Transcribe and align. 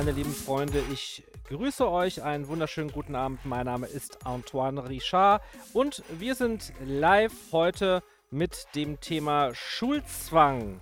Meine 0.00 0.12
lieben 0.12 0.34
Freunde, 0.34 0.82
ich 0.90 1.24
grüße 1.50 1.86
euch. 1.86 2.22
Einen 2.22 2.48
wunderschönen 2.48 2.90
guten 2.90 3.14
Abend. 3.14 3.44
Mein 3.44 3.66
Name 3.66 3.86
ist 3.86 4.24
Antoine 4.24 4.88
Richard 4.88 5.42
und 5.74 6.02
wir 6.18 6.34
sind 6.34 6.72
live 6.82 7.34
heute 7.52 8.02
mit 8.30 8.66
dem 8.74 8.98
Thema 9.00 9.54
Schulzwang. 9.54 10.80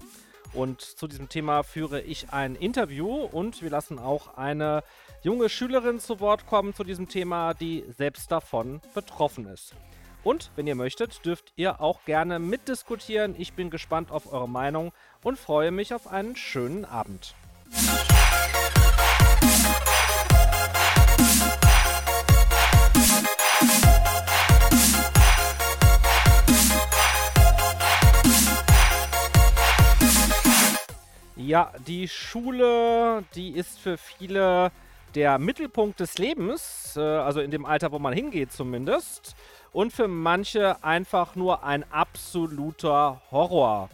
Und 0.53 0.83
zu 0.83 1.09
diesem 1.09 1.29
Thema 1.29 1.65
führe 1.65 2.01
ich 2.01 2.33
ein 2.33 2.55
Interview 2.55 3.25
und 3.25 3.61
wir 3.61 3.71
lassen 3.71 3.99
auch 3.99 4.37
eine 4.37 4.85
junge 5.25 5.49
Schülerin 5.49 5.99
zu 5.99 6.21
Wort 6.21 6.47
kommen 6.47 6.73
zu 6.73 6.85
diesem 6.85 7.09
Thema, 7.09 7.55
die 7.55 7.85
selbst 7.89 8.31
davon 8.31 8.81
betroffen 8.95 9.47
ist. 9.47 9.75
Und 10.23 10.53
wenn 10.55 10.69
ihr 10.69 10.77
möchtet, 10.77 11.27
dürft 11.27 11.53
ihr 11.57 11.81
auch 11.81 12.05
gerne 12.05 12.39
mitdiskutieren. 12.39 13.35
Ich 13.37 13.55
bin 13.55 13.69
gespannt 13.69 14.13
auf 14.13 14.33
eure 14.33 14.49
Meinung 14.49 14.93
und 15.25 15.41
freue 15.41 15.73
mich 15.73 15.93
auf 15.93 16.07
einen 16.07 16.37
schönen 16.37 16.85
Abend. 16.85 17.35
Ja, 31.49 31.73
die 31.87 32.09
Schule, 32.09 33.25
die 33.35 33.53
ist 33.53 33.79
für 33.79 33.97
viele 33.97 34.71
der 35.15 35.39
Mittelpunkt 35.39 35.99
des 35.99 36.19
Lebens, 36.19 36.93
äh, 36.95 37.01
also 37.01 37.41
in 37.41 37.51
dem 37.51 37.65
Alter, 37.65 37.91
wo 37.91 37.99
man 37.99 38.13
hingeht 38.13 38.53
zumindest. 38.53 39.35
Und 39.73 39.95
für 39.95 40.09
manche 40.09 40.85
einfach 40.85 41.37
nur 41.37 41.65
ein 41.65 41.91
absoluter 41.91 43.23
Horror. 43.31 43.89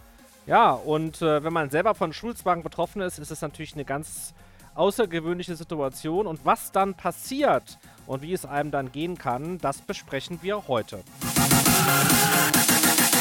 Ja, 0.48 0.72
und 0.72 1.22
äh, 1.22 1.44
wenn 1.44 1.52
man 1.52 1.70
selber 1.70 1.94
von 1.94 2.12
Schulzwang 2.12 2.64
betroffen 2.64 3.00
ist, 3.02 3.20
ist 3.20 3.30
es 3.30 3.40
natürlich 3.40 3.74
eine 3.74 3.84
ganz 3.84 4.34
außergewöhnliche 4.74 5.54
Situation. 5.54 6.26
Und 6.26 6.44
was 6.44 6.72
dann 6.72 6.94
passiert 6.94 7.78
und 8.08 8.22
wie 8.22 8.32
es 8.32 8.44
einem 8.44 8.72
dann 8.72 8.90
gehen 8.90 9.16
kann, 9.16 9.58
das 9.58 9.80
besprechen 9.80 10.40
wir 10.42 10.66
heute. 10.66 11.04
Musik 11.22 13.13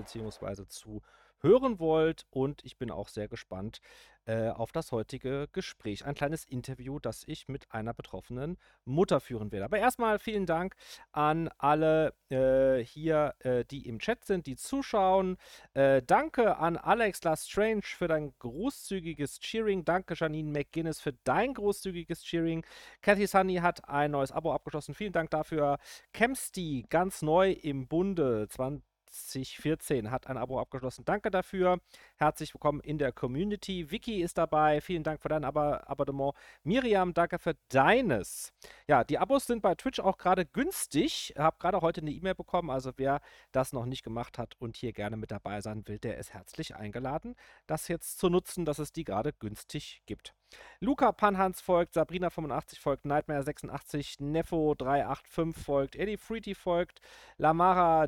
beziehungsweise 0.00 0.66
zu 0.66 1.02
hören 1.42 1.78
wollt. 1.78 2.26
Und 2.30 2.64
ich 2.64 2.78
bin 2.78 2.90
auch 2.90 3.08
sehr 3.08 3.28
gespannt 3.28 3.80
äh, 4.26 4.48
auf 4.48 4.72
das 4.72 4.92
heutige 4.92 5.48
Gespräch. 5.52 6.04
Ein 6.04 6.14
kleines 6.14 6.44
Interview, 6.44 6.98
das 6.98 7.22
ich 7.26 7.48
mit 7.48 7.72
einer 7.72 7.94
betroffenen 7.94 8.58
Mutter 8.84 9.20
führen 9.20 9.50
werde. 9.50 9.64
Aber 9.64 9.78
erstmal 9.78 10.18
vielen 10.18 10.46
Dank 10.46 10.74
an 11.12 11.48
alle 11.58 12.14
äh, 12.28 12.84
hier, 12.84 13.34
äh, 13.40 13.64
die 13.64 13.88
im 13.88 13.98
Chat 13.98 14.24
sind, 14.24 14.46
die 14.46 14.56
zuschauen. 14.56 15.38
Äh, 15.74 16.02
danke 16.02 16.58
an 16.58 16.76
Alex 16.76 17.22
Lastrange 17.24 17.82
für 17.82 18.08
dein 18.08 18.34
großzügiges 18.38 19.40
Cheering. 19.40 19.84
Danke 19.84 20.14
Janine 20.16 20.50
McGuinness 20.50 21.00
für 21.00 21.14
dein 21.24 21.54
großzügiges 21.54 22.22
Cheering. 22.22 22.64
Cathy 23.00 23.26
Sunny 23.26 23.56
hat 23.56 23.88
ein 23.88 24.10
neues 24.10 24.32
Abo 24.32 24.52
abgeschlossen. 24.52 24.94
Vielen 24.94 25.12
Dank 25.12 25.30
dafür. 25.30 25.78
Kemsty, 26.12 26.84
ganz 26.90 27.22
neu 27.22 27.52
im 27.52 27.88
Bunde. 27.88 28.48
20 28.50 28.89
2014 29.10 30.10
hat 30.10 30.26
ein 30.26 30.36
Abo 30.36 30.60
abgeschlossen. 30.60 31.04
Danke 31.04 31.30
dafür. 31.30 31.80
Herzlich 32.16 32.54
willkommen 32.54 32.80
in 32.80 32.98
der 32.98 33.12
Community. 33.12 33.90
Vicky 33.90 34.22
ist 34.22 34.38
dabei. 34.38 34.80
Vielen 34.80 35.02
Dank 35.02 35.20
für 35.20 35.28
dein 35.28 35.44
Ab 35.44 35.56
Abonnement. 35.56 36.34
Miriam, 36.62 37.12
danke 37.12 37.38
für 37.38 37.56
deines. 37.68 38.52
Ja, 38.86 39.04
die 39.04 39.18
Abos 39.18 39.46
sind 39.46 39.62
bei 39.62 39.74
Twitch 39.74 40.00
auch 40.00 40.18
gerade 40.18 40.46
günstig. 40.46 41.34
Habe 41.36 41.56
gerade 41.58 41.80
heute 41.80 42.00
eine 42.00 42.10
E-Mail 42.10 42.34
bekommen. 42.34 42.70
Also 42.70 42.92
wer 42.96 43.20
das 43.52 43.72
noch 43.72 43.86
nicht 43.86 44.02
gemacht 44.02 44.38
hat 44.38 44.54
und 44.58 44.76
hier 44.76 44.92
gerne 44.92 45.16
mit 45.16 45.30
dabei 45.30 45.60
sein 45.60 45.86
will, 45.86 45.98
der 45.98 46.18
ist 46.18 46.32
herzlich 46.32 46.76
eingeladen, 46.76 47.34
das 47.66 47.88
jetzt 47.88 48.18
zu 48.18 48.28
nutzen, 48.28 48.64
dass 48.64 48.78
es 48.78 48.92
die 48.92 49.04
gerade 49.04 49.32
günstig 49.32 50.02
gibt. 50.06 50.34
Luca 50.80 51.12
Panhans 51.12 51.60
folgt, 51.60 51.94
Sabrina85 51.96 52.80
folgt, 52.80 53.04
Nightmare86, 53.04 54.20
Neffo385 54.20 55.52
folgt, 55.52 55.96
Eddie 55.96 56.16
Freety 56.16 56.54
folgt, 56.54 57.00
Lamara 57.36 58.06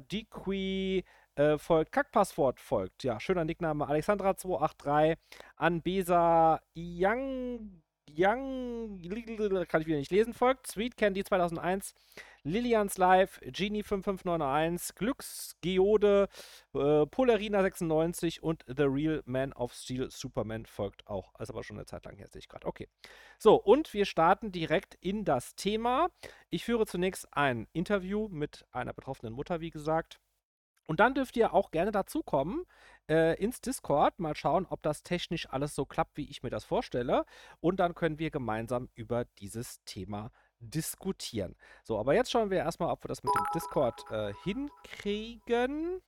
Äh, 1.34 1.56
folgt, 1.56 1.92
Kackpasswort 1.92 2.60
folgt, 2.60 3.04
ja, 3.04 3.18
schöner 3.18 3.46
Nickname, 3.46 3.88
Alexandra283, 3.88 5.16
Anbesa 5.56 6.60
Yang 6.74 7.82
Young, 8.14 9.00
kann 9.68 9.80
ich 9.80 9.86
wieder 9.86 9.98
nicht 9.98 10.10
lesen, 10.10 10.34
folgt. 10.34 10.66
Sweet 10.66 10.96
Candy 10.96 11.24
2001, 11.24 11.94
Lilians 12.42 12.98
Live, 12.98 13.40
Genie5591, 13.42 14.94
Glücksgeode, 14.96 16.28
äh, 16.74 17.06
Polarina 17.06 17.62
96 17.62 18.42
und 18.42 18.64
The 18.66 18.82
Real 18.82 19.22
Man 19.24 19.52
of 19.54 19.72
Steel 19.72 20.10
Superman 20.10 20.66
folgt 20.66 21.06
auch. 21.06 21.32
Also 21.34 21.54
aber 21.54 21.64
schon 21.64 21.78
eine 21.78 21.86
Zeit 21.86 22.04
lang 22.04 22.16
her, 22.16 22.28
sehe 22.28 22.40
ich 22.40 22.48
gerade. 22.48 22.66
Okay. 22.66 22.88
So, 23.38 23.54
und 23.54 23.94
wir 23.94 24.04
starten 24.04 24.52
direkt 24.52 24.96
in 25.00 25.24
das 25.24 25.54
Thema. 25.54 26.10
Ich 26.50 26.64
führe 26.64 26.86
zunächst 26.86 27.28
ein 27.32 27.66
Interview 27.72 28.28
mit 28.28 28.66
einer 28.72 28.92
betroffenen 28.92 29.32
Mutter, 29.32 29.60
wie 29.60 29.70
gesagt. 29.70 30.20
Und 30.86 31.00
dann 31.00 31.14
dürft 31.14 31.36
ihr 31.36 31.54
auch 31.54 31.70
gerne 31.70 31.92
dazukommen 31.92 32.64
äh, 33.08 33.40
ins 33.42 33.60
Discord, 33.60 34.18
mal 34.18 34.36
schauen, 34.36 34.66
ob 34.66 34.82
das 34.82 35.02
technisch 35.02 35.48
alles 35.48 35.74
so 35.74 35.84
klappt, 35.84 36.16
wie 36.16 36.28
ich 36.28 36.42
mir 36.42 36.50
das 36.50 36.64
vorstelle. 36.64 37.24
Und 37.60 37.78
dann 37.80 37.94
können 37.94 38.18
wir 38.18 38.30
gemeinsam 38.30 38.88
über 38.94 39.24
dieses 39.38 39.82
Thema 39.84 40.30
diskutieren. 40.58 41.56
So, 41.82 41.98
aber 41.98 42.14
jetzt 42.14 42.30
schauen 42.30 42.50
wir 42.50 42.58
erstmal, 42.58 42.90
ob 42.90 43.04
wir 43.04 43.08
das 43.08 43.22
mit 43.22 43.34
dem 43.34 43.46
Discord 43.54 44.04
äh, 44.10 44.32
hinkriegen. 44.44 46.00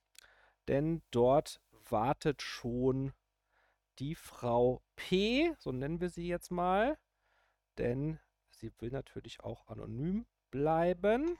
Denn 0.67 1.01
dort 1.11 1.61
wartet 1.89 2.41
schon 2.41 3.13
die 3.99 4.15
Frau 4.15 4.81
P, 4.95 5.53
so 5.59 5.71
nennen 5.71 6.01
wir 6.01 6.09
sie 6.09 6.27
jetzt 6.27 6.51
mal. 6.51 6.97
Denn 7.77 8.19
sie 8.49 8.71
will 8.79 8.89
natürlich 8.89 9.41
auch 9.41 9.67
anonym 9.67 10.25
bleiben. 10.51 11.37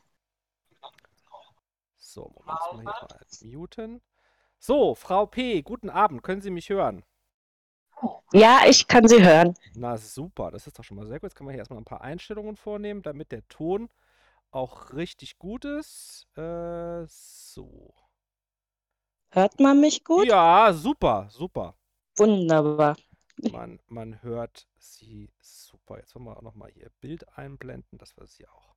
So, 2.05 2.31
Moment, 2.35 2.45
mal 2.47 2.75
hier 2.75 2.83
mal 2.83 3.57
muten. 3.57 4.01
So, 4.59 4.93
Frau 4.93 5.25
P., 5.25 5.63
guten 5.63 5.89
Abend. 5.89 6.21
Können 6.21 6.39
Sie 6.39 6.51
mich 6.51 6.69
hören? 6.69 7.03
Ja, 8.31 8.61
ich 8.67 8.87
kann 8.87 9.07
Sie 9.07 9.23
hören. 9.23 9.55
Na 9.73 9.97
super, 9.97 10.51
das 10.51 10.67
ist 10.67 10.77
doch 10.77 10.83
schon 10.83 10.97
mal 10.97 11.07
sehr 11.07 11.19
gut. 11.19 11.29
Jetzt 11.29 11.35
können 11.35 11.49
wir 11.49 11.53
hier 11.53 11.59
erstmal 11.59 11.79
ein 11.79 11.85
paar 11.85 12.01
Einstellungen 12.01 12.57
vornehmen, 12.57 13.01
damit 13.01 13.31
der 13.31 13.45
Ton 13.47 13.89
auch 14.51 14.93
richtig 14.93 15.39
gut 15.39 15.65
ist. 15.65 16.27
Äh, 16.37 17.05
so. 17.07 17.95
Hört 19.31 19.59
man 19.59 19.81
mich 19.81 20.03
gut? 20.03 20.27
Ja, 20.27 20.73
super, 20.73 21.27
super. 21.31 21.75
Wunderbar. 22.17 22.97
Man, 23.51 23.81
man 23.87 24.21
hört 24.21 24.67
sie 24.77 25.33
super. 25.41 25.97
Jetzt 25.97 26.13
wollen 26.13 26.25
wir 26.25 26.37
auch 26.37 26.43
nochmal 26.43 26.69
hier 26.71 26.91
Bild 27.01 27.27
einblenden, 27.35 27.97
dass 27.97 28.15
wir 28.15 28.27
sie 28.27 28.47
auch 28.47 28.74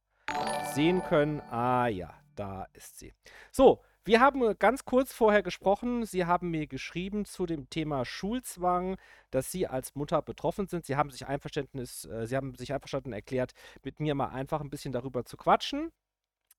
sehen 0.74 1.02
können. 1.02 1.40
Ah 1.50 1.88
ja, 1.88 2.14
da 2.34 2.66
ist 2.72 2.98
sie. 2.98 3.12
So, 3.50 3.82
wir 4.04 4.20
haben 4.20 4.58
ganz 4.58 4.86
kurz 4.86 5.12
vorher 5.12 5.42
gesprochen. 5.42 6.06
Sie 6.06 6.24
haben 6.24 6.50
mir 6.50 6.66
geschrieben 6.66 7.26
zu 7.26 7.44
dem 7.44 7.68
Thema 7.68 8.06
Schulzwang, 8.06 8.96
dass 9.30 9.52
Sie 9.52 9.66
als 9.66 9.94
Mutter 9.94 10.22
betroffen 10.22 10.66
sind. 10.66 10.86
Sie 10.86 10.96
haben 10.96 11.10
sich 11.10 11.26
Einverständnis, 11.26 12.06
äh, 12.06 12.26
Sie 12.26 12.34
haben 12.34 12.54
sich 12.54 12.72
einverstanden 12.72 13.12
erklärt, 13.12 13.52
mit 13.84 14.00
mir 14.00 14.14
mal 14.14 14.28
einfach 14.28 14.62
ein 14.62 14.70
bisschen 14.70 14.92
darüber 14.92 15.26
zu 15.26 15.36
quatschen. 15.36 15.92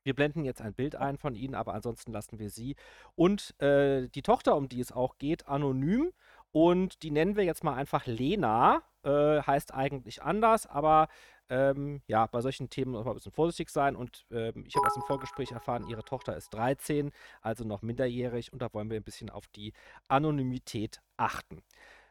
Wir 0.04 0.14
blenden 0.14 0.46
jetzt 0.46 0.62
ein 0.62 0.74
Bild 0.74 0.96
ein 0.96 1.18
von 1.18 1.36
Ihnen, 1.36 1.56
aber 1.56 1.74
ansonsten 1.74 2.12
lassen 2.12 2.40
wir 2.40 2.50
Sie 2.50 2.76
und 3.16 3.60
äh, 3.60 4.08
die 4.10 4.22
Tochter, 4.22 4.56
um 4.56 4.70
die 4.70 4.80
es 4.80 4.92
auch 4.92 5.18
geht, 5.18 5.48
anonym. 5.48 6.12
Und 6.52 7.04
die 7.04 7.12
nennen 7.12 7.36
wir 7.36 7.44
jetzt 7.46 7.64
mal 7.64 7.76
einfach 7.76 8.06
Lena. 8.08 8.84
äh, 9.04 9.42
heißt 9.42 9.74
eigentlich 9.74 10.22
anders, 10.24 10.66
aber 10.68 11.08
ähm, 11.50 12.02
ja, 12.08 12.28
bei 12.28 12.42
solchen 12.42 12.70
Themen 12.70 12.92
muss 12.92 13.06
man 13.06 13.14
ein 13.14 13.16
bisschen 13.16 13.32
vorsichtig 13.32 13.70
sein. 13.70 13.96
Und 13.96 14.26
ähm, 14.32 14.66
ich 14.68 14.76
habe 14.76 14.86
aus 14.88 14.94
dem 14.94 15.04
Vorgespräch 15.04 15.52
erfahren, 15.52 15.88
ihre 15.88 16.04
Tochter 16.04 16.36
ist 16.38 16.54
13, 16.54 17.12
also 17.42 17.64
noch 17.64 17.82
minderjährig. 17.82 18.54
Und 18.54 18.62
da 18.62 18.74
wollen 18.74 18.90
wir 18.90 18.98
ein 18.98 19.04
bisschen 19.04 19.30
auf 19.30 19.48
die 19.48 19.74
Anonymität 20.08 21.02
achten. 21.18 21.64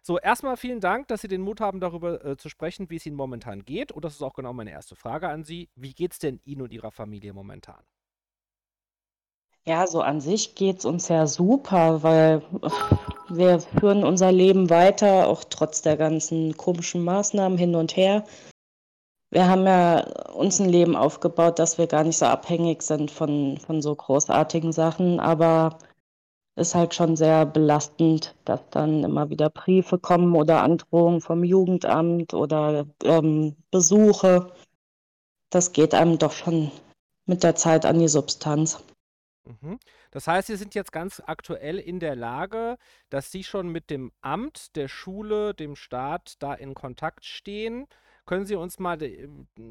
So, 0.03 0.19
erstmal 0.19 0.57
vielen 0.57 0.81
Dank, 0.81 1.09
dass 1.09 1.21
Sie 1.23 1.29
den 1.29 1.43
Mut 1.43 1.61
haben, 1.61 1.81
darüber 1.81 2.25
äh, 2.25 2.37
zu 2.37 2.49
sprechen, 2.49 2.91
wie 2.91 2.97
es 2.97 3.07
Ihnen 3.07 3.17
momentan 3.17 3.65
geht. 3.65 3.93
Und 3.93 4.05
das 4.05 4.15
ist 4.15 4.23
auch 4.23 4.35
genau 4.35 4.53
meine 4.53 4.71
erste 4.71 4.97
Frage 4.97 5.29
an 5.29 5.45
Sie. 5.45 5.69
Wie 5.77 5.93
geht 5.95 6.13
es 6.13 6.19
denn 6.19 6.41
Ihnen 6.45 6.63
und 6.63 6.73
Ihrer 6.73 6.91
Familie 6.93 7.33
momentan? 7.35 7.83
Ja, 9.67 9.87
so 9.87 10.01
an 10.01 10.21
sich 10.21 10.55
geht 10.55 10.79
es 10.79 10.85
uns 10.87 11.09
ja 11.09 11.27
super, 11.27 12.03
weil 12.03 12.43
wir 13.29 13.61
führen 13.61 14.05
unser 14.05 14.33
Leben 14.33 14.71
weiter, 14.71 15.29
auch 15.29 15.45
trotz 15.45 15.83
der 15.83 15.97
ganzen 15.97 16.57
komischen 16.57 17.05
Maßnahmen 17.05 17.59
hin 17.59 17.75
und 17.75 17.97
her. 17.97 18.25
Wir 19.31 19.49
haben 19.49 19.67
ja 19.67 20.01
uns 20.33 20.59
ein 20.61 20.71
Leben 20.71 20.97
aufgebaut, 20.97 21.59
dass 21.59 21.77
wir 21.77 21.87
gar 21.87 22.05
nicht 22.05 22.17
so 22.19 22.27
abhängig 22.27 22.83
sind 22.83 23.11
von, 23.11 23.59
von 23.59 23.83
so 23.83 23.95
großartigen 23.95 24.73
Sachen, 24.73 25.21
aber 25.21 25.79
ist 26.57 26.75
halt 26.75 26.95
schon 26.95 27.17
sehr 27.17 27.47
belastend, 27.47 28.35
dass 28.45 28.61
dann 28.71 29.05
immer 29.05 29.31
wieder 29.31 29.49
Briefe 29.49 29.99
kommen 29.99 30.35
oder 30.35 30.63
Androhungen 30.63 31.21
vom 31.21 31.45
Jugendamt 31.45 32.35
oder 32.35 32.87
ähm, 33.05 33.55
Besuche. 33.71 34.53
Das 35.51 35.73
geht 35.73 35.95
einem 35.95 36.19
doch 36.19 36.33
schon 36.33 36.71
mit 37.27 37.43
der 37.45 37.55
Zeit 37.55 37.87
an 37.87 38.01
die 38.01 38.09
Substanz. 38.09 38.83
Mhm. 39.49 39.79
Das 40.11 40.27
heißt, 40.27 40.49
Sie 40.49 40.57
sind 40.57 40.75
jetzt 40.75 40.93
ganz 40.93 41.23
aktuell 41.25 41.79
in 41.79 42.01
der 42.01 42.15
Lage, 42.15 42.77
dass 43.09 43.31
Sie 43.31 43.43
schon 43.45 43.69
mit 43.69 43.89
dem 43.89 44.13
Amt, 44.21 44.77
der 44.77 44.89
Schule, 44.89 45.55
dem 45.55 45.75
Staat 45.75 46.35
da 46.41 46.53
in 46.53 46.75
Kontakt 46.75 47.25
stehen. 47.25 47.87
Können 48.27 48.45
Sie 48.45 48.57
uns 48.57 48.79
mal 48.79 48.99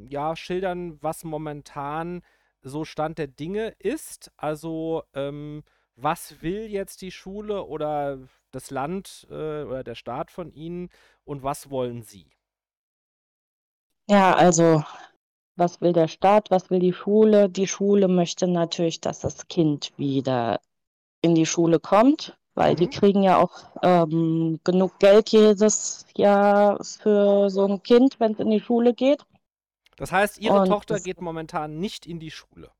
ja, 0.10 0.36
schildern, 0.36 1.02
was 1.04 1.24
momentan 1.24 2.24
so 2.64 2.86
Stand 2.86 3.20
der 3.20 3.28
Dinge 3.28 3.76
ist? 3.78 4.32
Also, 4.36 5.04
ähm, 5.14 5.64
was 5.96 6.42
will 6.42 6.66
jetzt 6.66 7.02
die 7.04 7.12
Schule 7.12 7.64
oder 7.66 8.20
das 8.52 8.72
Land 8.72 9.28
äh, 9.30 9.64
oder 9.64 9.84
der 9.84 9.96
Staat 9.96 10.32
von 10.32 10.52
Ihnen 10.52 10.90
und 11.24 11.44
was 11.44 11.70
wollen 11.70 12.02
Sie? 12.02 12.32
Ja, 14.10 14.34
also 14.34 14.84
was 15.58 15.82
will 15.82 15.94
der 15.94 16.08
Staat, 16.08 16.52
was 16.52 16.70
will 16.70 16.80
die 16.80 16.94
Schule? 16.94 17.50
Die 17.50 17.68
Schule 17.68 18.08
möchte 18.08 18.48
natürlich, 18.48 19.02
dass 19.02 19.20
das 19.20 19.48
Kind 19.48 19.92
wieder 19.98 20.60
in 21.22 21.36
die 21.36 21.46
Schule 21.46 21.80
kommt, 21.80 22.38
weil 22.56 22.76
die 22.76 22.88
Mhm. 22.88 22.90
kriegen 22.90 23.24
ja 23.24 23.38
auch 23.40 23.52
ähm, 23.84 24.60
genug 24.64 25.00
Geld 25.00 25.30
jedes 25.30 26.06
Jahr 26.16 26.84
für 26.84 27.50
so 27.50 27.66
ein 27.66 27.84
Kind, 27.84 28.20
wenn 28.20 28.34
es 28.34 28.40
in 28.40 28.50
die 28.52 28.62
Schule 28.62 28.94
geht. 28.94 29.26
Das 29.98 30.12
heißt, 30.12 30.40
Ihre 30.40 30.64
Und 30.64 30.64
Tochter 30.64 31.00
geht 31.00 31.22
momentan 31.22 31.78
nicht 31.80 32.08
in 32.08 32.20
die 32.20 32.32
Schule. 32.32 32.72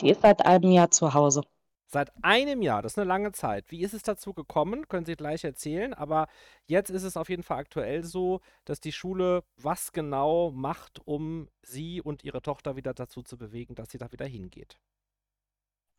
die 0.00 0.10
ist 0.10 0.22
seit 0.22 0.46
einem 0.46 0.70
Jahr 0.70 0.92
zu 0.92 1.14
Hause. 1.14 1.42
Seit 1.94 2.10
einem 2.24 2.60
Jahr, 2.60 2.82
das 2.82 2.94
ist 2.94 2.98
eine 2.98 3.06
lange 3.06 3.30
Zeit. 3.30 3.70
Wie 3.70 3.80
ist 3.82 3.94
es 3.94 4.02
dazu 4.02 4.34
gekommen? 4.34 4.88
Können 4.88 5.06
Sie 5.06 5.14
gleich 5.14 5.44
erzählen. 5.44 5.94
Aber 5.94 6.26
jetzt 6.66 6.90
ist 6.90 7.04
es 7.04 7.16
auf 7.16 7.28
jeden 7.30 7.44
Fall 7.44 7.58
aktuell 7.58 8.02
so, 8.02 8.40
dass 8.64 8.80
die 8.80 8.90
Schule 8.90 9.44
was 9.56 9.92
genau 9.92 10.50
macht, 10.50 11.00
um 11.06 11.48
Sie 11.62 12.02
und 12.02 12.24
Ihre 12.24 12.42
Tochter 12.42 12.74
wieder 12.74 12.94
dazu 12.94 13.22
zu 13.22 13.38
bewegen, 13.38 13.76
dass 13.76 13.90
sie 13.90 13.98
da 13.98 14.10
wieder 14.10 14.26
hingeht. 14.26 14.76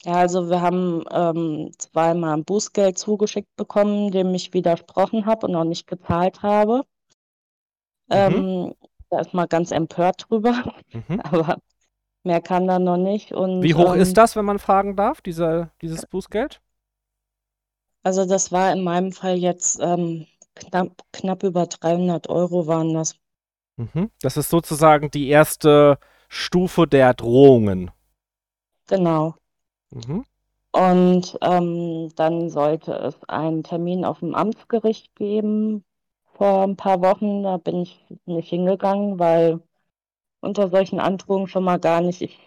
Ja, 0.03 0.13
also 0.13 0.50
wir 0.50 0.62
haben 0.62 1.03
ähm, 1.12 1.71
zweimal 1.77 2.33
ein 2.38 2.44
Bußgeld 2.45 2.97
zugeschickt 2.97 3.56
bekommen, 3.56 4.12
dem 4.12 4.33
ich 4.33 4.53
widersprochen 4.53 5.25
habe 5.25 5.47
und 5.47 5.53
noch 5.53 5.63
nicht 5.63 5.88
gezahlt 5.88 6.42
habe. 6.44 6.83
Mhm. 8.09 8.15
Ähm, 8.15 8.75
da 9.09 9.19
ist 9.21 9.33
man 9.33 9.47
ganz 9.47 9.71
empört 9.71 10.25
drüber, 10.30 10.74
Mhm. 10.94 11.19
aber 11.24 11.57
mehr 12.25 12.42
kann 12.42 12.68
da 12.68 12.80
noch 12.80 12.98
nicht. 12.98 13.31
Und 13.31 13.62
Wie 13.62 13.75
hoch 13.75 13.95
ist 13.95 14.10
ähm, 14.10 14.13
das, 14.16 14.36
wenn 14.36 14.45
man 14.45 14.60
fragen 14.60 14.95
darf, 14.95 15.22
dieser, 15.22 15.72
dieses 15.81 16.06
Bußgeld? 16.06 16.62
also 18.06 18.25
das 18.25 18.51
war 18.51 18.72
in 18.72 18.83
meinem 18.83 19.12
Fall 19.12 19.36
jetzt 19.36 19.80
ähm, 19.81 20.27
knapp, 20.54 21.01
knapp 21.12 21.42
über 21.42 21.66
300 21.66 22.30
Euro 22.30 22.68
waren 22.68 22.94
das. 22.94 23.16
Mhm. 23.77 24.12
Das 24.22 24.38
ist 24.38 24.50
sozusagen 24.50 25.10
die 25.10 25.27
erste 25.27 25.98
Stufe 26.30 26.86
der 26.86 27.16
Drohungen. 27.16 27.89
Genau. 28.88 29.33
Mhm. 29.89 30.24
Und 30.71 31.38
ähm, 31.42 32.12
dann 32.16 32.50
sollte 32.50 32.94
es 32.94 33.16
einen 33.28 33.63
Termin 33.63 34.06
auf 34.06 34.19
dem 34.19 34.36
Amtsgericht 34.36 35.16
geben 35.16 35.83
vor 36.36 36.62
ein 36.62 36.75
paar 36.75 37.01
Wochen. 37.01 37.42
Da 37.42 37.57
bin 37.57 37.81
ich 37.81 38.06
nicht 38.25 38.50
hingegangen, 38.50 39.18
weil 39.18 39.62
unter 40.45 40.69
solchen 40.69 41.00
Androhungen 41.00 41.47
schon 41.47 41.63
mal 41.63 41.77
gar 41.80 42.01
nicht. 42.01 42.21
Ich 42.21 42.38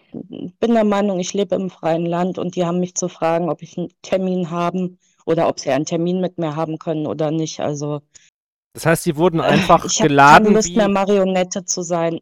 bin 0.59 0.73
der 0.73 0.83
Meinung, 0.85 1.19
ich 1.19 1.33
lebe 1.33 1.55
im 1.55 1.69
freien 1.69 2.05
Land 2.05 2.37
und 2.39 2.55
die 2.55 2.65
haben 2.65 2.79
mich 2.79 2.95
zu 2.95 3.07
fragen, 3.09 3.49
ob 3.49 3.61
ich 3.61 3.77
einen 3.77 3.89
Termin 4.01 4.49
haben 4.49 4.97
oder 5.25 5.47
ob 5.47 5.59
sie 5.59 5.69
einen 5.69 5.85
Termin 5.85 6.19
mit 6.21 6.37
mir 6.39 6.55
haben 6.55 6.79
können 6.79 7.05
oder 7.05 7.29
nicht. 7.31 7.59
Also 7.59 8.01
Das 8.73 8.85
heißt, 8.85 9.03
Sie 9.03 9.17
wurden 9.17 9.41
einfach 9.41 9.85
ich 9.85 9.99
geladen 9.99 10.53
Lust 10.53 10.75
mehr, 10.75 10.87
wie. 10.87 10.93
Marionette 10.93 11.65
zu 11.65 11.81
sein. 11.83 12.19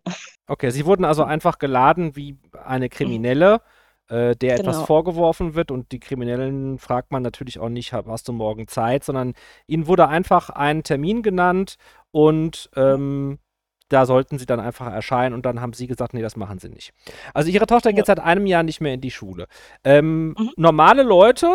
Okay, 0.48 0.70
Sie 0.72 0.86
wurden 0.86 1.06
also 1.06 1.24
einfach 1.24 1.60
geladen 1.60 2.16
wie 2.16 2.38
eine 2.66 2.90
Kriminelle, 2.90 3.62
äh, 4.10 4.36
der 4.36 4.56
etwas 4.56 4.78
Genau. 4.78 4.86
vorgeworfen 4.86 5.56
wird. 5.56 5.72
Und 5.72 5.92
die 5.92 6.00
Kriminellen 6.00 6.80
fragt 6.80 7.12
man 7.12 7.22
natürlich 7.22 7.60
auch 7.60 7.68
nicht, 7.70 7.92
"Ha- 7.94 8.06
hast 8.08 8.28
du 8.30 8.34
morgen 8.34 8.68
Zeit, 8.68 9.04
sondern 9.04 9.34
ihnen 9.68 9.88
wurde 9.88 10.08
einfach 10.08 10.50
ein 10.50 10.84
Termin 10.84 11.22
genannt 11.22 11.76
und 12.12 12.70
ähm, 12.78 13.40
da 13.90 14.06
sollten 14.06 14.38
sie 14.38 14.46
dann 14.46 14.60
einfach 14.60 14.92
erscheinen 14.92 15.34
und 15.34 15.46
dann 15.46 15.62
haben 15.62 15.74
sie 15.74 15.88
gesagt, 15.88 16.14
nee, 16.14 16.22
das 16.22 16.36
machen 16.36 16.60
sie 16.60 16.70
nicht. 16.70 16.94
Also 17.34 17.50
ihre 17.50 17.66
Tochter 17.68 17.92
geht 17.92 18.00
Ja. 18.00 18.06
seit 18.06 18.20
einem 18.20 18.46
Jahr 18.46 18.64
nicht 18.64 18.82
mehr 18.82 18.94
in 18.94 19.02
die 19.02 19.12
Schule. 19.12 19.48
Ähm, 19.84 20.30
Mhm. 20.38 20.52
normale 20.58 21.04
Leute 21.04 21.48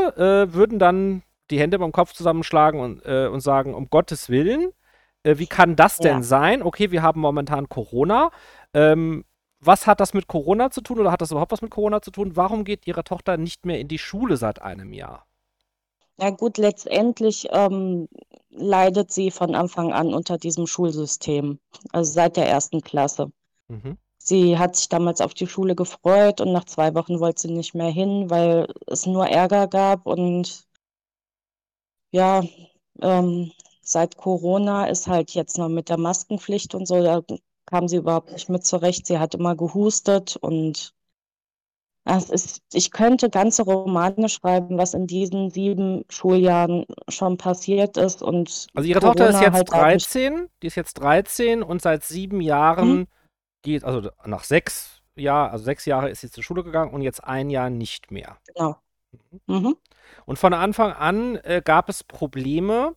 äh, 0.48 0.54
würden 0.54 0.78
dann 0.78 1.22
die 1.50 1.60
Hände 1.60 1.78
beim 1.78 1.92
Kopf 1.92 2.12
zusammenschlagen 2.12 2.80
und, 2.80 3.04
äh, 3.04 3.26
und 3.26 3.40
sagen, 3.40 3.74
um 3.74 3.90
Gottes 3.90 4.30
Willen, 4.30 4.70
äh, 5.24 5.36
wie 5.38 5.46
kann 5.46 5.76
das 5.76 5.98
denn 5.98 6.18
Ja. 6.18 6.22
sein? 6.22 6.62
Okay, 6.62 6.90
wir 6.90 7.02
haben 7.02 7.20
momentan 7.20 7.68
Corona. 7.68 8.30
Ähm, 8.74 9.24
was 9.60 9.86
hat 9.86 10.00
das 10.00 10.14
mit 10.14 10.26
Corona 10.26 10.70
zu 10.70 10.80
tun 10.80 10.98
oder 10.98 11.12
hat 11.12 11.20
das 11.20 11.30
überhaupt 11.30 11.52
was 11.52 11.62
mit 11.62 11.70
Corona 11.70 12.00
zu 12.02 12.10
tun? 12.10 12.34
Warum 12.36 12.64
geht 12.64 12.86
Ihre 12.86 13.04
Tochter 13.04 13.36
nicht 13.36 13.64
mehr 13.66 13.78
in 13.78 13.86
die 13.88 13.98
Schule 13.98 14.36
seit 14.36 14.60
einem 14.62 14.92
Jahr? 14.92 15.26
Ja 16.18 16.30
gut, 16.30 16.58
letztendlich 16.58 17.48
ähm, 17.50 18.08
leidet 18.50 19.10
sie 19.10 19.30
von 19.30 19.54
Anfang 19.54 19.92
an 19.92 20.14
unter 20.14 20.38
diesem 20.38 20.66
Schulsystem, 20.66 21.58
also 21.90 22.12
seit 22.12 22.36
der 22.36 22.48
ersten 22.48 22.80
Klasse. 22.82 23.32
Mhm. 23.68 23.96
Sie 24.18 24.56
hat 24.58 24.76
sich 24.76 24.88
damals 24.88 25.20
auf 25.20 25.34
die 25.34 25.48
Schule 25.48 25.74
gefreut 25.74 26.40
und 26.40 26.52
nach 26.52 26.64
zwei 26.64 26.94
Wochen 26.94 27.18
wollte 27.18 27.42
sie 27.42 27.50
nicht 27.50 27.74
mehr 27.74 27.90
hin, 27.90 28.30
weil 28.30 28.72
es 28.86 29.04
nur 29.06 29.26
Ärger 29.26 29.66
gab. 29.66 30.06
Und 30.06 30.68
ja, 32.12 32.42
ähm, 33.00 33.50
seit 33.82 34.16
Corona 34.16 34.86
ist 34.86 35.08
halt 35.08 35.32
jetzt 35.34 35.58
noch 35.58 35.68
mit 35.68 35.88
der 35.88 35.98
Maskenpflicht 35.98 36.74
und 36.74 36.86
so, 36.86 37.02
da 37.02 37.22
kam 37.66 37.88
sie 37.88 37.96
überhaupt 37.96 38.30
nicht 38.32 38.48
mit 38.48 38.64
zurecht. 38.64 39.06
Sie 39.06 39.18
hat 39.18 39.34
immer 39.34 39.56
gehustet 39.56 40.36
und 40.36 40.94
ist, 42.30 42.62
ich 42.72 42.90
könnte 42.90 43.30
ganze 43.30 43.62
Romane 43.62 44.28
schreiben, 44.28 44.76
was 44.78 44.94
in 44.94 45.06
diesen 45.06 45.50
sieben 45.50 46.04
Schuljahren 46.10 46.84
schon 47.08 47.36
passiert 47.36 47.96
ist 47.96 48.22
und 48.22 48.66
Also 48.74 48.88
ihre 48.88 49.00
Tochter 49.00 49.28
ist 49.28 49.36
Corona 49.36 49.46
jetzt 49.46 49.54
halt 49.54 49.68
dadurch. 49.72 50.08
13, 50.08 50.48
die 50.62 50.66
ist 50.66 50.74
jetzt 50.76 50.94
13 50.94 51.62
und 51.62 51.80
seit 51.80 52.02
sieben 52.04 52.38
Mhm. 52.38 52.42
Jahren 52.42 53.08
geht, 53.62 53.84
also 53.84 54.10
nach 54.24 54.44
sechs 54.44 55.02
Jahren, 55.14 55.52
also 55.52 55.64
sechs 55.64 55.84
Jahre 55.86 56.10
ist 56.10 56.22
sie 56.22 56.30
zur 56.30 56.42
Schule 56.42 56.64
gegangen 56.64 56.92
und 56.92 57.02
jetzt 57.02 57.22
ein 57.22 57.50
Jahr 57.50 57.70
nicht 57.70 58.10
mehr. 58.10 58.38
Genau. 58.54 58.76
Mhm. 59.46 59.76
Und 60.26 60.38
von 60.38 60.54
Anfang 60.54 60.92
an 60.92 61.36
äh, 61.36 61.62
gab 61.64 61.88
es 61.88 62.02
Probleme. 62.04 62.96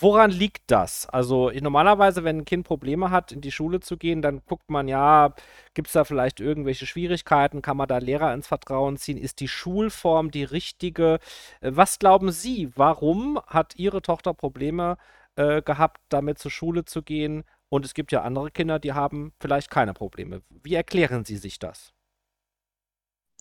Woran 0.00 0.30
liegt 0.30 0.70
das? 0.70 1.06
Also 1.08 1.50
ich, 1.50 1.62
normalerweise, 1.62 2.24
wenn 2.24 2.38
ein 2.38 2.44
Kind 2.44 2.66
Probleme 2.66 3.10
hat, 3.10 3.30
in 3.32 3.40
die 3.40 3.52
Schule 3.52 3.80
zu 3.80 3.96
gehen, 3.96 4.22
dann 4.22 4.42
guckt 4.46 4.68
man, 4.70 4.88
ja, 4.88 5.34
gibt 5.74 5.88
es 5.88 5.92
da 5.92 6.04
vielleicht 6.04 6.40
irgendwelche 6.40 6.86
Schwierigkeiten? 6.86 7.62
Kann 7.62 7.76
man 7.76 7.86
da 7.86 7.98
Lehrer 7.98 8.34
ins 8.34 8.48
Vertrauen 8.48 8.96
ziehen? 8.96 9.16
Ist 9.18 9.40
die 9.40 9.48
Schulform 9.48 10.30
die 10.30 10.44
richtige? 10.44 11.20
Äh, 11.60 11.72
was 11.74 11.98
glauben 12.00 12.32
Sie, 12.32 12.72
warum 12.76 13.40
hat 13.46 13.76
Ihre 13.76 14.02
Tochter 14.02 14.34
Probleme 14.34 14.96
äh, 15.36 15.62
gehabt, 15.62 16.00
damit 16.08 16.38
zur 16.38 16.50
Schule 16.50 16.84
zu 16.84 17.02
gehen? 17.02 17.44
Und 17.68 17.84
es 17.84 17.94
gibt 17.94 18.10
ja 18.12 18.22
andere 18.22 18.50
Kinder, 18.50 18.78
die 18.80 18.92
haben 18.94 19.32
vielleicht 19.40 19.70
keine 19.70 19.94
Probleme. 19.94 20.42
Wie 20.50 20.74
erklären 20.74 21.24
Sie 21.24 21.36
sich 21.36 21.58
das? 21.58 21.93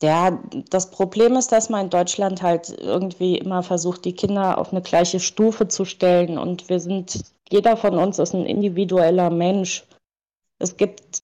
Ja, 0.02 0.38
das 0.70 0.92
Problem 0.92 1.36
ist, 1.36 1.52
dass 1.52 1.70
man 1.70 1.86
in 1.86 1.90
Deutschland 1.90 2.42
halt 2.42 2.70
irgendwie 2.70 3.38
immer 3.38 3.64
versucht, 3.64 4.04
die 4.06 4.14
Kinder 4.14 4.58
auf 4.58 4.72
eine 4.72 4.82
gleiche 4.82 5.20
Stufe 5.20 5.68
zu 5.68 5.86
stellen. 5.86 6.38
Und 6.38 6.68
wir 6.70 6.80
sind, 6.80 7.24
jeder 7.50 7.78
von 7.78 7.98
uns 7.98 8.20
ist 8.20 8.34
ein 8.34 8.46
individueller 8.46 9.30
Mensch. 9.30 9.86
Es 10.60 10.76
gibt 10.76 11.24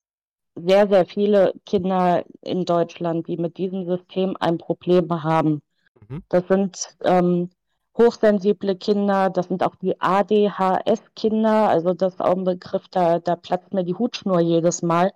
sehr, 0.55 0.87
sehr 0.87 1.05
viele 1.05 1.53
Kinder 1.65 2.23
in 2.41 2.65
Deutschland, 2.65 3.27
die 3.27 3.37
mit 3.37 3.57
diesem 3.57 3.85
System 3.85 4.35
ein 4.39 4.57
Problem 4.57 5.23
haben. 5.23 5.61
Mhm. 6.07 6.23
Das 6.29 6.47
sind 6.47 6.97
ähm, 7.03 7.49
hochsensible 7.97 8.75
Kinder, 8.75 9.29
das 9.29 9.47
sind 9.47 9.63
auch 9.63 9.75
die 9.75 9.99
ADHS-Kinder, 9.99 11.69
also 11.69 11.93
das 11.93 12.13
ist 12.13 12.21
auch 12.21 12.35
ein 12.35 12.45
Begriff, 12.45 12.87
da, 12.89 13.19
da 13.19 13.35
platzt 13.35 13.73
mir 13.73 13.83
die 13.83 13.95
Hutschnur 13.95 14.39
jedes 14.39 14.81
Mal. 14.81 15.11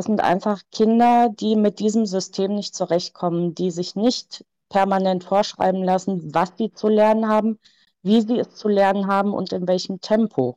Das 0.00 0.06
sind 0.06 0.22
einfach 0.22 0.62
Kinder, 0.72 1.28
die 1.28 1.56
mit 1.56 1.78
diesem 1.78 2.06
System 2.06 2.54
nicht 2.54 2.74
zurechtkommen, 2.74 3.54
die 3.54 3.70
sich 3.70 3.96
nicht 3.96 4.46
permanent 4.70 5.24
vorschreiben 5.24 5.84
lassen, 5.84 6.34
was 6.34 6.54
sie 6.56 6.72
zu 6.72 6.88
lernen 6.88 7.28
haben, 7.28 7.58
wie 8.00 8.22
sie 8.22 8.38
es 8.38 8.54
zu 8.54 8.68
lernen 8.68 9.08
haben 9.08 9.34
und 9.34 9.52
in 9.52 9.68
welchem 9.68 10.00
Tempo. 10.00 10.56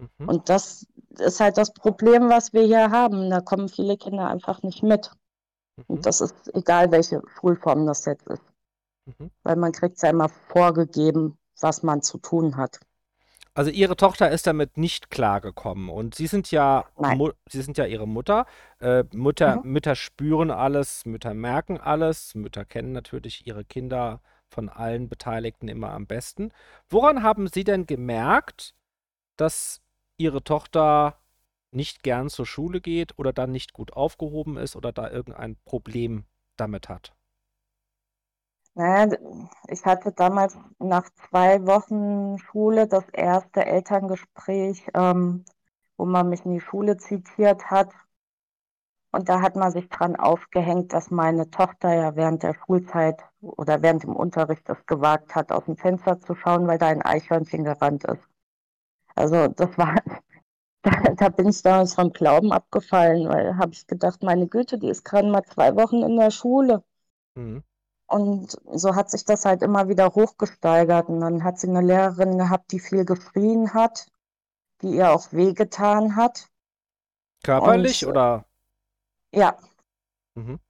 Mhm. 0.00 0.28
Und 0.28 0.48
das 0.48 0.84
ist 1.16 1.38
halt 1.38 1.58
das 1.58 1.72
Problem, 1.72 2.28
was 2.28 2.52
wir 2.52 2.62
hier 2.62 2.90
haben. 2.90 3.30
Da 3.30 3.40
kommen 3.40 3.68
viele 3.68 3.96
Kinder 3.96 4.26
einfach 4.26 4.64
nicht 4.64 4.82
mit. 4.82 5.12
Mhm. 5.76 5.84
Und 5.86 6.06
das 6.06 6.20
ist 6.20 6.52
egal, 6.56 6.90
welche 6.90 7.22
Schulform 7.38 7.86
das 7.86 8.04
jetzt 8.04 8.26
ist. 8.26 8.42
Mhm. 9.06 9.30
Weil 9.44 9.54
man 9.54 9.70
kriegt 9.70 10.02
ja 10.02 10.10
immer 10.10 10.28
vorgegeben, 10.28 11.38
was 11.60 11.84
man 11.84 12.02
zu 12.02 12.18
tun 12.18 12.56
hat. 12.56 12.80
Also 13.56 13.70
ihre 13.70 13.96
Tochter 13.96 14.32
ist 14.32 14.48
damit 14.48 14.76
nicht 14.76 15.10
klargekommen 15.10 15.88
und 15.88 16.16
sie 16.16 16.26
sind 16.26 16.50
ja, 16.50 16.84
sie 17.48 17.62
sind 17.62 17.78
ja 17.78 17.86
ihre 17.86 18.08
Mutter. 18.08 18.46
Äh, 18.80 19.04
Mutter 19.12 19.62
mhm. 19.62 19.72
Mütter 19.72 19.94
spüren 19.94 20.50
alles, 20.50 21.06
Mütter 21.06 21.34
merken 21.34 21.78
alles, 21.78 22.34
Mütter 22.34 22.64
kennen 22.64 22.90
natürlich 22.90 23.46
ihre 23.46 23.64
Kinder 23.64 24.20
von 24.50 24.68
allen 24.68 25.08
Beteiligten 25.08 25.68
immer 25.68 25.90
am 25.90 26.06
besten. 26.06 26.50
Woran 26.88 27.22
haben 27.22 27.46
Sie 27.46 27.62
denn 27.62 27.86
gemerkt, 27.86 28.74
dass 29.36 29.80
Ihre 30.16 30.42
Tochter 30.42 31.18
nicht 31.70 32.02
gern 32.02 32.30
zur 32.30 32.46
Schule 32.46 32.80
geht 32.80 33.18
oder 33.18 33.32
dann 33.32 33.52
nicht 33.52 33.72
gut 33.72 33.92
aufgehoben 33.92 34.56
ist 34.56 34.74
oder 34.74 34.92
da 34.92 35.10
irgendein 35.10 35.56
Problem 35.64 36.24
damit 36.56 36.88
hat? 36.88 37.14
Naja, 38.74 39.16
ich 39.68 39.84
hatte 39.84 40.12
damals 40.12 40.56
nach 40.80 41.08
zwei 41.30 41.64
Wochen 41.66 42.38
Schule 42.38 42.88
das 42.88 43.08
erste 43.10 43.64
Elterngespräch, 43.64 44.84
ähm, 44.94 45.44
wo 45.96 46.06
man 46.06 46.28
mich 46.28 46.44
in 46.44 46.52
die 46.54 46.60
Schule 46.60 46.96
zitiert 46.96 47.70
hat. 47.70 47.90
Und 49.12 49.28
da 49.28 49.40
hat 49.42 49.54
man 49.54 49.70
sich 49.70 49.88
dran 49.88 50.16
aufgehängt, 50.16 50.92
dass 50.92 51.10
meine 51.12 51.48
Tochter 51.50 51.94
ja 51.94 52.16
während 52.16 52.42
der 52.42 52.54
Schulzeit 52.54 53.22
oder 53.40 53.80
während 53.80 54.02
dem 54.02 54.16
Unterricht 54.16 54.68
es 54.68 54.84
gewagt 54.86 55.36
hat, 55.36 55.52
aus 55.52 55.66
dem 55.66 55.76
Fenster 55.76 56.20
zu 56.20 56.34
schauen, 56.34 56.66
weil 56.66 56.78
da 56.78 56.88
ein 56.88 57.02
Eichhörnchen 57.02 57.62
gerannt 57.62 58.04
ist. 58.04 58.28
Also 59.14 59.48
das 59.48 59.78
war, 59.78 59.96
da, 60.82 60.90
da 61.16 61.28
bin 61.28 61.48
ich 61.48 61.62
damals 61.62 61.94
vom 61.94 62.12
Glauben 62.12 62.52
abgefallen, 62.52 63.28
weil 63.28 63.56
habe 63.56 63.72
ich 63.72 63.86
gedacht, 63.86 64.24
meine 64.24 64.48
Güte, 64.48 64.78
die 64.78 64.88
ist 64.88 65.04
gerade 65.04 65.30
mal 65.30 65.44
zwei 65.44 65.76
Wochen 65.76 66.02
in 66.02 66.16
der 66.16 66.32
Schule. 66.32 66.82
Mhm. 67.36 67.62
Und 68.14 68.56
so 68.72 68.94
hat 68.94 69.10
sich 69.10 69.24
das 69.24 69.44
halt 69.44 69.60
immer 69.62 69.88
wieder 69.88 70.14
hochgesteigert. 70.14 71.08
Und 71.08 71.20
dann 71.20 71.42
hat 71.42 71.58
sie 71.58 71.66
eine 71.66 71.80
Lehrerin 71.80 72.38
gehabt, 72.38 72.70
die 72.70 72.78
viel 72.78 73.04
geschrien 73.04 73.74
hat, 73.74 74.06
die 74.82 74.94
ihr 74.94 75.10
auch 75.10 75.32
wehgetan 75.32 76.14
hat. 76.14 76.48
Körperlich 77.42 78.06
Und, 78.06 78.12
oder? 78.12 78.44
Ja. 79.32 79.56
Mhm. 80.36 80.60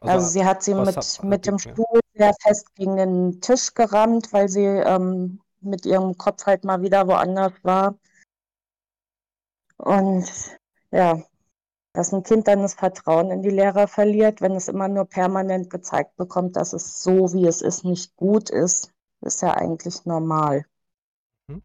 Also, 0.00 0.12
also, 0.12 0.28
sie 0.28 0.44
hat 0.44 0.64
sie 0.64 0.74
mit, 0.74 0.96
hat, 0.96 1.22
mit 1.22 1.46
dem 1.46 1.60
Stuhl 1.60 2.00
sehr 2.14 2.34
fest 2.42 2.74
gegen 2.74 2.96
den 2.96 3.40
Tisch 3.40 3.72
gerammt, 3.74 4.32
weil 4.32 4.48
sie 4.48 4.64
ähm, 4.64 5.40
mit 5.60 5.86
ihrem 5.86 6.18
Kopf 6.18 6.46
halt 6.46 6.64
mal 6.64 6.82
wieder 6.82 7.06
woanders 7.06 7.52
war. 7.62 7.96
Und 9.76 10.26
ja, 10.90 11.22
dass 11.92 12.12
ein 12.12 12.22
Kind 12.22 12.48
dann 12.48 12.62
das 12.62 12.74
Vertrauen 12.74 13.30
in 13.30 13.42
die 13.42 13.50
Lehrer 13.50 13.88
verliert, 13.88 14.40
wenn 14.40 14.52
es 14.52 14.68
immer 14.68 14.88
nur 14.88 15.06
permanent 15.06 15.70
gezeigt 15.70 16.16
bekommt, 16.16 16.56
dass 16.56 16.72
es 16.72 17.02
so, 17.02 17.32
wie 17.32 17.46
es 17.46 17.62
ist, 17.62 17.84
nicht 17.84 18.16
gut 18.16 18.50
ist, 18.50 18.92
ist 19.20 19.42
ja 19.42 19.54
eigentlich 19.54 20.04
normal. 20.04 20.64
Mhm. 21.48 21.62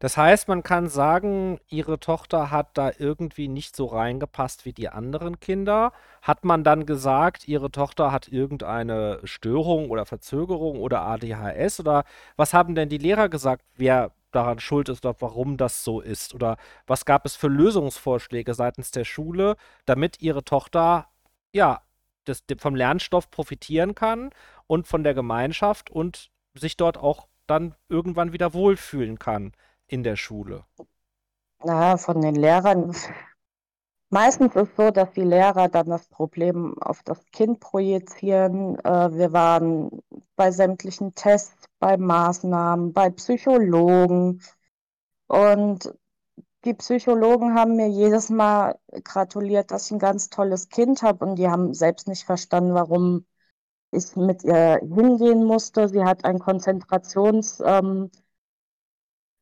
Das 0.00 0.16
heißt, 0.16 0.48
man 0.48 0.62
kann 0.62 0.88
sagen, 0.88 1.60
ihre 1.68 2.00
Tochter 2.00 2.50
hat 2.50 2.78
da 2.78 2.92
irgendwie 2.98 3.48
nicht 3.48 3.76
so 3.76 3.86
reingepasst 3.86 4.64
wie 4.64 4.72
die 4.72 4.88
anderen 4.88 5.40
Kinder. 5.40 5.92
Hat 6.22 6.44
man 6.44 6.64
dann 6.64 6.86
gesagt, 6.86 7.48
ihre 7.48 7.70
Tochter 7.70 8.12
hat 8.12 8.28
irgendeine 8.28 9.20
Störung 9.24 9.90
oder 9.90 10.06
Verzögerung 10.06 10.80
oder 10.80 11.02
ADHS? 11.02 11.80
Oder 11.80 12.04
was 12.36 12.54
haben 12.54 12.74
denn 12.74 12.88
die 12.88 12.98
Lehrer 12.98 13.28
gesagt, 13.28 13.64
wer 13.76 14.12
daran 14.30 14.60
schuld 14.60 14.88
ist 14.88 15.04
oder 15.04 15.16
warum 15.20 15.56
das 15.56 15.84
so 15.84 16.00
ist? 16.00 16.34
Oder 16.34 16.56
was 16.86 17.04
gab 17.04 17.24
es 17.26 17.36
für 17.36 17.48
Lösungsvorschläge 17.48 18.54
seitens 18.54 18.90
der 18.90 19.04
Schule, 19.04 19.56
damit 19.86 20.20
ihre 20.20 20.44
Tochter 20.44 21.08
ja 21.52 21.82
das, 22.24 22.44
vom 22.58 22.74
Lernstoff 22.74 23.30
profitieren 23.30 23.94
kann 23.94 24.30
und 24.66 24.86
von 24.86 25.02
der 25.02 25.14
Gemeinschaft 25.14 25.90
und 25.90 26.30
sich 26.54 26.76
dort 26.76 26.98
auch 26.98 27.28
dann 27.46 27.74
irgendwann 27.88 28.32
wieder 28.32 28.52
wohlfühlen 28.52 29.18
kann 29.18 29.52
in 29.86 30.02
der 30.02 30.16
Schule? 30.16 30.64
Na, 31.64 31.96
von 31.96 32.20
den 32.20 32.34
Lehrern. 32.34 32.94
Meistens 34.10 34.56
ist 34.56 34.70
es 34.70 34.76
so, 34.76 34.90
dass 34.90 35.12
die 35.12 35.22
Lehrer 35.22 35.68
dann 35.68 35.88
das 35.88 36.08
Problem 36.08 36.74
auf 36.80 37.02
das 37.02 37.24
Kind 37.30 37.60
projizieren. 37.60 38.78
Äh, 38.80 39.12
wir 39.12 39.32
waren 39.32 39.90
bei 40.36 40.50
sämtlichen 40.50 41.14
Tests 41.14 41.66
bei 41.78 41.96
Maßnahmen, 41.98 42.92
bei 42.94 43.10
Psychologen. 43.10 44.40
Und 45.26 45.94
die 46.64 46.74
Psychologen 46.74 47.54
haben 47.54 47.76
mir 47.76 47.88
jedes 47.88 48.30
Mal 48.30 48.78
gratuliert, 49.04 49.70
dass 49.70 49.86
ich 49.86 49.92
ein 49.92 49.98
ganz 49.98 50.30
tolles 50.30 50.68
Kind 50.70 51.02
habe 51.02 51.24
und 51.24 51.36
die 51.36 51.48
haben 51.48 51.74
selbst 51.74 52.08
nicht 52.08 52.24
verstanden, 52.24 52.74
warum 52.74 53.26
ich 53.90 54.16
mit 54.16 54.44
ihr 54.44 54.80
hingehen 54.82 55.44
musste. 55.44 55.88
Sie 55.88 56.04
hat 56.04 56.24
ein 56.24 56.38
Konzentrations, 56.38 57.60
ähm, 57.64 58.10
äh, 58.10 58.27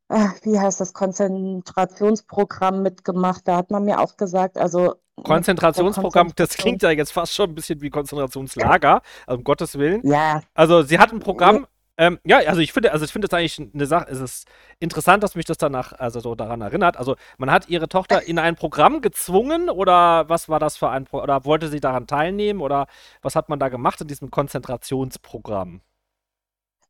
wie 0.08 0.58
heißt 0.58 0.80
das, 0.80 0.92
Konzentrationsprogramm 0.92 2.82
mitgemacht. 2.82 3.46
Da 3.46 3.56
hat 3.56 3.70
man 3.70 3.84
mir 3.84 4.00
auch 4.00 4.16
gesagt, 4.16 4.56
also 4.58 4.94
Konzentrationsprogramm, 5.22 6.32
das 6.36 6.50
klingt 6.50 6.82
ja 6.82 6.90
jetzt 6.90 7.12
fast 7.12 7.34
schon 7.34 7.50
ein 7.50 7.54
bisschen 7.54 7.80
wie 7.80 7.90
Konzentrationslager, 7.90 9.00
also 9.26 9.38
um 9.38 9.44
Gottes 9.44 9.78
Willen. 9.78 10.06
Ja. 10.06 10.42
Also 10.54 10.82
sie 10.82 10.98
hat 10.98 11.10
ein 11.10 11.20
Programm, 11.20 11.66
ähm, 11.98 12.18
ja, 12.24 12.38
also 12.38 12.60
ich 12.60 12.72
finde, 12.72 12.92
also 12.92 13.06
ich 13.06 13.12
finde 13.12 13.26
das 13.28 13.38
eigentlich 13.38 13.70
eine 13.72 13.86
Sache, 13.86 14.10
es 14.10 14.20
ist 14.20 14.46
interessant, 14.78 15.22
dass 15.22 15.34
mich 15.34 15.46
das 15.46 15.56
danach, 15.56 15.94
also 15.94 16.20
so 16.20 16.34
daran 16.34 16.60
erinnert. 16.60 16.98
Also 16.98 17.16
man 17.38 17.50
hat 17.50 17.68
ihre 17.70 17.88
Tochter 17.88 18.22
in 18.28 18.38
ein 18.38 18.56
Programm 18.56 19.00
gezwungen 19.00 19.70
oder 19.70 20.28
was 20.28 20.50
war 20.50 20.60
das 20.60 20.76
für 20.76 20.90
ein 20.90 21.04
Pro 21.04 21.22
oder 21.22 21.46
wollte 21.46 21.68
sie 21.68 21.80
daran 21.80 22.06
teilnehmen 22.06 22.60
oder 22.60 22.86
was 23.22 23.34
hat 23.36 23.48
man 23.48 23.58
da 23.58 23.70
gemacht 23.70 24.00
in 24.02 24.08
diesem 24.08 24.30
Konzentrationsprogramm? 24.30 25.80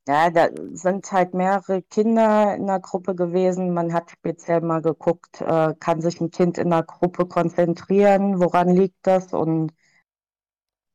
Ja, 0.09 0.31
da 0.31 0.49
sind 0.73 1.11
halt 1.11 1.35
mehrere 1.35 1.83
Kinder 1.83 2.55
in 2.55 2.69
der 2.69 2.79
Gruppe 2.79 3.17
gewesen. 3.17 3.75
Man 3.75 3.93
hat 3.93 4.11
speziell 4.13 4.61
mal 4.61 4.81
geguckt, 4.81 5.41
äh, 5.41 5.75
kann 5.81 6.01
sich 6.01 6.21
ein 6.21 6.31
Kind 6.31 6.59
in 6.59 6.71
der 6.71 6.85
Gruppe 6.85 7.27
konzentrieren, 7.27 8.39
woran 8.41 8.69
liegt 8.69 9.05
das? 9.05 9.33
Und 9.33 9.73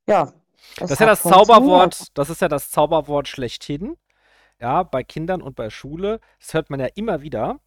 ja, 0.07 0.31
das, 0.77 0.89
das 0.89 0.91
ist 0.91 0.99
ja 0.99 1.05
das 1.07 1.23
Zauberwort, 1.23 2.17
das 2.17 2.29
ist 2.29 2.41
ja 2.41 2.47
das 2.47 2.69
Zauberwort 2.69 3.27
schlechthin. 3.27 3.97
Ja, 4.61 4.83
bei 4.83 5.03
Kindern 5.03 5.41
und 5.41 5.55
bei 5.55 5.69
Schule. 5.69 6.19
Das 6.39 6.53
hört 6.53 6.69
man 6.69 6.79
ja 6.79 6.87
immer 6.93 7.21
wieder. 7.21 7.59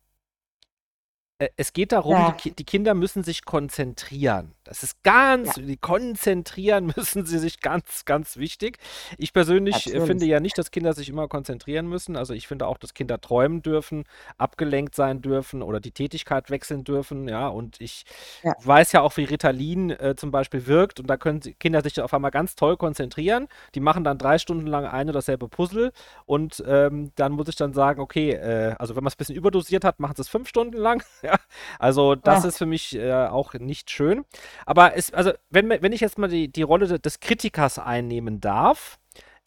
Äh, 1.38 1.48
es 1.56 1.72
geht 1.72 1.92
darum, 1.92 2.12
ja. 2.12 2.36
die, 2.42 2.52
die, 2.52 2.64
Kinder 2.64 2.94
müssen 2.94 3.24
sich 3.24 3.44
konzentrieren. 3.44 4.54
Das 4.64 4.82
ist 4.82 5.02
ganz, 5.02 5.56
ja. 5.56 5.62
die 5.62 5.76
konzentrieren 5.76 6.86
müssen 6.96 7.26
sie 7.26 7.38
sich 7.38 7.60
ganz, 7.60 8.04
ganz 8.04 8.36
wichtig. 8.36 8.78
Ich 9.18 9.32
persönlich 9.32 9.74
äh, 9.74 9.90
Absolut. 9.90 10.06
finde 10.06 10.26
ja 10.26 10.40
nicht, 10.40 10.58
dass 10.58 10.70
Kinder 10.70 10.92
sich 10.92 11.08
immer 11.08 11.28
konzentrieren 11.28 11.86
müssen. 11.86 12.16
Also 12.16 12.34
ich 12.34 12.48
finde 12.48 12.66
auch, 12.66 12.78
dass 12.78 12.94
Kinder 12.94 13.20
träumen 13.20 13.62
dürfen, 13.62 14.04
abgelenkt 14.38 14.94
sein 14.94 15.22
dürfen 15.22 15.62
oder 15.62 15.80
die 15.80 15.92
Tätigkeit 15.92 16.50
wechseln 16.50 16.84
dürfen. 16.84 17.28
Ja, 17.28 17.48
und 17.48 17.80
ich 17.80 18.04
ja. 18.42 18.54
weiß 18.62 18.92
ja 18.92 19.02
auch, 19.02 19.16
wie 19.16 19.24
Ritalin 19.24 19.90
äh, 19.90 20.14
zum 20.16 20.30
Beispiel 20.30 20.66
wirkt. 20.66 21.00
Und 21.00 21.08
da 21.08 21.16
können 21.16 21.40
Kinder 21.58 21.82
sich 21.82 22.00
auf 22.00 22.14
einmal 22.14 22.30
ganz 22.30 22.56
toll 22.56 22.76
konzentrieren. 22.76 23.48
Die 23.74 23.80
machen 23.80 24.04
dann 24.04 24.18
drei 24.18 24.38
Stunden 24.38 24.66
lang 24.66 24.86
ein 24.86 25.08
oder 25.08 25.18
dasselbe 25.18 25.48
Puzzle. 25.48 25.92
Und 26.26 26.62
ähm, 26.66 27.12
dann 27.16 27.32
muss 27.32 27.48
ich 27.48 27.56
dann 27.56 27.72
sagen, 27.74 28.00
okay, 28.00 28.32
äh, 28.32 28.74
also 28.78 28.96
wenn 28.96 29.04
man 29.04 29.08
es 29.08 29.14
ein 29.14 29.18
bisschen 29.18 29.36
überdosiert 29.36 29.84
hat, 29.84 30.00
machen 30.00 30.16
sie 30.16 30.22
es 30.22 30.28
fünf 30.28 30.48
Stunden 30.48 30.76
lang. 30.76 31.02
Ja, 31.22 31.38
also 31.78 32.16
das 32.16 32.42
ja. 32.42 32.48
ist 32.50 32.58
für 32.58 32.66
mich 32.66 32.94
äh, 32.96 33.10
auch 33.28 33.54
nicht 33.54 33.90
schön. 33.90 34.26
Aber 34.66 34.96
es, 34.96 35.12
also 35.12 35.32
wenn, 35.50 35.68
wenn 35.68 35.92
ich 35.92 36.00
jetzt 36.00 36.18
mal 36.18 36.28
die, 36.28 36.48
die 36.48 36.62
Rolle 36.62 36.98
des 36.98 37.20
Kritikers 37.20 37.78
einnehmen 37.78 38.40
darf, 38.40 38.98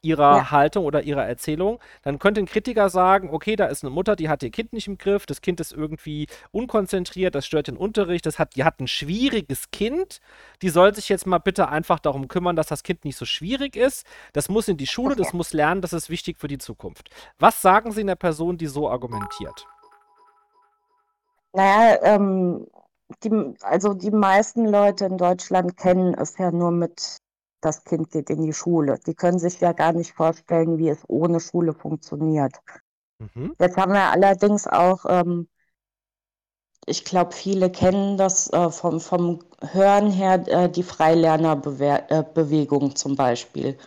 ihrer 0.01 0.37
ja. 0.37 0.51
Haltung 0.51 0.85
oder 0.85 1.03
ihrer 1.03 1.25
Erzählung, 1.25 1.79
dann 2.03 2.19
könnte 2.19 2.39
ein 2.39 2.45
Kritiker 2.45 2.89
sagen, 2.89 3.29
okay, 3.31 3.55
da 3.55 3.65
ist 3.65 3.83
eine 3.83 3.91
Mutter, 3.91 4.15
die 4.15 4.29
hat 4.29 4.43
ihr 4.43 4.51
Kind 4.51 4.73
nicht 4.73 4.87
im 4.87 4.97
Griff, 4.97 5.25
das 5.25 5.41
Kind 5.41 5.59
ist 5.59 5.73
irgendwie 5.73 6.27
unkonzentriert, 6.51 7.35
das 7.35 7.45
stört 7.45 7.67
den 7.67 7.77
Unterricht, 7.77 8.25
das 8.25 8.39
hat, 8.39 8.55
die 8.55 8.63
hat 8.63 8.79
ein 8.79 8.87
schwieriges 8.87 9.71
Kind, 9.71 10.19
die 10.61 10.69
soll 10.69 10.93
sich 10.93 11.09
jetzt 11.09 11.25
mal 11.25 11.39
bitte 11.39 11.69
einfach 11.69 11.99
darum 11.99 12.27
kümmern, 12.27 12.55
dass 12.55 12.67
das 12.67 12.83
Kind 12.83 13.05
nicht 13.05 13.17
so 13.17 13.25
schwierig 13.25 13.75
ist, 13.75 14.05
das 14.33 14.49
muss 14.49 14.67
in 14.67 14.77
die 14.77 14.87
Schule, 14.87 15.15
das 15.15 15.33
muss 15.33 15.53
lernen, 15.53 15.81
das 15.81 15.93
ist 15.93 16.09
wichtig 16.09 16.37
für 16.39 16.47
die 16.47 16.59
Zukunft. 16.59 17.09
Was 17.39 17.61
sagen 17.61 17.91
Sie 17.91 18.01
einer 18.01 18.15
Person, 18.15 18.57
die 18.57 18.67
so 18.67 18.89
argumentiert? 18.89 19.65
Naja, 21.53 21.97
ähm, 22.03 22.67
die, 23.23 23.53
also 23.61 23.93
die 23.93 24.11
meisten 24.11 24.65
Leute 24.65 25.05
in 25.05 25.17
Deutschland 25.17 25.77
kennen 25.77 26.13
es 26.13 26.37
ja 26.37 26.51
nur 26.51 26.71
mit, 26.71 27.17
das 27.61 27.83
Kind 27.83 28.11
geht 28.11 28.29
in 28.29 28.41
die 28.41 28.53
Schule. 28.53 28.99
Die 29.05 29.15
können 29.15 29.39
sich 29.39 29.59
ja 29.59 29.71
gar 29.71 29.93
nicht 29.93 30.13
vorstellen, 30.13 30.77
wie 30.77 30.89
es 30.89 31.03
ohne 31.07 31.39
Schule 31.39 31.73
funktioniert. 31.73 32.55
Mhm. 33.19 33.55
Jetzt 33.59 33.77
haben 33.77 33.93
wir 33.93 34.11
allerdings 34.11 34.67
auch, 34.67 35.05
ähm, 35.07 35.47
ich 36.85 37.03
glaube, 37.03 37.33
viele 37.33 37.69
kennen 37.69 38.17
das 38.17 38.51
äh, 38.53 38.69
vom, 38.69 38.99
vom 38.99 39.39
Hören 39.61 40.11
her, 40.11 40.43
äh, 40.47 40.69
die 40.69 40.83
Freilernerbewegung 40.83 42.91
äh, 42.91 42.93
zum 42.93 43.15
Beispiel. 43.15 43.77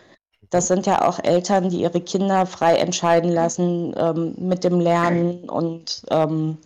Das 0.49 0.67
sind 0.67 0.85
ja 0.85 1.07
auch 1.07 1.19
Eltern, 1.23 1.69
die 1.69 1.81
ihre 1.81 2.01
Kinder 2.01 2.45
frei 2.45 2.75
entscheiden 2.75 3.31
lassen 3.31 3.93
ähm, 3.95 4.35
mit 4.37 4.65
dem 4.65 4.81
Lernen 4.81 5.49
und 5.49 6.03
ähm, 6.09 6.57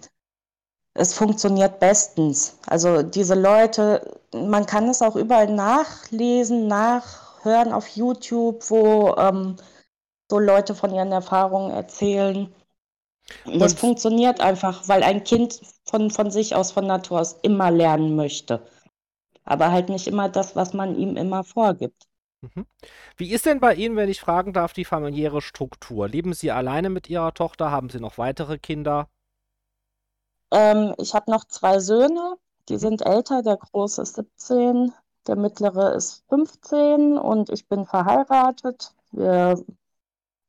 es 0.96 1.14
funktioniert 1.14 1.80
bestens. 1.80 2.58
Also 2.68 3.04
diese 3.04 3.36
Leute, 3.36 4.20
man 4.34 4.66
kann 4.66 4.88
es 4.90 5.02
auch 5.02 5.16
überall 5.16 5.54
nachlesen, 5.54 6.68
nachhören 6.68 7.74
auf 7.74 7.88
YouTube, 7.90 8.64
wo 8.70 9.14
ähm, 9.18 9.58
so 10.32 10.40
Leute 10.40 10.74
von 10.74 10.94
ihren 10.94 11.12
Erfahrungen 11.12 11.72
erzählen. 11.72 12.54
Und 13.44 13.60
das 13.60 13.74
funktioniert 13.74 14.40
einfach, 14.40 14.88
weil 14.88 15.04
ein 15.04 15.24
Kind 15.24 15.60
von, 15.84 16.10
von 16.12 16.32
sich 16.32 16.56
aus, 16.56 16.72
von 16.72 16.88
Natur 16.88 17.20
aus 17.20 17.34
immer 17.42 17.72
lernen 17.72 18.16
möchte. 18.16 18.66
Aber 19.44 19.72
halt 19.72 19.90
nicht 19.90 20.08
immer 20.08 20.30
das, 20.30 20.56
was 20.56 20.74
man 20.74 20.96
ihm 20.96 21.18
immer 21.18 21.44
vorgibt. 21.44 22.08
Mhm. 22.42 22.66
Wie 23.18 23.32
ist 23.32 23.46
denn 23.46 23.60
bei 23.60 23.76
Ihnen, 23.76 23.98
wenn 23.98 24.10
ich 24.10 24.22
fragen 24.22 24.54
darf, 24.54 24.74
die 24.74 24.86
familiäre 24.86 25.42
Struktur? 25.42 26.08
Leben 26.08 26.34
Sie 26.34 26.52
alleine 26.52 26.90
mit 26.90 27.10
Ihrer 27.10 27.34
Tochter? 27.34 27.70
Haben 27.70 27.90
Sie 27.90 28.00
noch 28.00 28.18
weitere 28.18 28.58
Kinder? 28.58 29.10
Ähm, 30.56 30.96
ich 30.98 31.14
habe 31.14 31.30
noch 31.30 31.44
zwei 31.44 31.80
Söhne, 31.80 32.38
die 32.70 32.78
sind 32.78 33.06
älter. 33.06 33.44
Der 33.44 33.58
große 33.58 34.02
ist 34.02 34.16
17, 34.16 34.94
der 35.28 35.36
mittlere 35.36 35.94
ist 35.94 36.24
15 36.30 37.18
und 37.18 37.50
ich 37.50 37.68
bin 37.68 37.86
verheiratet. 37.86 38.94
Wir 39.12 39.62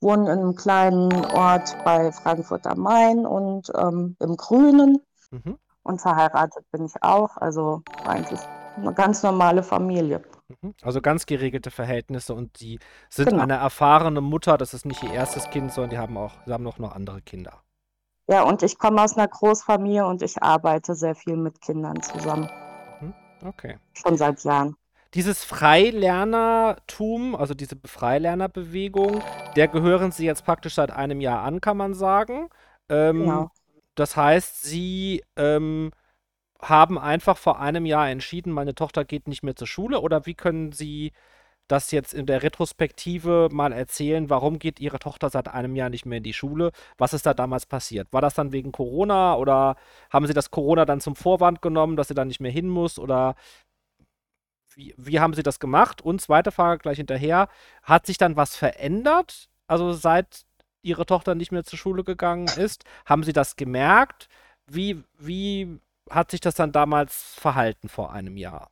wohnen 0.00 0.26
in 0.26 0.38
einem 0.38 0.54
kleinen 0.54 1.12
Ort 1.24 1.76
bei 1.84 2.12
Frankfurt 2.12 2.68
am 2.68 2.80
Main 2.80 3.26
und 3.26 3.72
ähm, 3.76 4.16
im 4.20 4.36
Grünen. 4.36 5.02
Mhm. 5.32 5.58
Und 5.82 6.00
verheiratet 6.00 6.64
bin 6.70 6.84
ich 6.84 7.02
auch. 7.02 7.36
Also 7.38 7.82
eigentlich 8.04 8.40
eine 8.76 8.94
ganz 8.94 9.24
normale 9.24 9.64
Familie. 9.64 10.22
Mhm. 10.62 10.74
Also 10.82 11.00
ganz 11.00 11.26
geregelte 11.26 11.72
Verhältnisse 11.72 12.32
und 12.34 12.56
sie 12.56 12.78
sind 13.08 13.30
genau. 13.30 13.42
eine 13.42 13.54
erfahrene 13.54 14.20
Mutter. 14.20 14.56
Das 14.56 14.72
ist 14.72 14.86
nicht 14.86 15.02
ihr 15.02 15.12
erstes 15.12 15.50
Kind, 15.50 15.72
sondern 15.72 15.90
die 15.90 15.98
haben 15.98 16.16
auch, 16.16 16.34
sie 16.46 16.52
haben 16.52 16.66
auch 16.68 16.78
noch 16.78 16.94
andere 16.94 17.22
Kinder. 17.22 17.60
Ja, 18.28 18.42
und 18.42 18.62
ich 18.62 18.78
komme 18.78 19.02
aus 19.02 19.16
einer 19.16 19.28
Großfamilie 19.28 20.04
und 20.06 20.22
ich 20.22 20.42
arbeite 20.42 20.94
sehr 20.94 21.14
viel 21.14 21.36
mit 21.36 21.60
Kindern 21.60 22.02
zusammen. 22.02 22.50
Mhm. 23.00 23.14
Okay. 23.44 23.78
Schon 23.92 24.16
seit 24.16 24.42
Jahren. 24.44 24.76
Dieses 25.14 25.44
Freilernertum, 25.44 27.36
also 27.36 27.54
diese 27.54 27.76
Freilernerbewegung, 27.84 29.22
der 29.54 29.68
gehören 29.68 30.10
Sie 30.10 30.26
jetzt 30.26 30.44
praktisch 30.44 30.74
seit 30.74 30.90
einem 30.90 31.20
Jahr 31.20 31.42
an, 31.42 31.60
kann 31.60 31.76
man 31.76 31.94
sagen. 31.94 32.48
Ähm, 32.88 33.20
genau. 33.20 33.50
Das 33.94 34.16
heißt, 34.16 34.62
Sie 34.62 35.22
ähm, 35.36 35.92
haben 36.60 36.98
einfach 36.98 37.36
vor 37.36 37.60
einem 37.60 37.86
Jahr 37.86 38.10
entschieden, 38.10 38.52
meine 38.52 38.74
Tochter 38.74 39.04
geht 39.04 39.28
nicht 39.28 39.42
mehr 39.42 39.56
zur 39.56 39.66
Schule 39.66 40.00
oder 40.00 40.26
wie 40.26 40.34
können 40.34 40.72
Sie 40.72 41.12
das 41.68 41.90
jetzt 41.90 42.14
in 42.14 42.26
der 42.26 42.42
Retrospektive 42.42 43.48
mal 43.52 43.72
erzählen, 43.72 44.30
warum 44.30 44.58
geht 44.58 44.80
Ihre 44.80 44.98
Tochter 44.98 45.30
seit 45.30 45.48
einem 45.48 45.76
Jahr 45.76 45.90
nicht 45.90 46.06
mehr 46.06 46.18
in 46.18 46.24
die 46.24 46.32
Schule? 46.32 46.72
Was 46.98 47.12
ist 47.12 47.26
da 47.26 47.34
damals 47.34 47.66
passiert? 47.66 48.08
War 48.12 48.20
das 48.20 48.34
dann 48.34 48.52
wegen 48.52 48.72
Corona 48.72 49.36
oder 49.36 49.76
haben 50.10 50.26
Sie 50.26 50.34
das 50.34 50.50
Corona 50.50 50.84
dann 50.84 51.00
zum 51.00 51.16
Vorwand 51.16 51.62
genommen, 51.62 51.96
dass 51.96 52.08
sie 52.08 52.14
dann 52.14 52.28
nicht 52.28 52.40
mehr 52.40 52.50
hin 52.52 52.68
muss 52.68 52.98
oder 52.98 53.34
wie, 54.74 54.94
wie 54.96 55.20
haben 55.20 55.34
Sie 55.34 55.42
das 55.42 55.58
gemacht? 55.58 56.02
Und 56.02 56.20
zweite 56.20 56.52
Frage 56.52 56.80
gleich 56.82 56.98
hinterher, 56.98 57.48
hat 57.82 58.06
sich 58.06 58.18
dann 58.18 58.36
was 58.36 58.56
verändert? 58.56 59.48
Also 59.66 59.92
seit 59.92 60.44
Ihre 60.82 61.06
Tochter 61.06 61.34
nicht 61.34 61.50
mehr 61.50 61.64
zur 61.64 61.78
Schule 61.78 62.04
gegangen 62.04 62.48
ist, 62.58 62.84
haben 63.06 63.24
Sie 63.24 63.32
das 63.32 63.56
gemerkt? 63.56 64.28
Wie, 64.66 65.02
wie 65.18 65.80
hat 66.10 66.30
sich 66.30 66.40
das 66.40 66.54
dann 66.54 66.72
damals 66.72 67.34
verhalten 67.34 67.88
vor 67.88 68.12
einem 68.12 68.36
Jahr? 68.36 68.70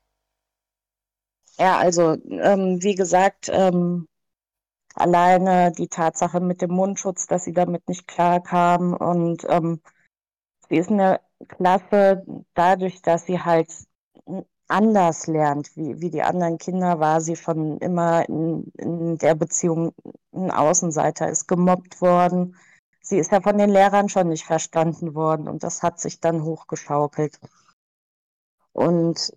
Ja, 1.59 1.79
also 1.79 2.17
ähm, 2.29 2.83
wie 2.83 2.95
gesagt, 2.95 3.49
ähm, 3.53 4.09
alleine 4.95 5.73
die 5.73 5.89
Tatsache 5.89 6.41
mit 6.41 6.63
dem 6.63 6.73
Mundschutz, 6.73 7.27
dass 7.27 7.45
sie 7.45 7.53
damit 7.53 7.89
nicht 7.89 8.09
klarkam 8.09 8.95
und 8.95 9.45
ähm, 9.49 9.81
sie 10.69 10.77
ist 10.79 10.91
eine 10.91 11.21
Klasse 11.49 12.25
dadurch, 12.55 13.03
dass 13.03 13.27
sie 13.27 13.41
halt 13.41 13.71
anders 14.69 15.27
lernt, 15.27 15.77
wie, 15.77 16.01
wie 16.01 16.11
die 16.11 16.23
anderen 16.23 16.59
Kinder, 16.59 17.01
war 17.01 17.21
sie 17.21 17.37
schon 17.37 17.79
immer 17.79 18.29
in, 18.29 18.73
in 18.79 19.19
der 19.19 19.35
Beziehung 19.35 19.95
ein 20.33 20.51
Außenseiter, 20.51 21.29
ist 21.29 21.49
gemobbt 21.49 22.01
worden. 22.01 22.57
Sie 23.03 23.19
ist 23.19 23.33
ja 23.33 23.41
von 23.43 23.59
den 23.59 23.71
Lehrern 23.71 24.09
schon 24.09 24.29
nicht 24.29 24.47
verstanden 24.47 25.15
worden 25.15 25.49
und 25.49 25.63
das 25.63 25.83
hat 25.83 26.01
sich 26.01 26.21
dann 26.21 26.45
hochgeschaukelt. 26.45 27.39
Und 28.73 29.33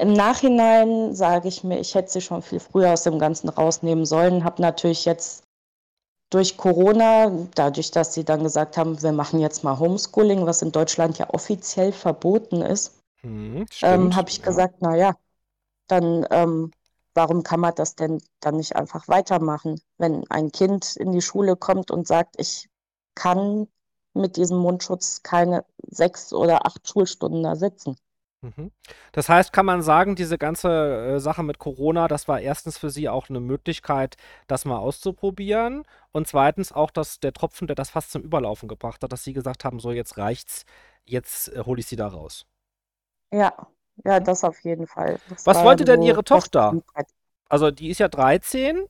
im 0.00 0.12
Nachhinein 0.12 1.14
sage 1.14 1.48
ich 1.48 1.64
mir, 1.64 1.80
ich 1.80 1.94
hätte 1.94 2.10
sie 2.10 2.20
schon 2.20 2.42
viel 2.42 2.60
früher 2.60 2.92
aus 2.92 3.04
dem 3.04 3.18
Ganzen 3.18 3.48
rausnehmen 3.48 4.04
sollen. 4.04 4.44
Habe 4.44 4.62
natürlich 4.62 5.04
jetzt 5.04 5.44
durch 6.30 6.56
Corona, 6.56 7.30
dadurch, 7.54 7.90
dass 7.90 8.14
sie 8.14 8.24
dann 8.24 8.42
gesagt 8.42 8.76
haben, 8.76 9.02
wir 9.02 9.12
machen 9.12 9.40
jetzt 9.40 9.64
mal 9.64 9.78
Homeschooling, 9.78 10.46
was 10.46 10.62
in 10.62 10.72
Deutschland 10.72 11.18
ja 11.18 11.28
offiziell 11.32 11.92
verboten 11.92 12.62
ist, 12.62 12.98
hm, 13.20 13.66
ähm, 13.82 14.16
habe 14.16 14.30
ich 14.30 14.38
ja. 14.38 14.44
gesagt, 14.44 14.80
naja, 14.80 15.14
dann 15.88 16.26
ähm, 16.30 16.70
warum 17.14 17.42
kann 17.42 17.60
man 17.60 17.74
das 17.74 17.94
denn 17.94 18.22
dann 18.40 18.56
nicht 18.56 18.76
einfach 18.76 19.08
weitermachen, 19.08 19.80
wenn 19.98 20.28
ein 20.30 20.50
Kind 20.52 20.96
in 20.96 21.12
die 21.12 21.22
Schule 21.22 21.56
kommt 21.56 21.90
und 21.90 22.06
sagt, 22.06 22.36
ich 22.38 22.68
kann 23.14 23.68
mit 24.14 24.36
diesem 24.36 24.58
Mundschutz 24.58 25.22
keine 25.22 25.64
sechs 25.82 26.32
oder 26.32 26.66
acht 26.66 26.86
Schulstunden 26.88 27.42
da 27.42 27.56
sitzen. 27.56 27.96
Mhm. 28.42 28.72
Das 29.12 29.28
heißt, 29.28 29.52
kann 29.52 29.66
man 29.66 29.82
sagen, 29.82 30.16
diese 30.16 30.36
ganze 30.36 30.68
äh, 31.14 31.20
Sache 31.20 31.44
mit 31.44 31.58
Corona, 31.58 32.08
das 32.08 32.26
war 32.26 32.40
erstens 32.40 32.76
für 32.76 32.90
Sie 32.90 33.08
auch 33.08 33.28
eine 33.28 33.38
Möglichkeit, 33.38 34.16
das 34.48 34.64
mal 34.64 34.78
auszuprobieren 34.78 35.84
und 36.10 36.26
zweitens 36.26 36.72
auch, 36.72 36.90
dass 36.90 37.20
der 37.20 37.32
Tropfen, 37.32 37.68
der 37.68 37.76
das 37.76 37.90
fast 37.90 38.10
zum 38.10 38.22
Überlaufen 38.22 38.68
gebracht 38.68 39.02
hat, 39.04 39.12
dass 39.12 39.22
Sie 39.22 39.32
gesagt 39.32 39.64
haben, 39.64 39.78
so 39.78 39.92
jetzt 39.92 40.18
reicht's, 40.18 40.64
jetzt 41.04 41.54
äh, 41.54 41.62
hole 41.64 41.80
ich 41.80 41.86
Sie 41.86 41.96
da 41.96 42.08
raus. 42.08 42.44
Ja, 43.32 43.54
ja, 44.04 44.18
mhm. 44.18 44.24
das 44.24 44.42
auf 44.42 44.58
jeden 44.60 44.88
Fall. 44.88 45.20
Das 45.28 45.46
Was 45.46 45.62
wollte 45.62 45.84
denn 45.84 46.02
Ihre 46.02 46.24
Tochter? 46.24 46.74
Also 47.48 47.70
die 47.70 47.90
ist 47.90 47.98
ja 47.98 48.08
13, 48.08 48.86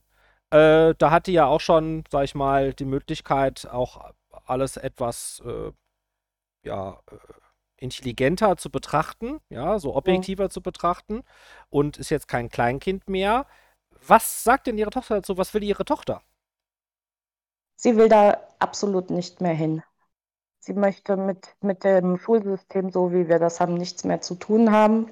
äh, 0.49 0.95
da 0.97 1.11
hat 1.11 1.27
die 1.27 1.33
ja 1.33 1.45
auch 1.45 1.61
schon, 1.61 2.05
sag 2.09 2.23
ich 2.23 2.33
mal, 2.33 2.73
die 2.73 2.85
Möglichkeit, 2.85 3.67
auch 3.69 4.13
alles 4.45 4.77
etwas, 4.77 5.43
äh, 5.45 5.71
ja, 6.63 6.99
intelligenter 7.83 8.57
zu 8.57 8.71
betrachten, 8.71 9.39
ja, 9.49 9.77
so 9.77 9.95
objektiver 9.95 10.45
ja. 10.45 10.49
zu 10.49 10.61
betrachten 10.61 11.23
und 11.69 11.97
ist 11.97 12.09
jetzt 12.09 12.27
kein 12.27 12.49
Kleinkind 12.49 13.09
mehr. 13.09 13.45
Was 14.07 14.43
sagt 14.43 14.67
denn 14.67 14.77
Ihre 14.77 14.89
Tochter 14.89 15.15
dazu? 15.15 15.37
Was 15.37 15.53
will 15.53 15.63
Ihre 15.63 15.85
Tochter? 15.85 16.21
Sie 17.75 17.97
will 17.97 18.09
da 18.09 18.39
absolut 18.59 19.09
nicht 19.09 19.41
mehr 19.41 19.53
hin. 19.53 19.83
Sie 20.59 20.73
möchte 20.73 21.17
mit, 21.17 21.55
mit 21.61 21.83
dem 21.83 22.17
Schulsystem, 22.17 22.89
so 22.89 23.11
wie 23.11 23.27
wir 23.27 23.37
das 23.37 23.59
haben, 23.59 23.73
nichts 23.73 24.05
mehr 24.05 24.21
zu 24.21 24.35
tun 24.35 24.71
haben. 24.71 25.11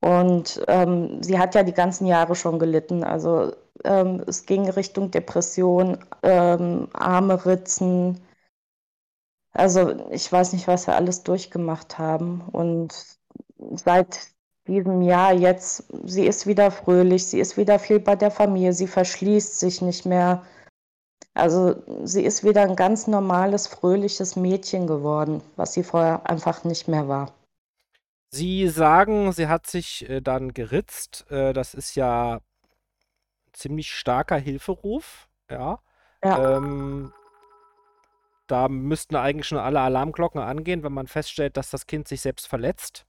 Und 0.00 0.62
ähm, 0.68 1.22
sie 1.22 1.38
hat 1.38 1.54
ja 1.54 1.62
die 1.62 1.72
ganzen 1.72 2.06
Jahre 2.06 2.36
schon 2.36 2.58
gelitten. 2.58 3.02
Also 3.02 3.52
ähm, 3.84 4.22
es 4.26 4.44
ging 4.44 4.68
Richtung 4.68 5.10
Depression, 5.10 5.98
ähm, 6.22 6.88
Arme 6.92 7.44
ritzen, 7.46 8.20
also 9.52 10.10
ich 10.10 10.30
weiß 10.30 10.52
nicht, 10.52 10.68
was 10.68 10.86
wir 10.86 10.96
alles 10.96 11.22
durchgemacht 11.22 11.98
haben. 11.98 12.42
Und 12.52 12.94
seit 13.74 14.28
diesem 14.66 15.02
Jahr 15.02 15.32
jetzt, 15.32 15.84
sie 16.04 16.26
ist 16.26 16.46
wieder 16.46 16.70
fröhlich, 16.70 17.26
sie 17.26 17.40
ist 17.40 17.56
wieder 17.56 17.78
viel 17.78 18.00
bei 18.00 18.16
der 18.16 18.30
Familie, 18.30 18.72
sie 18.72 18.86
verschließt 18.86 19.58
sich 19.58 19.82
nicht 19.82 20.04
mehr. 20.06 20.44
Also 21.34 21.82
sie 22.04 22.24
ist 22.24 22.44
wieder 22.44 22.62
ein 22.62 22.76
ganz 22.76 23.06
normales, 23.06 23.66
fröhliches 23.66 24.36
Mädchen 24.36 24.86
geworden, 24.86 25.40
was 25.56 25.72
sie 25.72 25.84
vorher 25.84 26.28
einfach 26.28 26.64
nicht 26.64 26.88
mehr 26.88 27.08
war. 27.08 27.32
Sie 28.30 28.68
sagen, 28.68 29.32
sie 29.32 29.48
hat 29.48 29.66
sich 29.66 30.08
äh, 30.08 30.20
dann 30.20 30.52
geritzt. 30.52 31.24
Äh, 31.30 31.52
das 31.54 31.74
ist 31.74 31.94
ja 31.94 32.34
ein 32.36 32.40
ziemlich 33.52 33.90
starker 33.94 34.36
Hilferuf. 34.36 35.28
Ja. 35.50 35.78
ja. 36.22 36.56
Ähm, 36.56 37.12
da 38.50 38.68
müssten 38.68 39.16
eigentlich 39.16 39.46
schon 39.48 39.58
alle 39.58 39.80
Alarmglocken 39.80 40.40
angehen, 40.40 40.82
wenn 40.82 40.92
man 40.92 41.06
feststellt, 41.08 41.56
dass 41.56 41.70
das 41.70 41.86
Kind 41.86 42.08
sich 42.08 42.20
selbst 42.22 42.48
verletzt, 42.48 43.06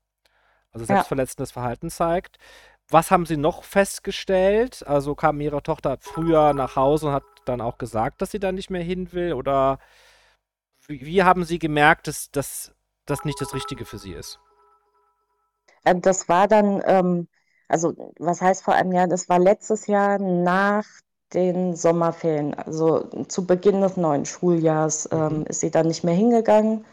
also 0.71 0.85
selbstverletzendes 0.85 1.51
ja. 1.51 1.53
Verhalten 1.53 1.89
zeigt. 1.91 2.37
Was 2.89 3.11
haben 3.11 3.25
Sie 3.25 3.37
noch 3.37 3.63
festgestellt? 3.63 4.85
Also 4.87 5.15
kam 5.15 5.41
Ihre 5.41 5.63
Tochter 5.63 5.97
früher 6.01 6.53
nach 6.53 6.75
Hause 6.75 7.07
und 7.07 7.13
hat 7.13 7.25
dann 7.45 7.61
auch 7.61 7.77
gesagt, 7.79 8.21
dass 8.21 8.31
sie 8.31 8.39
da 8.39 8.51
nicht 8.51 8.69
mehr 8.71 8.83
hin 8.83 9.13
will? 9.13 9.33
Oder 9.33 9.79
wie, 10.87 11.01
wie 11.05 11.23
haben 11.23 11.43
Sie 11.45 11.59
gemerkt, 11.59 12.07
dass 12.07 12.31
das 13.05 13.25
nicht 13.25 13.41
das 13.41 13.53
Richtige 13.53 13.85
für 13.85 13.97
Sie 13.97 14.13
ist? 14.13 14.39
Äh, 15.83 15.95
das 15.99 16.29
war 16.29 16.47
dann, 16.47 16.81
ähm, 16.85 17.27
Also, 17.69 17.93
was 18.19 18.41
heißt 18.41 18.63
vor 18.65 18.75
einem 18.75 18.91
Jahr? 18.93 19.07
Das 19.07 19.29
war 19.29 19.39
letztes 19.39 19.87
Jahr 19.87 20.19
nach 20.19 20.85
den 21.33 21.75
Sommerferien, 21.75 22.53
also 22.55 23.07
zu 23.27 23.45
Beginn 23.45 23.81
des 23.81 23.97
neuen 23.97 24.25
Schuljahrs, 24.25 25.09
ähm, 25.11 25.45
ist 25.47 25.59
sie 25.61 25.71
dann 25.71 25.87
nicht 25.87 26.03
mehr 26.03 26.15
hingegangen. 26.15 26.85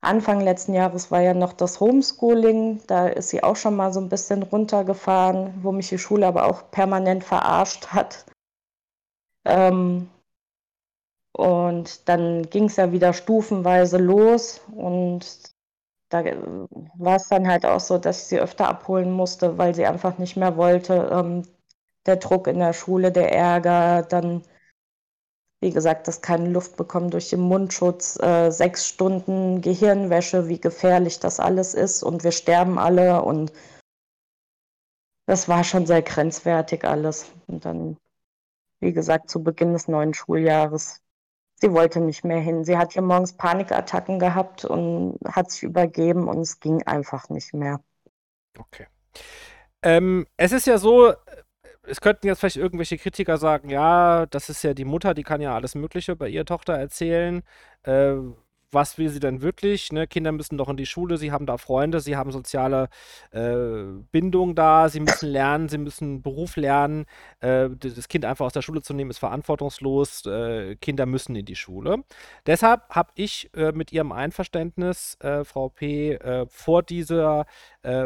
Anfang 0.00 0.40
letzten 0.40 0.74
Jahres 0.74 1.10
war 1.10 1.20
ja 1.20 1.34
noch 1.34 1.52
das 1.54 1.80
Homeschooling, 1.80 2.82
da 2.86 3.08
ist 3.08 3.30
sie 3.30 3.42
auch 3.42 3.56
schon 3.56 3.76
mal 3.76 3.92
so 3.92 4.00
ein 4.00 4.08
bisschen 4.10 4.42
runtergefahren, 4.42 5.54
wo 5.62 5.72
mich 5.72 5.88
die 5.88 5.98
Schule 5.98 6.26
aber 6.26 6.46
auch 6.46 6.70
permanent 6.70 7.24
verarscht 7.24 7.86
hat. 7.88 8.26
Ähm, 9.46 10.08
und 11.32 12.08
dann 12.08 12.42
ging 12.50 12.64
es 12.64 12.76
ja 12.76 12.92
wieder 12.92 13.12
stufenweise 13.12 13.98
los 13.98 14.60
und 14.76 15.54
da 16.10 16.22
war 16.94 17.16
es 17.16 17.28
dann 17.28 17.48
halt 17.48 17.66
auch 17.66 17.80
so, 17.80 17.98
dass 17.98 18.22
ich 18.22 18.24
sie 18.28 18.38
öfter 18.38 18.68
abholen 18.68 19.10
musste, 19.10 19.58
weil 19.58 19.74
sie 19.74 19.86
einfach 19.86 20.18
nicht 20.18 20.36
mehr 20.36 20.56
wollte. 20.56 21.10
Ähm, 21.12 21.42
der 22.06 22.16
Druck 22.16 22.46
in 22.46 22.58
der 22.58 22.72
Schule, 22.72 23.12
der 23.12 23.32
Ärger, 23.32 24.02
dann, 24.02 24.42
wie 25.60 25.70
gesagt, 25.70 26.08
das 26.08 26.20
keine 26.22 26.48
Luft 26.50 26.76
bekommen 26.76 27.10
durch 27.10 27.30
den 27.30 27.40
Mundschutz, 27.40 28.18
äh, 28.20 28.50
sechs 28.50 28.86
Stunden 28.88 29.60
Gehirnwäsche, 29.60 30.48
wie 30.48 30.60
gefährlich 30.60 31.20
das 31.20 31.40
alles 31.40 31.74
ist 31.74 32.02
und 32.02 32.24
wir 32.24 32.32
sterben 32.32 32.78
alle 32.78 33.22
und 33.22 33.52
das 35.26 35.48
war 35.48 35.64
schon 35.64 35.86
sehr 35.86 36.02
grenzwertig 36.02 36.84
alles. 36.84 37.32
Und 37.46 37.64
dann, 37.64 37.96
wie 38.80 38.92
gesagt, 38.92 39.30
zu 39.30 39.42
Beginn 39.42 39.72
des 39.72 39.88
neuen 39.88 40.12
Schuljahres 40.12 41.04
sie 41.64 41.72
wollte 41.72 42.00
nicht 42.00 42.24
mehr 42.24 42.40
hin. 42.40 42.64
Sie 42.64 42.76
hat 42.76 42.92
hier 42.92 43.02
morgens 43.02 43.32
Panikattacken 43.32 44.18
gehabt 44.18 44.64
und 44.64 45.18
hat 45.24 45.50
sich 45.50 45.62
übergeben 45.62 46.28
und 46.28 46.40
es 46.40 46.60
ging 46.60 46.82
einfach 46.82 47.28
nicht 47.30 47.54
mehr. 47.54 47.80
Okay. 48.58 48.86
Ähm, 49.82 50.26
es 50.36 50.52
ist 50.52 50.66
ja 50.66 50.78
so, 50.78 51.14
es 51.86 52.00
könnten 52.00 52.26
jetzt 52.26 52.40
vielleicht 52.40 52.56
irgendwelche 52.56 52.98
Kritiker 52.98 53.38
sagen, 53.38 53.70
ja, 53.70 54.26
das 54.26 54.48
ist 54.48 54.62
ja 54.64 54.74
die 54.74 54.84
Mutter, 54.84 55.14
die 55.14 55.22
kann 55.22 55.40
ja 55.40 55.54
alles 55.54 55.74
Mögliche 55.74 56.16
bei 56.16 56.28
ihrer 56.28 56.44
Tochter 56.44 56.74
erzählen. 56.74 57.42
Äh, 57.82 58.14
was 58.74 58.98
will 58.98 59.08
sie 59.08 59.20
denn 59.20 59.40
wirklich? 59.40 59.92
Ne? 59.92 60.06
Kinder 60.06 60.32
müssen 60.32 60.58
doch 60.58 60.68
in 60.68 60.76
die 60.76 60.86
Schule, 60.86 61.16
sie 61.16 61.32
haben 61.32 61.46
da 61.46 61.56
Freunde, 61.56 62.00
sie 62.00 62.16
haben 62.16 62.32
soziale 62.32 62.88
äh, 63.30 63.84
Bindung 64.10 64.54
da, 64.54 64.88
sie 64.88 65.00
müssen 65.00 65.28
lernen, 65.28 65.68
sie 65.68 65.78
müssen 65.78 66.22
Beruf 66.22 66.56
lernen. 66.56 67.06
Äh, 67.40 67.70
das 67.70 68.08
Kind 68.08 68.24
einfach 68.24 68.46
aus 68.46 68.52
der 68.52 68.62
Schule 68.62 68.82
zu 68.82 68.92
nehmen, 68.92 69.10
ist 69.10 69.18
verantwortungslos. 69.18 70.26
Äh, 70.26 70.76
Kinder 70.76 71.06
müssen 71.06 71.36
in 71.36 71.46
die 71.46 71.56
Schule. 71.56 72.04
Deshalb 72.46 72.88
habe 72.90 73.10
ich 73.14 73.50
äh, 73.54 73.72
mit 73.72 73.92
ihrem 73.92 74.12
Einverständnis, 74.12 75.16
äh, 75.20 75.44
Frau 75.44 75.68
P., 75.68 76.14
äh, 76.14 76.46
vor, 76.48 76.82
dieser, 76.82 77.46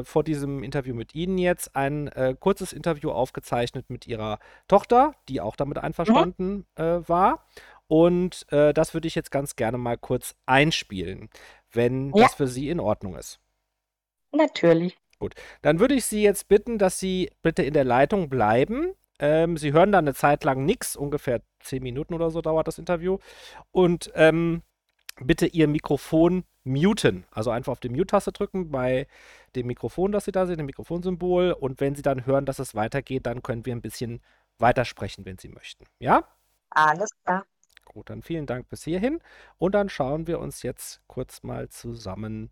vor 0.03 0.25
diesem 0.25 0.65
Interview 0.65 0.93
mit 0.93 1.15
Ihnen 1.15 1.39
jetzt 1.39 1.77
ein 1.77 2.11
kurzes 2.41 2.73
Interview 2.73 3.11
aufgezeichnet 3.11 3.91
mit 3.91 4.09
ihrer 4.09 4.41
Tochter, 4.67 5.15
die 5.29 5.41
auch 5.41 5.55
damit 5.55 5.79
einverstanden 5.79 6.67
mhm. 6.77 7.09
war. 7.09 7.45
Und 7.89 8.47
äh, 8.53 8.73
das 8.73 8.95
würde 8.95 9.09
ich 9.09 9.15
jetzt 9.15 9.31
ganz 9.31 9.57
gerne 9.57 9.79
mal 9.79 9.97
kurz 9.97 10.37
einspielen, 10.47 11.31
wenn 11.73 12.13
ja. 12.15 12.25
das 12.25 12.35
für 12.35 12.47
Sie 12.47 12.69
in 12.69 12.81
Ordnung 12.81 13.17
ist. 13.17 13.41
Natürlich. 14.31 14.97
Gut, 15.19 15.35
dann 15.63 15.81
würde 15.81 15.95
ich 15.95 16.05
Sie 16.05 16.23
jetzt 16.23 16.49
bitten, 16.49 16.79
dass 16.79 17.01
Sie 17.01 17.31
bitte 17.43 17.63
in 17.63 17.75
der 17.75 17.85
Leitung 17.85 18.29
bleiben. 18.29 18.93
Ähm, 19.19 19.57
Sie 19.57 19.73
hören 19.73 19.91
dann 19.91 20.05
eine 20.05 20.15
Zeit 20.15 20.45
lang 20.45 20.65
nichts, 20.65 20.95
ungefähr 20.95 21.41
zehn 21.61 21.83
Minuten 21.83 22.15
oder 22.15 22.31
so 22.31 22.41
dauert 22.41 22.69
das 22.69 22.79
Interview. 22.79 23.19
Und 23.73 24.13
ähm, 24.15 24.63
bitte 25.21 25.47
Ihr 25.47 25.67
Mikrofon 25.67 26.45
muten. 26.63 27.25
Also 27.31 27.51
einfach 27.51 27.73
auf 27.73 27.81
die 27.81 27.89
Mute-Taste 27.89 28.33
drücken 28.33 28.71
bei 28.71 29.07
dem 29.57 29.67
Mikrofon, 29.67 30.13
das 30.13 30.27
Sie 30.27 30.33
da 30.33 30.47
sehen, 30.47 30.59
dem 30.59 30.67
Mikrofonsymbol. 30.67 31.53
Und 31.53 31.81
wenn 31.81 31.95
Sie 31.95 32.03
dann 32.03 32.27
hören, 32.27 32.45
dass 32.45 32.59
es 32.59 32.75
weitergeht, 32.75 33.27
dann 33.27 33.43
können 33.43 33.67
wir 33.67 33.75
ein 33.75 33.83
bisschen 33.83 34.21
weitersprechen, 34.59 35.25
wenn 35.25 35.39
Sie 35.39 35.49
möchten. 35.49 35.87
Ja? 35.99 36.25
Alles 36.71 37.11
klar. 37.25 37.45
Gut, 37.89 38.11
dann 38.11 38.23
vielen 38.23 38.47
Dank 38.47 38.69
bis 38.69 38.85
hierhin. 38.85 39.21
Und 39.57 39.75
dann 39.75 39.89
schauen 39.89 40.27
wir 40.27 40.39
uns 40.39 40.63
jetzt 40.63 41.01
kurz 41.07 41.43
mal 41.43 41.69
zusammen 41.69 42.51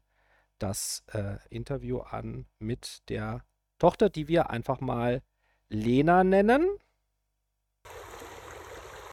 das 0.59 1.05
äh, 1.13 1.37
Interview 1.51 1.99
an 2.01 2.47
mit 2.59 3.09
der 3.11 3.45
Tochter, 3.79 4.09
die 4.09 4.29
wir 4.29 4.51
einfach 4.51 4.81
mal 4.81 5.23
Lena 5.69 6.25
nennen. 6.25 6.67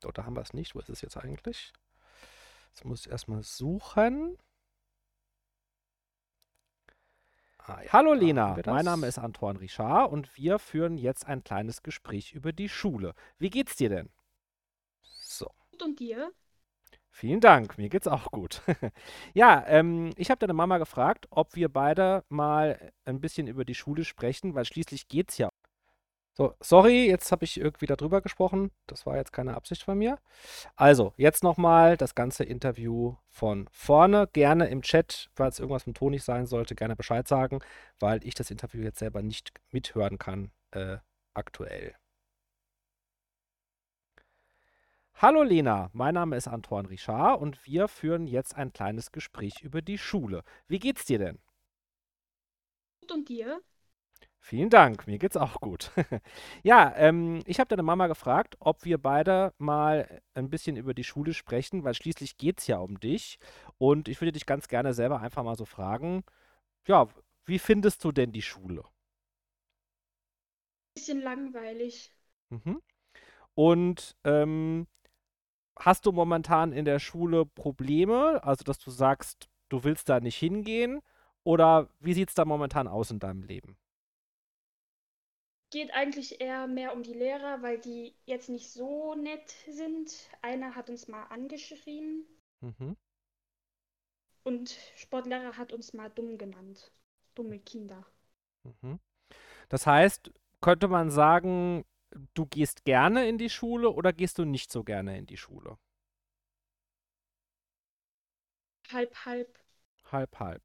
Oh, 0.06 0.12
da 0.14 0.26
haben 0.26 0.36
wir 0.36 0.42
es 0.42 0.54
nicht. 0.54 0.76
Wo 0.76 0.80
ist 0.80 0.90
es 0.90 1.02
jetzt 1.02 1.18
eigentlich? 1.18 1.74
Jetzt 2.70 2.86
muss 2.86 3.06
ich 3.06 3.12
erstmal 3.12 3.44
suchen. 3.44 4.38
Ah, 7.60 7.82
ja, 7.82 7.94
Hallo 7.94 8.14
Lena, 8.14 8.58
mein 8.66 8.84
Name 8.84 9.08
ist 9.08 9.18
Antoine 9.18 9.60
Richard 9.60 10.12
und 10.12 10.36
wir 10.36 10.60
führen 10.60 10.98
jetzt 10.98 11.28
ein 11.28 11.46
kleines 11.46 11.82
Gespräch 11.82 12.34
über 12.34 12.52
die 12.52 12.68
Schule. 12.68 13.14
Wie 13.38 13.50
geht's 13.50 13.78
dir 13.78 13.88
denn? 13.88 14.10
Und 15.82 16.00
dir? 16.00 16.32
Vielen 17.16 17.42
Dank, 17.42 17.78
mir 17.78 17.90
geht's 17.90 18.08
auch 18.08 18.32
gut. 18.32 18.62
ja, 19.34 19.64
ähm, 19.68 20.12
ich 20.18 20.32
habe 20.32 20.40
deine 20.40 20.54
Mama 20.54 20.80
gefragt, 20.80 21.28
ob 21.30 21.56
wir 21.56 21.70
beide 21.70 22.24
mal 22.28 22.92
ein 23.06 23.22
bisschen 23.22 23.48
über 23.48 23.66
die 23.66 23.76
Schule 23.76 24.04
sprechen, 24.04 24.56
weil 24.56 24.66
schließlich 24.66 25.08
geht's 25.08 25.38
ja. 25.38 25.50
So, 26.36 26.56
sorry, 26.60 27.06
jetzt 27.08 27.32
habe 27.32 27.46
ich 27.46 27.60
irgendwie 27.60 27.86
darüber 27.86 28.22
gesprochen. 28.22 28.72
Das 28.88 29.06
war 29.06 29.18
jetzt 29.18 29.32
keine 29.32 29.54
Absicht 29.56 29.84
von 29.84 30.00
mir. 30.00 30.18
Also, 30.76 31.14
jetzt 31.16 31.44
nochmal 31.44 31.96
das 31.96 32.16
ganze 32.16 32.44
Interview 32.44 33.16
von 33.30 33.70
vorne. 33.72 34.28
Gerne 34.34 34.68
im 34.70 34.82
Chat, 34.82 35.30
falls 35.36 35.60
irgendwas 35.60 35.86
mit 35.86 35.98
Ton 35.98 36.12
nicht 36.12 36.24
sein 36.24 36.48
sollte, 36.48 36.74
gerne 36.74 36.96
Bescheid 36.96 37.28
sagen, 37.28 37.60
weil 38.00 38.26
ich 38.26 38.34
das 38.34 38.50
Interview 38.50 38.82
jetzt 38.82 38.98
selber 38.98 39.22
nicht 39.22 39.54
mithören 39.72 40.18
kann 40.18 40.52
äh, 40.72 40.98
aktuell. 41.36 41.94
Hallo 45.16 45.44
Lena, 45.44 45.90
mein 45.94 46.16
Name 46.16 46.36
ist 46.36 46.48
Antoine 46.48 46.90
Richard 46.90 47.40
und 47.40 47.66
wir 47.66 47.88
führen 47.88 48.28
jetzt 48.28 48.56
ein 48.56 48.74
kleines 48.74 49.12
Gespräch 49.12 49.62
über 49.62 49.82
die 49.82 49.98
Schule. 49.98 50.44
Wie 50.68 50.80
geht's 50.80 51.06
dir 51.06 51.18
denn? 51.18 51.40
Gut 53.02 53.12
und 53.12 53.30
dir? 53.30 53.62
Vielen 54.40 54.70
Dank, 54.70 55.08
mir 55.08 55.20
geht's 55.20 55.38
auch 55.38 55.62
gut. 55.62 55.92
ja, 56.64 56.94
ähm, 56.98 57.42
ich 57.46 57.60
habe 57.60 57.70
deine 57.70 57.84
Mama 57.84 58.08
gefragt, 58.08 58.58
ob 58.60 58.84
wir 58.84 58.98
beide 58.98 59.54
mal 59.58 60.22
ein 60.34 60.50
bisschen 60.50 60.76
über 60.76 60.94
die 60.94 61.06
Schule 61.06 61.34
sprechen, 61.34 61.86
weil 61.86 61.94
schließlich 61.94 62.36
geht's 62.36 62.68
ja 62.68 62.80
um 62.80 63.00
dich. 63.00 63.40
Und 63.78 64.10
ich 64.10 64.20
würde 64.20 64.34
dich 64.34 64.46
ganz 64.46 64.68
gerne 64.68 64.94
selber 64.94 65.22
einfach 65.22 65.44
mal 65.44 65.56
so 65.56 65.64
fragen, 65.64 66.26
ja, 66.86 67.08
wie 67.46 67.60
findest 67.60 68.04
du 68.04 68.12
denn 68.12 68.34
die 68.34 68.42
Schule? 68.42 68.84
Bisschen 70.96 71.22
langweilig. 71.22 72.12
Mhm. 72.50 72.82
Und 73.56 74.18
ähm, 74.26 74.88
hast 75.78 76.06
du 76.06 76.12
momentan 76.12 76.72
in 76.72 76.86
der 76.86 77.00
Schule 77.00 77.46
Probleme? 77.46 78.44
Also, 78.44 78.64
dass 78.64 78.80
du 78.80 78.92
sagst, 78.92 79.50
du 79.70 79.84
willst 79.84 80.10
da 80.10 80.20
nicht 80.20 80.38
hingehen? 80.38 81.02
Oder 81.44 81.90
wie 82.00 82.14
sieht 82.14 82.30
es 82.30 82.36
da 82.36 82.46
momentan 82.46 82.88
aus 82.88 83.12
in 83.12 83.20
deinem 83.20 83.44
Leben? 83.44 83.78
Geht 85.72 85.94
eigentlich 85.94 86.40
eher 86.40 86.68
mehr 86.68 86.94
um 86.94 87.04
die 87.04 87.14
Lehrer, 87.14 87.62
weil 87.62 87.80
die 87.80 88.16
jetzt 88.26 88.48
nicht 88.48 88.70
so 88.70 89.16
nett 89.16 89.50
sind. 89.68 90.12
Einer 90.42 90.76
hat 90.76 90.90
uns 90.90 91.08
mal 91.08 91.24
angeschrien. 91.24 92.26
Mhm. 92.62 92.96
Und 94.44 94.78
Sportlehrer 94.96 95.58
hat 95.58 95.74
uns 95.74 95.94
mal 95.94 96.10
dumm 96.10 96.38
genannt. 96.38 96.92
Dumme 97.34 97.60
Kinder. 97.60 98.06
Mhm. 98.64 99.00
Das 99.70 99.88
heißt, 99.88 100.32
könnte 100.62 100.88
man 100.88 101.10
sagen, 101.10 101.86
du 102.34 102.46
gehst 102.46 102.86
gerne 102.86 103.28
in 103.28 103.38
die 103.38 103.50
Schule 103.50 103.90
oder 103.92 104.14
gehst 104.14 104.38
du 104.38 104.46
nicht 104.46 104.72
so 104.72 104.84
gerne 104.84 105.18
in 105.18 105.26
die 105.26 105.38
Schule? 105.38 105.78
Halb, 108.92 109.16
halb. 109.26 109.60
Halb, 110.12 110.40
halb. 110.40 110.62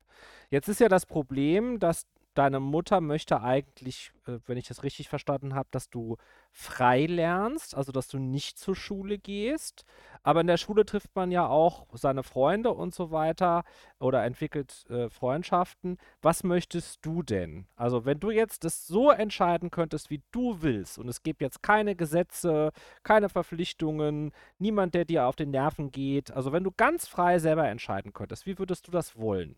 Jetzt 0.50 0.68
ist 0.68 0.80
ja 0.80 0.88
das 0.88 1.06
Problem, 1.06 1.78
dass 1.78 2.06
deine 2.38 2.60
Mutter 2.60 3.00
möchte 3.00 3.42
eigentlich, 3.42 4.12
äh, 4.26 4.38
wenn 4.46 4.56
ich 4.56 4.68
das 4.68 4.84
richtig 4.84 5.08
verstanden 5.08 5.54
habe, 5.54 5.68
dass 5.72 5.90
du 5.90 6.16
frei 6.52 7.06
lernst, 7.06 7.76
also 7.76 7.90
dass 7.90 8.06
du 8.08 8.18
nicht 8.18 8.58
zur 8.58 8.76
Schule 8.76 9.18
gehst. 9.18 9.84
Aber 10.22 10.40
in 10.40 10.46
der 10.46 10.56
Schule 10.56 10.86
trifft 10.86 11.14
man 11.16 11.32
ja 11.32 11.46
auch 11.48 11.86
seine 11.92 12.22
Freunde 12.22 12.70
und 12.70 12.94
so 12.94 13.10
weiter 13.10 13.64
oder 13.98 14.24
entwickelt 14.24 14.86
äh, 14.88 15.10
Freundschaften. 15.10 15.98
Was 16.22 16.44
möchtest 16.44 17.04
du 17.04 17.22
denn? 17.22 17.66
Also 17.74 18.04
wenn 18.04 18.20
du 18.20 18.30
jetzt 18.30 18.64
das 18.64 18.86
so 18.86 19.10
entscheiden 19.10 19.70
könntest, 19.70 20.08
wie 20.10 20.22
du 20.30 20.62
willst, 20.62 20.98
und 20.98 21.08
es 21.08 21.22
gibt 21.22 21.40
jetzt 21.40 21.62
keine 21.62 21.96
Gesetze, 21.96 22.70
keine 23.02 23.28
Verpflichtungen, 23.28 24.32
niemand, 24.58 24.94
der 24.94 25.04
dir 25.04 25.26
auf 25.26 25.34
den 25.36 25.50
Nerven 25.50 25.90
geht. 25.90 26.30
Also 26.30 26.52
wenn 26.52 26.64
du 26.64 26.70
ganz 26.76 27.08
frei 27.08 27.40
selber 27.40 27.68
entscheiden 27.68 28.12
könntest, 28.12 28.46
wie 28.46 28.58
würdest 28.58 28.86
du 28.86 28.92
das 28.92 29.16
wollen? 29.16 29.56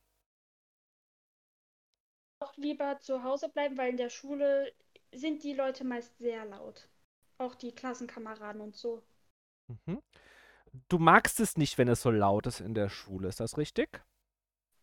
Auch 2.40 2.56
lieber 2.56 2.98
zu 3.00 3.22
Hause 3.22 3.48
bleiben, 3.48 3.76
weil 3.78 3.90
in 3.90 3.96
der 3.96 4.08
Schule 4.10 4.72
sind 5.12 5.42
die 5.44 5.54
Leute 5.54 5.84
meist 5.84 6.16
sehr 6.18 6.44
laut. 6.46 6.88
Auch 7.38 7.54
die 7.54 7.72
Klassenkameraden 7.72 8.60
und 8.60 8.76
so. 8.76 9.02
Mhm. 9.68 10.02
Du 10.88 10.98
magst 10.98 11.40
es 11.40 11.56
nicht, 11.56 11.78
wenn 11.78 11.88
es 11.88 12.02
so 12.02 12.10
laut 12.10 12.46
ist 12.46 12.60
in 12.60 12.74
der 12.74 12.88
Schule, 12.88 13.28
ist 13.28 13.40
das 13.40 13.58
richtig? 13.58 14.02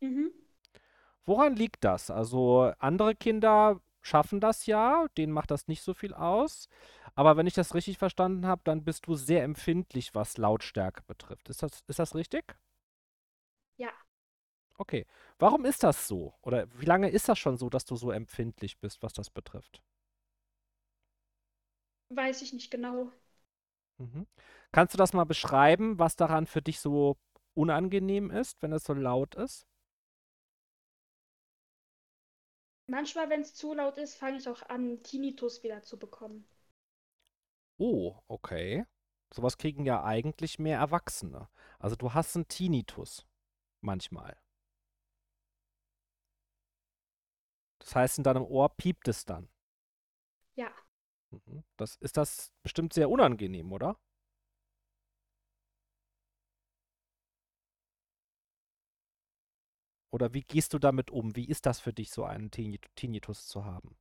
Mhm. 0.01 0.31
Woran 1.25 1.55
liegt 1.55 1.83
das? 1.83 2.09
Also 2.09 2.71
andere 2.79 3.15
Kinder 3.15 3.81
schaffen 4.01 4.39
das 4.39 4.65
ja, 4.65 5.07
denen 5.17 5.33
macht 5.33 5.51
das 5.51 5.67
nicht 5.67 5.81
so 5.81 5.93
viel 5.93 6.13
aus. 6.13 6.69
Aber 7.15 7.35
wenn 7.37 7.47
ich 7.47 7.53
das 7.53 7.73
richtig 7.75 7.97
verstanden 7.97 8.45
habe, 8.47 8.61
dann 8.63 8.83
bist 8.83 9.07
du 9.07 9.15
sehr 9.15 9.43
empfindlich, 9.43 10.15
was 10.15 10.37
Lautstärke 10.37 11.03
betrifft. 11.07 11.49
Ist 11.49 11.63
das, 11.63 11.83
ist 11.87 11.99
das 11.99 12.15
richtig? 12.15 12.55
Ja. 13.77 14.06
Okay. 14.77 15.05
Warum 15.39 15.65
ist 15.65 15.83
das 15.83 16.07
so? 16.07 16.33
Oder 16.41 16.67
wie 16.79 16.85
lange 16.85 17.09
ist 17.09 17.27
das 17.29 17.37
schon 17.39 17.57
so, 17.57 17.69
dass 17.69 17.85
du 17.85 17.95
so 17.95 18.11
empfindlich 18.11 18.79
bist, 18.79 19.01
was 19.03 19.13
das 19.13 19.29
betrifft? 19.29 19.81
Weiß 22.09 22.41
ich 22.41 22.51
nicht 22.51 22.69
genau. 22.69 23.13
Mhm. 23.99 24.25
Kannst 24.71 24.93
du 24.93 24.97
das 24.97 25.13
mal 25.13 25.25
beschreiben, 25.25 25.99
was 25.99 26.15
daran 26.15 26.45
für 26.47 26.61
dich 26.61 26.79
so 26.79 27.17
unangenehm 27.53 28.29
ist, 28.31 28.61
wenn 28.61 28.71
es 28.73 28.83
so 28.83 28.93
laut 28.93 29.35
ist? 29.35 29.67
Manchmal, 32.87 33.29
wenn 33.29 33.43
es 33.43 33.53
zu 33.55 33.73
laut 33.73 33.97
ist, 33.97 34.15
fange 34.15 34.39
ich 34.39 34.49
auch 34.49 34.61
an, 34.63 35.01
Tinnitus 35.01 35.63
wieder 35.63 35.83
zu 35.83 35.97
bekommen. 35.97 36.45
Oh, 37.79 38.15
okay. 38.27 38.85
Sowas 39.33 39.57
kriegen 39.57 39.85
ja 39.85 40.03
eigentlich 40.03 40.59
mehr 40.59 40.77
Erwachsene. 40.79 41.49
Also 41.79 41.95
du 41.95 42.13
hast 42.13 42.35
einen 42.35 42.47
Tinnitus. 42.47 43.25
Manchmal. 43.81 44.37
Das 47.87 47.95
heißt, 47.95 48.17
in 48.17 48.25
deinem 48.25 48.43
Ohr 48.43 48.67
piept 48.75 49.07
es 49.07 49.23
dann. 49.23 49.47
Ja. 50.57 50.69
Mhm. 51.31 51.63
Das, 51.77 51.95
ist 51.95 52.17
das 52.17 52.51
bestimmt 52.61 52.91
sehr 52.91 53.09
unangenehm, 53.09 53.71
oder? 53.71 53.97
Oder 60.11 60.33
wie 60.33 60.41
gehst 60.41 60.73
du 60.73 60.79
damit 60.79 61.11
um? 61.11 61.37
Wie 61.37 61.45
ist 61.47 61.65
das 61.65 61.79
für 61.79 61.93
dich, 61.93 62.11
so 62.11 62.25
einen 62.25 62.51
Tinnitus 62.51 63.47
zu 63.47 63.63
haben? 63.63 63.95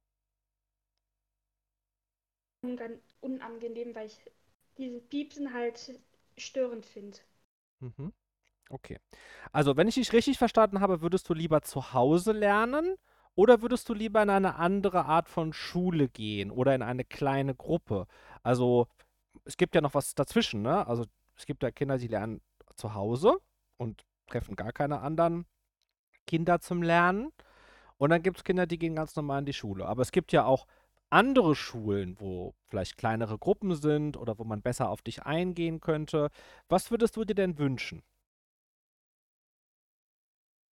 Unangenehm, 3.20 3.94
weil 3.94 4.06
ich 4.08 4.18
diese 4.76 4.98
Piepsen 4.98 5.54
halt 5.54 6.00
störend 6.36 6.86
finde. 6.86 7.18
Mhm. 7.78 8.12
Okay. 8.68 8.98
Also, 9.52 9.76
wenn 9.76 9.86
ich 9.88 9.94
dich 9.94 10.12
richtig 10.12 10.38
verstanden 10.38 10.80
habe, 10.80 11.02
würdest 11.02 11.28
du 11.28 11.34
lieber 11.34 11.62
zu 11.62 11.92
Hause 11.92 12.32
lernen 12.32 12.96
oder 13.36 13.62
würdest 13.62 13.88
du 13.88 13.94
lieber 13.94 14.22
in 14.22 14.30
eine 14.30 14.56
andere 14.56 15.06
Art 15.06 15.28
von 15.28 15.52
Schule 15.52 16.08
gehen 16.08 16.50
oder 16.50 16.74
in 16.74 16.82
eine 16.82 17.04
kleine 17.04 17.54
Gruppe? 17.54 18.08
Also, 18.42 18.88
es 19.44 19.56
gibt 19.56 19.74
ja 19.76 19.80
noch 19.82 19.94
was 19.94 20.14
dazwischen, 20.14 20.62
ne? 20.62 20.86
Also, 20.86 21.06
es 21.36 21.46
gibt 21.46 21.62
ja 21.62 21.70
Kinder, 21.70 21.98
die 21.98 22.08
lernen 22.08 22.40
zu 22.76 22.94
Hause 22.94 23.38
und 23.78 24.04
treffen 24.28 24.56
gar 24.56 24.72
keine 24.72 25.00
anderen 25.00 25.46
Kinder 26.26 26.60
zum 26.60 26.82
Lernen. 26.82 27.32
Und 27.98 28.10
dann 28.10 28.22
gibt 28.22 28.38
es 28.38 28.44
Kinder, 28.44 28.66
die 28.66 28.78
gehen 28.78 28.96
ganz 28.96 29.16
normal 29.16 29.40
in 29.40 29.46
die 29.46 29.52
Schule. 29.52 29.86
Aber 29.86 30.02
es 30.02 30.12
gibt 30.12 30.32
ja 30.32 30.44
auch 30.44 30.66
andere 31.10 31.54
Schulen, 31.54 32.16
wo 32.20 32.54
vielleicht 32.68 32.98
kleinere 32.98 33.38
Gruppen 33.38 33.74
sind 33.76 34.16
oder 34.16 34.38
wo 34.38 34.44
man 34.44 34.62
besser 34.62 34.90
auf 34.90 35.02
dich 35.02 35.22
eingehen 35.24 35.80
könnte. 35.80 36.30
Was 36.68 36.90
würdest 36.90 37.16
du 37.16 37.24
dir 37.24 37.34
denn 37.34 37.58
wünschen? 37.58 38.02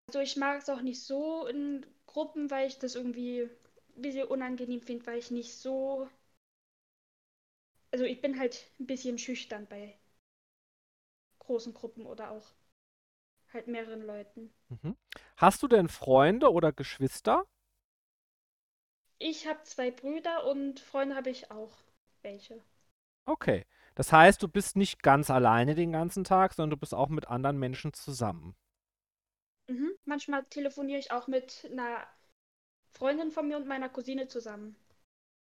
Also 0.07 0.19
ich 0.19 0.37
mag 0.37 0.59
es 0.61 0.69
auch 0.69 0.81
nicht 0.81 1.03
so 1.03 1.45
in 1.47 1.85
Gruppen, 2.13 2.49
weil 2.51 2.67
ich 2.67 2.79
das 2.79 2.95
irgendwie 2.95 3.49
ein 3.97 4.01
bisschen 4.01 4.27
unangenehm 4.29 4.81
finde, 4.81 5.05
weil 5.07 5.19
ich 5.19 5.31
nicht 5.31 5.55
so... 5.57 6.07
Also 7.91 8.03
ich 8.03 8.19
bin 8.19 8.37
halt 8.39 8.65
ein 8.81 8.87
bisschen 8.87 9.17
schüchtern 9.17 9.67
bei 9.69 9.95
großen 11.37 11.75
Gruppen 11.75 12.07
oder 12.07 12.31
auch 12.31 12.55
halt 13.53 13.67
mehreren 13.67 14.01
Leuten. 14.05 14.51
Mhm. 14.67 14.97
Hast 15.37 15.63
du 15.63 15.69
denn 15.69 15.87
Freunde 15.87 16.51
oder 16.51 16.73
Geschwister? 16.73 17.45
Ich 19.17 19.47
habe 19.47 19.63
zwei 19.63 19.89
Brüder 19.89 20.45
und 20.45 20.79
Freunde 20.79 21.15
habe 21.15 21.31
ich 21.31 21.49
auch 21.49 21.71
welche. 22.21 22.61
Okay. 23.25 23.65
Das 23.95 24.11
heißt, 24.13 24.41
du 24.41 24.47
bist 24.47 24.75
nicht 24.77 25.03
ganz 25.03 25.29
alleine 25.29 25.75
den 25.75 25.91
ganzen 25.91 26.23
Tag, 26.23 26.53
sondern 26.53 26.71
du 26.71 26.77
bist 26.77 26.93
auch 26.95 27.09
mit 27.09 27.27
anderen 27.27 27.59
Menschen 27.59 27.93
zusammen. 27.93 28.55
Mhm. 29.67 29.91
Manchmal 30.05 30.45
telefoniere 30.45 30.99
ich 30.99 31.11
auch 31.11 31.27
mit 31.27 31.69
einer 31.71 32.07
Freundin 32.91 33.31
von 33.31 33.47
mir 33.47 33.57
und 33.57 33.67
meiner 33.67 33.89
Cousine 33.89 34.27
zusammen. 34.27 34.75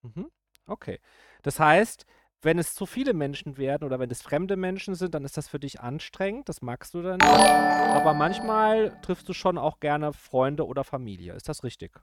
Mhm. 0.01 0.31
Okay. 0.67 0.99
Das 1.43 1.59
heißt, 1.59 2.05
wenn 2.41 2.59
es 2.59 2.75
zu 2.75 2.85
viele 2.85 3.13
Menschen 3.13 3.57
werden 3.57 3.83
oder 3.83 3.99
wenn 3.99 4.11
es 4.11 4.21
fremde 4.21 4.57
Menschen 4.57 4.95
sind, 4.95 5.13
dann 5.15 5.25
ist 5.25 5.37
das 5.37 5.47
für 5.47 5.59
dich 5.59 5.79
anstrengend, 5.81 6.49
das 6.49 6.61
magst 6.61 6.93
du 6.93 7.01
dann 7.01 7.17
nicht. 7.17 7.27
Aber 7.27 8.13
manchmal 8.13 8.99
triffst 9.01 9.27
du 9.27 9.33
schon 9.33 9.57
auch 9.57 9.79
gerne 9.79 10.13
Freunde 10.13 10.65
oder 10.65 10.83
Familie. 10.83 11.33
Ist 11.33 11.49
das 11.49 11.63
richtig? 11.63 11.99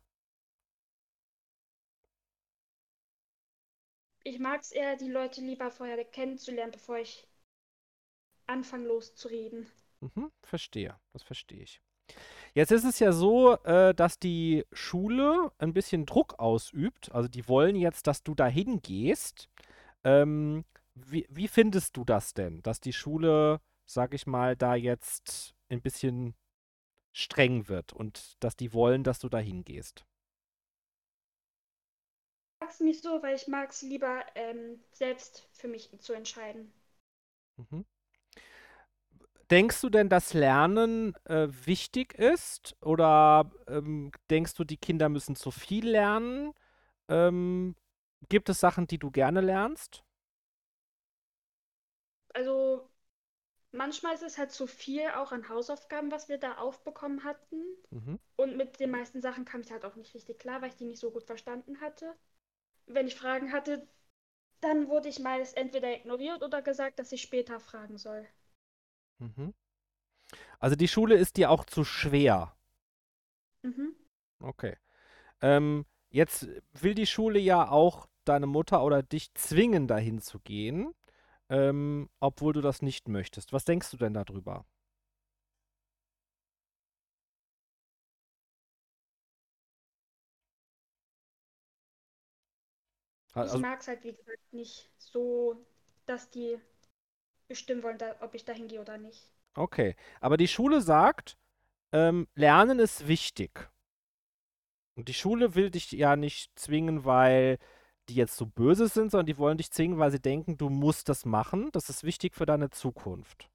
Ich 4.24 4.38
mag 4.40 4.60
es 4.62 4.72
eher, 4.72 4.96
die 4.96 5.08
Leute 5.10 5.40
lieber 5.40 5.70
vorher 5.70 6.04
kennenzulernen, 6.04 6.72
bevor 6.72 6.98
ich 6.98 7.26
anfange 8.46 8.86
loszureden. 8.86 9.70
Mhm, 10.00 10.30
verstehe, 10.42 10.98
das 11.12 11.22
verstehe 11.22 11.62
ich. 11.62 11.80
Jetzt 12.54 12.70
ist 12.70 12.84
es 12.84 13.00
ja 13.00 13.12
so, 13.12 13.54
äh, 13.64 13.94
dass 13.94 14.18
die 14.18 14.64
Schule 14.72 15.50
ein 15.58 15.72
bisschen 15.72 16.06
Druck 16.06 16.38
ausübt. 16.38 17.10
Also 17.12 17.28
die 17.28 17.48
wollen 17.48 17.76
jetzt, 17.76 18.06
dass 18.06 18.22
du 18.22 18.34
dahin 18.34 18.80
gehst 18.80 19.48
ähm, 20.04 20.64
wie, 20.94 21.26
wie 21.28 21.48
findest 21.48 21.96
du 21.96 22.04
das 22.04 22.34
denn, 22.34 22.62
dass 22.62 22.80
die 22.80 22.92
Schule, 22.92 23.60
sag 23.86 24.14
ich 24.14 24.26
mal, 24.26 24.54
da 24.56 24.74
jetzt 24.74 25.54
ein 25.68 25.80
bisschen 25.80 26.34
streng 27.12 27.68
wird 27.68 27.92
und 27.92 28.36
dass 28.40 28.56
die 28.56 28.72
wollen, 28.72 29.02
dass 29.02 29.18
du 29.18 29.28
da 29.28 29.38
hingehst? 29.38 30.04
Ich 32.54 32.60
mag 32.60 32.70
es 32.70 32.80
nicht 32.80 33.02
so, 33.02 33.22
weil 33.22 33.34
ich 33.34 33.48
mag 33.48 33.70
es 33.70 33.82
lieber 33.82 34.24
ähm, 34.34 34.80
selbst 34.92 35.48
für 35.52 35.68
mich 35.68 35.90
zu 36.00 36.12
entscheiden. 36.12 36.72
Mhm. 37.56 37.84
Denkst 39.50 39.80
du 39.82 39.90
denn, 39.90 40.08
dass 40.08 40.32
Lernen 40.34 41.14
äh, 41.24 41.48
wichtig 41.66 42.14
ist? 42.14 42.76
Oder 42.80 43.50
ähm, 43.68 44.10
denkst 44.30 44.54
du, 44.54 44.64
die 44.64 44.76
Kinder 44.78 45.08
müssen 45.08 45.36
zu 45.36 45.50
viel 45.50 45.88
lernen? 45.88 46.52
Ähm, 47.08 47.76
Gibt 48.30 48.48
es 48.50 48.60
Sachen, 48.60 48.86
die 48.88 48.98
du 48.98 49.10
gerne 49.10 49.40
lernst? 49.42 50.04
Also 52.34 52.88
manchmal 53.72 54.14
ist 54.14 54.22
es 54.22 54.38
halt 54.38 54.52
zu 54.52 54.66
viel 54.66 55.08
auch 55.16 55.32
an 55.32 55.48
Hausaufgaben, 55.48 56.10
was 56.12 56.28
wir 56.28 56.38
da 56.38 56.56
aufbekommen 56.58 57.24
hatten. 57.24 57.62
Mhm. 57.92 58.16
Und 58.36 58.56
mit 58.56 58.80
den 58.80 58.90
meisten 58.92 59.20
Sachen 59.22 59.44
kam 59.46 59.62
ich 59.62 59.72
halt 59.72 59.84
auch 59.84 59.96
nicht 59.96 60.14
richtig 60.14 60.38
klar, 60.40 60.62
weil 60.62 60.70
ich 60.70 60.76
die 60.76 60.86
nicht 60.86 61.00
so 61.00 61.10
gut 61.12 61.24
verstanden 61.24 61.80
hatte. 61.82 62.14
Wenn 62.86 63.08
ich 63.08 63.16
Fragen 63.16 63.52
hatte, 63.52 63.86
dann 64.60 64.88
wurde 64.88 65.08
ich 65.10 65.20
meist 65.20 65.56
entweder 65.56 65.92
ignoriert 65.94 66.42
oder 66.42 66.62
gesagt, 66.62 66.98
dass 67.00 67.12
ich 67.12 67.22
später 67.22 67.60
fragen 67.60 67.98
soll. 67.98 68.26
Mhm. 69.20 69.52
Also 70.58 70.76
die 70.76 70.88
Schule 70.88 71.14
ist 71.16 71.36
dir 71.36 71.50
auch 71.50 71.64
zu 71.64 71.84
schwer. 71.84 72.54
Mhm. 73.62 73.94
Okay. 74.40 74.76
Ähm, 75.42 75.86
jetzt 76.10 76.48
will 76.74 76.94
die 76.94 77.06
Schule 77.06 77.38
ja 77.38 77.70
auch 77.70 78.06
deine 78.24 78.46
Mutter 78.46 78.82
oder 78.84 79.02
dich 79.02 79.34
zwingen, 79.34 79.88
dahin 79.88 80.20
zu 80.20 80.40
gehen, 80.40 80.94
ähm, 81.50 82.08
obwohl 82.20 82.52
du 82.52 82.60
das 82.60 82.82
nicht 82.82 83.08
möchtest. 83.08 83.52
Was 83.52 83.64
denkst 83.64 83.90
du 83.90 83.96
denn 83.98 84.14
darüber? 84.14 84.66
Also, 93.34 93.56
ich 93.56 93.62
mag 93.62 93.80
es 93.80 93.88
halt, 93.88 94.04
wie 94.04 94.12
gesagt, 94.12 94.52
nicht 94.52 94.90
so, 94.98 95.56
dass 96.06 96.30
die 96.30 96.58
bestimmen 97.48 97.82
wollen, 97.82 97.98
da, 97.98 98.16
ob 98.20 98.34
ich 98.34 98.44
dahin 98.44 98.68
gehe 98.68 98.80
oder 98.80 98.98
nicht. 98.98 99.28
Okay, 99.56 99.94
aber 100.20 100.36
die 100.36 100.48
Schule 100.48 100.80
sagt, 100.80 101.36
ähm, 101.92 102.26
Lernen 102.34 102.78
ist 102.78 103.06
wichtig. 103.06 103.70
Und 104.96 105.08
die 105.08 105.14
Schule 105.14 105.54
will 105.54 105.70
dich 105.70 105.92
ja 105.92 106.16
nicht 106.16 106.58
zwingen, 106.58 107.04
weil 107.04 107.58
die 108.08 108.14
jetzt 108.14 108.36
so 108.36 108.46
böse 108.46 108.88
sind, 108.88 109.10
sondern 109.10 109.26
die 109.26 109.38
wollen 109.38 109.58
dich 109.58 109.70
zwingen, 109.70 109.98
weil 109.98 110.10
sie 110.10 110.20
denken, 110.20 110.56
du 110.56 110.68
musst 110.68 111.08
das 111.08 111.24
machen. 111.24 111.70
Das 111.72 111.88
ist 111.88 112.04
wichtig 112.04 112.34
für 112.34 112.46
deine 112.46 112.70
Zukunft. 112.70 113.48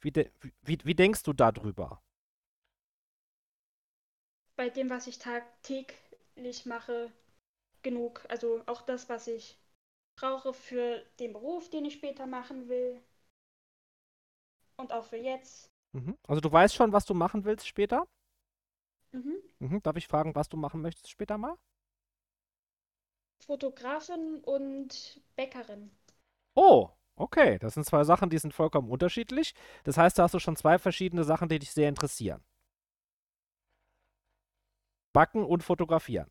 Wie, 0.00 0.10
de 0.10 0.30
wie, 0.62 0.78
wie 0.84 0.94
denkst 0.94 1.22
du 1.22 1.32
darüber? 1.32 2.02
Bei 4.56 4.70
dem, 4.70 4.90
was 4.90 5.06
ich 5.06 5.18
tagtäglich 5.18 6.66
mache, 6.66 7.12
genug. 7.82 8.24
Also 8.28 8.62
auch 8.66 8.82
das, 8.82 9.08
was 9.08 9.26
ich 9.26 9.58
brauche 10.16 10.52
für 10.52 11.02
den 11.20 11.32
Beruf, 11.32 11.70
den 11.70 11.84
ich 11.84 11.94
später 11.94 12.26
machen 12.26 12.68
will. 12.68 13.00
Und 14.82 14.92
auch 14.92 15.04
für 15.04 15.16
jetzt. 15.16 15.70
Mhm. 15.92 16.18
Also 16.26 16.40
du 16.40 16.50
weißt 16.50 16.74
schon, 16.74 16.92
was 16.92 17.04
du 17.04 17.14
machen 17.14 17.44
willst 17.44 17.68
später? 17.68 18.08
Mhm. 19.12 19.36
Mhm. 19.60 19.80
Darf 19.84 19.96
ich 19.96 20.08
fragen, 20.08 20.34
was 20.34 20.48
du 20.48 20.56
machen 20.56 20.82
möchtest 20.82 21.08
später 21.08 21.38
mal? 21.38 21.56
Fotografin 23.38 24.40
und 24.42 25.20
Bäckerin. 25.36 25.92
Oh, 26.56 26.88
okay. 27.14 27.60
Das 27.60 27.74
sind 27.74 27.84
zwei 27.86 28.02
Sachen, 28.02 28.28
die 28.28 28.38
sind 28.38 28.54
vollkommen 28.54 28.90
unterschiedlich. 28.90 29.54
Das 29.84 29.96
heißt, 29.96 30.18
da 30.18 30.24
hast 30.24 30.34
du 30.34 30.40
schon 30.40 30.56
zwei 30.56 30.80
verschiedene 30.80 31.22
Sachen, 31.22 31.48
die 31.48 31.60
dich 31.60 31.70
sehr 31.70 31.88
interessieren. 31.88 32.42
Backen 35.12 35.44
und 35.44 35.62
fotografieren. 35.62 36.28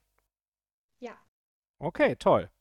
Ja. 0.99 1.17
Okay, 1.79 2.17
toll. 2.17 2.51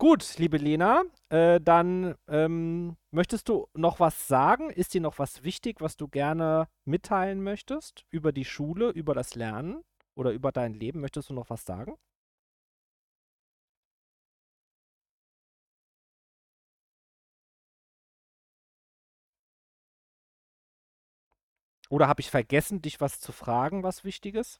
Gut, 0.00 0.38
liebe 0.38 0.58
Lena, 0.58 1.02
äh, 1.28 1.60
dann 1.60 2.14
ähm, 2.28 2.96
möchtest 3.10 3.48
du 3.48 3.66
noch 3.74 3.98
was 3.98 4.28
sagen? 4.28 4.70
Ist 4.70 4.94
dir 4.94 5.00
noch 5.00 5.18
was 5.18 5.42
wichtig, 5.42 5.80
was 5.80 5.96
du 5.96 6.06
gerne 6.06 6.68
mitteilen 6.84 7.42
möchtest 7.42 8.04
über 8.10 8.30
die 8.32 8.44
Schule, 8.44 8.90
über 8.90 9.12
das 9.14 9.34
Lernen 9.34 9.82
oder 10.14 10.30
über 10.32 10.52
dein 10.52 10.74
Leben? 10.74 11.00
Möchtest 11.00 11.30
du 11.30 11.34
noch 11.34 11.50
was 11.50 11.64
sagen? 11.64 11.96
Oder 21.90 22.08
habe 22.08 22.20
ich 22.22 22.30
vergessen, 22.30 22.80
dich 22.82 22.98
was 23.02 23.20
zu 23.20 23.30
fragen, 23.32 23.82
was 23.82 24.02
Wichtiges? 24.04 24.58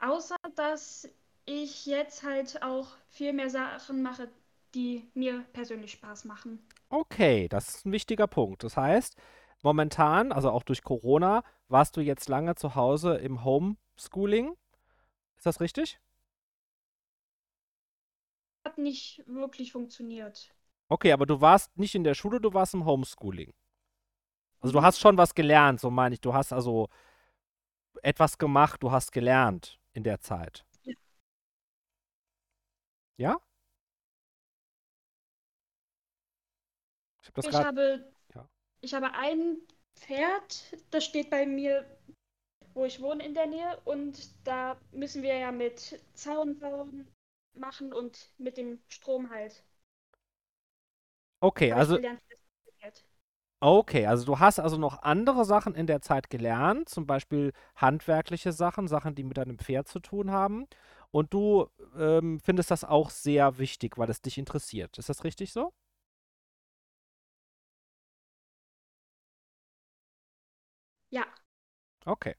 Außer, 0.00 0.34
dass 0.56 1.08
ich 1.46 1.86
jetzt 1.86 2.22
halt 2.24 2.60
auch 2.62 2.88
viel 3.08 3.32
mehr 3.32 3.50
Sachen 3.50 4.02
mache, 4.02 4.28
die 4.74 5.08
mir 5.14 5.44
persönlich 5.52 5.92
Spaß 5.92 6.24
machen. 6.24 6.58
Okay, 6.88 7.48
das 7.48 7.68
ist 7.68 7.86
ein 7.86 7.92
wichtiger 7.92 8.26
Punkt. 8.26 8.62
Das 8.64 8.76
heißt, 8.76 9.16
momentan, 9.62 10.32
also 10.32 10.50
auch 10.50 10.62
durch 10.62 10.82
Corona, 10.82 11.42
warst 11.68 11.96
du 11.96 12.00
jetzt 12.00 12.28
lange 12.28 12.54
zu 12.56 12.74
Hause 12.74 13.16
im 13.16 13.44
Homeschooling. 13.44 14.56
Ist 15.36 15.46
das 15.46 15.60
richtig? 15.60 16.00
Hat 18.64 18.78
nicht 18.78 19.22
wirklich 19.26 19.70
funktioniert. 19.72 20.54
Okay, 20.90 21.12
aber 21.12 21.24
du 21.24 21.40
warst 21.40 21.74
nicht 21.78 21.94
in 21.94 22.04
der 22.04 22.12
Schule, 22.14 22.38
du 22.40 22.52
warst 22.52 22.74
im 22.74 22.84
Homeschooling. 22.84 23.54
Also 24.60 24.72
du 24.78 24.82
Mhm. 24.82 24.84
hast 24.84 25.00
schon 25.00 25.16
was 25.18 25.34
gelernt, 25.34 25.80
so 25.80 25.90
meine 25.90 26.14
ich. 26.14 26.20
Du 26.20 26.34
hast 26.34 26.52
also 26.52 26.88
etwas 28.02 28.36
gemacht, 28.38 28.82
du 28.82 28.90
hast 28.92 29.10
gelernt 29.12 29.79
in 30.00 30.04
der 30.04 30.20
Zeit. 30.20 30.64
Ja. 30.84 30.94
Ja? 33.18 33.38
Ich 37.22 37.28
habe 37.28 37.42
das 37.42 37.46
Ich 37.46 37.54
habe, 37.54 38.12
Ja. 38.34 38.48
ich 38.80 38.94
habe 38.94 39.12
ein 39.12 39.58
Pferd, 39.94 40.74
das 40.90 41.04
steht 41.04 41.28
bei 41.28 41.44
mir, 41.44 41.84
wo 42.72 42.86
ich 42.86 43.02
wohne 43.02 43.22
in 43.26 43.34
der 43.34 43.46
Nähe 43.46 43.78
und 43.84 44.16
da 44.46 44.80
müssen 44.92 45.22
wir 45.22 45.36
ja 45.36 45.52
mit 45.52 46.00
Zaun 46.14 46.58
bauen 46.58 47.06
machen 47.52 47.92
und 47.92 48.30
mit 48.38 48.56
dem 48.56 48.80
Strom 48.88 49.28
halt. 49.28 49.62
Okay, 51.42 51.72
also 51.72 51.96
gelernt, 51.96 52.22
wie 52.28 52.34
das 52.34 52.40
funktioniert. 52.64 53.04
Okay, 53.62 54.06
also 54.06 54.24
du 54.24 54.38
hast 54.38 54.58
also 54.58 54.78
noch 54.78 55.02
andere 55.02 55.44
Sachen 55.44 55.74
in 55.74 55.86
der 55.86 56.00
Zeit 56.00 56.30
gelernt, 56.30 56.88
zum 56.88 57.06
Beispiel 57.06 57.52
handwerkliche 57.76 58.52
Sachen, 58.52 58.88
Sachen, 58.88 59.14
die 59.14 59.22
mit 59.22 59.36
deinem 59.36 59.58
Pferd 59.58 59.86
zu 59.86 60.00
tun 60.00 60.30
haben. 60.30 60.66
Und 61.10 61.34
du 61.34 61.66
ähm, 61.98 62.40
findest 62.40 62.70
das 62.70 62.84
auch 62.84 63.10
sehr 63.10 63.58
wichtig, 63.58 63.98
weil 63.98 64.08
es 64.08 64.22
dich 64.22 64.38
interessiert. 64.38 64.96
Ist 64.96 65.10
das 65.10 65.24
richtig 65.24 65.52
so? 65.52 65.72
Ja, 71.10 71.26
Okay. 72.06 72.34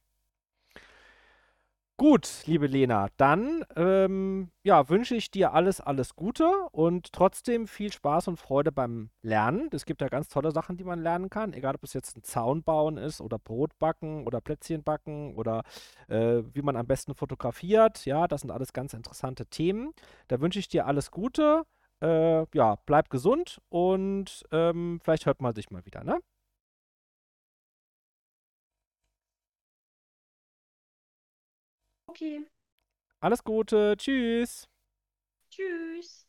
Gut, 2.01 2.47
liebe 2.47 2.65
Lena, 2.65 3.09
dann 3.17 3.63
ähm, 3.75 4.49
ja, 4.63 4.89
wünsche 4.89 5.13
ich 5.13 5.29
dir 5.29 5.53
alles, 5.53 5.79
alles 5.79 6.15
Gute 6.15 6.49
und 6.71 7.13
trotzdem 7.13 7.67
viel 7.67 7.91
Spaß 7.93 8.27
und 8.27 8.37
Freude 8.37 8.71
beim 8.71 9.11
Lernen. 9.21 9.69
Es 9.71 9.85
gibt 9.85 10.01
ja 10.01 10.07
ganz 10.07 10.27
tolle 10.27 10.49
Sachen, 10.49 10.77
die 10.77 10.83
man 10.83 11.03
lernen 11.03 11.29
kann, 11.29 11.53
egal 11.53 11.75
ob 11.75 11.83
es 11.83 11.93
jetzt 11.93 12.17
ein 12.17 12.23
Zaun 12.23 12.63
bauen 12.63 12.97
ist 12.97 13.21
oder 13.21 13.37
Brot 13.37 13.77
backen 13.77 14.25
oder 14.25 14.41
Plätzchen 14.41 14.83
backen 14.83 15.35
oder 15.35 15.61
äh, 16.07 16.41
wie 16.51 16.63
man 16.63 16.75
am 16.75 16.87
besten 16.87 17.13
fotografiert. 17.13 18.03
Ja, 18.07 18.27
das 18.27 18.41
sind 18.41 18.49
alles 18.49 18.73
ganz 18.73 18.95
interessante 18.95 19.45
Themen. 19.45 19.91
Da 20.27 20.41
wünsche 20.41 20.57
ich 20.57 20.67
dir 20.67 20.87
alles 20.87 21.11
Gute. 21.11 21.67
Äh, 22.01 22.47
ja, 22.57 22.77
bleib 22.87 23.11
gesund 23.11 23.61
und 23.69 24.43
ähm, 24.51 24.99
vielleicht 25.03 25.27
hört 25.27 25.39
man 25.39 25.53
sich 25.53 25.69
mal 25.69 25.85
wieder, 25.85 26.03
ne? 26.03 26.17
Okay. 32.11 32.45
Alles 33.21 33.43
Gute, 33.43 33.95
tschüss. 33.97 34.67
Tschüss. 35.49 36.27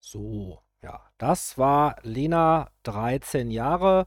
So, 0.00 0.62
ja, 0.82 1.00
das 1.18 1.56
war 1.58 1.96
Lena, 2.02 2.70
13 2.82 3.50
Jahre 3.50 4.06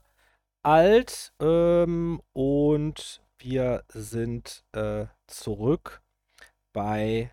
alt 0.64 1.34
ähm, 1.40 2.22
und 2.34 3.22
wir 3.40 3.84
sind 3.90 4.66
äh, 4.74 5.06
zurück 5.28 6.02
bei 6.74 7.32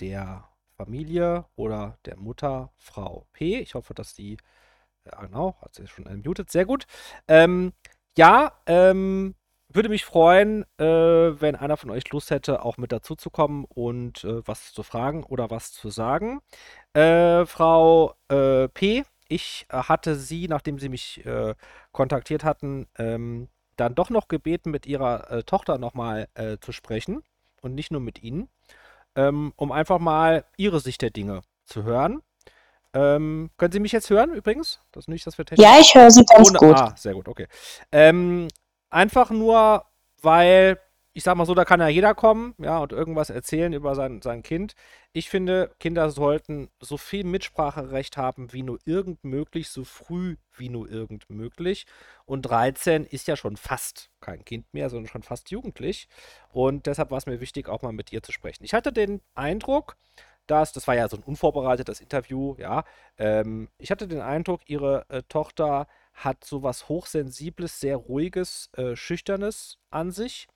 der 0.00 0.48
Familie 0.76 1.46
oder 1.56 1.98
der 2.04 2.16
Mutter, 2.16 2.72
Frau 2.76 3.26
P. 3.32 3.60
Ich 3.60 3.74
hoffe, 3.74 3.94
dass 3.94 4.14
die, 4.14 4.36
ja 5.06 5.20
genau, 5.24 5.56
hat 5.62 5.74
sie 5.74 5.86
schon 5.86 6.06
unmuted, 6.06 6.50
sehr 6.50 6.66
gut. 6.66 6.86
Ähm, 7.28 7.72
ja, 8.16 8.60
ähm, 8.66 9.34
würde 9.76 9.88
mich 9.88 10.04
freuen, 10.04 10.64
äh, 10.78 10.84
wenn 10.84 11.54
einer 11.54 11.76
von 11.76 11.90
euch 11.90 12.10
Lust 12.10 12.30
hätte, 12.30 12.64
auch 12.64 12.78
mit 12.78 12.92
dazu 12.92 13.14
zu 13.14 13.30
kommen 13.30 13.64
und 13.64 14.24
äh, 14.24 14.46
was 14.46 14.72
zu 14.72 14.82
fragen 14.82 15.22
oder 15.24 15.50
was 15.50 15.72
zu 15.72 15.90
sagen. 15.90 16.40
Äh, 16.94 17.46
Frau 17.46 18.14
äh, 18.28 18.68
P., 18.68 19.04
ich 19.28 19.66
äh, 19.68 19.76
hatte 19.76 20.16
Sie, 20.16 20.48
nachdem 20.48 20.78
Sie 20.78 20.88
mich 20.88 21.24
äh, 21.26 21.54
kontaktiert 21.92 22.42
hatten, 22.44 22.86
ähm, 22.98 23.48
dann 23.76 23.94
doch 23.94 24.10
noch 24.10 24.28
gebeten, 24.28 24.70
mit 24.70 24.86
Ihrer 24.86 25.44
Tochter 25.44 25.76
nochmal 25.76 26.28
zu 26.62 26.72
sprechen 26.72 27.22
und 27.60 27.74
nicht 27.74 27.90
nur 27.90 28.00
mit 28.00 28.22
Ihnen, 28.22 28.48
ähm, 29.16 29.52
um 29.56 29.70
einfach 29.70 29.98
mal 29.98 30.46
Ihre 30.56 30.80
Sicht 30.80 31.02
der 31.02 31.10
Dinge 31.10 31.42
zu 31.66 31.82
hören. 31.82 32.22
Ähm, 32.94 33.50
können 33.58 33.72
Sie 33.72 33.80
mich 33.80 33.92
jetzt 33.92 34.08
hören 34.08 34.32
übrigens? 34.32 34.80
Das 34.92 35.08
nicht, 35.08 35.26
dass 35.26 35.36
wir 35.36 35.44
Ja, 35.56 35.78
ich 35.78 35.94
höre 35.94 36.10
Sie 36.10 36.24
ganz 36.24 36.48
ohne, 36.48 36.58
gut. 36.58 36.78
Ah, 36.78 36.94
sehr 36.96 37.12
gut, 37.12 37.28
okay. 37.28 37.46
Ähm, 37.92 38.48
einfach 38.90 39.30
nur, 39.30 39.84
weil, 40.22 40.80
ich 41.12 41.22
sag 41.24 41.36
mal 41.36 41.46
so, 41.46 41.54
da 41.54 41.64
kann 41.64 41.80
ja 41.80 41.88
jeder 41.88 42.14
kommen, 42.14 42.54
ja, 42.58 42.78
und 42.78 42.92
irgendwas 42.92 43.30
erzählen 43.30 43.72
über 43.72 43.94
sein, 43.94 44.20
sein 44.22 44.42
Kind. 44.42 44.74
Ich 45.12 45.30
finde, 45.30 45.74
Kinder 45.80 46.10
sollten 46.10 46.68
so 46.80 46.96
viel 46.96 47.24
Mitspracherecht 47.24 48.16
haben, 48.16 48.52
wie 48.52 48.62
nur 48.62 48.78
irgend 48.84 49.24
möglich, 49.24 49.68
so 49.70 49.84
früh 49.84 50.36
wie 50.56 50.68
nur 50.68 50.90
irgend 50.90 51.28
möglich. 51.30 51.86
Und 52.26 52.42
13 52.42 53.04
ist 53.04 53.28
ja 53.28 53.36
schon 53.36 53.56
fast 53.56 54.10
kein 54.20 54.44
Kind 54.44 54.72
mehr, 54.72 54.90
sondern 54.90 55.08
schon 55.08 55.22
fast 55.22 55.50
jugendlich. 55.50 56.08
Und 56.52 56.86
deshalb 56.86 57.10
war 57.10 57.18
es 57.18 57.26
mir 57.26 57.40
wichtig, 57.40 57.68
auch 57.68 57.82
mal 57.82 57.92
mit 57.92 58.12
ihr 58.12 58.22
zu 58.22 58.32
sprechen. 58.32 58.64
Ich 58.64 58.74
hatte 58.74 58.92
den 58.92 59.20
Eindruck, 59.34 59.96
dass, 60.46 60.72
das 60.72 60.86
war 60.86 60.94
ja 60.94 61.08
so 61.08 61.16
ein 61.16 61.22
unvorbereitetes 61.22 62.00
Interview, 62.00 62.54
ja, 62.58 62.84
ähm, 63.18 63.68
ich 63.78 63.90
hatte 63.90 64.08
den 64.08 64.20
Eindruck, 64.20 64.60
ihre 64.68 65.06
äh, 65.08 65.22
Tochter 65.28 65.86
hat 66.16 66.44
sowas 66.44 66.88
Hochsensibles, 66.88 67.80
sehr 67.80 67.96
Ruhiges, 67.96 68.70
äh, 68.74 68.96
Schüchternes 68.96 69.78
an 69.90 70.10
sich. 70.10 70.48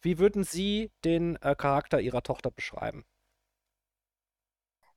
Wie 0.00 0.18
würden 0.18 0.44
Sie 0.44 0.90
den 1.04 1.36
äh, 1.42 1.54
Charakter 1.56 2.00
Ihrer 2.00 2.22
Tochter 2.22 2.50
beschreiben? 2.50 3.04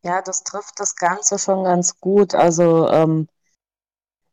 Ja, 0.03 0.21
das 0.21 0.43
trifft 0.43 0.79
das 0.79 0.95
Ganze 0.95 1.39
schon 1.39 1.63
ganz 1.63 1.99
gut. 1.99 2.36
Also, 2.36 2.88
ähm, 2.89 3.27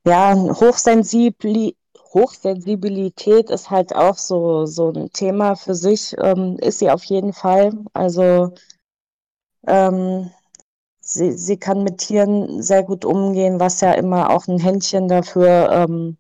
ja, 0.05 0.35
Hochsensibli 0.35 1.77
Hochsensibilität 2.15 3.51
ist 3.51 3.71
halt 3.71 3.95
auch 3.95 4.17
so, 4.17 4.65
so 4.67 4.91
ein 4.91 5.11
Thema 5.13 5.57
für 5.57 5.75
sich, 5.75 6.15
ähm, 6.19 6.57
ist 6.59 6.79
sie 6.79 6.91
auf 6.91 7.05
jeden 7.05 7.35
Fall. 7.35 7.73
Also, 7.93 8.55
ähm, 9.67 10.31
sie, 11.09 11.33
sie 11.33 11.57
kann 11.57 11.83
mit 11.83 11.99
Tieren 11.99 12.63
sehr 12.63 12.83
gut 12.83 13.05
umgehen, 13.05 13.61
was 13.61 13.81
ja 13.81 13.93
immer 13.93 14.31
auch 14.31 14.47
ein 14.47 14.59
Händchen 14.59 15.09
dafür 15.09 15.71
ähm, 15.71 16.17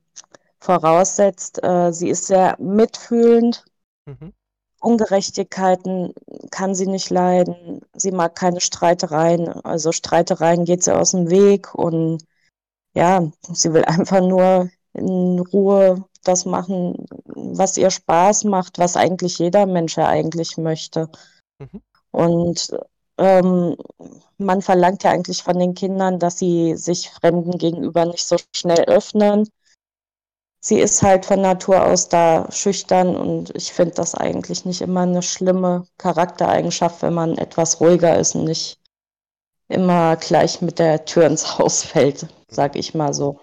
voraussetzt. 0.60 1.62
Äh, 1.62 1.92
sie 1.92 2.08
ist 2.08 2.26
sehr 2.26 2.56
mitfühlend. 2.58 3.64
Mhm. 4.06 4.32
Ungerechtigkeiten 4.80 6.14
kann 6.50 6.74
sie 6.74 6.86
nicht 6.86 7.10
leiden. 7.10 7.80
Sie 7.94 8.12
mag 8.12 8.36
keine 8.36 8.60
Streitereien. 8.60 9.48
Also 9.48 9.92
Streitereien 9.92 10.64
geht 10.64 10.84
sie 10.84 10.96
aus 10.96 11.10
dem 11.10 11.30
Weg 11.30 11.74
und 11.74 12.24
ja, 12.94 13.30
sie 13.52 13.72
will 13.72 13.84
einfach 13.84 14.20
nur 14.20 14.70
in 14.94 15.40
Ruhe 15.40 16.04
das 16.24 16.44
machen, 16.44 17.06
was 17.26 17.76
ihr 17.76 17.90
Spaß 17.90 18.44
macht, 18.44 18.78
was 18.78 18.96
eigentlich 18.96 19.38
jeder 19.38 19.66
Mensch 19.66 19.96
ja 19.96 20.08
eigentlich 20.08 20.56
möchte. 20.56 21.08
Mhm. 21.58 21.82
Und 22.10 22.70
ähm, 23.18 23.76
man 24.38 24.62
verlangt 24.62 25.02
ja 25.02 25.10
eigentlich 25.10 25.42
von 25.42 25.58
den 25.58 25.74
Kindern, 25.74 26.18
dass 26.18 26.38
sie 26.38 26.76
sich 26.76 27.10
Fremden 27.10 27.58
gegenüber 27.58 28.04
nicht 28.06 28.26
so 28.26 28.36
schnell 28.54 28.84
öffnen. 28.84 29.48
Sie 30.60 30.78
ist 30.80 31.02
halt 31.02 31.24
von 31.24 31.40
Natur 31.40 31.84
aus 31.84 32.08
da 32.08 32.50
schüchtern 32.50 33.16
und 33.16 33.54
ich 33.56 33.72
finde 33.72 33.94
das 33.94 34.14
eigentlich 34.14 34.64
nicht 34.64 34.80
immer 34.80 35.02
eine 35.02 35.22
schlimme 35.22 35.86
Charaktereigenschaft, 35.98 37.02
wenn 37.02 37.14
man 37.14 37.38
etwas 37.38 37.80
ruhiger 37.80 38.18
ist 38.18 38.34
und 38.34 38.44
nicht 38.44 38.78
immer 39.68 40.16
gleich 40.16 40.60
mit 40.60 40.78
der 40.78 41.04
Tür 41.04 41.26
ins 41.26 41.58
Haus 41.58 41.84
fällt, 41.84 42.26
sag 42.48 42.76
ich 42.76 42.94
mal 42.94 43.14
so. 43.14 43.40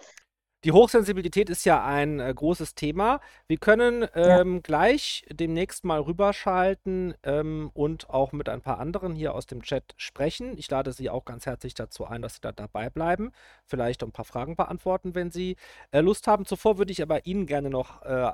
Die 0.65 0.71
Hochsensibilität 0.71 1.51
ist 1.51 1.63
ja 1.63 1.85
ein 1.85 2.19
äh, 2.19 2.33
großes 2.33 2.73
Thema. 2.73 3.21
Wir 3.47 3.57
können 3.57 4.07
ähm, 4.15 4.55
ja. 4.55 4.59
gleich 4.61 5.23
demnächst 5.29 5.85
mal 5.85 6.01
rüberschalten 6.01 7.13
ähm, 7.21 7.69
und 7.75 8.09
auch 8.09 8.31
mit 8.31 8.49
ein 8.49 8.61
paar 8.61 8.79
anderen 8.79 9.13
hier 9.13 9.35
aus 9.35 9.45
dem 9.45 9.61
Chat 9.61 9.93
sprechen. 9.95 10.57
Ich 10.57 10.67
lade 10.71 10.91
Sie 10.91 11.11
auch 11.11 11.23
ganz 11.23 11.45
herzlich 11.45 11.75
dazu 11.75 12.05
ein, 12.05 12.23
dass 12.23 12.35
Sie 12.35 12.41
da 12.41 12.51
dabei 12.51 12.89
bleiben. 12.89 13.31
Vielleicht 13.63 14.01
ein 14.01 14.11
paar 14.11 14.25
Fragen 14.25 14.55
beantworten, 14.55 15.13
wenn 15.13 15.29
Sie 15.29 15.55
äh, 15.91 16.01
Lust 16.01 16.25
haben. 16.25 16.47
Zuvor 16.47 16.79
würde 16.79 16.91
ich 16.91 17.03
aber 17.03 17.27
Ihnen 17.27 17.45
gerne 17.45 17.69
noch 17.69 18.01
äh, 18.01 18.31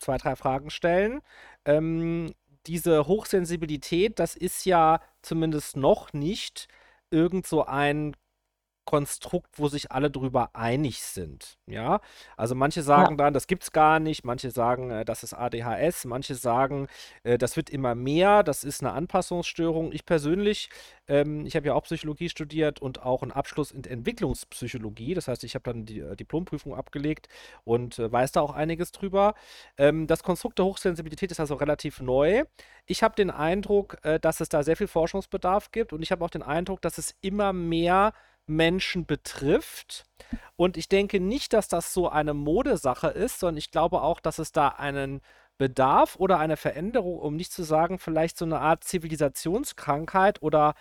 zwei, 0.00 0.18
drei 0.18 0.34
Fragen 0.34 0.70
stellen. 0.70 1.20
Ähm, 1.64 2.34
diese 2.66 3.06
Hochsensibilität, 3.06 4.18
das 4.18 4.34
ist 4.34 4.64
ja 4.66 5.00
zumindest 5.22 5.76
noch 5.76 6.12
nicht 6.12 6.66
irgend 7.10 7.46
so 7.46 7.64
ein 7.64 8.16
Konstrukt, 8.84 9.58
wo 9.58 9.68
sich 9.68 9.90
alle 9.92 10.10
drüber 10.10 10.50
einig 10.52 11.02
sind. 11.02 11.56
Ja, 11.66 12.00
also 12.36 12.54
manche 12.54 12.82
sagen 12.82 13.12
ja. 13.12 13.16
dann, 13.16 13.34
das 13.34 13.46
gibt's 13.46 13.72
gar 13.72 13.98
nicht, 13.98 14.24
manche 14.24 14.50
sagen, 14.50 14.90
äh, 14.90 15.04
das 15.04 15.22
ist 15.22 15.32
ADHS, 15.32 16.04
manche 16.04 16.34
sagen, 16.34 16.88
äh, 17.22 17.38
das 17.38 17.56
wird 17.56 17.70
immer 17.70 17.94
mehr, 17.94 18.42
das 18.42 18.62
ist 18.62 18.82
eine 18.82 18.92
Anpassungsstörung. 18.92 19.92
Ich 19.92 20.04
persönlich, 20.04 20.68
ähm, 21.08 21.46
ich 21.46 21.56
habe 21.56 21.66
ja 21.66 21.74
auch 21.74 21.84
Psychologie 21.84 22.28
studiert 22.28 22.80
und 22.80 23.02
auch 23.02 23.22
einen 23.22 23.32
Abschluss 23.32 23.70
in 23.70 23.84
Entwicklungspsychologie. 23.84 25.14
Das 25.14 25.28
heißt, 25.28 25.44
ich 25.44 25.54
habe 25.54 25.62
dann 25.64 25.86
die 25.86 26.00
äh, 26.00 26.16
Diplomprüfung 26.16 26.74
abgelegt 26.74 27.28
und 27.64 27.98
äh, 27.98 28.12
weiß 28.12 28.32
da 28.32 28.42
auch 28.42 28.52
einiges 28.52 28.92
drüber. 28.92 29.34
Ähm, 29.78 30.06
das 30.06 30.22
Konstrukt 30.22 30.58
der 30.58 30.66
Hochsensibilität 30.66 31.30
ist 31.30 31.40
also 31.40 31.54
relativ 31.54 32.00
neu. 32.00 32.44
Ich 32.86 33.02
habe 33.02 33.14
den 33.14 33.30
Eindruck, 33.30 33.98
äh, 34.02 34.20
dass 34.20 34.40
es 34.40 34.50
da 34.50 34.62
sehr 34.62 34.76
viel 34.76 34.88
Forschungsbedarf 34.88 35.70
gibt 35.70 35.92
und 35.92 36.02
ich 36.02 36.12
habe 36.12 36.24
auch 36.24 36.30
den 36.30 36.42
Eindruck, 36.42 36.82
dass 36.82 36.98
es 36.98 37.14
immer 37.22 37.52
mehr 37.52 38.12
Menschen 38.46 39.06
betrifft. 39.06 40.04
Und 40.56 40.76
ich 40.76 40.88
denke 40.88 41.20
nicht, 41.20 41.52
dass 41.52 41.68
das 41.68 41.92
so 41.92 42.08
eine 42.08 42.34
Modesache 42.34 43.08
ist, 43.08 43.40
sondern 43.40 43.58
ich 43.58 43.70
glaube 43.70 44.02
auch, 44.02 44.20
dass 44.20 44.38
es 44.38 44.52
da 44.52 44.68
einen 44.68 45.20
Bedarf 45.58 46.16
oder 46.16 46.38
eine 46.38 46.56
Veränderung, 46.56 47.18
um 47.18 47.36
nicht 47.36 47.52
zu 47.52 47.62
sagen, 47.62 47.98
vielleicht 47.98 48.36
so 48.36 48.44
eine 48.44 48.60
Art 48.60 48.84
Zivilisationskrankheit 48.84 50.42
oder 50.42 50.74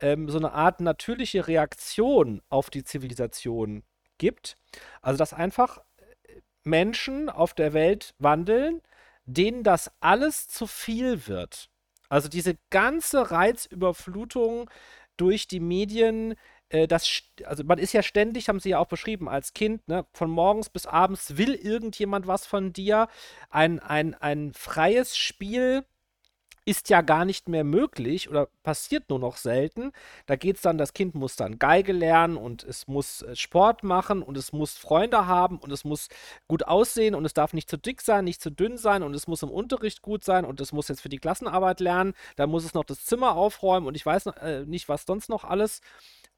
ähm, 0.00 0.28
so 0.28 0.38
eine 0.38 0.52
Art 0.52 0.80
natürliche 0.80 1.48
Reaktion 1.48 2.42
auf 2.48 2.70
die 2.70 2.84
Zivilisation 2.84 3.82
gibt. 4.18 4.56
Also, 5.00 5.18
dass 5.18 5.32
einfach 5.32 5.78
äh, 5.78 6.40
Menschen 6.64 7.30
auf 7.30 7.54
der 7.54 7.72
Welt 7.72 8.14
wandeln, 8.18 8.82
denen 9.24 9.62
das 9.62 9.90
alles 10.00 10.48
zu 10.48 10.66
viel 10.66 11.26
wird. 11.26 11.68
Also 12.08 12.28
diese 12.28 12.56
ganze 12.70 13.30
Reizüberflutung 13.30 14.70
durch 15.16 15.46
die 15.46 15.60
Medien, 15.60 16.34
das, 16.70 17.22
also 17.44 17.64
man 17.64 17.78
ist 17.78 17.92
ja 17.92 18.02
ständig, 18.02 18.48
haben 18.48 18.60
sie 18.60 18.70
ja 18.70 18.78
auch 18.78 18.88
beschrieben, 18.88 19.28
als 19.28 19.54
Kind, 19.54 19.86
ne, 19.88 20.06
von 20.12 20.30
morgens 20.30 20.68
bis 20.68 20.86
abends 20.86 21.36
will 21.36 21.54
irgendjemand 21.54 22.26
was 22.26 22.46
von 22.46 22.72
dir. 22.72 23.08
Ein, 23.50 23.78
ein, 23.80 24.14
ein 24.14 24.52
freies 24.52 25.16
Spiel 25.16 25.84
ist 26.68 26.90
ja 26.90 27.00
gar 27.00 27.24
nicht 27.24 27.48
mehr 27.48 27.64
möglich 27.64 28.28
oder 28.28 28.48
passiert 28.62 29.08
nur 29.08 29.18
noch 29.18 29.38
selten. 29.38 29.92
Da 30.26 30.36
geht 30.36 30.56
es 30.56 30.62
dann, 30.62 30.76
das 30.76 30.92
Kind 30.92 31.14
muss 31.14 31.34
dann 31.34 31.58
Geige 31.58 31.94
lernen 31.94 32.36
und 32.36 32.62
es 32.62 32.86
muss 32.86 33.22
äh, 33.22 33.34
Sport 33.34 33.84
machen 33.84 34.22
und 34.22 34.36
es 34.36 34.52
muss 34.52 34.76
Freunde 34.76 35.26
haben 35.26 35.58
und 35.58 35.72
es 35.72 35.84
muss 35.84 36.08
gut 36.46 36.64
aussehen 36.64 37.14
und 37.14 37.24
es 37.24 37.32
darf 37.32 37.54
nicht 37.54 37.70
zu 37.70 37.78
dick 37.78 38.02
sein, 38.02 38.26
nicht 38.26 38.42
zu 38.42 38.50
dünn 38.50 38.76
sein 38.76 39.02
und 39.02 39.14
es 39.14 39.26
muss 39.26 39.42
im 39.42 39.50
Unterricht 39.50 40.02
gut 40.02 40.24
sein 40.24 40.44
und 40.44 40.60
es 40.60 40.72
muss 40.72 40.88
jetzt 40.88 41.00
für 41.00 41.08
die 41.08 41.16
Klassenarbeit 41.16 41.80
lernen. 41.80 42.12
Da 42.36 42.46
muss 42.46 42.66
es 42.66 42.74
noch 42.74 42.84
das 42.84 43.06
Zimmer 43.06 43.34
aufräumen 43.34 43.86
und 43.86 43.94
ich 43.94 44.04
weiß 44.04 44.26
äh, 44.26 44.66
nicht, 44.66 44.90
was 44.90 45.04
sonst 45.06 45.30
noch 45.30 45.44
alles. 45.44 45.80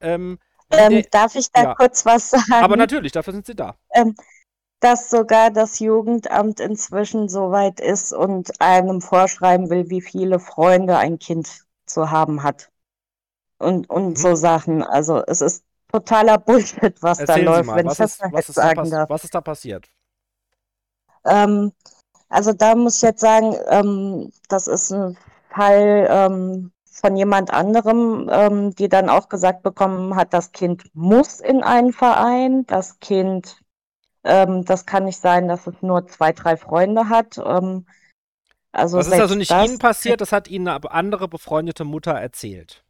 Ähm, 0.01 0.39
ähm, 0.71 0.91
der, 0.93 1.03
darf 1.11 1.35
ich 1.35 1.51
da 1.53 1.63
ja. 1.63 1.75
kurz 1.75 2.07
was 2.07 2.31
sagen? 2.31 2.53
Aber 2.53 2.77
natürlich, 2.77 3.13
dafür 3.13 3.33
sind 3.33 3.47
Sie 3.47 3.55
da. 3.55 3.77
Ähm, 3.93 4.15
dass 4.81 5.11
sogar 5.11 5.51
das 5.51 5.79
Jugendamt 5.79 6.59
inzwischen 6.59 7.29
so 7.29 7.51
weit 7.51 7.81
ist 7.81 8.13
und 8.13 8.61
einem 8.61 9.03
vorschreiben 9.03 9.69
will, 9.69 9.91
wie 9.91 10.01
viele 10.01 10.41
Freunde 10.41 10.97
ein 10.97 11.19
Kind 11.19 11.67
zu 11.85 12.11
haben 12.11 12.43
hat. 12.43 12.71
Und, 13.59 13.91
und 13.91 14.07
hm. 14.07 14.17
so 14.17 14.35
Sachen. 14.35 14.83
Also 14.83 15.23
es 15.27 15.43
ist 15.43 15.65
totaler 15.93 16.39
Bullshit, 16.39 17.03
was 17.03 17.19
Erzählen 17.19 17.45
da 17.45 17.57
läuft, 17.57 17.75
wenn 17.75 17.87
was 17.87 17.99
ich 17.99 18.05
ist, 18.07 18.23
das 18.23 18.33
was 18.33 18.49
ist 18.49 18.55
sagen 18.55 18.91
da 18.91 18.99
darf. 18.99 19.11
Was 19.11 19.25
ist 19.25 19.35
da 19.35 19.41
passiert? 19.41 19.87
Ähm, 21.27 21.73
also 22.31 22.53
da 22.53 22.75
muss 22.75 22.97
ich 22.97 23.03
jetzt 23.03 23.21
sagen, 23.21 23.55
ähm, 23.69 24.33
das 24.49 24.67
ist 24.67 24.93
ein 24.93 25.19
Fall, 25.51 26.07
ähm, 26.09 26.73
von 27.01 27.17
jemand 27.17 27.51
anderem, 27.51 28.29
ähm, 28.31 28.75
die 28.75 28.89
dann 28.89 29.09
auch 29.09 29.29
gesagt 29.29 29.63
bekommen 29.63 30.17
hat, 30.17 30.33
das 30.35 30.53
Kind 30.53 30.85
muss 30.95 31.41
in 31.41 31.63
einen 31.63 31.93
Verein, 31.93 32.67
das 32.67 33.01
Kind, 33.01 33.57
ähm, 34.25 34.65
das 34.65 34.87
kann 34.87 35.05
nicht 35.05 35.21
sein, 35.21 35.49
dass 35.49 35.67
es 35.67 35.75
nur 35.81 36.07
zwei, 36.07 36.33
drei 36.33 36.57
Freunde 36.57 37.09
hat. 37.09 37.39
Ähm, 37.39 37.87
also 38.73 38.99
das 38.99 39.09
ist 39.09 39.21
also 39.21 39.35
nicht 39.35 39.51
das, 39.51 39.69
Ihnen 39.69 39.79
passiert, 39.79 40.21
das 40.21 40.33
hat 40.33 40.49
Ihnen 40.49 40.69
eine 40.69 40.91
andere 40.91 41.27
befreundete 41.27 41.85
Mutter 41.85 42.13
erzählt. 42.13 42.85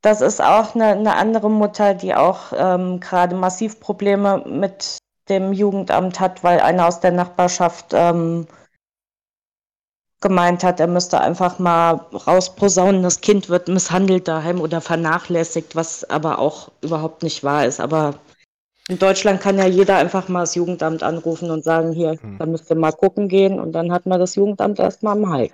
Das 0.00 0.20
ist 0.20 0.40
auch 0.40 0.74
eine, 0.74 0.86
eine 0.92 1.16
andere 1.16 1.50
Mutter, 1.50 1.94
die 1.94 2.14
auch 2.14 2.52
ähm, 2.56 3.00
gerade 3.00 3.34
massiv 3.34 3.80
Probleme 3.80 4.44
mit 4.46 4.98
dem 5.28 5.52
Jugendamt 5.52 6.20
hat, 6.20 6.42
weil 6.42 6.60
einer 6.60 6.86
aus 6.86 7.00
der 7.00 7.12
Nachbarschaft 7.12 7.92
ähm, 7.92 8.46
gemeint 10.20 10.64
hat, 10.64 10.80
er 10.80 10.88
müsste 10.88 11.20
einfach 11.20 11.58
mal 11.58 11.92
rausposaunen, 12.26 13.02
das 13.02 13.20
Kind 13.20 13.48
wird 13.48 13.68
misshandelt 13.68 14.26
daheim 14.26 14.60
oder 14.60 14.80
vernachlässigt, 14.80 15.76
was 15.76 16.08
aber 16.08 16.38
auch 16.38 16.70
überhaupt 16.82 17.22
nicht 17.22 17.44
wahr 17.44 17.66
ist. 17.66 17.80
Aber 17.80 18.14
in 18.88 18.98
Deutschland 18.98 19.40
kann 19.40 19.58
ja 19.58 19.66
jeder 19.66 19.96
einfach 19.96 20.28
mal 20.28 20.40
das 20.40 20.54
Jugendamt 20.54 21.02
anrufen 21.02 21.50
und 21.50 21.62
sagen, 21.62 21.92
hier, 21.92 22.18
hm. 22.20 22.38
da 22.38 22.46
müsst 22.46 22.70
ihr 22.70 22.76
mal 22.76 22.92
gucken 22.92 23.28
gehen 23.28 23.60
und 23.60 23.72
dann 23.72 23.92
hat 23.92 24.06
man 24.06 24.18
das 24.18 24.34
Jugendamt 24.34 24.78
erstmal 24.78 25.16
am 25.16 25.30
Hals. 25.30 25.52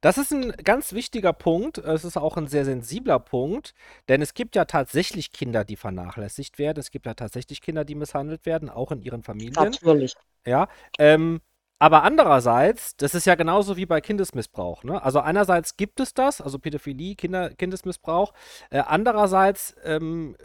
Das 0.00 0.16
ist 0.16 0.32
ein 0.32 0.52
ganz 0.64 0.94
wichtiger 0.94 1.34
Punkt. 1.34 1.76
Es 1.76 2.04
ist 2.04 2.16
auch 2.16 2.38
ein 2.38 2.46
sehr 2.46 2.64
sensibler 2.64 3.18
Punkt, 3.18 3.74
denn 4.08 4.22
es 4.22 4.32
gibt 4.32 4.56
ja 4.56 4.64
tatsächlich 4.64 5.30
Kinder, 5.30 5.64
die 5.64 5.76
vernachlässigt 5.76 6.58
werden. 6.58 6.78
Es 6.78 6.90
gibt 6.90 7.04
ja 7.04 7.12
tatsächlich 7.12 7.60
Kinder, 7.60 7.84
die 7.84 7.94
misshandelt 7.94 8.46
werden, 8.46 8.70
auch 8.70 8.92
in 8.92 9.02
ihren 9.02 9.22
Familien. 9.22 9.52
Natürlich. 9.52 10.14
Ja. 10.46 10.68
Ähm, 10.98 11.40
aber 11.80 12.02
andererseits, 12.02 12.94
das 12.98 13.14
ist 13.14 13.24
ja 13.24 13.36
genauso 13.36 13.78
wie 13.78 13.86
bei 13.86 14.02
Kindesmissbrauch. 14.02 14.84
Ne? 14.84 15.02
Also 15.02 15.20
einerseits 15.20 15.78
gibt 15.78 15.98
es 15.98 16.12
das, 16.12 16.42
also 16.42 16.58
Pädophilie, 16.58 17.14
Kinder, 17.14 17.48
Kindesmissbrauch. 17.50 18.34
Äh, 18.68 18.82
andererseits 18.86 19.74
ähm, 19.82 20.36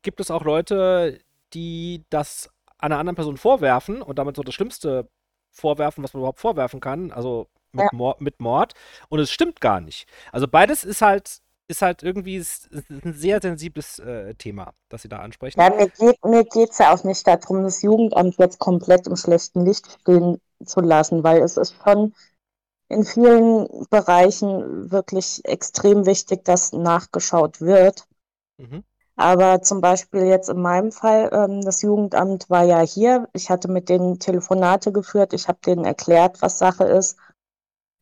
gibt 0.00 0.18
es 0.18 0.30
auch 0.30 0.42
Leute, 0.42 1.20
die 1.52 2.04
das 2.08 2.48
einer 2.78 2.98
anderen 2.98 3.16
Person 3.16 3.36
vorwerfen 3.36 4.00
und 4.00 4.18
damit 4.18 4.34
so 4.34 4.42
das 4.42 4.54
Schlimmste 4.54 5.06
vorwerfen, 5.50 6.02
was 6.02 6.14
man 6.14 6.20
überhaupt 6.20 6.40
vorwerfen 6.40 6.80
kann, 6.80 7.12
also 7.12 7.48
mit, 7.72 7.84
ja. 7.84 7.90
Mord, 7.92 8.22
mit 8.22 8.40
Mord. 8.40 8.72
Und 9.10 9.18
es 9.18 9.30
stimmt 9.30 9.60
gar 9.60 9.82
nicht. 9.82 10.08
Also 10.32 10.48
beides 10.48 10.84
ist 10.84 11.02
halt 11.02 11.42
ist 11.70 11.82
halt 11.82 12.02
irgendwie 12.02 12.38
ein 12.38 13.12
sehr 13.12 13.42
sensibles 13.42 13.98
äh, 13.98 14.34
Thema, 14.36 14.72
das 14.88 15.02
Sie 15.02 15.08
da 15.10 15.18
ansprechen. 15.18 15.60
Ja, 15.60 15.68
mir 16.24 16.44
geht 16.44 16.70
es 16.70 16.78
ja 16.78 16.94
auch 16.94 17.04
nicht 17.04 17.26
darum, 17.26 17.62
das 17.62 17.82
Jugendamt 17.82 18.38
jetzt 18.38 18.58
komplett 18.58 19.06
im 19.06 19.16
schlechten 19.16 19.66
Licht 19.66 19.86
stehen 20.00 20.40
zu 20.64 20.80
lassen, 20.80 21.24
weil 21.24 21.42
es 21.42 21.56
ist 21.56 21.74
schon 21.82 22.14
in 22.88 23.04
vielen 23.04 23.68
Bereichen 23.90 24.90
wirklich 24.90 25.44
extrem 25.44 26.06
wichtig, 26.06 26.44
dass 26.44 26.72
nachgeschaut 26.72 27.60
wird. 27.60 28.06
Mhm. 28.56 28.84
Aber 29.16 29.62
zum 29.62 29.80
Beispiel 29.80 30.26
jetzt 30.26 30.48
in 30.48 30.62
meinem 30.62 30.92
Fall, 30.92 31.28
ähm, 31.32 31.60
das 31.62 31.82
Jugendamt 31.82 32.48
war 32.50 32.62
ja 32.64 32.80
hier. 32.80 33.28
Ich 33.32 33.50
hatte 33.50 33.68
mit 33.68 33.88
denen 33.88 34.20
Telefonate 34.20 34.92
geführt. 34.92 35.32
Ich 35.32 35.48
habe 35.48 35.58
denen 35.66 35.84
erklärt, 35.84 36.40
was 36.40 36.58
Sache 36.58 36.84
ist. 36.84 37.18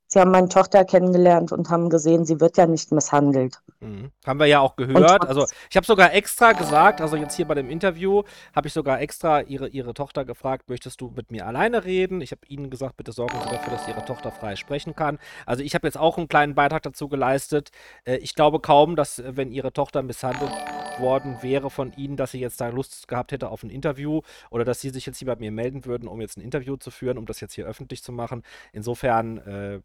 Sie 0.08 0.20
haben 0.20 0.30
meine 0.30 0.48
Tochter 0.48 0.84
kennengelernt 0.84 1.50
und 1.50 1.68
haben 1.68 1.90
gesehen, 1.90 2.24
sie 2.24 2.40
wird 2.40 2.56
ja 2.56 2.66
nicht 2.66 2.92
misshandelt. 2.92 3.60
Mhm. 3.80 4.12
Haben 4.24 4.38
wir 4.38 4.46
ja 4.46 4.60
auch 4.60 4.76
gehört. 4.76 5.26
Also 5.26 5.46
ich 5.68 5.76
habe 5.76 5.84
sogar 5.84 6.14
extra 6.14 6.52
gesagt, 6.52 7.00
also 7.00 7.16
jetzt 7.16 7.34
hier 7.34 7.46
bei 7.46 7.54
dem 7.54 7.68
Interview, 7.68 8.22
habe 8.54 8.68
ich 8.68 8.72
sogar 8.72 9.00
extra 9.00 9.40
ihre, 9.40 9.68
ihre 9.68 9.94
Tochter 9.94 10.24
gefragt, 10.24 10.68
möchtest 10.68 11.00
du 11.00 11.12
mit 11.16 11.32
mir 11.32 11.46
alleine 11.46 11.84
reden? 11.84 12.20
Ich 12.20 12.30
habe 12.30 12.42
ihnen 12.46 12.70
gesagt, 12.70 12.96
bitte 12.96 13.12
sorgen 13.12 13.36
Sie 13.42 13.50
dafür, 13.50 13.72
dass 13.72 13.88
Ihre 13.88 14.04
Tochter 14.04 14.30
frei 14.30 14.54
sprechen 14.54 14.94
kann. 14.94 15.18
Also 15.44 15.62
ich 15.62 15.74
habe 15.74 15.86
jetzt 15.86 15.98
auch 15.98 16.18
einen 16.18 16.28
kleinen 16.28 16.54
Beitrag 16.54 16.82
dazu 16.82 17.08
geleistet. 17.08 17.70
Äh, 18.04 18.16
ich 18.16 18.34
glaube 18.34 18.60
kaum, 18.60 18.96
dass 18.96 19.18
äh, 19.18 19.36
wenn 19.36 19.50
Ihre 19.50 19.72
Tochter 19.72 20.02
misshandelt 20.02 20.52
worden 20.98 21.38
wäre 21.42 21.68
von 21.70 21.92
Ihnen, 21.96 22.16
dass 22.16 22.30
sie 22.30 22.40
jetzt 22.40 22.60
da 22.60 22.68
Lust 22.68 23.08
gehabt 23.08 23.32
hätte 23.32 23.50
auf 23.50 23.62
ein 23.62 23.70
Interview 23.70 24.22
oder 24.50 24.64
dass 24.64 24.80
Sie 24.80 24.90
sich 24.90 25.06
jetzt 25.06 25.18
hier 25.18 25.26
bei 25.26 25.36
mir 25.36 25.50
melden 25.50 25.84
würden, 25.84 26.08
um 26.08 26.20
jetzt 26.20 26.38
ein 26.38 26.42
Interview 26.42 26.76
zu 26.76 26.90
führen, 26.90 27.18
um 27.18 27.26
das 27.26 27.40
jetzt 27.40 27.54
hier 27.54 27.66
öffentlich 27.66 28.02
zu 28.02 28.12
machen. 28.12 28.42
Insofern 28.72 29.38
äh, 29.38 29.80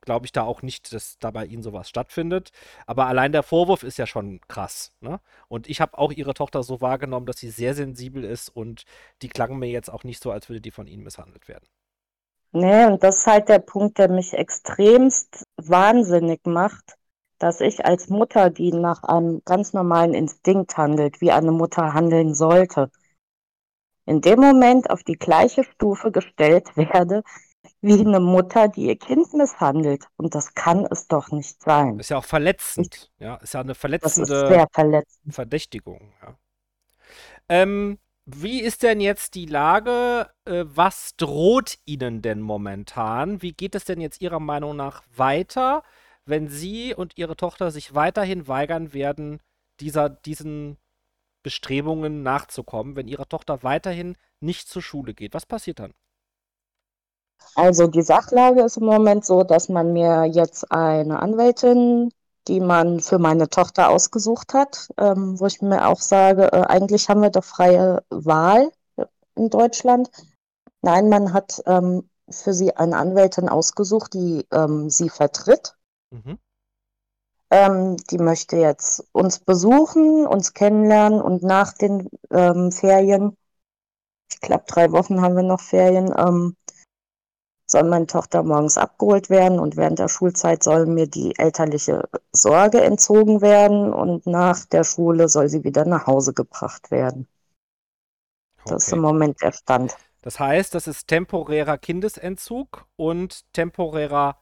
glaube 0.00 0.26
ich 0.26 0.32
da 0.32 0.42
auch 0.42 0.62
nicht, 0.62 0.92
dass 0.92 1.18
da 1.18 1.30
bei 1.30 1.44
ihnen 1.44 1.62
sowas 1.62 1.88
stattfindet. 1.88 2.50
Aber 2.86 3.06
allein 3.06 3.32
der 3.32 3.42
Vorwurf 3.42 3.82
ist 3.82 3.98
ja 3.98 4.06
schon 4.06 4.40
krass. 4.48 4.92
Ne? 5.00 5.20
Und 5.48 5.68
ich 5.68 5.80
habe 5.80 5.98
auch 5.98 6.12
ihre 6.12 6.34
Tochter 6.34 6.62
so 6.62 6.80
wahrgenommen, 6.80 7.26
dass 7.26 7.38
sie 7.38 7.50
sehr 7.50 7.74
sensibel 7.74 8.24
ist 8.24 8.48
und 8.48 8.84
die 9.22 9.28
klang 9.28 9.58
mir 9.58 9.68
jetzt 9.68 9.90
auch 9.90 10.04
nicht 10.04 10.22
so, 10.22 10.30
als 10.30 10.48
würde 10.48 10.60
die 10.60 10.70
von 10.70 10.86
ihnen 10.86 11.04
misshandelt 11.04 11.48
werden. 11.48 11.66
Nee, 12.52 12.86
und 12.86 13.02
das 13.04 13.18
ist 13.18 13.26
halt 13.26 13.48
der 13.48 13.60
Punkt, 13.60 13.98
der 13.98 14.10
mich 14.10 14.32
extremst 14.32 15.44
wahnsinnig 15.56 16.40
macht, 16.46 16.96
dass 17.38 17.60
ich 17.60 17.84
als 17.84 18.08
Mutter, 18.08 18.50
die 18.50 18.72
nach 18.72 19.04
einem 19.04 19.40
ganz 19.44 19.72
normalen 19.72 20.14
Instinkt 20.14 20.76
handelt, 20.76 21.20
wie 21.20 21.30
eine 21.30 21.52
Mutter 21.52 21.94
handeln 21.94 22.34
sollte, 22.34 22.90
in 24.04 24.20
dem 24.20 24.40
Moment 24.40 24.90
auf 24.90 25.04
die 25.04 25.16
gleiche 25.16 25.62
Stufe 25.62 26.10
gestellt 26.10 26.76
werde 26.76 27.22
wie 27.82 27.98
eine 27.98 28.20
Mutter, 28.20 28.68
die 28.68 28.86
ihr 28.86 28.98
Kind 28.98 29.32
misshandelt. 29.32 30.04
Und 30.16 30.34
das 30.34 30.54
kann 30.54 30.86
es 30.90 31.08
doch 31.08 31.30
nicht 31.30 31.62
sein. 31.62 31.98
Ist 31.98 32.10
ja 32.10 32.18
auch 32.18 32.24
verletzend. 32.24 33.10
Ich, 33.18 33.24
ja, 33.24 33.36
ist 33.36 33.54
ja 33.54 33.60
eine 33.60 33.74
verletzende 33.74 34.66
verletzend. 34.72 35.34
Verdächtigung. 35.34 36.12
Ja. 36.22 36.36
Ähm, 37.48 37.98
wie 38.26 38.60
ist 38.60 38.82
denn 38.82 39.00
jetzt 39.00 39.34
die 39.34 39.46
Lage? 39.46 40.30
Äh, 40.44 40.64
was 40.66 41.16
droht 41.16 41.78
Ihnen 41.86 42.22
denn 42.22 42.40
momentan? 42.40 43.42
Wie 43.42 43.52
geht 43.52 43.74
es 43.74 43.84
denn 43.84 44.00
jetzt 44.00 44.20
Ihrer 44.20 44.40
Meinung 44.40 44.76
nach 44.76 45.02
weiter, 45.14 45.82
wenn 46.26 46.48
Sie 46.48 46.94
und 46.94 47.16
Ihre 47.16 47.36
Tochter 47.36 47.70
sich 47.70 47.94
weiterhin 47.94 48.46
weigern 48.46 48.92
werden, 48.92 49.40
dieser, 49.80 50.10
diesen 50.10 50.76
Bestrebungen 51.42 52.22
nachzukommen, 52.22 52.94
wenn 52.94 53.08
Ihre 53.08 53.26
Tochter 53.26 53.62
weiterhin 53.62 54.16
nicht 54.40 54.68
zur 54.68 54.82
Schule 54.82 55.14
geht? 55.14 55.34
Was 55.34 55.46
passiert 55.46 55.80
dann? 55.80 55.94
Also 57.54 57.86
die 57.86 58.02
Sachlage 58.02 58.62
ist 58.62 58.76
im 58.76 58.86
Moment 58.86 59.24
so, 59.24 59.42
dass 59.42 59.68
man 59.68 59.92
mir 59.92 60.24
jetzt 60.24 60.70
eine 60.70 61.20
Anwältin, 61.20 62.10
die 62.48 62.60
man 62.60 63.00
für 63.00 63.18
meine 63.18 63.48
Tochter 63.48 63.90
ausgesucht 63.90 64.54
hat, 64.54 64.88
ähm, 64.96 65.38
wo 65.38 65.46
ich 65.46 65.60
mir 65.60 65.86
auch 65.86 66.00
sage, 66.00 66.52
äh, 66.52 66.62
eigentlich 66.62 67.08
haben 67.08 67.22
wir 67.22 67.30
doch 67.30 67.44
freie 67.44 68.02
Wahl 68.10 68.70
in 69.36 69.50
Deutschland. 69.50 70.10
Nein, 70.82 71.08
man 71.08 71.32
hat 71.32 71.62
ähm, 71.66 72.08
für 72.30 72.54
sie 72.54 72.76
eine 72.76 72.96
Anwältin 72.96 73.48
ausgesucht, 73.48 74.14
die 74.14 74.46
ähm, 74.52 74.88
sie 74.88 75.08
vertritt. 75.10 75.76
Mhm. 76.10 76.38
Ähm, 77.50 77.96
die 78.10 78.18
möchte 78.18 78.56
jetzt 78.56 79.04
uns 79.12 79.40
besuchen, 79.40 80.26
uns 80.26 80.54
kennenlernen 80.54 81.20
und 81.20 81.42
nach 81.42 81.72
den 81.72 82.08
ähm, 82.30 82.70
Ferien, 82.70 83.36
ich 84.32 84.40
glaube 84.40 84.64
drei 84.68 84.92
Wochen 84.92 85.20
haben 85.20 85.34
wir 85.34 85.42
noch 85.42 85.60
Ferien, 85.60 86.14
ähm, 86.16 86.56
soll 87.70 87.84
meine 87.84 88.06
Tochter 88.06 88.42
morgens 88.42 88.76
abgeholt 88.76 89.30
werden 89.30 89.60
und 89.60 89.76
während 89.76 89.98
der 89.98 90.08
Schulzeit 90.08 90.62
soll 90.62 90.86
mir 90.86 91.06
die 91.06 91.38
elterliche 91.38 92.08
Sorge 92.32 92.80
entzogen 92.80 93.40
werden 93.40 93.92
und 93.92 94.26
nach 94.26 94.64
der 94.66 94.84
Schule 94.84 95.28
soll 95.28 95.48
sie 95.48 95.62
wieder 95.62 95.84
nach 95.84 96.06
Hause 96.06 96.32
gebracht 96.32 96.90
werden. 96.90 97.28
Okay. 98.62 98.74
Das 98.74 98.86
ist 98.86 98.92
im 98.92 99.00
Moment 99.00 99.40
der 99.40 99.52
Stand. 99.52 99.96
Das 100.22 100.38
heißt, 100.38 100.74
das 100.74 100.86
ist 100.86 101.06
temporärer 101.06 101.78
Kindesentzug 101.78 102.86
und 102.96 103.50
temporärer 103.52 104.36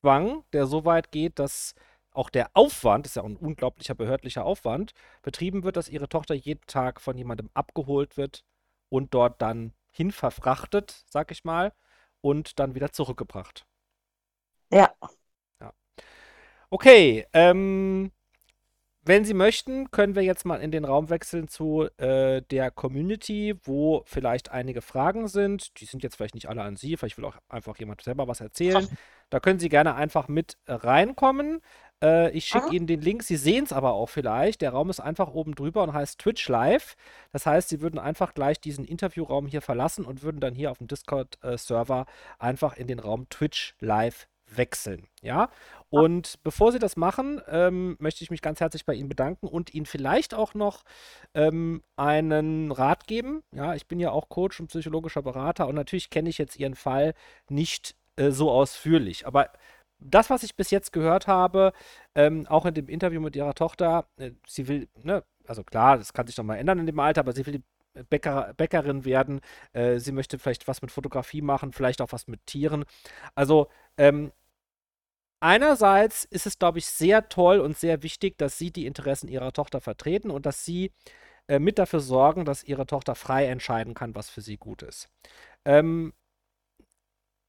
Zwang, 0.00 0.44
der 0.52 0.66
so 0.66 0.84
weit 0.84 1.10
geht, 1.10 1.38
dass 1.38 1.74
auch 2.12 2.30
der 2.30 2.50
Aufwand, 2.54 3.06
das 3.06 3.12
ist 3.12 3.16
ja 3.16 3.24
ein 3.24 3.36
unglaublicher 3.36 3.94
behördlicher 3.94 4.44
Aufwand, 4.44 4.92
betrieben 5.22 5.64
wird, 5.64 5.76
dass 5.76 5.88
ihre 5.88 6.08
Tochter 6.08 6.34
jeden 6.34 6.64
Tag 6.66 7.00
von 7.00 7.16
jemandem 7.16 7.50
abgeholt 7.54 8.16
wird 8.16 8.44
und 8.88 9.14
dort 9.14 9.42
dann 9.42 9.72
hin 9.90 10.12
verfrachtet, 10.12 11.04
sag 11.08 11.32
ich 11.32 11.44
mal, 11.44 11.72
und 12.24 12.58
dann 12.58 12.74
wieder 12.74 12.90
zurückgebracht. 12.90 13.66
Ja. 14.72 14.94
ja. 15.60 15.72
Okay, 16.70 17.26
ähm, 17.34 18.10
wenn 19.02 19.26
Sie 19.26 19.34
möchten, 19.34 19.90
können 19.90 20.14
wir 20.14 20.22
jetzt 20.22 20.46
mal 20.46 20.56
in 20.56 20.70
den 20.70 20.86
Raum 20.86 21.10
wechseln 21.10 21.48
zu 21.48 21.86
äh, 21.98 22.40
der 22.40 22.70
Community, 22.70 23.54
wo 23.62 24.02
vielleicht 24.06 24.50
einige 24.50 24.80
Fragen 24.80 25.28
sind. 25.28 25.78
Die 25.80 25.84
sind 25.84 26.02
jetzt 26.02 26.16
vielleicht 26.16 26.34
nicht 26.34 26.48
alle 26.48 26.62
an 26.62 26.76
Sie, 26.76 26.96
vielleicht 26.96 27.18
will 27.18 27.26
auch 27.26 27.36
einfach 27.50 27.76
jemand 27.76 28.00
selber 28.00 28.26
was 28.26 28.40
erzählen. 28.40 28.88
Da 29.28 29.40
können 29.40 29.58
Sie 29.58 29.68
gerne 29.68 29.94
einfach 29.94 30.26
mit 30.26 30.56
reinkommen. 30.66 31.60
Äh, 32.02 32.30
ich 32.30 32.46
schicke 32.46 32.74
Ihnen 32.74 32.86
den 32.86 33.00
Link. 33.00 33.22
Sie 33.22 33.36
sehen 33.36 33.64
es 33.64 33.72
aber 33.72 33.92
auch 33.92 34.08
vielleicht. 34.08 34.62
Der 34.62 34.70
Raum 34.70 34.90
ist 34.90 35.00
einfach 35.00 35.32
oben 35.32 35.54
drüber 35.54 35.82
und 35.82 35.92
heißt 35.92 36.18
Twitch 36.18 36.48
Live. 36.48 36.96
Das 37.32 37.46
heißt, 37.46 37.68
Sie 37.68 37.80
würden 37.80 37.98
einfach 37.98 38.34
gleich 38.34 38.60
diesen 38.60 38.84
Interviewraum 38.84 39.46
hier 39.46 39.62
verlassen 39.62 40.04
und 40.04 40.22
würden 40.22 40.40
dann 40.40 40.54
hier 40.54 40.70
auf 40.70 40.78
dem 40.78 40.88
Discord-Server 40.88 42.06
äh, 42.08 42.42
einfach 42.44 42.76
in 42.76 42.86
den 42.86 42.98
Raum 42.98 43.28
Twitch 43.28 43.74
Live 43.80 44.28
wechseln. 44.46 45.08
Ja. 45.22 45.50
Und 45.90 46.42
bevor 46.42 46.72
Sie 46.72 46.78
das 46.78 46.96
machen, 46.96 47.40
ähm, 47.48 47.96
möchte 47.98 48.24
ich 48.24 48.30
mich 48.30 48.42
ganz 48.42 48.60
herzlich 48.60 48.84
bei 48.84 48.94
Ihnen 48.94 49.08
bedanken 49.08 49.46
und 49.46 49.72
Ihnen 49.74 49.86
vielleicht 49.86 50.34
auch 50.34 50.54
noch 50.54 50.82
ähm, 51.34 51.82
einen 51.96 52.72
Rat 52.72 53.06
geben. 53.06 53.42
Ja, 53.52 53.74
ich 53.74 53.86
bin 53.86 54.00
ja 54.00 54.10
auch 54.10 54.28
Coach 54.28 54.60
und 54.60 54.68
psychologischer 54.68 55.22
Berater 55.22 55.68
und 55.68 55.74
natürlich 55.76 56.10
kenne 56.10 56.28
ich 56.28 56.38
jetzt 56.38 56.58
Ihren 56.58 56.74
Fall 56.74 57.14
nicht 57.48 57.96
äh, 58.16 58.30
so 58.30 58.50
ausführlich. 58.50 59.26
Aber 59.26 59.50
das, 60.00 60.30
was 60.30 60.42
ich 60.42 60.56
bis 60.56 60.70
jetzt 60.70 60.92
gehört 60.92 61.26
habe, 61.26 61.72
ähm, 62.14 62.46
auch 62.48 62.66
in 62.66 62.74
dem 62.74 62.88
Interview 62.88 63.20
mit 63.20 63.36
ihrer 63.36 63.54
Tochter, 63.54 64.06
äh, 64.16 64.32
sie 64.46 64.68
will, 64.68 64.88
ne, 65.02 65.24
also 65.46 65.64
klar, 65.64 65.98
das 65.98 66.12
kann 66.12 66.26
sich 66.26 66.36
noch 66.36 66.44
mal 66.44 66.56
ändern 66.56 66.78
in 66.78 66.86
dem 66.86 66.98
Alter, 67.00 67.20
aber 67.20 67.32
sie 67.32 67.46
will 67.46 67.62
Bäcker, 68.10 68.54
Bäckerin 68.56 69.04
werden. 69.04 69.40
Äh, 69.72 69.98
sie 69.98 70.12
möchte 70.12 70.38
vielleicht 70.38 70.66
was 70.68 70.82
mit 70.82 70.90
Fotografie 70.90 71.42
machen, 71.42 71.72
vielleicht 71.72 72.00
auch 72.00 72.12
was 72.12 72.26
mit 72.26 72.44
Tieren. 72.46 72.84
Also, 73.34 73.68
ähm, 73.98 74.32
einerseits 75.40 76.24
ist 76.24 76.46
es, 76.46 76.58
glaube 76.58 76.78
ich, 76.78 76.86
sehr 76.86 77.28
toll 77.28 77.60
und 77.60 77.76
sehr 77.76 78.02
wichtig, 78.02 78.38
dass 78.38 78.58
sie 78.58 78.70
die 78.72 78.86
Interessen 78.86 79.28
ihrer 79.28 79.52
Tochter 79.52 79.80
vertreten 79.80 80.30
und 80.30 80.46
dass 80.46 80.64
sie 80.64 80.92
äh, 81.48 81.58
mit 81.58 81.78
dafür 81.78 82.00
sorgen, 82.00 82.44
dass 82.44 82.64
ihre 82.64 82.86
Tochter 82.86 83.14
frei 83.14 83.46
entscheiden 83.46 83.94
kann, 83.94 84.14
was 84.14 84.30
für 84.30 84.40
sie 84.40 84.56
gut 84.56 84.82
ist. 84.82 85.08
Ähm, 85.64 86.14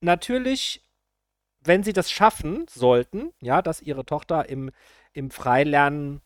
natürlich 0.01 0.84
wenn 1.65 1.83
sie 1.83 1.93
das 1.93 2.11
schaffen 2.11 2.65
sollten, 2.69 3.31
ja, 3.41 3.61
dass 3.61 3.81
ihre 3.81 4.05
Tochter 4.05 4.49
im, 4.49 4.71
im 5.13 5.31
Freilernen 5.31 6.21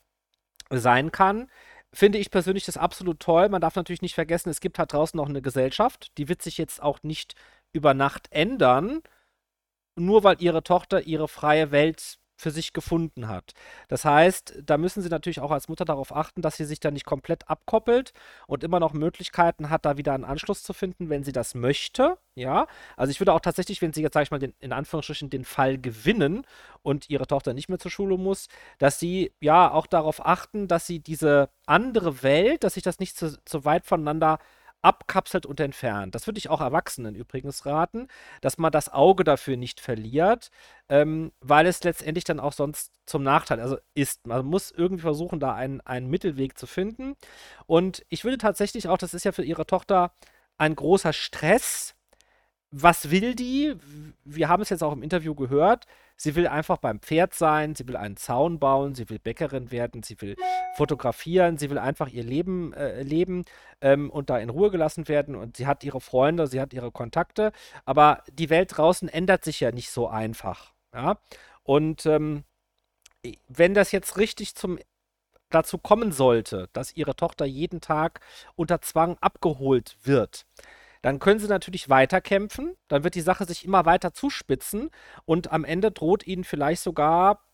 sein 0.70 1.12
kann, 1.12 1.50
finde 1.92 2.20
ich 2.20 2.32
persönlich 2.32 2.66
das 2.66 2.78
absolut 2.78 3.20
toll. 3.20 3.50
Man 3.50 3.62
darf 3.62 3.76
natürlich 3.76 4.02
nicht 4.02 4.16
vergessen, 4.16 4.50
es 4.50 4.62
gibt 4.62 4.80
halt 4.80 4.94
draußen 4.94 5.18
noch 5.18 5.30
eine 5.30 5.42
Gesellschaft, 5.42 6.18
die 6.18 6.30
wird 6.30 6.42
sich 6.42 6.58
jetzt 6.58 6.82
auch 6.82 7.04
nicht 7.04 7.36
über 7.72 7.94
Nacht 7.94 8.28
ändern, 8.32 9.02
nur 9.96 10.24
weil 10.24 10.38
ihre 10.42 10.64
Tochter 10.64 11.02
ihre 11.02 11.28
freie 11.28 11.72
Welt 11.72 12.20
für 12.40 12.52
sich 12.52 12.72
gefunden 12.72 13.28
hat. 13.28 13.54
Das 13.90 14.06
heißt, 14.06 14.64
da 14.66 14.78
müssen 14.78 15.02
Sie 15.02 15.10
natürlich 15.10 15.42
auch 15.42 15.52
als 15.52 15.68
Mutter 15.68 15.84
darauf 15.84 16.16
achten, 16.16 16.42
dass 16.42 16.56
sie 16.56 16.64
sich 16.64 16.80
da 16.80 16.90
nicht 16.90 17.06
komplett 17.06 17.50
abkoppelt 17.50 18.14
und 18.48 18.64
immer 18.64 18.80
noch 18.80 18.94
Möglichkeiten 18.94 19.70
hat, 19.70 19.86
da 19.86 19.98
wieder 19.98 20.14
einen 20.14 20.24
Anschluss 20.24 20.64
zu 20.64 20.72
finden, 20.74 21.10
wenn 21.10 21.24
sie 21.24 21.34
das 21.34 21.54
möchte. 21.54 22.18
Ja, 22.36 22.68
also 22.96 23.12
ich 23.12 23.20
würde 23.20 23.34
auch 23.34 23.42
tatsächlich, 23.42 23.82
wenn 23.82 23.92
Sie 23.92 24.02
jetzt, 24.02 24.14
sage 24.14 24.24
ich 24.24 24.32
mal, 24.32 24.40
den, 24.40 24.54
in 24.62 24.72
Anführungsstrichen 24.72 25.30
den 25.30 25.44
Fall 25.44 25.78
gewinnen 25.78 26.46
und 26.84 27.10
Ihre 27.10 27.28
Tochter 27.28 27.54
nicht 27.54 27.68
mehr 27.68 27.80
zur 27.80 27.92
Schule 27.92 28.18
muss, 28.18 28.48
dass 28.78 28.98
Sie 29.00 29.34
ja 29.42 29.70
auch 29.70 29.88
darauf 29.88 30.26
achten, 30.26 30.70
dass 30.70 30.88
Sie 30.88 31.00
diese 31.00 31.50
andere 31.66 32.24
Welt, 32.24 32.64
dass 32.64 32.76
sich 32.76 32.84
das 32.84 33.00
nicht 33.00 33.18
zu, 33.18 33.38
zu 33.44 33.66
weit 33.66 33.86
voneinander 33.86 34.40
abkapselt 34.82 35.46
und 35.46 35.60
entfernt. 35.60 36.16
Das 36.16 36.28
würde 36.28 36.38
ich 36.38 36.50
auch 36.50 36.62
Erwachsenen 36.62 37.16
übrigens 37.16 37.66
raten, 37.66 38.08
dass 38.42 38.58
man 38.58 38.72
das 38.72 38.90
Auge 38.90 39.24
dafür 39.24 39.58
nicht 39.58 39.80
verliert, 39.80 40.52
ähm, 40.88 41.32
weil 41.42 41.66
es 41.68 41.84
letztendlich 41.84 42.24
dann 42.24 42.40
auch 42.40 42.54
sonst 42.54 42.94
zum 43.06 43.24
Nachteil 43.24 43.60
also 43.60 43.78
ist. 43.94 44.26
Man 44.28 44.46
muss 44.46 44.72
irgendwie 44.72 45.02
versuchen, 45.02 45.40
da 45.40 45.54
einen, 45.54 45.82
einen 45.82 46.10
Mittelweg 46.10 46.58
zu 46.58 46.68
finden. 46.68 47.16
Und 47.66 48.06
ich 48.10 48.24
würde 48.24 48.38
tatsächlich 48.38 48.88
auch, 48.88 48.98
das 48.98 49.14
ist 49.14 49.26
ja 49.26 49.32
für 49.32 49.44
ihre 49.44 49.66
Tochter 49.66 50.14
ein 50.58 50.76
großer 50.76 51.14
Stress. 51.14 51.96
Was 52.72 53.10
will 53.10 53.34
die? 53.34 53.76
Wir 54.26 54.48
haben 54.48 54.62
es 54.62 54.70
jetzt 54.70 54.84
auch 54.84 54.94
im 54.94 55.02
Interview 55.02 55.34
gehört. 55.34 55.86
Sie 56.16 56.36
will 56.36 56.48
einfach 56.48 56.78
beim 56.78 57.00
Pferd 57.00 57.34
sein, 57.34 57.76
sie 57.76 57.88
will 57.88 57.96
einen 57.96 58.18
Zaun 58.18 58.60
bauen, 58.60 58.94
sie 58.94 59.10
will 59.10 59.20
Bäckerin 59.20 59.72
werden, 59.72 60.04
sie 60.04 60.22
will 60.22 60.36
fotografieren, 60.76 61.58
sie 61.58 61.70
will 61.70 61.78
einfach 61.78 62.10
ihr 62.10 62.24
Leben 62.24 62.74
äh, 62.74 63.02
leben 63.04 63.46
ähm, 63.80 64.10
und 64.10 64.30
da 64.30 64.38
in 64.38 64.50
Ruhe 64.50 64.70
gelassen 64.70 65.08
werden. 65.08 65.36
Und 65.36 65.58
sie 65.58 65.66
hat 65.66 65.84
ihre 65.84 66.02
Freunde, 66.02 66.48
sie 66.48 66.60
hat 66.60 66.74
ihre 66.74 66.92
Kontakte. 66.92 67.54
Aber 67.86 68.24
die 68.32 68.50
Welt 68.50 68.78
draußen 68.78 69.08
ändert 69.10 69.46
sich 69.46 69.62
ja 69.62 69.72
nicht 69.72 69.90
so 69.90 70.08
einfach. 70.08 70.74
Ja? 70.94 71.18
Und 71.64 72.06
ähm, 72.06 72.44
wenn 73.48 73.74
das 73.74 73.92
jetzt 73.92 74.18
richtig 74.18 74.56
zum 74.56 74.78
dazu 75.50 75.78
kommen 75.78 76.12
sollte, 76.12 76.70
dass 76.74 76.96
ihre 76.96 77.16
Tochter 77.16 77.46
jeden 77.46 77.82
Tag 77.82 78.20
unter 78.56 78.82
Zwang 78.82 79.18
abgeholt 79.20 79.98
wird, 80.04 80.46
dann 81.02 81.20
können 81.20 81.40
sie 81.40 81.48
natürlich 81.48 81.90
weiterkämpfen. 81.90 82.76
Dann 82.88 83.04
wird 83.04 83.16
die 83.16 83.22
Sache 83.22 83.46
sich 83.46 83.66
immer 83.66 83.86
weiter 83.86 84.14
zuspitzen 84.14 84.90
und 85.26 85.52
am 85.52 85.64
Ende 85.64 85.92
droht 85.92 86.28
ihnen 86.28 86.44
vielleicht 86.44 86.82
sogar 86.82 87.46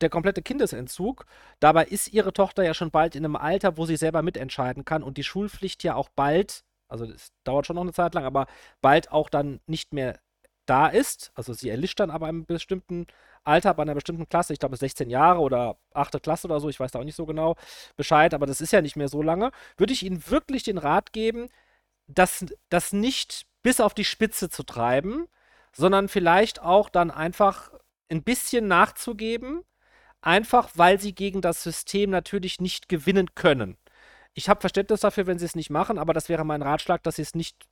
der 0.00 0.10
komplette 0.10 0.42
Kindesentzug. 0.42 1.26
Dabei 1.60 1.84
ist 1.84 2.12
ihre 2.12 2.32
Tochter 2.32 2.62
ja 2.62 2.74
schon 2.74 2.90
bald 2.90 3.16
in 3.16 3.24
einem 3.24 3.36
Alter, 3.36 3.76
wo 3.76 3.86
sie 3.86 3.96
selber 3.96 4.22
mitentscheiden 4.22 4.84
kann 4.84 5.02
und 5.02 5.18
die 5.18 5.24
Schulpflicht 5.24 5.82
ja 5.84 5.94
auch 5.94 6.08
bald, 6.08 6.64
also 6.88 7.04
es 7.04 7.32
dauert 7.44 7.66
schon 7.66 7.76
noch 7.76 7.82
eine 7.82 7.92
Zeit 7.92 8.14
lang, 8.14 8.24
aber 8.24 8.46
bald 8.80 9.10
auch 9.12 9.28
dann 9.28 9.60
nicht 9.66 9.92
mehr 9.92 10.18
da 10.66 10.86
ist. 10.86 11.32
Also 11.34 11.52
sie 11.52 11.68
erlischt 11.68 11.98
dann 12.00 12.10
aber 12.10 12.26
einem 12.26 12.44
bestimmten 12.46 13.06
Alter, 13.44 13.74
bei 13.74 13.82
einer 13.82 13.94
bestimmten 13.94 14.28
Klasse, 14.28 14.52
ich 14.52 14.58
glaube 14.58 14.76
16 14.76 15.10
Jahre 15.10 15.40
oder 15.40 15.78
8. 15.94 16.22
Klasse 16.22 16.46
oder 16.46 16.60
so, 16.60 16.68
ich 16.68 16.78
weiß 16.78 16.92
da 16.92 17.00
auch 17.00 17.04
nicht 17.04 17.16
so 17.16 17.26
genau 17.26 17.56
Bescheid, 17.96 18.34
aber 18.34 18.46
das 18.46 18.60
ist 18.60 18.72
ja 18.72 18.82
nicht 18.82 18.96
mehr 18.96 19.08
so 19.08 19.22
lange, 19.22 19.50
würde 19.76 19.92
ich 19.92 20.04
Ihnen 20.04 20.28
wirklich 20.28 20.64
den 20.64 20.78
Rat 20.78 21.12
geben, 21.12 21.48
das, 22.08 22.44
das 22.70 22.92
nicht 22.92 23.46
bis 23.62 23.80
auf 23.80 23.94
die 23.94 24.04
Spitze 24.04 24.50
zu 24.50 24.64
treiben, 24.64 25.28
sondern 25.72 26.08
vielleicht 26.08 26.62
auch 26.62 26.88
dann 26.90 27.10
einfach 27.10 27.72
ein 28.10 28.22
bisschen 28.24 28.68
nachzugeben, 28.68 29.62
einfach 30.22 30.70
weil 30.76 31.00
sie 31.00 31.14
gegen 31.14 31.40
das 31.42 31.62
System 31.62 32.10
natürlich 32.10 32.60
nicht 32.60 32.88
gewinnen 32.88 33.34
können. 33.34 33.78
ich 34.34 34.48
habe 34.48 34.60
Verständnis 34.60 35.00
dafür, 35.02 35.26
wenn 35.28 35.38
sie 35.38 35.46
es 35.46 35.56
nicht 35.56 35.70
machen, 35.70 35.98
aber 35.98 36.14
das 36.14 36.28
wäre 36.30 36.44
mein 36.46 36.62
Ratschlag, 36.62 37.02
dass 37.04 37.16
sie 37.16 37.22
es 37.22 37.34
nicht 37.36 37.68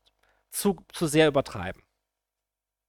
zu, 0.50 0.78
zu 0.92 1.06
sehr 1.08 1.28
übertreiben. 1.28 1.82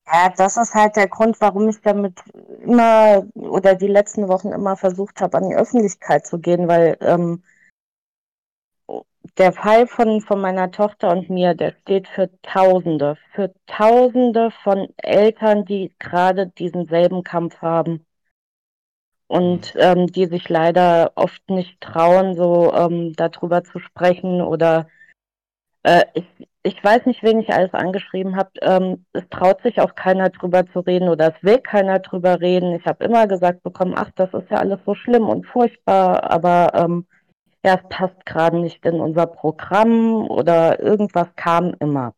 Ja, 0.05 0.29
das 0.37 0.55
ist 0.57 0.73
halt 0.73 0.95
der 0.95 1.07
Grund, 1.09 1.39
warum 1.41 1.67
ich 1.67 1.81
damit 1.81 2.13
immer 2.61 3.25
oder 3.33 3.75
die 3.75 3.87
letzten 3.87 4.27
Wochen 4.29 4.51
immer 4.53 4.77
versucht 4.77 5.19
habe, 5.19 5.37
an 5.37 5.49
die 5.49 5.55
Öffentlichkeit 5.55 6.25
zu 6.25 6.39
gehen, 6.39 6.67
weil 6.69 6.97
ähm, 7.01 7.43
der 9.37 9.53
Fall 9.53 9.87
von, 9.87 10.21
von 10.21 10.41
meiner 10.41 10.71
Tochter 10.71 11.11
und 11.11 11.29
mir, 11.29 11.53
der 11.53 11.73
steht 11.81 12.07
für 12.07 12.29
Tausende, 12.41 13.17
für 13.33 13.53
Tausende 13.67 14.51
von 14.63 14.87
Eltern, 14.97 15.65
die 15.65 15.93
gerade 15.99 16.47
diesen 16.47 16.87
selben 16.87 17.23
Kampf 17.23 17.61
haben 17.61 18.05
und 19.27 19.75
mhm. 19.75 19.81
ähm, 19.81 20.07
die 20.07 20.25
sich 20.25 20.49
leider 20.49 21.11
oft 21.15 21.49
nicht 21.49 21.79
trauen, 21.81 22.35
so 22.35 22.73
ähm, 22.73 23.13
darüber 23.15 23.63
zu 23.63 23.79
sprechen 23.79 24.41
oder 24.41 24.87
äh, 25.83 26.05
ich, 26.13 26.25
ich 26.63 26.83
weiß 26.83 27.05
nicht, 27.05 27.23
wen 27.23 27.39
ich 27.39 27.53
alles 27.53 27.73
angeschrieben 27.73 28.35
habe. 28.35 28.51
Ähm, 28.61 29.05
es 29.13 29.23
traut 29.29 29.61
sich 29.61 29.79
auch 29.79 29.95
keiner 29.95 30.29
drüber 30.29 30.65
zu 30.67 30.79
reden 30.79 31.09
oder 31.09 31.33
es 31.35 31.43
will 31.43 31.59
keiner 31.59 31.99
drüber 31.99 32.41
reden. 32.41 32.75
Ich 32.75 32.85
habe 32.85 33.05
immer 33.05 33.27
gesagt 33.27 33.63
bekommen, 33.63 33.93
ach, 33.95 34.11
das 34.15 34.33
ist 34.33 34.49
ja 34.49 34.57
alles 34.57 34.79
so 34.85 34.95
schlimm 34.95 35.29
und 35.29 35.45
furchtbar, 35.45 36.29
aber 36.29 36.71
ähm, 36.73 37.07
ja, 37.63 37.75
es 37.75 37.89
passt 37.89 38.25
gerade 38.25 38.57
nicht 38.59 38.85
in 38.85 38.99
unser 38.99 39.25
Programm 39.27 40.27
oder 40.27 40.79
irgendwas 40.79 41.27
kam 41.35 41.73
immer. 41.79 42.13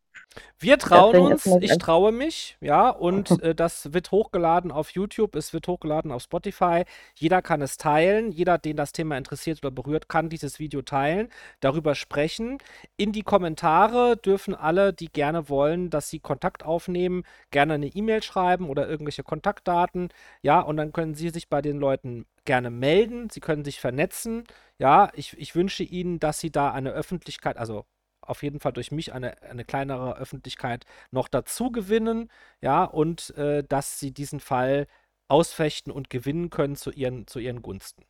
Wir 0.60 0.78
trauen 0.78 1.18
uns, 1.18 1.46
ich 1.46 1.78
traue 1.78 2.12
mich, 2.12 2.58
ja, 2.60 2.90
und 2.90 3.32
äh, 3.44 3.56
das 3.56 3.94
wird 3.94 4.12
hochgeladen 4.12 4.72
auf 4.72 4.92
YouTube, 4.92 5.36
es 5.36 5.54
wird 5.54 5.68
hochgeladen 5.68 6.12
auf 6.12 6.24
Spotify. 6.24 6.84
Jeder 7.16 7.42
kann 7.42 7.62
es 7.62 7.78
teilen, 7.78 8.32
jeder, 8.32 8.58
den 8.58 8.76
das 8.76 8.92
Thema 8.92 9.18
interessiert 9.18 9.60
oder 9.60 9.72
berührt, 9.72 10.10
kann 10.10 10.30
dieses 10.30 10.60
Video 10.60 10.82
teilen, 10.82 11.30
darüber 11.62 11.96
sprechen. 11.96 12.58
In 12.98 13.12
die 13.12 13.24
Kommentare 13.24 14.18
dürfen 14.18 14.54
alle, 14.54 14.94
die 14.94 15.08
gerne 15.12 15.50
wollen, 15.50 15.90
dass 15.90 16.10
sie 16.10 16.20
Kontakt 16.20 16.64
aufnehmen, 16.64 17.24
gerne 17.52 17.76
eine 17.76 17.88
E-Mail 17.88 18.22
schreiben 18.22 18.70
oder 18.70 18.88
irgendwelche 18.88 19.24
Kontaktdaten, 19.24 20.10
ja, 20.42 20.60
und 20.60 20.78
dann 20.78 20.92
können 20.94 21.16
sie 21.16 21.30
sich 21.30 21.50
bei 21.50 21.62
den 21.62 21.80
Leuten 21.80 22.26
gerne 22.46 22.70
melden, 22.70 23.30
sie 23.30 23.40
können 23.40 23.64
sich 23.64 23.80
vernetzen. 23.80 24.44
Ja, 24.78 25.10
ich, 25.14 25.38
ich 25.38 25.56
wünsche 25.56 25.84
Ihnen, 25.84 26.20
dass 26.20 26.40
Sie 26.40 26.52
da 26.52 26.72
eine 26.72 26.92
Öffentlichkeit, 26.92 27.58
also 27.58 27.86
auf 28.30 28.44
jeden 28.44 28.60
Fall 28.60 28.74
durch 28.74 28.92
mich 28.92 29.14
eine, 29.14 29.42
eine 29.44 29.66
kleinere 29.66 30.18
Öffentlichkeit 30.18 30.86
noch 31.12 31.28
dazu 31.28 31.72
gewinnen, 31.72 32.32
ja, 32.62 32.84
und 32.84 33.32
äh, 33.38 33.64
dass 33.64 34.00
sie 34.00 34.12
diesen 34.12 34.40
Fall 34.40 34.88
ausfechten 35.28 35.92
und 35.92 36.10
gewinnen 36.10 36.50
können 36.50 36.76
zu 36.76 36.92
ihren, 36.92 37.28
zu 37.28 37.40
ihren 37.40 37.62
Gunsten. 37.62 38.06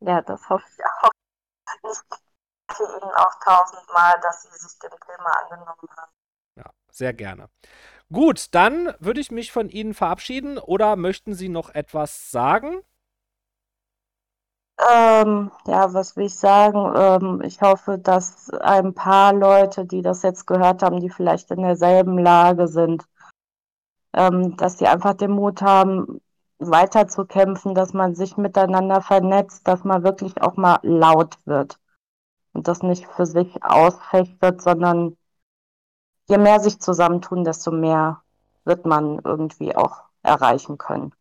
Ja, 0.00 0.20
das 0.22 0.48
hoffe 0.48 0.64
ich 0.68 0.84
auch. 0.84 1.10
Ich 1.90 1.98
danke 2.66 2.92
Ihnen 2.92 3.12
auch 3.12 3.34
tausendmal, 3.42 4.14
dass 4.22 4.42
Sie 4.42 4.48
sich 4.50 4.78
dem 4.78 4.90
Thema 4.90 5.30
angenommen 5.42 5.88
haben. 5.96 6.12
Ja, 6.56 6.70
sehr 6.90 7.14
gerne. 7.14 7.48
Gut, 8.12 8.54
dann 8.54 8.94
würde 9.00 9.20
ich 9.20 9.30
mich 9.30 9.52
von 9.52 9.68
Ihnen 9.68 9.94
verabschieden 9.94 10.58
oder 10.58 10.96
möchten 10.96 11.34
Sie 11.34 11.48
noch 11.48 11.70
etwas 11.70 12.30
sagen? 12.30 12.82
Ähm, 14.78 15.50
ja, 15.66 15.94
was 15.94 16.16
will 16.16 16.26
ich 16.26 16.34
sagen? 16.34 16.92
Ähm, 16.96 17.40
ich 17.42 17.62
hoffe, 17.62 17.98
dass 17.98 18.50
ein 18.50 18.92
paar 18.94 19.32
Leute, 19.32 19.86
die 19.86 20.02
das 20.02 20.22
jetzt 20.22 20.46
gehört 20.46 20.82
haben, 20.82 21.00
die 21.00 21.08
vielleicht 21.08 21.50
in 21.50 21.62
derselben 21.62 22.18
Lage 22.18 22.68
sind, 22.68 23.04
ähm, 24.12 24.56
dass 24.56 24.76
die 24.76 24.86
einfach 24.86 25.14
den 25.14 25.30
Mut 25.32 25.62
haben, 25.62 26.20
weiterzukämpfen, 26.58 27.74
dass 27.74 27.92
man 27.92 28.14
sich 28.14 28.36
miteinander 28.36 29.00
vernetzt, 29.02 29.66
dass 29.68 29.84
man 29.84 30.04
wirklich 30.04 30.40
auch 30.42 30.56
mal 30.56 30.78
laut 30.82 31.38
wird 31.44 31.78
und 32.52 32.68
das 32.68 32.82
nicht 32.82 33.06
für 33.06 33.26
sich 33.26 33.62
ausfechtet, 33.62 34.62
sondern 34.62 35.16
je 36.28 36.38
mehr 36.38 36.60
sich 36.60 36.80
zusammentun, 36.80 37.44
desto 37.44 37.70
mehr 37.70 38.22
wird 38.64 38.86
man 38.86 39.20
irgendwie 39.24 39.76
auch 39.76 40.02
erreichen 40.22 40.78
können. 40.78 41.12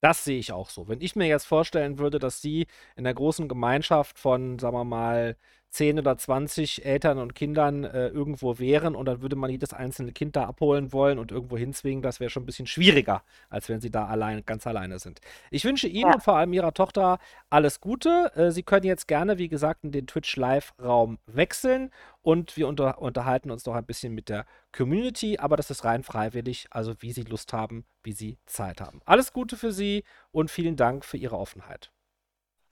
Das 0.00 0.24
sehe 0.24 0.38
ich 0.38 0.52
auch 0.52 0.70
so. 0.70 0.86
Wenn 0.88 1.00
ich 1.00 1.16
mir 1.16 1.26
jetzt 1.26 1.46
vorstellen 1.46 1.98
würde, 1.98 2.18
dass 2.20 2.40
Sie 2.40 2.66
in 2.96 3.04
der 3.04 3.14
großen 3.14 3.48
Gemeinschaft 3.48 4.18
von, 4.18 4.58
sagen 4.58 4.76
wir 4.76 4.84
mal, 4.84 5.36
10 5.70 5.98
oder 5.98 6.16
20 6.16 6.84
Eltern 6.84 7.18
und 7.18 7.34
Kindern 7.34 7.84
äh, 7.84 8.08
irgendwo 8.08 8.58
wären 8.58 8.94
und 8.94 9.06
dann 9.06 9.20
würde 9.20 9.36
man 9.36 9.50
jedes 9.50 9.72
einzelne 9.72 10.12
Kind 10.12 10.34
da 10.34 10.44
abholen 10.44 10.92
wollen 10.92 11.18
und 11.18 11.30
irgendwo 11.30 11.58
hinzwingen, 11.58 12.02
das 12.02 12.20
wäre 12.20 12.30
schon 12.30 12.44
ein 12.44 12.46
bisschen 12.46 12.66
schwieriger, 12.66 13.22
als 13.50 13.68
wenn 13.68 13.80
sie 13.80 13.90
da 13.90 14.06
allein, 14.06 14.44
ganz 14.46 14.66
alleine 14.66 14.98
sind. 14.98 15.20
Ich 15.50 15.64
wünsche 15.64 15.88
Ihnen 15.88 16.08
ja. 16.08 16.14
und 16.14 16.22
vor 16.22 16.36
allem 16.36 16.52
Ihrer 16.52 16.72
Tochter 16.72 17.18
alles 17.50 17.80
Gute. 17.80 18.32
Äh, 18.34 18.50
sie 18.50 18.62
können 18.62 18.86
jetzt 18.86 19.08
gerne, 19.08 19.38
wie 19.38 19.48
gesagt, 19.48 19.84
in 19.84 19.92
den 19.92 20.06
Twitch 20.06 20.36
Live-Raum 20.36 21.18
wechseln 21.26 21.90
und 22.22 22.56
wir 22.56 22.66
unter 22.68 22.98
unterhalten 23.00 23.50
uns 23.50 23.64
noch 23.66 23.74
ein 23.74 23.86
bisschen 23.86 24.14
mit 24.14 24.28
der 24.28 24.46
Community, 24.72 25.38
aber 25.38 25.56
das 25.56 25.70
ist 25.70 25.84
rein 25.84 26.02
freiwillig, 26.02 26.66
also 26.70 26.94
wie 27.00 27.12
Sie 27.12 27.22
Lust 27.22 27.52
haben, 27.52 27.84
wie 28.02 28.12
Sie 28.12 28.38
Zeit 28.46 28.80
haben. 28.80 29.00
Alles 29.04 29.32
Gute 29.32 29.56
für 29.56 29.72
Sie 29.72 30.04
und 30.30 30.50
vielen 30.50 30.76
Dank 30.76 31.04
für 31.04 31.16
Ihre 31.16 31.36
Offenheit. 31.36 31.92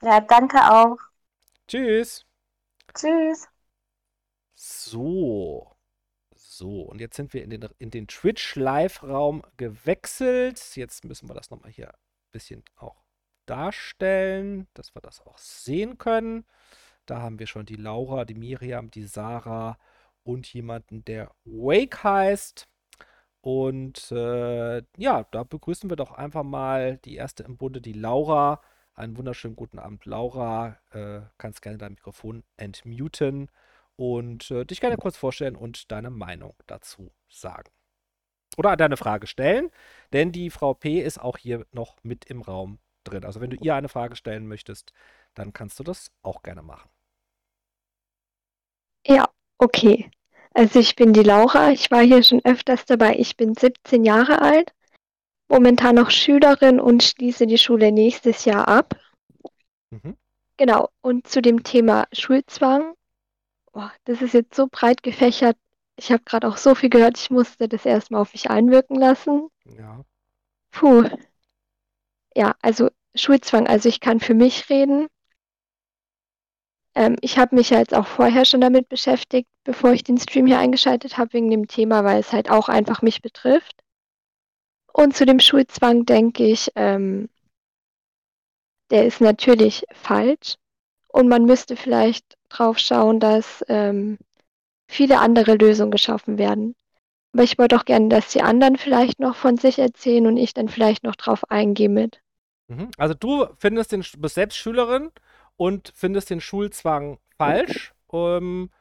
Ja, 0.01 0.19
danke 0.21 0.57
auch. 0.57 0.97
Tschüss. 1.67 2.26
Tschüss. 2.93 3.47
So. 4.55 5.75
So, 6.35 6.81
und 6.81 6.99
jetzt 7.01 7.15
sind 7.15 7.33
wir 7.33 7.43
in 7.43 7.49
den, 7.51 7.67
in 7.79 7.91
den 7.91 8.07
Twitch-Live-Raum 8.07 9.43
gewechselt. 9.57 10.75
Jetzt 10.75 11.05
müssen 11.05 11.29
wir 11.29 11.35
das 11.35 11.49
nochmal 11.51 11.71
hier 11.71 11.89
ein 11.89 12.31
bisschen 12.31 12.63
auch 12.75 13.03
darstellen, 13.45 14.67
dass 14.73 14.95
wir 14.95 15.01
das 15.01 15.21
auch 15.25 15.37
sehen 15.37 15.97
können. 15.97 16.45
Da 17.05 17.21
haben 17.21 17.39
wir 17.39 17.47
schon 17.47 17.65
die 17.65 17.75
Laura, 17.75 18.25
die 18.25 18.35
Miriam, 18.35 18.91
die 18.91 19.05
Sarah 19.05 19.77
und 20.23 20.51
jemanden, 20.53 21.05
der 21.05 21.31
Wake 21.45 22.03
heißt. 22.03 22.67
Und 23.41 24.11
äh, 24.11 24.83
ja, 24.97 25.23
da 25.31 25.43
begrüßen 25.43 25.89
wir 25.89 25.97
doch 25.97 26.11
einfach 26.11 26.43
mal 26.43 26.97
die 27.05 27.15
erste 27.15 27.43
im 27.43 27.57
Bunde, 27.57 27.81
die 27.81 27.93
Laura. 27.93 28.61
Einen 28.97 29.15
wunderschönen 29.15 29.55
guten 29.55 29.77
Abend, 29.77 30.05
Laura. 30.05 30.75
Äh, 30.91 31.21
kannst 31.37 31.61
gerne 31.61 31.77
dein 31.77 31.91
Mikrofon 31.91 32.43
entmuten 32.57 33.51
und 33.95 34.49
äh, 34.49 34.65
dich 34.65 34.81
gerne 34.81 34.97
kurz 34.97 35.15
vorstellen 35.15 35.55
und 35.55 35.91
deine 35.91 36.09
Meinung 36.09 36.55
dazu 36.65 37.11
sagen. 37.29 37.69
Oder 38.57 38.75
deine 38.75 38.97
Frage 38.97 39.27
stellen, 39.27 39.69
denn 40.13 40.31
die 40.31 40.49
Frau 40.49 40.73
P 40.73 40.99
ist 40.99 41.21
auch 41.21 41.37
hier 41.37 41.67
noch 41.71 41.97
mit 42.01 42.25
im 42.25 42.41
Raum 42.41 42.79
drin. 43.03 43.23
Also 43.23 43.39
wenn 43.39 43.51
du 43.51 43.57
ihr 43.57 43.75
eine 43.75 43.87
Frage 43.87 44.15
stellen 44.15 44.47
möchtest, 44.47 44.93
dann 45.35 45.53
kannst 45.53 45.77
du 45.77 45.83
das 45.83 46.09
auch 46.23 46.41
gerne 46.41 46.63
machen. 46.63 46.89
Ja, 49.05 49.29
okay. 49.59 50.09
Also 50.55 50.79
ich 50.79 50.95
bin 50.95 51.13
die 51.13 51.21
Laura, 51.21 51.69
ich 51.69 51.91
war 51.91 52.01
hier 52.01 52.23
schon 52.23 52.43
öfters 52.45 52.85
dabei. 52.85 53.15
Ich 53.19 53.37
bin 53.37 53.53
17 53.53 54.03
Jahre 54.03 54.41
alt 54.41 54.73
momentan 55.47 55.95
noch 55.95 56.09
Schülerin 56.09 56.79
und 56.79 57.03
schließe 57.03 57.47
die 57.47 57.57
Schule 57.57 57.91
nächstes 57.91 58.45
Jahr 58.45 58.67
ab. 58.67 58.95
Mhm. 59.91 60.17
Genau, 60.57 60.89
und 61.01 61.27
zu 61.27 61.41
dem 61.41 61.63
Thema 61.63 62.07
Schulzwang, 62.11 62.93
oh, 63.73 63.89
das 64.05 64.21
ist 64.21 64.33
jetzt 64.33 64.55
so 64.55 64.67
breit 64.69 65.03
gefächert. 65.03 65.57
Ich 65.95 66.11
habe 66.11 66.23
gerade 66.23 66.47
auch 66.47 66.57
so 66.57 66.75
viel 66.75 66.89
gehört, 66.89 67.17
ich 67.17 67.29
musste 67.29 67.67
das 67.67 67.85
erstmal 67.85 68.21
auf 68.21 68.33
mich 68.33 68.49
einwirken 68.49 68.97
lassen. 68.97 69.49
Ja. 69.65 70.01
Puh. 70.71 71.09
Ja, 72.35 72.55
also 72.61 72.89
Schulzwang, 73.15 73.67
also 73.67 73.89
ich 73.89 73.99
kann 73.99 74.19
für 74.19 74.33
mich 74.33 74.69
reden. 74.69 75.07
Ähm, 76.93 77.15
ich 77.21 77.37
habe 77.37 77.55
mich 77.55 77.69
ja 77.69 77.79
jetzt 77.79 77.93
auch 77.93 78.07
vorher 78.07 78.45
schon 78.45 78.61
damit 78.61 78.89
beschäftigt, 78.89 79.49
bevor 79.63 79.91
ich 79.91 80.03
den 80.03 80.17
Stream 80.17 80.47
hier 80.47 80.59
eingeschaltet 80.59 81.17
habe, 81.17 81.33
wegen 81.33 81.49
dem 81.51 81.67
Thema, 81.67 82.03
weil 82.03 82.19
es 82.19 82.33
halt 82.33 82.49
auch 82.49 82.69
einfach 82.69 83.01
mich 83.01 83.21
betrifft. 83.21 83.83
Und 84.99 85.15
zu 85.15 85.27
dem 85.27 85.39
Schulzwang 85.39 86.07
denke 86.07 86.43
ich, 86.43 86.71
ähm, 86.75 87.29
der 88.89 89.05
ist 89.05 89.21
natürlich 89.21 89.85
falsch. 89.93 90.55
Und 91.07 91.27
man 91.27 91.45
müsste 91.45 91.75
vielleicht 91.75 92.35
drauf 92.49 92.79
schauen, 92.79 93.19
dass 93.19 93.63
ähm, 93.67 94.17
viele 94.87 95.19
andere 95.19 95.53
Lösungen 95.53 95.91
geschaffen 95.91 96.39
werden. 96.39 96.75
Aber 97.31 97.43
ich 97.43 97.59
wollte 97.59 97.75
auch 97.75 97.85
gerne, 97.85 98.09
dass 98.09 98.29
die 98.29 98.41
anderen 98.41 98.75
vielleicht 98.75 99.19
noch 99.19 99.35
von 99.35 99.57
sich 99.57 99.77
erzählen 99.77 100.25
und 100.25 100.37
ich 100.37 100.55
dann 100.55 100.67
vielleicht 100.67 101.03
noch 101.03 101.15
drauf 101.15 101.51
eingehe 101.51 101.89
mit. 101.89 102.19
Mhm. 102.67 102.89
Also 102.97 103.13
du 103.13 103.45
findest 103.59 103.91
den, 103.91 104.03
bist 104.17 104.33
selbst 104.33 104.57
Schülerin 104.57 105.11
und 105.57 105.93
findest 105.95 106.31
den 106.31 106.41
Schulzwang 106.41 107.19
falsch. 107.37 107.93
Ähm, 108.11 108.71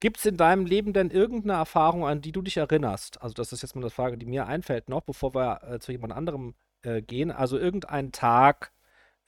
Gibt 0.00 0.18
es 0.18 0.26
in 0.26 0.36
deinem 0.36 0.66
Leben 0.66 0.92
denn 0.92 1.10
irgendeine 1.10 1.54
Erfahrung, 1.54 2.06
an 2.06 2.20
die 2.20 2.32
du 2.32 2.42
dich 2.42 2.58
erinnerst? 2.58 3.22
Also, 3.22 3.34
das 3.34 3.52
ist 3.52 3.62
jetzt 3.62 3.74
mal 3.74 3.80
eine 3.82 3.90
Frage, 3.90 4.18
die 4.18 4.26
mir 4.26 4.46
einfällt 4.46 4.88
noch, 4.90 5.00
bevor 5.02 5.34
wir 5.34 5.62
äh, 5.62 5.78
zu 5.78 5.92
jemand 5.92 6.12
anderem 6.12 6.54
äh, 6.82 7.00
gehen. 7.00 7.30
Also, 7.30 7.58
irgendein 7.58 8.12
Tag, 8.12 8.72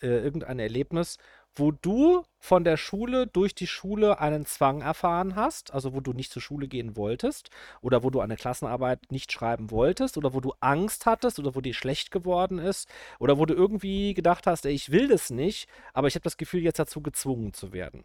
äh, 0.03 0.09
irgendein 0.09 0.59
Erlebnis, 0.59 1.17
wo 1.55 1.73
du 1.73 2.25
von 2.39 2.65
der 2.65 2.77
Schule 2.77 3.27
durch 3.27 3.55
die 3.55 3.67
Schule 3.67 4.21
einen 4.21 4.47
Zwang 4.47 4.83
erfahren 4.83 5.35
hast, 5.37 5.73
also 5.73 5.95
wo 5.95 6.01
du 6.01 6.13
nicht 6.13 6.33
zur 6.33 6.43
Schule 6.43 6.69
gehen 6.69 6.97
wolltest 6.97 7.51
oder 7.81 8.03
wo 8.03 8.11
du 8.11 8.21
eine 8.21 8.37
Klassenarbeit 8.37 9.11
nicht 9.11 9.33
schreiben 9.33 9.71
wolltest 9.71 10.19
oder 10.19 10.35
wo 10.35 10.41
du 10.41 10.53
Angst 10.61 11.07
hattest 11.07 11.39
oder 11.39 11.55
wo 11.55 11.61
dir 11.61 11.75
schlecht 11.75 12.11
geworden 12.11 12.59
ist 12.59 12.89
oder 13.19 13.39
wo 13.39 13.47
du 13.47 13.55
irgendwie 13.55 14.15
gedacht 14.15 14.47
hast, 14.47 14.67
ey, 14.67 14.73
ich 14.73 14.93
will 14.93 15.09
das 15.09 15.31
nicht, 15.31 15.69
aber 15.95 16.09
ich 16.09 16.15
habe 16.15 16.25
das 16.25 16.37
Gefühl, 16.37 16.63
jetzt 16.63 16.79
dazu 16.79 17.01
gezwungen 17.03 17.53
zu 17.55 17.73
werden. 17.73 18.05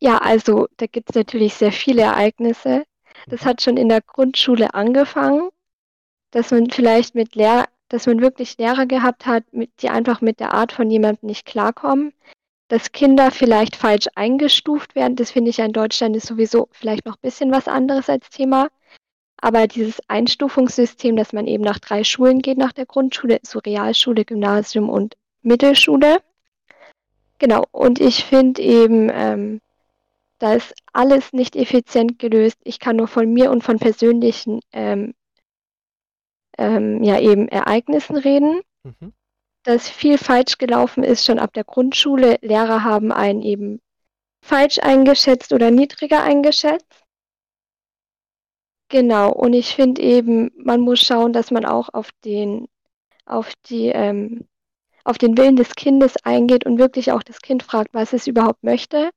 Ja, 0.00 0.18
also 0.18 0.66
da 0.78 0.86
gibt 0.86 1.10
es 1.10 1.16
natürlich 1.16 1.54
sehr 1.54 1.72
viele 1.72 2.02
Ereignisse. 2.02 2.84
Das 3.28 3.44
hat 3.44 3.62
schon 3.62 3.76
in 3.76 3.88
der 3.88 4.00
Grundschule 4.00 4.74
angefangen, 4.74 5.50
dass 6.30 6.50
man 6.50 6.70
vielleicht 6.70 7.14
mit 7.14 7.34
Lehr 7.34 7.66
dass 7.90 8.06
man 8.06 8.20
wirklich 8.20 8.56
Lehrer 8.56 8.86
gehabt 8.86 9.26
hat, 9.26 9.44
mit, 9.52 9.70
die 9.82 9.90
einfach 9.90 10.20
mit 10.20 10.40
der 10.40 10.54
Art 10.54 10.72
von 10.72 10.90
jemandem 10.90 11.26
nicht 11.26 11.44
klarkommen, 11.44 12.14
dass 12.68 12.92
Kinder 12.92 13.32
vielleicht 13.32 13.76
falsch 13.76 14.06
eingestuft 14.14 14.94
werden. 14.94 15.16
Das 15.16 15.32
finde 15.32 15.50
ich 15.50 15.58
ja 15.58 15.64
in 15.64 15.72
Deutschland 15.72 16.16
ist 16.16 16.26
sowieso 16.26 16.68
vielleicht 16.70 17.04
noch 17.04 17.16
ein 17.16 17.22
bisschen 17.22 17.50
was 17.50 17.66
anderes 17.66 18.08
als 18.08 18.30
Thema. 18.30 18.68
Aber 19.42 19.66
dieses 19.66 20.00
Einstufungssystem, 20.08 21.16
dass 21.16 21.32
man 21.32 21.48
eben 21.48 21.64
nach 21.64 21.80
drei 21.80 22.04
Schulen 22.04 22.40
geht 22.40 22.58
nach 22.58 22.72
der 22.72 22.86
Grundschule, 22.86 23.40
so 23.42 23.58
Realschule, 23.58 24.24
Gymnasium 24.24 24.88
und 24.88 25.16
Mittelschule. 25.42 26.18
Genau, 27.38 27.64
und 27.72 28.00
ich 28.00 28.24
finde 28.24 28.62
eben, 28.62 29.10
ähm, 29.12 29.60
da 30.40 30.54
ist 30.54 30.74
alles 30.92 31.32
nicht 31.32 31.54
effizient 31.54 32.18
gelöst. 32.18 32.56
Ich 32.64 32.80
kann 32.80 32.96
nur 32.96 33.08
von 33.08 33.30
mir 33.30 33.50
und 33.50 33.62
von 33.62 33.78
persönlichen 33.78 34.60
ähm, 34.72 35.14
ähm, 36.58 37.04
ja 37.04 37.20
eben 37.20 37.46
Ereignissen 37.48 38.16
reden. 38.16 38.62
Mhm. 38.82 39.12
Dass 39.64 39.90
viel 39.90 40.16
falsch 40.16 40.56
gelaufen 40.56 41.04
ist 41.04 41.26
schon 41.26 41.38
ab 41.38 41.52
der 41.52 41.64
Grundschule. 41.64 42.38
Lehrer 42.40 42.82
haben 42.82 43.12
einen 43.12 43.42
eben 43.42 43.82
falsch 44.42 44.78
eingeschätzt 44.78 45.52
oder 45.52 45.70
niedriger 45.70 46.22
eingeschätzt. 46.22 47.04
Genau, 48.88 49.30
und 49.30 49.52
ich 49.52 49.74
finde 49.74 50.00
eben, 50.00 50.50
man 50.56 50.80
muss 50.80 51.00
schauen, 51.00 51.34
dass 51.34 51.50
man 51.50 51.66
auch 51.66 51.90
auf 51.92 52.10
den, 52.24 52.66
auf 53.26 53.52
die, 53.66 53.88
ähm, 53.88 54.48
auf 55.04 55.18
den 55.18 55.36
Willen 55.36 55.56
des 55.56 55.74
Kindes 55.74 56.16
eingeht 56.24 56.64
und 56.64 56.78
wirklich 56.78 57.12
auch 57.12 57.22
das 57.22 57.40
Kind 57.42 57.62
fragt, 57.62 57.92
was 57.92 58.14
es 58.14 58.26
überhaupt 58.26 58.64
möchte 58.64 59.10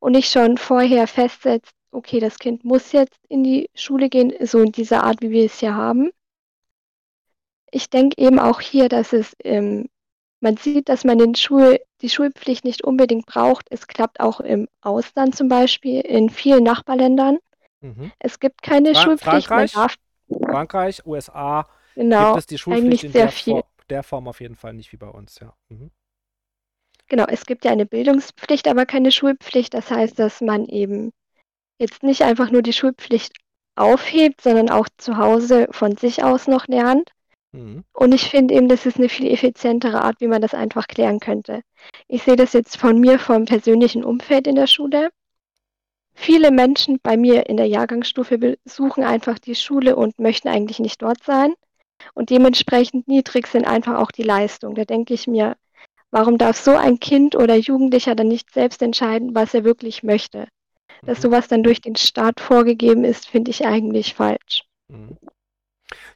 und 0.00 0.12
nicht 0.12 0.30
schon 0.30 0.58
vorher 0.58 1.06
festsetzt, 1.06 1.72
okay, 1.90 2.20
das 2.20 2.38
Kind 2.38 2.64
muss 2.64 2.92
jetzt 2.92 3.18
in 3.28 3.44
die 3.44 3.70
Schule 3.74 4.08
gehen, 4.08 4.32
so 4.40 4.60
in 4.60 4.72
dieser 4.72 5.04
Art, 5.04 5.22
wie 5.22 5.30
wir 5.30 5.44
es 5.44 5.60
hier 5.60 5.74
haben. 5.74 6.10
Ich 7.70 7.90
denke 7.90 8.20
eben 8.20 8.38
auch 8.38 8.60
hier, 8.60 8.88
dass 8.88 9.12
es, 9.12 9.34
ähm, 9.42 9.88
man 10.40 10.56
sieht, 10.56 10.88
dass 10.88 11.04
man 11.04 11.18
den 11.18 11.34
Schul 11.34 11.80
die 12.02 12.10
Schulpflicht 12.10 12.64
nicht 12.64 12.84
unbedingt 12.84 13.26
braucht. 13.26 13.66
Es 13.70 13.86
klappt 13.86 14.20
auch 14.20 14.40
im 14.40 14.68
Ausland 14.82 15.34
zum 15.34 15.48
Beispiel, 15.48 16.00
in 16.00 16.28
vielen 16.28 16.62
Nachbarländern. 16.62 17.38
Mhm. 17.80 18.12
Es 18.18 18.38
gibt 18.38 18.62
keine 18.62 18.94
Fra 18.94 19.02
Schulpflicht. 19.02 19.48
Frankreich, 19.48 19.96
Frankreich, 20.28 21.06
USA 21.06 21.66
genau, 21.94 22.26
gibt 22.26 22.38
es 22.38 22.46
die 22.46 22.58
Schulpflicht 22.58 23.04
in 23.04 23.12
der, 23.12 23.30
For 23.30 23.64
der, 23.88 24.02
Form 24.02 24.28
auf 24.28 24.40
jeden 24.40 24.56
Fall 24.56 24.74
nicht 24.74 24.92
wie 24.92 24.96
bei 24.96 25.08
uns, 25.08 25.40
ja. 25.40 25.54
Mhm. 25.68 25.90
Genau, 27.14 27.26
es 27.28 27.46
gibt 27.46 27.64
ja 27.64 27.70
eine 27.70 27.86
Bildungspflicht, 27.86 28.66
aber 28.66 28.86
keine 28.86 29.12
Schulpflicht. 29.12 29.72
Das 29.72 29.88
heißt, 29.88 30.18
dass 30.18 30.40
man 30.40 30.64
eben 30.64 31.12
jetzt 31.78 32.02
nicht 32.02 32.22
einfach 32.22 32.50
nur 32.50 32.60
die 32.60 32.72
Schulpflicht 32.72 33.34
aufhebt, 33.76 34.40
sondern 34.40 34.68
auch 34.68 34.88
zu 34.98 35.16
Hause 35.16 35.68
von 35.70 35.96
sich 35.96 36.24
aus 36.24 36.48
noch 36.48 36.66
lernt. 36.66 37.12
Mhm. 37.52 37.84
Und 37.92 38.14
ich 38.14 38.28
finde 38.30 38.54
eben, 38.54 38.66
das 38.66 38.84
ist 38.84 38.96
eine 38.96 39.08
viel 39.08 39.30
effizientere 39.30 40.02
Art, 40.02 40.20
wie 40.20 40.26
man 40.26 40.42
das 40.42 40.54
einfach 40.54 40.88
klären 40.88 41.20
könnte. 41.20 41.60
Ich 42.08 42.24
sehe 42.24 42.34
das 42.34 42.52
jetzt 42.52 42.78
von 42.78 42.98
mir 42.98 43.20
vom 43.20 43.44
persönlichen 43.44 44.02
Umfeld 44.02 44.48
in 44.48 44.56
der 44.56 44.66
Schule. 44.66 45.10
Viele 46.14 46.50
Menschen 46.50 46.98
bei 47.00 47.16
mir 47.16 47.48
in 47.48 47.56
der 47.56 47.68
Jahrgangsstufe 47.68 48.38
besuchen 48.38 49.04
einfach 49.04 49.38
die 49.38 49.54
Schule 49.54 49.94
und 49.94 50.18
möchten 50.18 50.48
eigentlich 50.48 50.80
nicht 50.80 51.00
dort 51.00 51.22
sein. 51.22 51.54
Und 52.12 52.30
dementsprechend 52.30 53.06
niedrig 53.06 53.46
sind 53.46 53.68
einfach 53.68 54.00
auch 54.00 54.10
die 54.10 54.24
Leistungen. 54.24 54.74
Da 54.74 54.84
denke 54.84 55.14
ich 55.14 55.28
mir, 55.28 55.54
Warum 56.14 56.38
darf 56.38 56.56
so 56.56 56.76
ein 56.76 57.00
Kind 57.00 57.34
oder 57.34 57.56
Jugendlicher 57.56 58.14
dann 58.14 58.28
nicht 58.28 58.52
selbst 58.52 58.80
entscheiden, 58.82 59.34
was 59.34 59.52
er 59.52 59.64
wirklich 59.64 60.04
möchte? 60.04 60.46
Dass 61.02 61.18
mhm. 61.18 61.22
sowas 61.22 61.48
dann 61.48 61.64
durch 61.64 61.80
den 61.80 61.96
Staat 61.96 62.38
vorgegeben 62.38 63.02
ist, 63.02 63.26
finde 63.26 63.50
ich 63.50 63.66
eigentlich 63.66 64.14
falsch. 64.14 64.62
Mhm. 64.86 65.18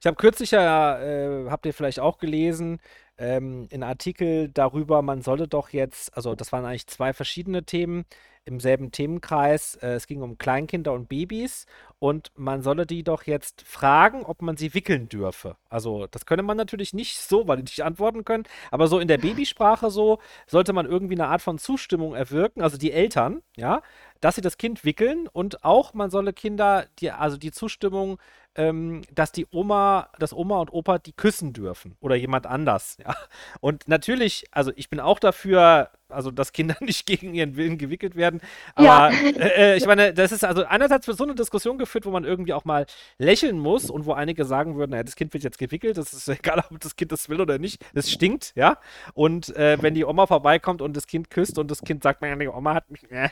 Ich 0.00 0.06
habe 0.06 0.14
kürzlich 0.14 0.52
ja, 0.52 1.00
äh, 1.00 1.50
habt 1.50 1.66
ihr 1.66 1.74
vielleicht 1.74 1.98
auch 1.98 2.18
gelesen, 2.18 2.78
ähm, 3.18 3.66
in 3.70 3.82
Artikel 3.82 4.48
darüber, 4.48 5.02
man 5.02 5.20
solle 5.20 5.48
doch 5.48 5.70
jetzt, 5.70 6.16
also 6.16 6.36
das 6.36 6.52
waren 6.52 6.64
eigentlich 6.64 6.86
zwei 6.86 7.12
verschiedene 7.12 7.64
Themen 7.64 8.04
im 8.44 8.60
selben 8.60 8.92
Themenkreis. 8.92 9.74
Äh, 9.82 9.94
es 9.94 10.06
ging 10.06 10.22
um 10.22 10.38
Kleinkinder 10.38 10.92
und 10.92 11.08
Babys 11.08 11.66
und 11.98 12.30
man 12.36 12.62
solle 12.62 12.86
die 12.86 13.02
doch 13.02 13.24
jetzt 13.24 13.62
fragen, 13.62 14.24
ob 14.24 14.42
man 14.42 14.56
sie 14.56 14.74
wickeln 14.74 15.08
dürfe. 15.08 15.56
Also 15.68 16.06
das 16.10 16.26
könne 16.26 16.42
man 16.42 16.56
natürlich 16.56 16.94
nicht 16.94 17.18
so, 17.18 17.48
weil 17.48 17.56
die 17.58 17.64
nicht 17.64 17.82
antworten 17.82 18.24
können, 18.24 18.44
aber 18.70 18.86
so 18.88 18.98
in 18.98 19.08
der 19.08 19.18
Babysprache 19.18 19.90
so 19.90 20.18
sollte 20.46 20.72
man 20.72 20.86
irgendwie 20.86 21.14
eine 21.14 21.28
Art 21.28 21.42
von 21.42 21.58
Zustimmung 21.58 22.14
erwirken, 22.14 22.62
also 22.62 22.78
die 22.78 22.92
Eltern, 22.92 23.42
ja, 23.56 23.82
dass 24.20 24.36
sie 24.36 24.40
das 24.40 24.58
Kind 24.58 24.84
wickeln. 24.84 25.28
Und 25.28 25.64
auch 25.64 25.94
man 25.94 26.10
solle 26.10 26.32
Kinder, 26.32 26.86
die, 26.98 27.10
also 27.10 27.36
die 27.36 27.52
Zustimmung 27.52 28.18
ähm, 28.58 29.02
dass 29.14 29.32
die 29.32 29.46
Oma, 29.50 30.08
dass 30.18 30.34
Oma 30.34 30.60
und 30.60 30.72
Opa 30.72 30.98
die 30.98 31.12
küssen 31.12 31.52
dürfen 31.52 31.96
oder 32.00 32.16
jemand 32.16 32.46
anders, 32.46 32.98
ja. 33.04 33.14
Und 33.60 33.88
natürlich, 33.88 34.46
also 34.50 34.72
ich 34.76 34.90
bin 34.90 35.00
auch 35.00 35.20
dafür, 35.20 35.90
also 36.08 36.30
dass 36.30 36.52
Kinder 36.52 36.76
nicht 36.80 37.06
gegen 37.06 37.34
ihren 37.34 37.56
Willen 37.56 37.78
gewickelt 37.78 38.16
werden. 38.16 38.40
Aber 38.74 38.86
ja. 38.86 39.08
äh, 39.10 39.74
äh, 39.74 39.76
ich 39.76 39.86
meine, 39.86 40.12
das 40.12 40.32
ist 40.32 40.44
also 40.44 40.64
einerseits 40.64 41.06
wird 41.06 41.18
so 41.18 41.24
eine 41.24 41.34
Diskussion 41.34 41.78
geführt, 41.78 42.06
wo 42.06 42.10
man 42.10 42.24
irgendwie 42.24 42.52
auch 42.52 42.64
mal 42.64 42.86
lächeln 43.18 43.58
muss 43.58 43.90
und 43.90 44.06
wo 44.06 44.12
einige 44.12 44.44
sagen 44.44 44.76
würden, 44.76 44.92
naja, 44.92 45.04
das 45.04 45.16
Kind 45.16 45.32
wird 45.34 45.44
jetzt 45.44 45.58
gewickelt, 45.58 45.96
das 45.96 46.12
ist 46.12 46.28
egal, 46.28 46.64
ob 46.70 46.80
das 46.80 46.96
Kind 46.96 47.12
das 47.12 47.28
will 47.28 47.40
oder 47.40 47.58
nicht, 47.58 47.84
das 47.94 48.10
stinkt, 48.10 48.52
ja. 48.56 48.78
Und 49.14 49.54
äh, 49.56 49.78
wenn 49.80 49.94
die 49.94 50.04
Oma 50.04 50.26
vorbeikommt 50.26 50.82
und 50.82 50.96
das 50.96 51.06
Kind 51.06 51.30
küsst 51.30 51.58
und 51.58 51.70
das 51.70 51.82
Kind 51.82 52.02
sagt, 52.02 52.20
meine 52.22 52.38
die 52.38 52.48
Oma 52.48 52.74
hat 52.74 52.90
mich 52.90 53.02
äh, 53.10 53.28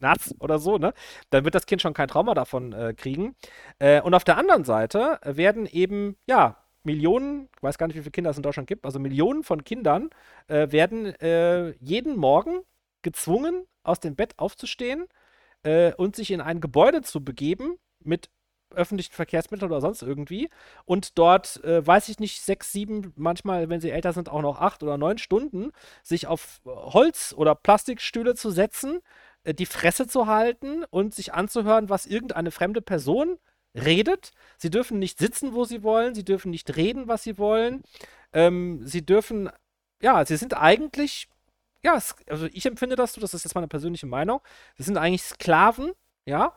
nass 0.00 0.34
oder 0.40 0.58
so, 0.58 0.78
ne, 0.78 0.94
dann 1.30 1.44
wird 1.44 1.54
das 1.54 1.66
Kind 1.66 1.82
schon 1.82 1.94
kein 1.94 2.08
Trauma 2.08 2.34
davon 2.34 2.72
äh, 2.72 2.94
kriegen. 2.94 3.34
Und 4.02 4.14
auf 4.14 4.24
der 4.24 4.36
anderen 4.36 4.47
Seite 4.64 5.18
werden 5.22 5.66
eben, 5.66 6.16
ja, 6.26 6.56
Millionen, 6.84 7.48
ich 7.56 7.62
weiß 7.62 7.78
gar 7.78 7.86
nicht, 7.86 7.96
wie 7.96 8.00
viele 8.00 8.12
Kinder 8.12 8.30
es 8.30 8.36
in 8.36 8.42
Deutschland 8.42 8.66
gibt, 8.66 8.84
also 8.84 8.98
Millionen 8.98 9.44
von 9.44 9.64
Kindern 9.64 10.10
äh, 10.46 10.70
werden 10.70 11.06
äh, 11.20 11.70
jeden 11.80 12.16
Morgen 12.16 12.60
gezwungen, 13.02 13.66
aus 13.82 14.00
dem 14.00 14.16
Bett 14.16 14.38
aufzustehen 14.38 15.06
äh, 15.62 15.92
und 15.94 16.16
sich 16.16 16.30
in 16.30 16.40
ein 16.40 16.60
Gebäude 16.60 17.02
zu 17.02 17.24
begeben 17.24 17.78
mit 18.00 18.30
öffentlichen 18.74 19.12
Verkehrsmitteln 19.12 19.70
oder 19.70 19.80
sonst 19.80 20.02
irgendwie. 20.02 20.50
Und 20.84 21.18
dort, 21.18 21.62
äh, 21.64 21.86
weiß 21.86 22.08
ich 22.08 22.18
nicht, 22.18 22.42
sechs, 22.42 22.72
sieben, 22.72 23.12
manchmal, 23.16 23.68
wenn 23.68 23.80
sie 23.80 23.90
älter 23.90 24.12
sind, 24.12 24.28
auch 24.28 24.42
noch 24.42 24.60
acht 24.60 24.82
oder 24.82 24.98
neun 24.98 25.18
Stunden 25.18 25.72
sich 26.02 26.26
auf 26.26 26.60
Holz- 26.64 27.34
oder 27.34 27.54
Plastikstühle 27.54 28.34
zu 28.34 28.50
setzen, 28.50 29.00
äh, 29.44 29.54
die 29.54 29.66
Fresse 29.66 30.06
zu 30.06 30.26
halten 30.26 30.84
und 30.90 31.14
sich 31.14 31.32
anzuhören, 31.32 31.88
was 31.88 32.06
irgendeine 32.06 32.50
fremde 32.50 32.82
Person 32.82 33.38
redet. 33.74 34.32
Sie 34.56 34.70
dürfen 34.70 34.98
nicht 34.98 35.18
sitzen, 35.18 35.54
wo 35.54 35.64
sie 35.64 35.82
wollen. 35.82 36.14
Sie 36.14 36.24
dürfen 36.24 36.50
nicht 36.50 36.76
reden, 36.76 37.08
was 37.08 37.22
sie 37.22 37.38
wollen. 37.38 37.82
Ähm, 38.32 38.80
sie 38.84 39.04
dürfen, 39.04 39.50
ja, 40.02 40.24
sie 40.24 40.36
sind 40.36 40.56
eigentlich, 40.56 41.28
ja, 41.82 41.98
also 42.26 42.46
ich 42.52 42.66
empfinde 42.66 42.96
das 42.96 43.14
so, 43.14 43.20
das 43.20 43.34
ist 43.34 43.44
jetzt 43.44 43.54
meine 43.54 43.68
persönliche 43.68 44.06
Meinung. 44.06 44.40
Sie 44.76 44.82
sind 44.82 44.96
eigentlich 44.96 45.22
Sklaven, 45.22 45.92
ja, 46.26 46.52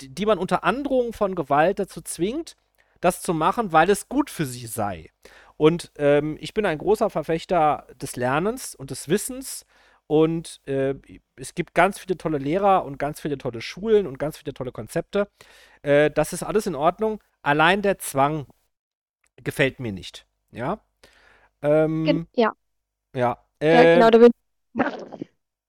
die, 0.00 0.08
die 0.14 0.26
man 0.26 0.38
unter 0.38 0.64
Androhung 0.64 1.12
von 1.12 1.34
Gewalt 1.34 1.78
dazu 1.78 2.00
zwingt, 2.02 2.56
das 3.00 3.22
zu 3.22 3.34
machen, 3.34 3.72
weil 3.72 3.90
es 3.90 4.08
gut 4.08 4.30
für 4.30 4.46
sie 4.46 4.66
sei. 4.66 5.10
Und 5.56 5.90
ähm, 5.96 6.36
ich 6.40 6.52
bin 6.54 6.66
ein 6.66 6.78
großer 6.78 7.08
Verfechter 7.08 7.86
des 8.00 8.16
Lernens 8.16 8.74
und 8.74 8.90
des 8.90 9.08
Wissens 9.08 9.64
und 10.06 10.60
äh, 10.66 10.94
es 11.36 11.54
gibt 11.54 11.74
ganz 11.74 11.98
viele 11.98 12.16
tolle 12.16 12.38
Lehrer 12.38 12.84
und 12.84 12.98
ganz 12.98 13.20
viele 13.20 13.38
tolle 13.38 13.60
Schulen 13.60 14.06
und 14.06 14.18
ganz 14.18 14.38
viele 14.38 14.54
tolle 14.54 14.72
Konzepte. 14.72 15.28
Äh, 15.82 16.10
das 16.10 16.32
ist 16.32 16.42
alles 16.42 16.66
in 16.66 16.74
Ordnung. 16.74 17.22
Allein 17.42 17.82
der 17.82 17.98
Zwang 17.98 18.46
gefällt 19.42 19.80
mir 19.80 19.92
nicht. 19.92 20.26
Ja. 20.50 20.80
Ähm, 21.62 22.26
ja. 22.34 22.52
Ja. 23.14 23.38
Äh, 23.60 23.74
ja, 23.74 23.94
genau, 23.94 24.10
da 24.10 24.18
bin 24.18 24.30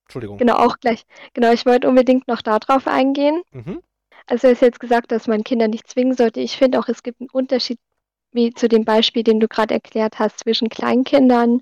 Entschuldigung. 0.08 0.38
Genau, 0.38 0.56
auch 0.56 0.78
gleich. 0.78 1.06
Genau, 1.34 1.52
ich 1.52 1.66
wollte 1.66 1.88
unbedingt 1.88 2.28
noch 2.28 2.42
darauf 2.42 2.88
eingehen. 2.88 3.42
Mhm. 3.52 3.82
Also, 4.26 4.48
du 4.48 4.54
hast 4.54 4.62
jetzt 4.62 4.80
gesagt, 4.80 5.12
dass 5.12 5.28
man 5.28 5.44
Kinder 5.44 5.68
nicht 5.68 5.88
zwingen 5.88 6.16
sollte. 6.16 6.40
Ich 6.40 6.58
finde 6.58 6.80
auch, 6.80 6.88
es 6.88 7.04
gibt 7.04 7.22
einen 7.22 7.30
Unterschied, 7.30 7.80
wie 8.32 8.54
zu 8.54 8.68
dem 8.68 8.86
Beispiel, 8.86 9.24
den 9.24 9.40
du 9.40 9.48
gerade 9.48 9.74
erklärt 9.74 10.20
hast, 10.20 10.40
zwischen 10.40 10.70
Kleinkindern, 10.70 11.62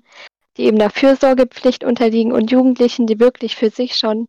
die 0.56 0.64
eben 0.64 0.78
der 0.78 0.90
Fürsorgepflicht 0.90 1.84
unterliegen 1.84 2.32
und 2.32 2.50
Jugendlichen, 2.50 3.06
die 3.06 3.20
wirklich 3.20 3.56
für 3.56 3.70
sich 3.70 3.96
schon 3.96 4.28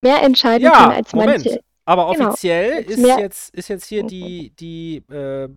mehr 0.00 0.22
entscheiden 0.22 0.64
ja, 0.64 0.72
können 0.72 0.92
als 0.92 1.12
Moment. 1.12 1.44
manche. 1.44 1.60
Aber 1.84 2.12
genau. 2.12 2.28
offiziell 2.28 2.82
ist, 2.82 2.98
jetzt, 2.98 3.54
ist 3.54 3.68
jetzt 3.68 3.86
hier 3.86 4.02
die, 4.04 4.50
die 4.58 4.96
äh, 5.08 5.48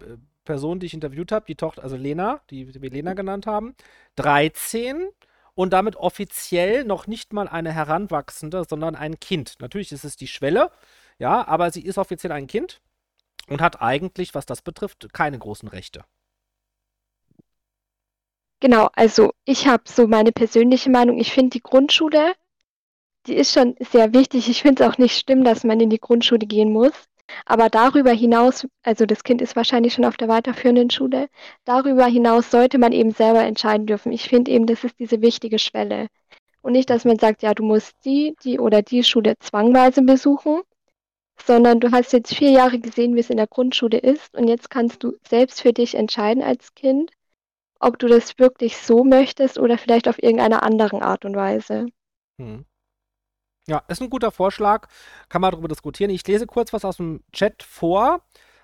Person, 0.45 0.79
die 0.79 0.85
ich 0.85 0.93
interviewt 0.93 1.31
habe, 1.31 1.45
die 1.47 1.55
Tochter, 1.55 1.83
also 1.83 1.95
Lena, 1.95 2.41
die, 2.49 2.65
die 2.65 2.81
wir 2.81 2.89
Lena 2.89 3.13
genannt 3.13 3.47
haben, 3.47 3.75
13 4.15 5.09
und 5.55 5.73
damit 5.73 5.95
offiziell 5.95 6.85
noch 6.85 7.07
nicht 7.07 7.33
mal 7.33 7.47
eine 7.47 7.71
Heranwachsende, 7.71 8.63
sondern 8.67 8.95
ein 8.95 9.19
Kind. 9.19 9.55
Natürlich 9.59 9.91
ist 9.91 10.05
es 10.05 10.15
die 10.15 10.27
Schwelle, 10.27 10.71
ja, 11.17 11.47
aber 11.47 11.71
sie 11.71 11.81
ist 11.81 11.97
offiziell 11.97 12.31
ein 12.31 12.47
Kind 12.47 12.79
und 13.47 13.61
hat 13.61 13.81
eigentlich, 13.81 14.35
was 14.35 14.45
das 14.45 14.61
betrifft, 14.61 15.11
keine 15.13 15.37
großen 15.37 15.67
Rechte. 15.67 16.03
Genau, 18.61 18.89
also 18.93 19.31
ich 19.45 19.67
habe 19.67 19.83
so 19.85 20.07
meine 20.07 20.31
persönliche 20.31 20.89
Meinung. 20.89 21.17
Ich 21.17 21.31
finde 21.33 21.51
die 21.51 21.61
Grundschule, 21.61 22.33
die 23.27 23.35
ist 23.35 23.53
schon 23.53 23.75
sehr 23.79 24.13
wichtig. 24.13 24.49
Ich 24.49 24.61
finde 24.61 24.83
es 24.83 24.89
auch 24.89 24.97
nicht 24.97 25.17
schlimm, 25.17 25.43
dass 25.43 25.63
man 25.63 25.79
in 25.79 25.89
die 25.89 25.99
Grundschule 25.99 26.45
gehen 26.45 26.71
muss. 26.73 26.91
Aber 27.45 27.69
darüber 27.69 28.11
hinaus, 28.11 28.67
also 28.83 29.05
das 29.05 29.23
Kind 29.23 29.41
ist 29.41 29.55
wahrscheinlich 29.55 29.93
schon 29.93 30.05
auf 30.05 30.17
der 30.17 30.27
weiterführenden 30.29 30.89
Schule, 30.89 31.29
darüber 31.63 32.05
hinaus 32.05 32.49
sollte 32.49 32.79
man 32.79 32.91
eben 32.91 33.11
selber 33.11 33.43
entscheiden 33.43 33.85
dürfen. 33.85 34.11
Ich 34.11 34.27
finde 34.27 34.51
eben, 34.51 34.65
das 34.65 34.83
ist 34.83 34.99
diese 34.99 35.21
wichtige 35.21 35.59
Schwelle. 35.59 36.07
Und 36.61 36.73
nicht, 36.73 36.89
dass 36.89 37.05
man 37.05 37.19
sagt, 37.19 37.43
ja, 37.43 37.53
du 37.53 37.63
musst 37.63 37.93
die, 38.03 38.35
die 38.43 38.59
oder 38.59 38.81
die 38.81 39.03
Schule 39.03 39.35
zwangweise 39.39 40.01
besuchen, 40.01 40.61
sondern 41.45 41.79
du 41.79 41.91
hast 41.91 42.13
jetzt 42.13 42.33
vier 42.35 42.51
Jahre 42.51 42.79
gesehen, 42.79 43.15
wie 43.15 43.21
es 43.21 43.29
in 43.29 43.37
der 43.37 43.47
Grundschule 43.47 43.97
ist 43.97 44.35
und 44.35 44.47
jetzt 44.47 44.69
kannst 44.69 45.03
du 45.03 45.13
selbst 45.27 45.61
für 45.61 45.73
dich 45.73 45.95
entscheiden 45.95 46.43
als 46.43 46.73
Kind, 46.73 47.11
ob 47.79 47.97
du 47.99 48.07
das 48.07 48.37
wirklich 48.37 48.77
so 48.77 49.03
möchtest 49.03 49.57
oder 49.57 49.77
vielleicht 49.77 50.07
auf 50.07 50.21
irgendeine 50.21 50.63
andere 50.63 51.01
Art 51.01 51.25
und 51.25 51.35
Weise. 51.35 51.87
Hm. 52.39 52.65
Ja, 53.67 53.83
ist 53.87 54.01
ein 54.01 54.09
guter 54.09 54.31
Vorschlag. 54.31 54.87
Kann 55.29 55.41
man 55.41 55.51
darüber 55.51 55.67
diskutieren. 55.67 56.09
Ich 56.09 56.25
lese 56.27 56.47
kurz 56.47 56.73
was 56.73 56.85
aus 56.85 56.97
dem 56.97 57.23
Chat 57.31 57.63
vor. 57.63 58.21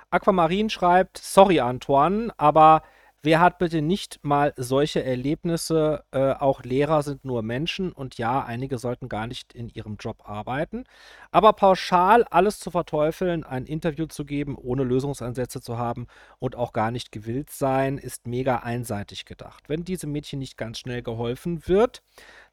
Aquamarin 0.10 0.70
schreibt: 0.70 1.18
Sorry, 1.18 1.60
Antoine, 1.60 2.34
aber 2.38 2.82
wer 3.26 3.40
hat 3.42 3.58
bitte 3.58 3.82
nicht 3.82 4.24
mal 4.24 4.54
solche 4.56 5.04
Erlebnisse? 5.04 6.04
Äh, 6.12 6.34
auch 6.34 6.64
Lehrer 6.64 7.04
sind 7.04 7.26
nur 7.26 7.42
Menschen 7.42 7.92
und 7.92 8.18
ja, 8.18 8.44
einige 8.44 8.78
sollten 8.78 9.10
gar 9.10 9.28
nicht 9.28 9.54
in 9.54 9.70
ihrem 9.70 9.98
Job 10.00 10.30
arbeiten. 10.30 10.86
Aber 11.32 11.54
pauschal 11.54 12.24
alles 12.26 12.60
zu 12.60 12.72
verteufeln, 12.72 13.44
ein 13.44 13.66
Interview 13.66 14.06
zu 14.06 14.24
geben, 14.24 14.56
ohne 14.56 14.84
Lösungsansätze 14.84 15.60
zu 15.60 15.78
haben 15.78 16.08
und 16.40 16.56
auch 16.56 16.72
gar 16.72 16.92
nicht 16.92 17.12
gewillt 17.12 17.50
sein, 17.50 17.98
ist 17.98 18.28
mega 18.28 18.58
einseitig 18.58 19.26
gedacht. 19.26 19.68
Wenn 19.68 19.84
diesem 19.84 20.12
Mädchen 20.12 20.40
nicht 20.40 20.58
ganz 20.58 20.80
schnell 20.80 21.02
geholfen 21.02 21.68
wird, 21.68 22.04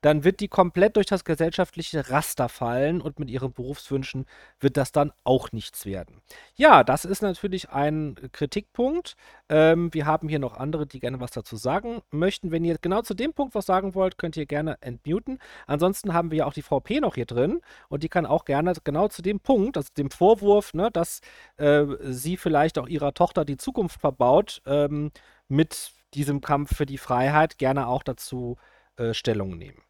dann 0.03 0.25
wird 0.25 0.41
die 0.41 0.49
komplett 0.49 0.97
durch 0.97 1.07
das 1.07 1.25
gesellschaftliche 1.25 2.11
Raster 2.11 2.49
fallen 2.49 3.01
und 3.01 3.19
mit 3.19 3.31
ihren 3.31 3.53
Berufswünschen 3.53 4.27
wird 4.61 4.77
das 4.77 4.93
dann 4.93 5.13
auch 5.25 5.53
nichts 5.53 5.87
werden. 5.87 6.21
Ja, 6.55 6.85
das 6.85 7.05
ist 7.05 7.23
natürlich 7.23 7.71
ein 7.71 8.17
Kritikpunkt. 8.33 9.17
Ähm, 9.49 9.95
wir 9.95 10.05
haben 10.05 10.29
hier 10.29 10.41
noch 10.41 10.57
andere, 10.57 10.87
die 10.87 11.01
gerne 11.01 11.21
was 11.21 11.31
dazu 11.31 11.57
sagen 11.57 12.03
möchten. 12.11 12.51
Wenn 12.51 12.65
ihr 12.65 12.77
genau 12.79 13.03
zu 13.03 13.15
dem 13.15 13.33
Punkt 13.33 13.55
was 13.55 13.65
sagen 13.67 13.95
wollt, 13.95 14.19
könnt 14.19 14.37
ihr 14.37 14.47
gerne 14.47 14.77
entmuten. 14.81 15.39
Ansonsten 15.67 16.13
haben 16.13 16.31
wir 16.31 16.39
ja 16.39 16.47
auch 16.47 16.53
die 16.53 16.63
VP 16.63 17.01
noch 17.01 17.15
hier 17.15 17.27
drin 17.27 17.61
und 17.89 18.03
die 18.03 18.09
kann 18.09 18.27
auch 18.27 18.45
gerne 18.45 18.73
genau 18.83 19.09
zu 19.09 19.23
dem 19.23 19.41
Punkt, 19.41 19.77
also 19.77 19.89
dem 19.97 20.11
Vorwurf, 20.11 20.75
ne, 20.75 20.91
dass 20.91 21.21
äh, 21.59 21.85
sie 22.03 22.37
vielleicht 22.37 22.79
auch 22.79 22.89
ihrer 22.89 23.15
Tochter 23.15 23.45
die 23.45 23.57
Zukunft 23.57 24.01
verbaut, 24.01 24.63
ähm, 24.67 25.13
mit 25.49 25.93
diesem 26.15 26.41
Kampf 26.41 26.77
für 26.77 26.87
die 26.87 26.99
Freiheit 26.99 27.59
gerne 27.59 27.87
auch 27.87 28.03
dazu 28.03 28.57
äh, 28.97 29.15
Stellung 29.15 29.57
nehmen. 29.57 29.83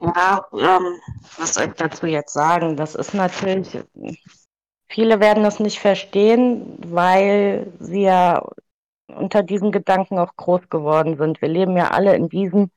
Ja, 0.00 0.46
ähm, 0.52 1.00
was 1.38 1.54
soll 1.54 1.66
ich 1.66 1.74
dazu 1.74 2.06
jetzt 2.06 2.32
sagen? 2.32 2.76
Das 2.76 2.94
ist 2.94 3.14
natürlich, 3.14 3.78
viele 4.88 5.20
werden 5.20 5.44
das 5.44 5.60
nicht 5.60 5.78
verstehen, 5.78 6.76
weil 6.84 7.72
sie 7.78 8.02
ja 8.02 8.44
unter 9.06 9.42
diesen 9.42 9.70
Gedanken 9.70 10.18
auch 10.18 10.34
groß 10.36 10.68
geworden 10.68 11.16
sind. 11.16 11.40
Wir 11.40 11.48
leben 11.48 11.76
ja 11.76 11.90
alle 11.90 12.16
in 12.16 12.28
diesem 12.28 12.70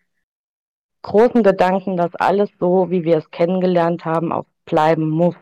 großen 1.02 1.44
Gedanken, 1.44 1.98
dass 1.98 2.16
alles 2.16 2.50
so, 2.60 2.90
wie 2.90 3.04
wir 3.04 3.18
es 3.18 3.32
kennengelernt 3.32 4.06
haben, 4.06 4.32
auch 4.32 4.46
bleiben 4.66 5.10
muss. 5.10 5.36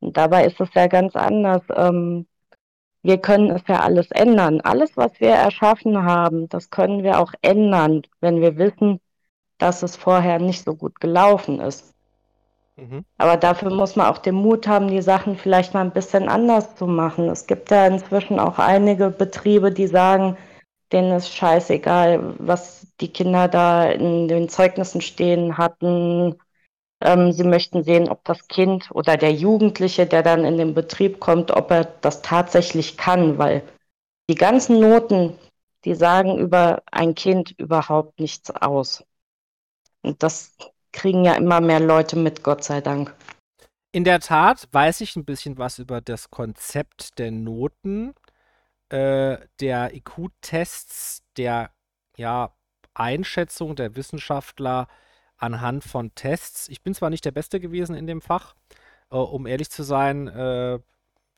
Und 0.00 0.16
dabei 0.16 0.46
ist 0.46 0.60
es 0.60 0.72
ja 0.74 0.86
ganz 0.86 1.16
anders. 1.16 1.62
Ähm, 1.74 2.26
wir 3.02 3.18
können 3.18 3.50
es 3.50 3.62
ja 3.68 3.80
alles 3.80 4.10
ändern. 4.10 4.60
Alles, 4.62 4.96
was 4.96 5.18
wir 5.20 5.30
erschaffen 5.30 6.02
haben, 6.04 6.48
das 6.48 6.70
können 6.70 7.02
wir 7.04 7.20
auch 7.20 7.32
ändern, 7.42 8.02
wenn 8.20 8.40
wir 8.40 8.56
wissen, 8.56 9.00
dass 9.58 9.82
es 9.82 9.96
vorher 9.96 10.38
nicht 10.38 10.64
so 10.64 10.74
gut 10.74 11.00
gelaufen 11.00 11.60
ist. 11.60 11.94
Mhm. 12.76 13.04
Aber 13.16 13.36
dafür 13.36 13.74
muss 13.74 13.96
man 13.96 14.06
auch 14.06 14.18
den 14.18 14.34
Mut 14.34 14.66
haben, 14.68 14.88
die 14.88 15.00
Sachen 15.00 15.36
vielleicht 15.36 15.72
mal 15.72 15.80
ein 15.80 15.92
bisschen 15.92 16.28
anders 16.28 16.76
zu 16.76 16.86
machen. 16.86 17.28
Es 17.30 17.46
gibt 17.46 17.70
ja 17.70 17.86
inzwischen 17.86 18.38
auch 18.38 18.58
einige 18.58 19.10
Betriebe, 19.10 19.72
die 19.72 19.86
sagen, 19.86 20.36
denen 20.92 21.12
ist 21.12 21.34
scheißegal, 21.34 22.34
was 22.38 22.86
die 23.00 23.12
Kinder 23.12 23.48
da 23.48 23.90
in 23.90 24.28
den 24.28 24.48
Zeugnissen 24.48 25.00
stehen 25.00 25.56
hatten. 25.58 26.36
Ähm, 27.02 27.32
sie 27.32 27.44
möchten 27.44 27.82
sehen, 27.82 28.08
ob 28.08 28.24
das 28.24 28.46
Kind 28.48 28.90
oder 28.92 29.16
der 29.16 29.32
Jugendliche, 29.32 30.06
der 30.06 30.22
dann 30.22 30.44
in 30.44 30.58
den 30.58 30.74
Betrieb 30.74 31.18
kommt, 31.18 31.50
ob 31.50 31.70
er 31.70 31.84
das 31.84 32.22
tatsächlich 32.22 32.96
kann, 32.96 33.38
weil 33.38 33.62
die 34.28 34.34
ganzen 34.34 34.80
Noten, 34.80 35.36
die 35.84 35.94
sagen 35.94 36.38
über 36.38 36.82
ein 36.90 37.14
Kind 37.14 37.54
überhaupt 37.58 38.20
nichts 38.20 38.50
aus. 38.50 39.04
Und 40.06 40.22
das 40.22 40.56
kriegen 40.92 41.24
ja 41.24 41.34
immer 41.34 41.60
mehr 41.60 41.80
Leute 41.80 42.16
mit, 42.16 42.42
Gott 42.42 42.62
sei 42.62 42.80
Dank. 42.80 43.14
In 43.92 44.04
der 44.04 44.20
Tat 44.20 44.68
weiß 44.72 45.00
ich 45.00 45.16
ein 45.16 45.24
bisschen 45.24 45.58
was 45.58 45.78
über 45.78 46.00
das 46.00 46.30
Konzept 46.30 47.18
der 47.18 47.32
Noten, 47.32 48.14
äh, 48.88 49.38
der 49.60 49.94
IQ-Tests, 49.94 51.24
der 51.36 51.70
ja, 52.16 52.54
Einschätzung 52.94 53.74
der 53.74 53.96
Wissenschaftler 53.96 54.86
anhand 55.36 55.82
von 55.84 56.14
Tests. 56.14 56.68
Ich 56.68 56.82
bin 56.82 56.94
zwar 56.94 57.10
nicht 57.10 57.24
der 57.24 57.32
Beste 57.32 57.58
gewesen 57.58 57.96
in 57.96 58.06
dem 58.06 58.22
Fach, 58.22 58.54
äh, 59.10 59.16
um 59.16 59.46
ehrlich 59.46 59.70
zu 59.70 59.82
sein, 59.82 60.28
äh, 60.28 60.78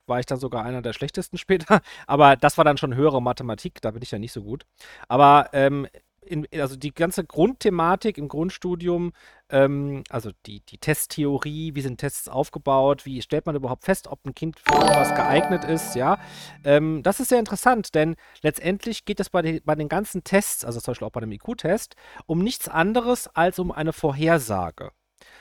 war 0.07 0.21
ich 0.21 0.27
dann 0.27 0.39
sogar 0.39 0.65
einer 0.65 0.83
der 0.83 0.93
schlechtesten 0.93 1.39
später, 1.39 1.81
aber 2.07 2.37
das 2.37 2.59
war 2.59 2.65
dann 2.65 2.77
schon 2.77 2.95
höhere 2.95 3.23
Mathematik, 3.23 3.81
da 3.81 3.93
bin 3.93 4.03
ich 4.03 4.11
ja 4.11 4.19
nicht 4.19 4.33
so 4.33 4.43
gut. 4.43 4.67
Aber 5.09 5.49
ähm, 5.53 5.89
in, 6.29 6.47
also 6.53 6.77
die 6.77 6.95
ganze 6.95 7.25
Grundthematik 7.25 8.19
im 8.19 8.29
Grundstudium, 8.29 9.13
ähm, 9.51 10.05
also 10.11 10.31
die, 10.47 10.61
die 10.61 10.79
Testtheorie, 10.79 11.75
wie 11.75 11.81
sind 11.81 11.99
Tests 11.99 12.29
aufgebaut, 12.29 13.07
wie 13.07 13.23
stellt 13.23 13.47
man 13.47 13.57
überhaupt 13.57 13.85
fest, 13.85 14.09
ob 14.09 14.25
ein 14.25 14.35
Kind 14.35 14.61
für 14.61 14.75
irgendwas 14.75 15.15
geeignet 15.15 15.65
ist, 15.65 15.95
ja, 15.95 16.19
ähm, 16.65 17.03
das 17.03 17.21
ist 17.21 17.29
sehr 17.29 17.39
interessant, 17.39 17.95
denn 17.95 18.17
letztendlich 18.43 19.05
geht 19.05 19.21
es 19.21 19.31
bei 19.31 19.43
den, 19.43 19.61
bei 19.65 19.75
den 19.75 19.89
ganzen 19.89 20.25
Tests, 20.25 20.65
also 20.65 20.81
zum 20.81 20.93
Beispiel 20.93 21.09
auch 21.09 21.13
bei 21.13 21.21
dem 21.21 21.33
IQ-Test, 21.33 21.97
um 22.27 22.41
nichts 22.41 22.69
anderes 22.69 23.29
als 23.35 23.59
um 23.59 23.73
eine 23.73 23.93
Vorhersage. 23.93 24.93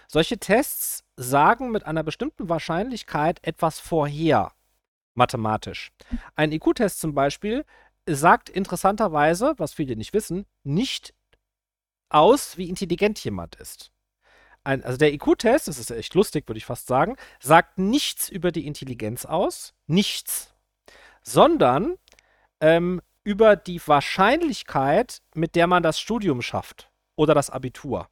Solche 0.07 0.37
Tests 0.37 1.03
sagen 1.17 1.71
mit 1.71 1.85
einer 1.85 2.03
bestimmten 2.03 2.49
Wahrscheinlichkeit 2.49 3.39
etwas 3.43 3.79
vorher, 3.79 4.53
mathematisch. 5.15 5.91
Ein 6.35 6.51
IQ-Test 6.51 6.99
zum 6.99 7.13
Beispiel 7.13 7.65
sagt 8.07 8.49
interessanterweise, 8.49 9.53
was 9.57 9.73
viele 9.73 9.95
nicht 9.95 10.13
wissen, 10.13 10.45
nicht 10.63 11.13
aus, 12.09 12.57
wie 12.57 12.69
intelligent 12.69 13.23
jemand 13.23 13.55
ist. 13.55 13.91
Ein, 14.63 14.83
also 14.83 14.97
der 14.97 15.13
IQ-Test, 15.13 15.67
das 15.67 15.77
ist 15.77 15.91
echt 15.91 16.13
lustig, 16.13 16.47
würde 16.47 16.57
ich 16.57 16.65
fast 16.65 16.87
sagen, 16.87 17.15
sagt 17.39 17.77
nichts 17.77 18.29
über 18.29 18.51
die 18.51 18.65
Intelligenz 18.65 19.25
aus, 19.25 19.73
nichts, 19.87 20.53
sondern 21.21 21.95
ähm, 22.59 23.01
über 23.23 23.55
die 23.55 23.85
Wahrscheinlichkeit, 23.85 25.21
mit 25.35 25.55
der 25.55 25.67
man 25.67 25.83
das 25.83 25.99
Studium 25.99 26.41
schafft 26.41 26.89
oder 27.15 27.33
das 27.33 27.49
Abitur. 27.49 28.09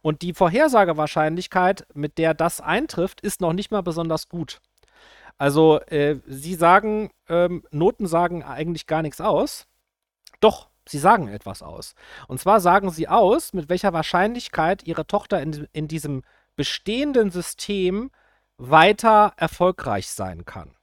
Und 0.00 0.22
die 0.22 0.32
Vorhersagewahrscheinlichkeit, 0.32 1.86
mit 1.94 2.18
der 2.18 2.34
das 2.34 2.60
eintrifft, 2.60 3.20
ist 3.20 3.40
noch 3.40 3.52
nicht 3.52 3.70
mal 3.70 3.82
besonders 3.82 4.28
gut. 4.28 4.60
Also, 5.38 5.80
äh, 5.80 6.18
Sie 6.26 6.54
sagen, 6.54 7.10
ähm, 7.28 7.64
Noten 7.70 8.06
sagen 8.06 8.42
eigentlich 8.42 8.86
gar 8.86 9.02
nichts 9.02 9.20
aus. 9.20 9.66
Doch, 10.40 10.68
sie 10.86 10.98
sagen 10.98 11.28
etwas 11.28 11.62
aus. 11.62 11.94
Und 12.28 12.40
zwar 12.40 12.60
sagen 12.60 12.90
sie 12.90 13.08
aus, 13.08 13.52
mit 13.52 13.68
welcher 13.68 13.92
Wahrscheinlichkeit 13.92 14.86
Ihre 14.86 15.06
Tochter 15.06 15.42
in, 15.42 15.66
in 15.72 15.88
diesem 15.88 16.22
bestehenden 16.56 17.30
System 17.30 18.10
weiter 18.56 19.34
erfolgreich 19.36 20.08
sein 20.08 20.44
kann. 20.44 20.74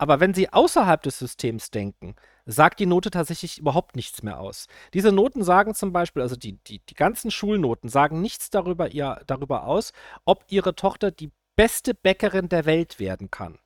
Aber 0.00 0.20
wenn 0.20 0.32
Sie 0.32 0.52
außerhalb 0.52 1.02
des 1.02 1.18
Systems 1.18 1.70
denken, 1.70 2.14
sagt 2.46 2.78
die 2.78 2.86
Note 2.86 3.10
tatsächlich 3.10 3.58
überhaupt 3.58 3.96
nichts 3.96 4.22
mehr 4.22 4.38
aus. 4.38 4.68
Diese 4.94 5.10
Noten 5.10 5.42
sagen 5.42 5.74
zum 5.74 5.92
Beispiel, 5.92 6.22
also 6.22 6.36
die, 6.36 6.58
die, 6.64 6.80
die 6.80 6.94
ganzen 6.94 7.30
Schulnoten 7.30 7.88
sagen 7.88 8.20
nichts 8.20 8.50
darüber, 8.50 8.92
ihr, 8.92 9.20
darüber 9.26 9.64
aus, 9.64 9.92
ob 10.24 10.44
Ihre 10.48 10.76
Tochter 10.76 11.10
die 11.10 11.32
beste 11.56 11.94
Bäckerin 11.94 12.48
der 12.48 12.64
Welt 12.64 13.00
werden 13.00 13.30
kann 13.30 13.58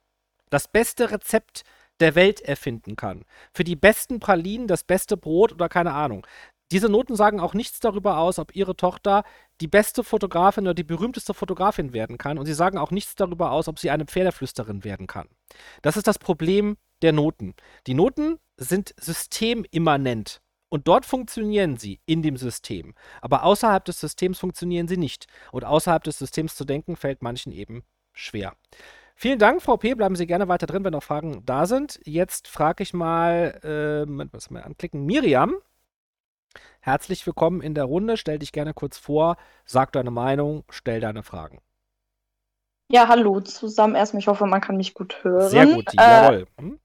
das 0.52 0.68
beste 0.68 1.10
Rezept 1.10 1.64
der 2.00 2.14
Welt 2.14 2.40
erfinden 2.40 2.94
kann. 2.96 3.24
Für 3.54 3.64
die 3.64 3.76
besten 3.76 4.20
Pralinen 4.20 4.66
das 4.66 4.84
beste 4.84 5.16
Brot 5.16 5.52
oder 5.52 5.68
keine 5.68 5.92
Ahnung. 5.92 6.26
Diese 6.70 6.88
Noten 6.88 7.16
sagen 7.16 7.40
auch 7.40 7.54
nichts 7.54 7.80
darüber 7.80 8.18
aus, 8.18 8.38
ob 8.38 8.54
ihre 8.56 8.76
Tochter 8.76 9.24
die 9.60 9.66
beste 9.66 10.04
Fotografin 10.04 10.64
oder 10.64 10.74
die 10.74 10.84
berühmteste 10.84 11.34
Fotografin 11.34 11.92
werden 11.92 12.18
kann. 12.18 12.38
Und 12.38 12.46
sie 12.46 12.54
sagen 12.54 12.78
auch 12.78 12.90
nichts 12.90 13.14
darüber 13.14 13.50
aus, 13.50 13.68
ob 13.68 13.78
sie 13.78 13.90
eine 13.90 14.04
Pferdeflüsterin 14.04 14.84
werden 14.84 15.06
kann. 15.06 15.28
Das 15.82 15.96
ist 15.96 16.06
das 16.06 16.18
Problem 16.18 16.76
der 17.02 17.12
Noten. 17.12 17.54
Die 17.86 17.94
Noten 17.94 18.38
sind 18.56 18.94
systemimmanent. 18.98 20.40
Und 20.68 20.88
dort 20.88 21.04
funktionieren 21.04 21.76
sie 21.76 22.00
in 22.06 22.22
dem 22.22 22.38
System. 22.38 22.94
Aber 23.20 23.44
außerhalb 23.44 23.84
des 23.84 24.00
Systems 24.00 24.38
funktionieren 24.38 24.88
sie 24.88 24.96
nicht. 24.96 25.26
Und 25.50 25.64
außerhalb 25.64 26.02
des 26.02 26.18
Systems 26.18 26.56
zu 26.56 26.64
denken, 26.64 26.96
fällt 26.96 27.22
manchen 27.22 27.52
eben 27.52 27.84
schwer. 28.14 28.56
Vielen 29.14 29.38
Dank, 29.38 29.62
VP. 29.62 29.94
Bleiben 29.94 30.16
Sie 30.16 30.26
gerne 30.26 30.48
weiter 30.48 30.66
drin, 30.66 30.84
wenn 30.84 30.92
noch 30.92 31.02
Fragen 31.02 31.44
da 31.44 31.66
sind. 31.66 32.00
Jetzt 32.04 32.48
frage 32.48 32.82
ich 32.82 32.92
mal, 32.92 33.60
äh, 33.62 34.28
was 34.32 34.50
mal 34.50 34.62
anklicken, 34.62 35.04
Miriam. 35.04 35.54
Herzlich 36.80 37.24
willkommen 37.26 37.60
in 37.60 37.74
der 37.74 37.84
Runde. 37.84 38.16
Stell 38.16 38.38
dich 38.38 38.52
gerne 38.52 38.74
kurz 38.74 38.98
vor, 38.98 39.36
sag 39.64 39.92
deine 39.92 40.10
Meinung, 40.10 40.64
stell 40.68 41.00
deine 41.00 41.22
Fragen. 41.22 41.60
Ja, 42.90 43.08
hallo 43.08 43.40
zusammen. 43.40 43.94
Erstmal, 43.94 44.20
ich 44.20 44.26
hoffe, 44.26 44.46
man 44.46 44.60
kann 44.60 44.76
mich 44.76 44.92
gut 44.92 45.22
hören. 45.22 45.48
Sehr 45.48 45.66
gut, 45.66 45.94
äh, 45.94 45.96
jawohl. 45.96 46.46
Hm? 46.58 46.78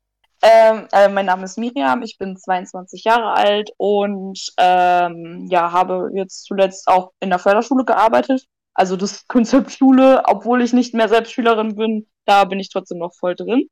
Ähm, 0.43 0.87
äh, 0.91 1.09
mein 1.09 1.25
Name 1.25 1.45
ist 1.45 1.57
Miriam, 1.57 2.03
ich 2.03 2.17
bin 2.19 2.37
22 2.37 3.03
Jahre 3.03 3.33
alt 3.33 3.71
und 3.77 4.39
ähm, 4.57 5.47
ja, 5.49 5.71
habe 5.71 6.11
jetzt 6.13 6.43
zuletzt 6.43 6.87
auch 6.87 7.11
in 7.19 7.29
der 7.29 7.39
Förderschule 7.39 7.83
gearbeitet. 7.85 8.45
Also 8.77 8.95
das 8.95 9.25
Konzept 9.27 9.71
Schule, 9.71 10.23
obwohl 10.25 10.61
ich 10.61 10.71
nicht 10.71 10.93
mehr 10.93 11.09
selbst 11.09 11.31
Schülerin 11.33 11.75
bin, 11.75 12.07
da 12.25 12.45
bin 12.45 12.59
ich 12.59 12.69
trotzdem 12.69 12.99
noch 12.99 13.13
voll 13.15 13.35
drin. 13.35 13.67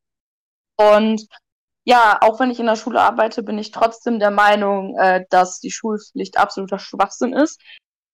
Und 0.78 1.28
ja, 1.86 2.18
auch 2.22 2.40
wenn 2.40 2.50
ich 2.50 2.60
in 2.60 2.66
der 2.66 2.76
Schule 2.76 3.02
arbeite, 3.02 3.44
bin 3.44 3.60
ich 3.60 3.72
trotzdem 3.72 4.20
der 4.20 4.32
Meinung, 4.32 4.98
äh, 4.98 5.24
dass 5.30 5.60
die 5.60 5.72
Schulpflicht 5.72 6.40
absoluter 6.40 6.80
Schwachsinn 6.80 7.34
ist. 7.34 7.62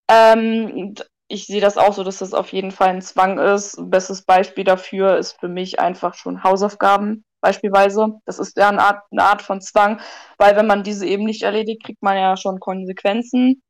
Ähm, 0.10 0.96
ich 1.30 1.48
sehe 1.48 1.62
das 1.62 1.78
auch 1.78 1.94
so, 1.94 2.04
dass 2.04 2.18
das 2.18 2.34
auf 2.34 2.52
jeden 2.52 2.72
Fall 2.72 2.90
ein 2.90 3.02
Zwang 3.02 3.40
ist. 3.40 3.78
Bestes 3.90 4.24
Beispiel 4.24 4.66
dafür 4.66 5.18
ist 5.18 5.40
für 5.40 5.48
mich 5.48 5.80
einfach 5.80 6.14
schon 6.16 6.44
Hausaufgaben 6.44 7.24
beispielsweise. 7.40 8.20
Das 8.26 8.38
ist 8.38 8.58
ja 8.58 8.68
eine 8.68 8.82
Art, 8.82 9.04
eine 9.12 9.24
Art 9.24 9.42
von 9.42 9.62
Zwang, 9.62 10.02
weil 10.38 10.58
wenn 10.58 10.68
man 10.68 10.84
diese 10.84 11.08
eben 11.08 11.24
nicht 11.24 11.44
erledigt, 11.44 11.86
kriegt 11.86 12.04
man 12.04 12.18
ja 12.18 12.36
schon 12.36 12.60
Konsequenzen. 12.60 13.64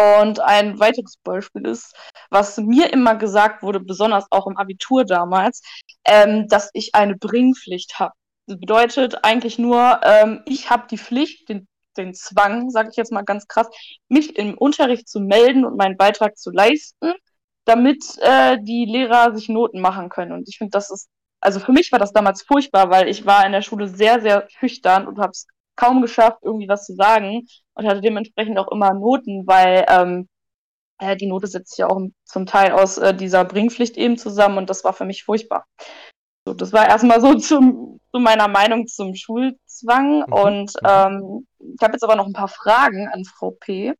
Und 0.00 0.40
ein 0.40 0.80
weiteres 0.80 1.18
Beispiel 1.24 1.66
ist, 1.66 1.94
was 2.30 2.56
mir 2.56 2.90
immer 2.92 3.16
gesagt 3.16 3.62
wurde, 3.62 3.80
besonders 3.80 4.24
auch 4.30 4.46
im 4.46 4.56
Abitur 4.56 5.04
damals, 5.04 5.62
ähm, 6.06 6.48
dass 6.48 6.70
ich 6.72 6.94
eine 6.94 7.16
Bringpflicht 7.16 7.98
habe. 7.98 8.14
Das 8.46 8.58
bedeutet 8.58 9.24
eigentlich 9.24 9.58
nur, 9.58 10.00
ähm, 10.02 10.42
ich 10.46 10.70
habe 10.70 10.86
die 10.90 10.96
Pflicht, 10.96 11.50
den, 11.50 11.68
den 11.98 12.14
Zwang, 12.14 12.70
sage 12.70 12.88
ich 12.90 12.96
jetzt 12.96 13.12
mal 13.12 13.24
ganz 13.24 13.46
krass, 13.46 13.68
mich 14.08 14.36
im 14.36 14.56
Unterricht 14.56 15.06
zu 15.06 15.20
melden 15.20 15.66
und 15.66 15.76
meinen 15.76 15.98
Beitrag 15.98 16.38
zu 16.38 16.50
leisten, 16.50 17.12
damit 17.66 18.02
äh, 18.20 18.56
die 18.62 18.86
Lehrer 18.86 19.34
sich 19.36 19.50
Noten 19.50 19.80
machen 19.80 20.08
können. 20.08 20.32
Und 20.32 20.48
ich 20.48 20.56
finde, 20.56 20.70
das 20.70 20.90
ist, 20.90 21.10
also 21.40 21.60
für 21.60 21.72
mich 21.72 21.92
war 21.92 21.98
das 21.98 22.12
damals 22.12 22.42
furchtbar, 22.42 22.90
weil 22.90 23.08
ich 23.08 23.26
war 23.26 23.44
in 23.44 23.52
der 23.52 23.62
Schule 23.62 23.86
sehr, 23.86 24.22
sehr 24.22 24.48
schüchtern 24.48 25.06
und 25.06 25.18
habe 25.18 25.32
es 25.32 25.46
kaum 25.80 26.02
geschafft, 26.02 26.38
irgendwie 26.42 26.68
was 26.68 26.84
zu 26.84 26.94
sagen 26.94 27.46
und 27.74 27.86
hatte 27.86 28.00
dementsprechend 28.00 28.58
auch 28.58 28.70
immer 28.70 28.92
Noten, 28.92 29.46
weil 29.46 29.84
ähm, 29.88 30.28
äh, 30.98 31.16
die 31.16 31.26
Note 31.26 31.46
setzt 31.46 31.70
sich 31.70 31.78
ja 31.78 31.88
auch 31.88 32.00
zum 32.24 32.46
Teil 32.46 32.72
aus 32.72 32.98
äh, 32.98 33.14
dieser 33.14 33.44
Bringpflicht 33.44 33.96
eben 33.96 34.18
zusammen 34.18 34.58
und 34.58 34.70
das 34.70 34.84
war 34.84 34.92
für 34.92 35.04
mich 35.04 35.24
furchtbar. 35.24 35.64
So, 36.46 36.54
das 36.54 36.72
war 36.72 36.86
erstmal 36.88 37.20
so 37.20 37.34
zum, 37.38 38.00
zu 38.12 38.20
meiner 38.20 38.48
Meinung 38.48 38.86
zum 38.86 39.14
Schulzwang 39.14 40.24
mhm. 40.26 40.32
und 40.32 40.72
mhm. 40.82 40.88
ähm, 40.88 41.46
ich 41.58 41.82
habe 41.82 41.94
jetzt 41.94 42.04
aber 42.04 42.16
noch 42.16 42.26
ein 42.26 42.32
paar 42.32 42.48
Fragen 42.48 43.08
an 43.08 43.24
Frau 43.24 43.52
P. 43.52 43.94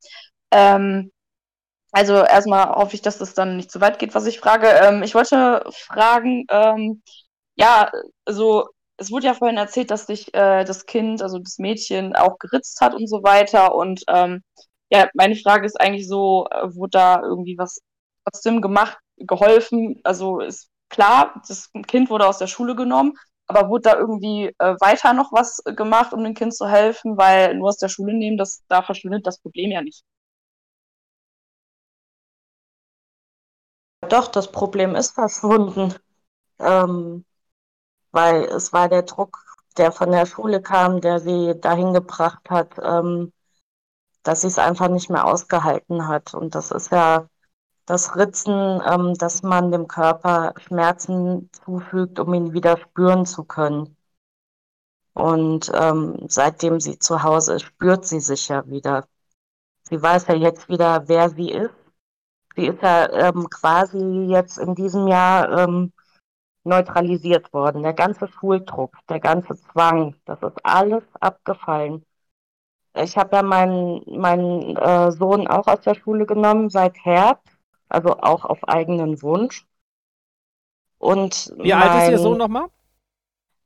Ähm, 0.52 1.10
also 1.92 2.14
erstmal 2.14 2.70
hoffe 2.70 2.94
ich, 2.94 3.02
dass 3.02 3.18
das 3.18 3.34
dann 3.34 3.56
nicht 3.56 3.70
zu 3.70 3.80
weit 3.80 3.98
geht, 3.98 4.14
was 4.14 4.26
ich 4.26 4.38
frage. 4.38 4.68
Ähm, 4.68 5.02
ich 5.02 5.14
wollte 5.14 5.64
fragen, 5.72 6.44
ähm, 6.50 7.02
ja, 7.56 7.90
also 8.24 8.68
es 9.00 9.10
wurde 9.10 9.26
ja 9.26 9.34
vorhin 9.34 9.56
erzählt, 9.56 9.90
dass 9.90 10.06
sich 10.06 10.32
äh, 10.34 10.64
das 10.64 10.86
Kind, 10.86 11.22
also 11.22 11.38
das 11.38 11.58
Mädchen, 11.58 12.14
auch 12.14 12.38
geritzt 12.38 12.80
hat 12.82 12.94
und 12.94 13.08
so 13.08 13.22
weiter. 13.22 13.74
Und 13.74 14.04
ähm, 14.08 14.42
ja, 14.90 15.08
meine 15.14 15.36
Frage 15.36 15.66
ist 15.66 15.80
eigentlich 15.80 16.06
so, 16.06 16.46
äh, 16.50 16.74
wurde 16.74 16.90
da 16.92 17.22
irgendwie 17.22 17.56
was 17.58 17.80
trotzdem 18.24 18.60
gemacht, 18.60 18.98
geholfen? 19.16 20.00
Also 20.04 20.40
ist 20.40 20.68
klar, 20.90 21.42
das 21.48 21.70
Kind 21.86 22.10
wurde 22.10 22.26
aus 22.26 22.38
der 22.38 22.46
Schule 22.46 22.76
genommen, 22.76 23.14
aber 23.46 23.70
wurde 23.70 23.90
da 23.90 23.98
irgendwie 23.98 24.48
äh, 24.58 24.76
weiter 24.80 25.14
noch 25.14 25.32
was 25.32 25.62
gemacht, 25.64 26.12
um 26.12 26.22
dem 26.24 26.34
Kind 26.34 26.54
zu 26.54 26.68
helfen? 26.68 27.16
Weil 27.16 27.54
nur 27.56 27.68
aus 27.68 27.78
der 27.78 27.88
Schule 27.88 28.12
nehmen, 28.14 28.36
das, 28.38 28.62
da 28.68 28.82
verschwindet 28.82 29.26
das 29.26 29.40
Problem 29.40 29.70
ja 29.70 29.82
nicht. 29.82 30.02
Doch, 34.10 34.28
das 34.28 34.50
Problem 34.52 34.94
ist 34.94 35.12
verschwunden. 35.12 35.94
Ähm, 36.58 37.24
weil 38.12 38.44
es 38.44 38.72
war 38.72 38.88
der 38.88 39.02
Druck, 39.02 39.38
der 39.76 39.92
von 39.92 40.10
der 40.10 40.26
Schule 40.26 40.60
kam, 40.62 41.00
der 41.00 41.20
sie 41.20 41.58
dahin 41.60 41.94
gebracht 41.94 42.50
hat, 42.50 42.74
ähm, 42.82 43.32
dass 44.22 44.42
sie 44.42 44.48
es 44.48 44.58
einfach 44.58 44.88
nicht 44.88 45.10
mehr 45.10 45.26
ausgehalten 45.26 46.08
hat. 46.08 46.34
Und 46.34 46.54
das 46.54 46.70
ist 46.70 46.90
ja 46.92 47.28
das 47.86 48.16
Ritzen, 48.16 48.80
ähm, 48.86 49.14
dass 49.14 49.42
man 49.42 49.72
dem 49.72 49.88
Körper 49.88 50.54
Schmerzen 50.58 51.50
zufügt, 51.64 52.18
um 52.20 52.34
ihn 52.34 52.52
wieder 52.52 52.76
spüren 52.78 53.26
zu 53.26 53.44
können. 53.44 53.96
Und 55.14 55.70
ähm, 55.74 56.26
seitdem 56.28 56.80
sie 56.80 56.98
zu 56.98 57.22
Hause 57.22 57.54
ist, 57.54 57.62
spürt 57.62 58.06
sie 58.06 58.20
sich 58.20 58.48
ja 58.48 58.66
wieder. 58.68 59.06
Sie 59.82 60.00
weiß 60.00 60.28
ja 60.28 60.34
jetzt 60.34 60.68
wieder, 60.68 61.08
wer 61.08 61.30
sie 61.30 61.50
ist. 61.50 61.74
Sie 62.56 62.66
ist 62.68 62.82
ja 62.82 63.10
ähm, 63.10 63.48
quasi 63.50 63.98
jetzt 64.28 64.58
in 64.58 64.74
diesem 64.74 65.08
Jahr 65.08 65.50
ähm, 65.58 65.92
neutralisiert 66.70 67.52
worden. 67.52 67.82
Der 67.82 67.92
ganze 67.92 68.28
Schuldruck, 68.28 68.96
der 69.08 69.20
ganze 69.20 69.54
Zwang, 69.56 70.14
das 70.24 70.42
ist 70.42 70.56
alles 70.64 71.02
abgefallen. 71.20 72.06
Ich 72.94 73.16
habe 73.16 73.36
ja 73.36 73.42
meinen, 73.42 74.02
meinen 74.06 74.76
äh, 74.76 75.12
Sohn 75.12 75.46
auch 75.46 75.66
aus 75.66 75.80
der 75.82 75.94
Schule 75.94 76.26
genommen 76.26 76.70
seit 76.70 76.96
Herbst, 77.04 77.56
also 77.88 78.18
auch 78.20 78.44
auf 78.44 78.66
eigenen 78.68 79.20
Wunsch. 79.22 79.66
Und 80.98 81.52
Wie 81.56 81.70
mein, 81.70 81.82
alt 81.82 82.02
ist 82.02 82.10
Ihr 82.10 82.18
Sohn 82.18 82.38
nochmal? 82.38 82.68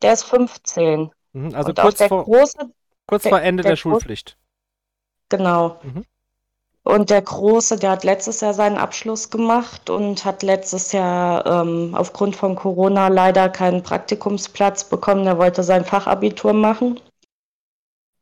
Der 0.03 0.13
ist 0.13 0.25
15. 0.25 1.11
Mhm, 1.33 1.55
also 1.55 1.73
kurz, 1.75 2.03
vor, 2.03 2.25
große, 2.25 2.71
kurz 3.07 3.27
vor 3.27 3.41
Ende 3.41 3.63
der, 3.63 3.73
der 3.73 3.77
Schulpflicht. 3.77 4.39
Genau. 5.29 5.81
Mhm. 5.83 6.05
Und 6.85 7.09
der 7.09 7.23
Große, 7.23 7.79
der 7.79 7.93
hat 7.93 8.05
letztes 8.05 8.43
Jahr 8.43 8.53
seinen 8.53 8.77
Abschluss 8.77 9.31
gemacht 9.31 9.89
und 9.89 10.27
hat 10.27 10.43
letztes 10.43 10.93
Jahr 10.93 11.47
ähm, 11.47 11.95
aufgrund 11.95 12.37
von 12.37 12.57
Corona 12.57 13.09
leider 13.09 13.49
keinen 13.49 13.83
Praktikumsplatz 13.83 14.85
bekommen. 14.85 15.25
Der 15.25 15.39
wollte 15.39 15.63
sein 15.63 15.87
Fachabitur 15.87 16.53
machen. 16.53 17.01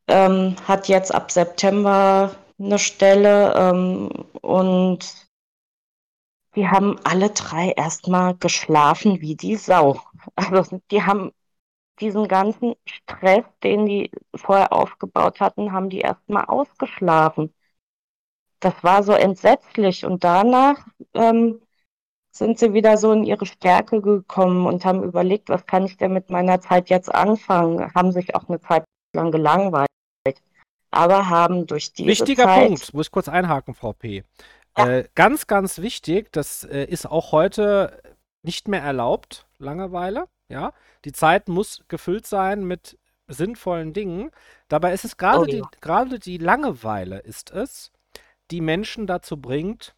Ähm, 0.06 0.54
hat 0.66 0.86
jetzt 0.86 1.12
ab 1.12 1.32
September 1.32 2.36
eine 2.60 2.78
Stelle 2.78 3.52
ähm, 3.56 4.10
und 4.40 5.28
die 6.54 6.68
haben 6.68 7.00
alle 7.02 7.30
drei 7.30 7.70
erstmal 7.70 8.36
geschlafen 8.36 9.20
wie 9.20 9.34
die 9.34 9.56
Sau. 9.56 10.00
Also 10.36 10.80
die 10.92 11.02
haben 11.02 11.32
diesen 11.98 12.28
ganzen 12.28 12.76
Stress, 12.86 13.44
den 13.64 13.86
die 13.86 14.10
vorher 14.36 14.72
aufgebaut 14.72 15.40
hatten, 15.40 15.72
haben 15.72 15.90
die 15.90 16.00
erstmal 16.00 16.44
ausgeschlafen 16.44 17.52
das 18.62 18.74
war 18.82 19.02
so 19.02 19.12
entsetzlich. 19.12 20.04
Und 20.04 20.24
danach 20.24 20.86
ähm, 21.14 21.60
sind 22.30 22.58
sie 22.58 22.72
wieder 22.72 22.96
so 22.96 23.12
in 23.12 23.24
ihre 23.24 23.44
Stärke 23.44 24.00
gekommen 24.00 24.66
und 24.66 24.84
haben 24.84 25.02
überlegt, 25.02 25.48
was 25.48 25.66
kann 25.66 25.84
ich 25.84 25.96
denn 25.96 26.12
mit 26.12 26.30
meiner 26.30 26.60
Zeit 26.60 26.88
jetzt 26.88 27.12
anfangen? 27.14 27.92
Haben 27.94 28.12
sich 28.12 28.34
auch 28.34 28.48
eine 28.48 28.60
Zeit 28.60 28.84
lang 29.14 29.32
gelangweilt, 29.32 29.88
aber 30.90 31.28
haben 31.28 31.66
durch 31.66 31.92
diese 31.92 32.08
Wichtiger 32.08 32.44
Zeit 32.44 32.68
Punkt, 32.68 32.94
muss 32.94 33.06
ich 33.06 33.12
kurz 33.12 33.28
einhaken, 33.28 33.74
Frau 33.74 33.92
P. 33.92 34.24
Ja. 34.78 34.88
Äh, 34.88 35.08
ganz, 35.14 35.46
ganz 35.46 35.78
wichtig, 35.78 36.32
das 36.32 36.64
äh, 36.64 36.84
ist 36.84 37.04
auch 37.04 37.32
heute 37.32 38.00
nicht 38.42 38.68
mehr 38.68 38.82
erlaubt, 38.82 39.46
Langeweile. 39.58 40.28
Ja, 40.48 40.72
die 41.04 41.12
Zeit 41.12 41.48
muss 41.48 41.82
gefüllt 41.88 42.26
sein 42.26 42.64
mit 42.64 42.98
sinnvollen 43.26 43.92
Dingen. 43.92 44.30
Dabei 44.68 44.92
ist 44.92 45.04
es 45.04 45.16
gerade 45.16 45.40
oh, 45.40 45.44
ja. 45.46 45.56
die, 45.56 45.80
gerade 45.80 46.18
die 46.18 46.38
Langeweile 46.38 47.18
ist 47.18 47.50
es, 47.50 47.90
die 48.52 48.60
Menschen 48.60 49.06
dazu 49.06 49.36
bringt, 49.38 49.94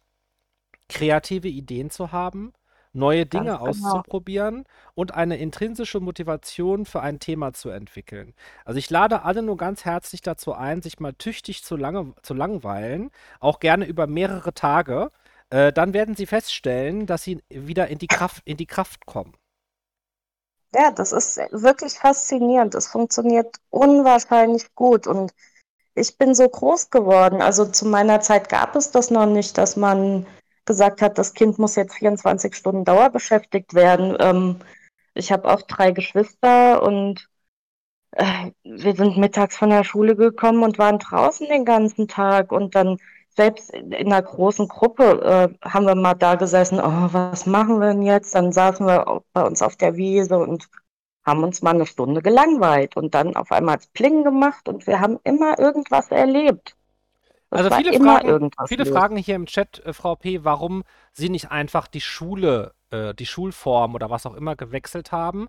kreative 0.89 1.47
Ideen 1.49 1.89
zu 1.89 2.11
haben, 2.11 2.53
neue 2.93 3.25
Dinge 3.25 3.51
genau. 3.51 3.67
auszuprobieren 3.67 4.65
und 4.93 5.13
eine 5.13 5.37
intrinsische 5.37 5.99
Motivation 5.99 6.85
für 6.85 7.01
ein 7.01 7.19
Thema 7.19 7.53
zu 7.53 7.69
entwickeln. 7.69 8.33
Also 8.63 8.79
ich 8.79 8.89
lade 8.89 9.23
alle 9.23 9.41
nur 9.41 9.57
ganz 9.57 9.83
herzlich 9.83 10.21
dazu 10.21 10.53
ein, 10.53 10.81
sich 10.81 10.99
mal 10.99 11.13
tüchtig 11.13 11.63
zu, 11.63 11.75
lange, 11.75 12.13
zu 12.23 12.33
langweilen, 12.33 13.11
auch 13.41 13.59
gerne 13.59 13.85
über 13.85 14.07
mehrere 14.07 14.53
Tage. 14.53 15.11
Äh, 15.49 15.73
dann 15.73 15.93
werden 15.93 16.15
sie 16.15 16.25
feststellen, 16.25 17.05
dass 17.05 17.23
sie 17.23 17.43
wieder 17.49 17.89
in 17.89 17.97
die 17.97 18.07
Kraft, 18.07 18.41
in 18.45 18.57
die 18.57 18.67
Kraft 18.67 19.05
kommen. 19.05 19.33
Ja, 20.73 20.91
das 20.91 21.11
ist 21.11 21.37
wirklich 21.51 21.93
faszinierend. 21.93 22.75
Es 22.75 22.87
funktioniert 22.87 23.57
unwahrscheinlich 23.69 24.73
gut 24.75 25.07
und 25.07 25.33
ich 25.95 26.17
bin 26.17 26.35
so 26.35 26.47
groß 26.47 26.89
geworden. 26.89 27.41
Also 27.41 27.65
zu 27.65 27.87
meiner 27.87 28.21
Zeit 28.21 28.49
gab 28.49 28.75
es 28.75 28.91
das 28.91 29.11
noch 29.11 29.25
nicht, 29.25 29.57
dass 29.57 29.77
man 29.77 30.25
gesagt 30.65 31.01
hat, 31.01 31.17
das 31.17 31.33
Kind 31.33 31.57
muss 31.59 31.75
jetzt 31.75 31.95
24 31.95 32.55
Stunden 32.55 32.85
dauerbeschäftigt 32.85 33.73
werden. 33.73 34.15
Ähm, 34.19 34.57
ich 35.13 35.31
habe 35.31 35.51
auch 35.51 35.61
drei 35.63 35.91
Geschwister 35.91 36.83
und 36.83 37.29
äh, 38.11 38.51
wir 38.63 38.95
sind 38.95 39.17
mittags 39.17 39.57
von 39.57 39.69
der 39.69 39.83
Schule 39.83 40.15
gekommen 40.15 40.63
und 40.63 40.79
waren 40.79 40.99
draußen 40.99 41.47
den 41.47 41.65
ganzen 41.65 42.07
Tag 42.07 42.51
und 42.51 42.75
dann 42.75 42.97
selbst 43.35 43.71
in 43.71 43.93
einer 43.93 44.21
großen 44.21 44.67
Gruppe 44.67 45.53
äh, 45.63 45.67
haben 45.69 45.85
wir 45.85 45.95
mal 45.95 46.13
da 46.13 46.35
gesessen, 46.35 46.79
oh, 46.79 47.09
was 47.11 47.45
machen 47.45 47.79
wir 47.79 47.87
denn 47.87 48.01
jetzt? 48.01 48.33
Dann 48.35 48.51
saßen 48.51 48.85
wir 48.87 49.23
bei 49.33 49.43
uns 49.43 49.61
auf 49.61 49.75
der 49.75 49.95
Wiese 49.97 50.37
und 50.37 50.69
haben 51.25 51.43
uns 51.43 51.61
mal 51.61 51.73
eine 51.73 51.85
Stunde 51.85 52.21
gelangweilt 52.21 52.95
und 52.95 53.15
dann 53.15 53.35
auf 53.35 53.51
einmal 53.51 53.77
Pling 53.93 54.23
gemacht 54.23 54.69
und 54.69 54.85
wir 54.87 54.99
haben 54.99 55.19
immer 55.23 55.57
irgendwas 55.59 56.11
erlebt. 56.11 56.75
also 57.49 57.69
viele, 57.75 57.93
Fragen, 57.93 58.51
viele 58.67 58.85
Fragen 58.85 59.17
hier 59.17 59.35
im 59.35 59.47
Chat, 59.47 59.81
äh, 59.85 59.93
Frau 59.93 60.15
P., 60.15 60.43
warum 60.43 60.83
Sie 61.13 61.29
nicht 61.29 61.51
einfach 61.51 61.87
die 61.87 62.01
Schule, 62.01 62.73
äh, 62.91 63.13
die 63.15 63.25
Schulform 63.25 63.95
oder 63.95 64.09
was 64.09 64.25
auch 64.25 64.35
immer 64.35 64.55
gewechselt 64.55 65.11
haben. 65.11 65.47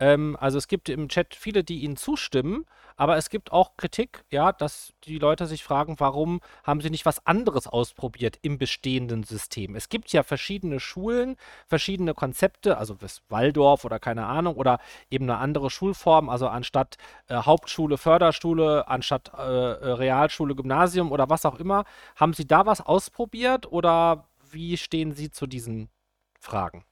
Ähm, 0.00 0.36
also 0.40 0.58
es 0.58 0.68
gibt 0.68 0.88
im 0.88 1.08
Chat 1.08 1.34
viele, 1.34 1.64
die 1.64 1.80
Ihnen 1.80 1.96
zustimmen, 1.96 2.66
aber 2.96 3.16
es 3.16 3.30
gibt 3.30 3.52
auch 3.52 3.76
Kritik, 3.76 4.24
ja, 4.30 4.52
dass 4.52 4.92
die 5.04 5.18
Leute 5.18 5.46
sich 5.46 5.62
fragen, 5.62 5.94
warum 5.98 6.40
haben 6.64 6.80
sie 6.80 6.90
nicht 6.90 7.06
was 7.06 7.24
anderes 7.26 7.68
ausprobiert 7.68 8.38
im 8.42 8.58
bestehenden 8.58 9.22
System? 9.22 9.76
Es 9.76 9.88
gibt 9.88 10.10
ja 10.12 10.24
verschiedene 10.24 10.80
Schulen, 10.80 11.36
verschiedene 11.68 12.14
Konzepte, 12.14 12.76
also 12.76 12.96
Waldorf 13.28 13.84
oder 13.84 14.00
keine 14.00 14.26
Ahnung, 14.26 14.56
oder 14.56 14.80
eben 15.10 15.30
eine 15.30 15.38
andere 15.38 15.70
Schulform, 15.70 16.28
also 16.28 16.48
anstatt 16.48 16.96
äh, 17.28 17.36
Hauptschule, 17.36 17.98
Förderschule, 17.98 18.88
anstatt 18.88 19.32
äh, 19.38 19.42
äh 19.42 19.92
Realschule, 19.92 20.56
Gymnasium 20.56 21.12
oder 21.12 21.30
was 21.30 21.46
auch 21.46 21.60
immer. 21.60 21.84
Haben 22.16 22.34
Sie 22.34 22.46
da 22.48 22.66
was 22.66 22.80
ausprobiert 22.80 23.70
oder 23.70 24.28
wie 24.50 24.76
stehen 24.76 25.12
Sie 25.12 25.30
zu 25.30 25.46
diesen 25.46 25.88
Fragen? 26.40 26.84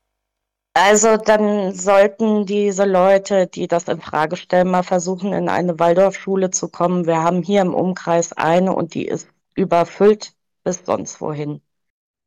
Also 0.79 1.17
dann 1.17 1.73
sollten 1.73 2.45
diese 2.45 2.85
Leute, 2.85 3.47
die 3.47 3.67
das 3.67 3.89
in 3.89 3.99
Frage 3.99 4.37
stellen, 4.37 4.71
mal 4.71 4.83
versuchen, 4.83 5.33
in 5.33 5.49
eine 5.49 5.79
Waldorfschule 5.79 6.51
zu 6.51 6.69
kommen. 6.69 7.07
Wir 7.07 7.23
haben 7.23 7.43
hier 7.43 7.63
im 7.63 7.73
Umkreis 7.73 8.35
eine 8.35 8.75
und 8.75 8.93
die 8.93 9.07
ist 9.07 9.27
überfüllt 9.55 10.35
bis 10.65 10.85
sonst 10.85 11.23
wohin. 11.23 11.63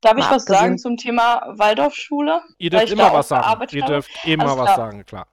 Darf 0.02 0.18
ich 0.18 0.24
mal 0.24 0.38
was 0.38 0.46
sagen 0.46 0.80
zum 0.80 0.98
Thema 0.98 1.54
Waldorfschule? 1.58 2.42
Ihr 2.58 2.72
dürft 2.72 2.90
immer 2.90 3.14
was 3.14 3.28
sagen. 3.28 3.68
Ihr 3.70 3.86
dürft 3.86 4.10
immer 4.26 4.46
Alles 4.46 4.58
was 4.58 4.66
klar. 4.66 4.76
sagen, 4.76 5.06
klar. 5.06 5.28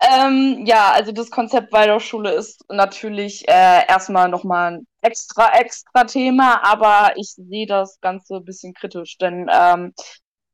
Ähm, 0.00 0.62
ja, 0.64 0.92
also 0.92 1.10
das 1.10 1.28
Konzept 1.28 1.72
Waldorfschule 1.72 2.30
ist 2.30 2.64
natürlich 2.68 3.48
äh, 3.48 3.84
erstmal 3.88 4.28
nochmal 4.28 4.74
ein 4.74 4.86
extra, 5.00 5.58
extra 5.58 6.04
Thema, 6.04 6.64
aber 6.64 7.14
ich 7.16 7.34
sehe 7.36 7.66
das 7.66 7.98
Ganze 8.00 8.36
ein 8.36 8.44
bisschen 8.44 8.74
kritisch, 8.74 9.18
denn 9.18 9.50
ähm, 9.52 9.92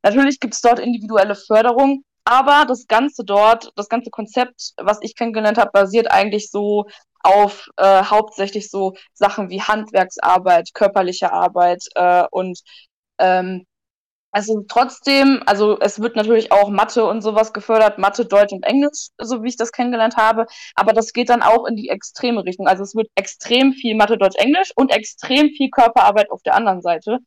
natürlich 0.03 0.39
gibt 0.39 0.53
es 0.53 0.61
dort 0.61 0.79
individuelle 0.79 1.35
Förderung, 1.35 2.03
aber 2.25 2.65
das 2.67 2.87
Ganze 2.87 3.23
dort, 3.23 3.71
das 3.75 3.89
ganze 3.89 4.09
Konzept, 4.09 4.73
was 4.77 4.99
ich 5.01 5.15
kennengelernt 5.15 5.57
habe, 5.57 5.71
basiert 5.71 6.11
eigentlich 6.11 6.51
so 6.51 6.85
auf 7.23 7.69
äh, 7.77 8.03
hauptsächlich 8.03 8.69
so 8.69 8.93
Sachen 9.13 9.49
wie 9.49 9.61
Handwerksarbeit, 9.61 10.73
körperliche 10.73 11.31
Arbeit 11.31 11.83
äh, 11.95 12.25
und 12.31 12.59
ähm, 13.19 13.65
also 14.31 14.63
trotzdem, 14.67 15.41
also 15.45 15.79
es 15.79 15.99
wird 16.01 16.15
natürlich 16.15 16.51
auch 16.51 16.69
Mathe 16.69 17.05
und 17.05 17.21
sowas 17.21 17.53
gefördert, 17.53 17.97
Mathe, 17.97 18.25
Deutsch 18.25 18.53
und 18.53 18.63
Englisch, 18.65 19.07
so 19.17 19.41
wie 19.41 19.47
ich 19.49 19.57
das 19.57 19.71
kennengelernt 19.71 20.17
habe, 20.17 20.45
aber 20.75 20.93
das 20.93 21.13
geht 21.13 21.29
dann 21.29 21.41
auch 21.41 21.65
in 21.65 21.75
die 21.75 21.89
extreme 21.89 22.43
Richtung. 22.45 22.67
Also 22.67 22.83
es 22.83 22.93
wird 22.93 23.09
extrem 23.15 23.73
viel 23.73 23.95
Mathe, 23.95 24.17
Deutsch, 24.17 24.35
Englisch 24.37 24.71
und 24.75 24.91
extrem 24.91 25.49
viel 25.49 25.69
Körperarbeit 25.69 26.29
auf 26.29 26.43
der 26.43 26.55
anderen 26.55 26.81
Seite. 26.81 27.19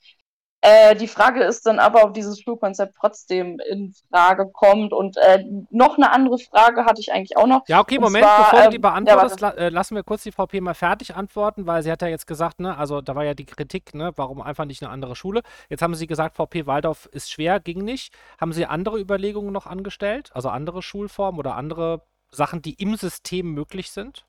Äh, 0.62 0.94
die 0.94 1.08
Frage 1.08 1.42
ist 1.42 1.64
dann 1.64 1.78
aber, 1.78 2.04
ob 2.04 2.12
dieses 2.12 2.38
Schulkonzept 2.40 2.94
trotzdem 2.98 3.58
in 3.70 3.94
Frage 4.10 4.50
kommt. 4.52 4.92
Und 4.92 5.16
äh, 5.16 5.42
noch 5.70 5.96
eine 5.96 6.12
andere 6.12 6.38
Frage 6.38 6.84
hatte 6.84 7.00
ich 7.00 7.12
eigentlich 7.12 7.36
auch 7.36 7.46
noch. 7.46 7.66
Ja, 7.66 7.80
okay, 7.80 7.98
Moment, 7.98 8.24
zwar, 8.24 8.50
bevor 8.50 8.64
du 8.64 8.70
die 8.70 8.76
ähm, 8.76 8.82
beantwortest, 8.82 9.40
ja, 9.40 9.48
la 9.48 9.54
äh, 9.54 9.68
lassen 9.70 9.94
wir 9.94 10.02
kurz 10.02 10.22
die 10.22 10.32
VP 10.32 10.60
mal 10.60 10.74
fertig 10.74 11.16
antworten, 11.16 11.66
weil 11.66 11.82
sie 11.82 11.90
hat 11.90 12.02
ja 12.02 12.08
jetzt 12.08 12.26
gesagt, 12.26 12.60
ne, 12.60 12.76
also 12.76 13.00
da 13.00 13.14
war 13.14 13.24
ja 13.24 13.32
die 13.32 13.46
Kritik, 13.46 13.94
ne, 13.94 14.12
warum 14.16 14.42
einfach 14.42 14.66
nicht 14.66 14.82
eine 14.82 14.92
andere 14.92 15.16
Schule. 15.16 15.40
Jetzt 15.70 15.80
haben 15.80 15.94
sie 15.94 16.06
gesagt, 16.06 16.36
VP 16.36 16.66
Waldorf 16.66 17.06
ist 17.12 17.30
schwer, 17.30 17.58
ging 17.58 17.82
nicht. 17.82 18.12
Haben 18.38 18.52
sie 18.52 18.66
andere 18.66 19.00
Überlegungen 19.00 19.52
noch 19.52 19.66
angestellt? 19.66 20.30
Also 20.34 20.50
andere 20.50 20.82
Schulformen 20.82 21.38
oder 21.38 21.56
andere 21.56 22.02
Sachen, 22.30 22.60
die 22.60 22.74
im 22.74 22.96
System 22.96 23.52
möglich 23.52 23.90
sind? 23.90 24.26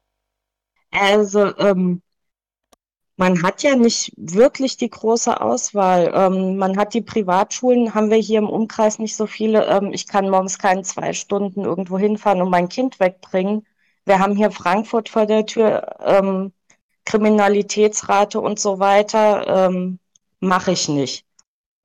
Also, 0.91 1.57
ähm, 1.57 2.01
man 3.21 3.43
hat 3.43 3.61
ja 3.61 3.75
nicht 3.75 4.11
wirklich 4.17 4.77
die 4.77 4.89
große 4.89 5.39
Auswahl. 5.39 6.11
Ähm, 6.11 6.57
man 6.57 6.75
hat 6.75 6.95
die 6.95 7.03
Privatschulen, 7.03 7.93
haben 7.93 8.09
wir 8.09 8.17
hier 8.17 8.39
im 8.39 8.49
Umkreis 8.49 8.97
nicht 8.97 9.15
so 9.15 9.27
viele. 9.27 9.67
Ähm, 9.67 9.93
ich 9.93 10.07
kann 10.07 10.27
morgens 10.27 10.57
keine 10.57 10.81
zwei 10.81 11.13
Stunden 11.13 11.63
irgendwo 11.63 11.99
hinfahren 11.99 12.41
und 12.41 12.49
mein 12.49 12.67
Kind 12.67 12.99
wegbringen. 12.99 13.67
Wir 14.05 14.17
haben 14.17 14.35
hier 14.35 14.49
Frankfurt 14.49 15.07
vor 15.07 15.27
der 15.27 15.45
Tür, 15.45 15.97
ähm, 16.03 16.51
Kriminalitätsrate 17.05 18.39
und 18.39 18.59
so 18.59 18.79
weiter. 18.79 19.67
Ähm, 19.67 19.99
Mache 20.39 20.71
ich 20.71 20.89
nicht. 20.89 21.23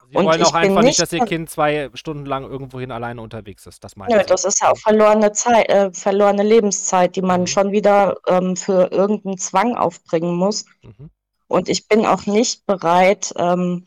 Sie 0.09 0.17
und 0.17 0.25
wollen 0.25 0.43
auch 0.43 0.55
einfach 0.55 0.83
nicht, 0.83 0.99
dass 0.99 1.13
Ihr 1.13 1.27
Kind 1.27 1.51
zwei 1.51 1.91
Stunden 1.93 2.25
lang 2.25 2.45
irgendwohin 2.45 2.91
alleine 2.91 3.21
unterwegs 3.21 3.67
ist. 3.67 3.85
Das 3.85 3.95
meine 3.97 4.17
Nö, 4.17 4.23
das 4.27 4.47
ist 4.47 4.63
ja 4.63 4.71
auch 4.71 4.79
verlorene 4.79 5.33
Zeit, 5.33 5.69
äh, 5.69 5.93
verlorene 5.93 6.45
Lebenszeit, 6.45 7.15
die 7.15 7.21
man 7.21 7.43
mhm. 7.43 7.47
schon 7.47 7.73
wieder 7.73 8.17
ähm, 8.27 8.57
für 8.57 8.91
irgendeinen 8.91 9.37
Zwang 9.37 9.77
aufbringen 9.77 10.35
muss. 10.35 10.65
Mhm. 10.83 11.11
Und 11.49 11.69
ich 11.69 11.89
bin 11.89 12.07
auch 12.07 12.27
nicht 12.27 12.67
bereit, 12.67 13.33
ähm, 13.37 13.87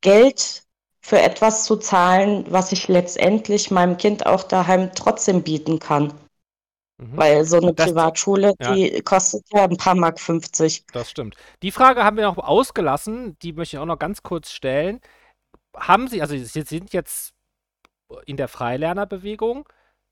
Geld 0.00 0.64
für 1.00 1.20
etwas 1.20 1.64
zu 1.64 1.76
zahlen, 1.76 2.44
was 2.48 2.72
ich 2.72 2.88
letztendlich 2.88 3.70
meinem 3.70 3.96
Kind 3.96 4.26
auch 4.26 4.44
daheim 4.44 4.90
trotzdem 4.94 5.42
bieten 5.42 5.78
kann. 5.78 6.14
Mhm. 6.98 7.16
Weil 7.16 7.44
so 7.44 7.56
eine 7.56 7.74
das, 7.74 7.88
Privatschule, 7.88 8.54
ja. 8.60 8.74
die 8.74 9.00
kostet 9.02 9.44
ja 9.52 9.64
ein 9.64 9.76
paar 9.76 9.94
Mark 9.94 10.20
50. 10.20 10.86
Das 10.92 11.10
stimmt. 11.10 11.36
Die 11.62 11.72
Frage 11.72 12.04
haben 12.04 12.16
wir 12.16 12.24
noch 12.24 12.38
ausgelassen, 12.38 13.36
die 13.42 13.52
möchte 13.52 13.76
ich 13.76 13.80
auch 13.80 13.86
noch 13.86 13.98
ganz 13.98 14.22
kurz 14.22 14.52
stellen. 14.52 15.00
Haben 15.74 16.06
Sie, 16.08 16.20
also 16.20 16.36
Sie 16.36 16.62
sind 16.62 16.92
jetzt 16.92 17.34
in 18.26 18.36
der 18.36 18.48
Freilernerbewegung. 18.48 19.68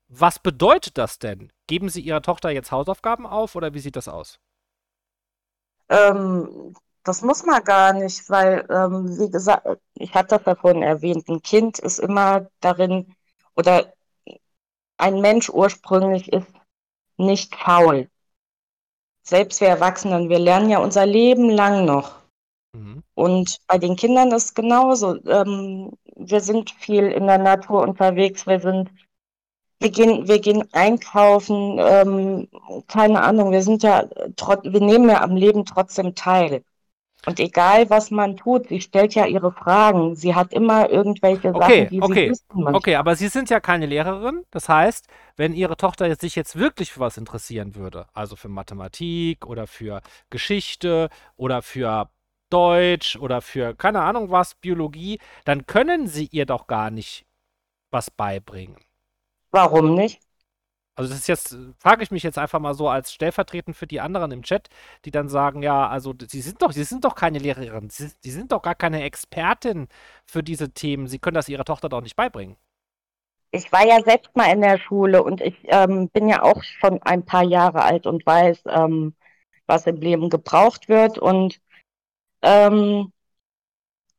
Was 0.09 0.41
bedeutet 0.41 0.99
das 0.99 1.18
denn? 1.18 1.53
Geben 1.68 1.89
Sie 1.89 2.01
Ihrer 2.01 2.22
Tochter 2.22 2.51
jetzt 2.51 2.72
Hausaufgaben 2.72 3.26
auf 3.26 3.55
oder 3.55 3.74
wie 3.74 3.81
sieht 3.81 3.95
das 3.95 4.09
aus? 4.09 4.41
Ähm, 5.91 6.74
das 7.03 7.22
muss 7.22 7.45
man 7.45 7.62
gar 7.64 7.93
nicht, 7.93 8.28
weil, 8.30 8.66
ähm, 8.70 9.18
wie 9.18 9.30
gesagt, 9.30 9.66
ich 9.95 10.14
hatte 10.14 10.36
das 10.36 10.47
ja 10.47 10.55
vorhin 10.55 10.82
erwähnt, 10.82 11.28
ein 11.28 11.43
Kind 11.43 11.78
ist 11.78 11.99
immer 11.99 12.47
darin, 12.61 13.14
oder 13.57 13.93
ein 14.97 15.20
Mensch 15.20 15.49
ursprünglich 15.51 16.32
ist 16.32 16.47
nicht 17.16 17.55
faul. 17.57 18.09
Selbst 19.22 19.61
wir 19.61 19.68
Erwachsenen, 19.68 20.28
wir 20.28 20.38
lernen 20.38 20.70
ja 20.70 20.78
unser 20.78 21.07
Leben 21.07 21.51
lang 21.51 21.84
noch. 21.84 22.20
Mhm. 22.72 23.03
Und 23.14 23.59
bei 23.66 23.78
den 23.78 23.97
Kindern 23.97 24.30
ist 24.32 24.45
es 24.45 24.55
genauso. 24.55 25.22
Ähm, 25.26 25.93
wir 26.16 26.41
sind 26.41 26.70
viel 26.70 27.07
in 27.07 27.26
der 27.26 27.38
Natur 27.38 27.82
unterwegs, 27.82 28.47
wir 28.47 28.61
sind 28.61 28.91
wir 29.81 29.91
gehen, 29.91 30.28
wir 30.28 30.41
gehen 30.41 30.64
einkaufen, 30.72 31.78
ähm, 31.78 32.49
keine 32.89 33.22
Ahnung, 33.22 33.51
wir 33.53 33.62
sind 33.62 33.83
ja, 33.83 34.05
wir 34.62 34.81
nehmen 34.81 35.09
ja 35.09 35.22
am 35.22 35.36
Leben 35.36 35.65
trotzdem 35.65 36.15
teil. 36.15 36.62
Und 37.27 37.39
egal, 37.39 37.90
was 37.90 38.11
man 38.11 38.36
tut, 38.36 38.69
sie 38.69 38.81
stellt 38.81 39.15
ja 39.15 39.27
ihre 39.27 39.52
Fragen. 39.52 40.16
Sie 40.16 40.35
hat 40.35 40.52
immer 40.55 40.89
irgendwelche 40.89 41.55
okay, 41.55 41.59
Sachen, 41.59 41.89
die 41.89 42.02
okay, 42.02 42.24
sie 42.24 42.31
wissen 42.31 42.62
möchte. 42.62 42.77
Okay, 42.77 42.94
aber 42.97 43.15
Sie 43.15 43.28
sind 43.28 43.51
ja 43.51 43.61
keine 43.61 43.86
Lehrerin. 43.86 44.44
Das 44.51 44.69
heißt, 44.69 45.07
wenn 45.36 45.52
Ihre 45.52 45.77
Tochter 45.77 46.15
sich 46.16 46.35
jetzt 46.35 46.57
wirklich 46.57 46.93
für 46.93 47.01
was 47.01 47.19
interessieren 47.19 47.74
würde, 47.74 48.07
also 48.15 48.36
für 48.36 48.48
Mathematik 48.48 49.47
oder 49.47 49.66
für 49.66 50.01
Geschichte 50.31 51.11
oder 51.36 51.61
für 51.61 52.09
Deutsch 52.48 53.16
oder 53.16 53.43
für 53.43 53.74
keine 53.74 54.01
Ahnung 54.01 54.31
was, 54.31 54.55
Biologie, 54.55 55.19
dann 55.44 55.66
können 55.66 56.07
Sie 56.07 56.27
ihr 56.32 56.47
doch 56.47 56.66
gar 56.66 56.90
nicht 56.90 57.27
was 57.90 58.11
beibringen. 58.11 58.77
Warum 59.51 59.94
nicht? 59.94 60.20
Also 60.97 61.09
das 61.10 61.20
ist 61.20 61.28
jetzt, 61.28 61.56
frage 61.78 62.02
ich 62.02 62.10
mich 62.10 62.22
jetzt 62.22 62.36
einfach 62.36 62.59
mal 62.60 62.74
so 62.74 62.89
als 62.89 63.12
stellvertretend 63.12 63.74
für 63.77 63.86
die 63.86 64.01
anderen 64.01 64.32
im 64.32 64.43
Chat, 64.43 64.68
die 65.05 65.10
dann 65.10 65.28
sagen, 65.28 65.62
ja, 65.62 65.89
also 65.89 66.14
sie 66.28 66.43
sind 66.43 66.60
doch, 66.60 66.72
sie 66.72 66.85
sind 66.85 67.05
doch 67.05 67.14
keine 67.14 67.39
Lehrerin, 67.39 67.89
sie, 67.89 68.10
sie 68.20 68.31
sind 68.31 68.52
doch 68.52 68.60
gar 68.60 68.74
keine 68.74 69.02
Expertin 69.02 69.89
für 70.27 70.43
diese 70.43 70.72
Themen. 70.72 71.06
Sie 71.06 71.18
können 71.18 71.36
das 71.36 71.48
ihrer 71.48 71.64
Tochter 71.64 71.89
doch 71.89 72.02
nicht 72.02 72.16
beibringen. 72.16 72.56
Ich 73.52 73.72
war 73.72 73.85
ja 73.86 74.02
selbst 74.02 74.36
mal 74.36 74.52
in 74.52 74.60
der 74.60 74.78
Schule 74.78 75.22
und 75.22 75.40
ich 75.40 75.56
ähm, 75.64 76.09
bin 76.10 76.28
ja 76.28 76.43
auch 76.43 76.62
schon 76.62 77.02
ein 77.02 77.24
paar 77.24 77.44
Jahre 77.44 77.82
alt 77.82 78.06
und 78.06 78.24
weiß, 78.27 78.62
ähm, 78.66 79.14
was 79.66 79.86
im 79.86 79.97
Leben 79.97 80.28
gebraucht 80.31 80.89
wird. 80.89 81.18
Und 81.18 81.60
ähm, 82.43 83.12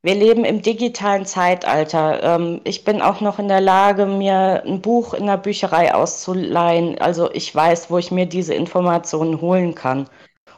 wir 0.04 0.16
leben 0.16 0.46
im 0.46 0.62
digitalen 0.62 1.26
Zeitalter. 1.26 2.24
Ähm, 2.24 2.62
ich 2.64 2.84
bin 2.84 3.02
auch 3.02 3.22
noch 3.22 3.38
in 3.38 3.48
der 3.48 3.62
Lage, 3.62 4.06
mir 4.06 4.64
ein 4.66 4.82
Buch 4.82 5.14
in 5.14 5.28
der 5.28 5.38
Bücherei 5.38 5.94
auszuleihen. 5.94 7.00
Also 7.00 7.32
ich 7.32 7.54
weiß, 7.54 7.92
wo 7.92 7.98
ich 7.98 8.12
mir 8.12 8.26
diese 8.26 8.54
Informationen 8.54 9.42
holen 9.42 9.76
kann. 9.76 10.10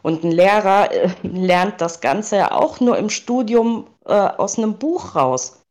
Und 0.01 0.23
ein 0.23 0.31
Lehrer 0.31 0.91
äh, 0.91 1.09
lernt 1.23 1.81
das 1.81 1.99
Ganze 1.99 2.37
ja 2.37 2.51
auch 2.51 2.79
nur 2.79 2.97
im 2.97 3.09
Studium 3.09 3.87
äh, 4.05 4.13
aus 4.13 4.57
einem 4.57 4.77
Buch 4.77 5.15
raus. 5.15 5.61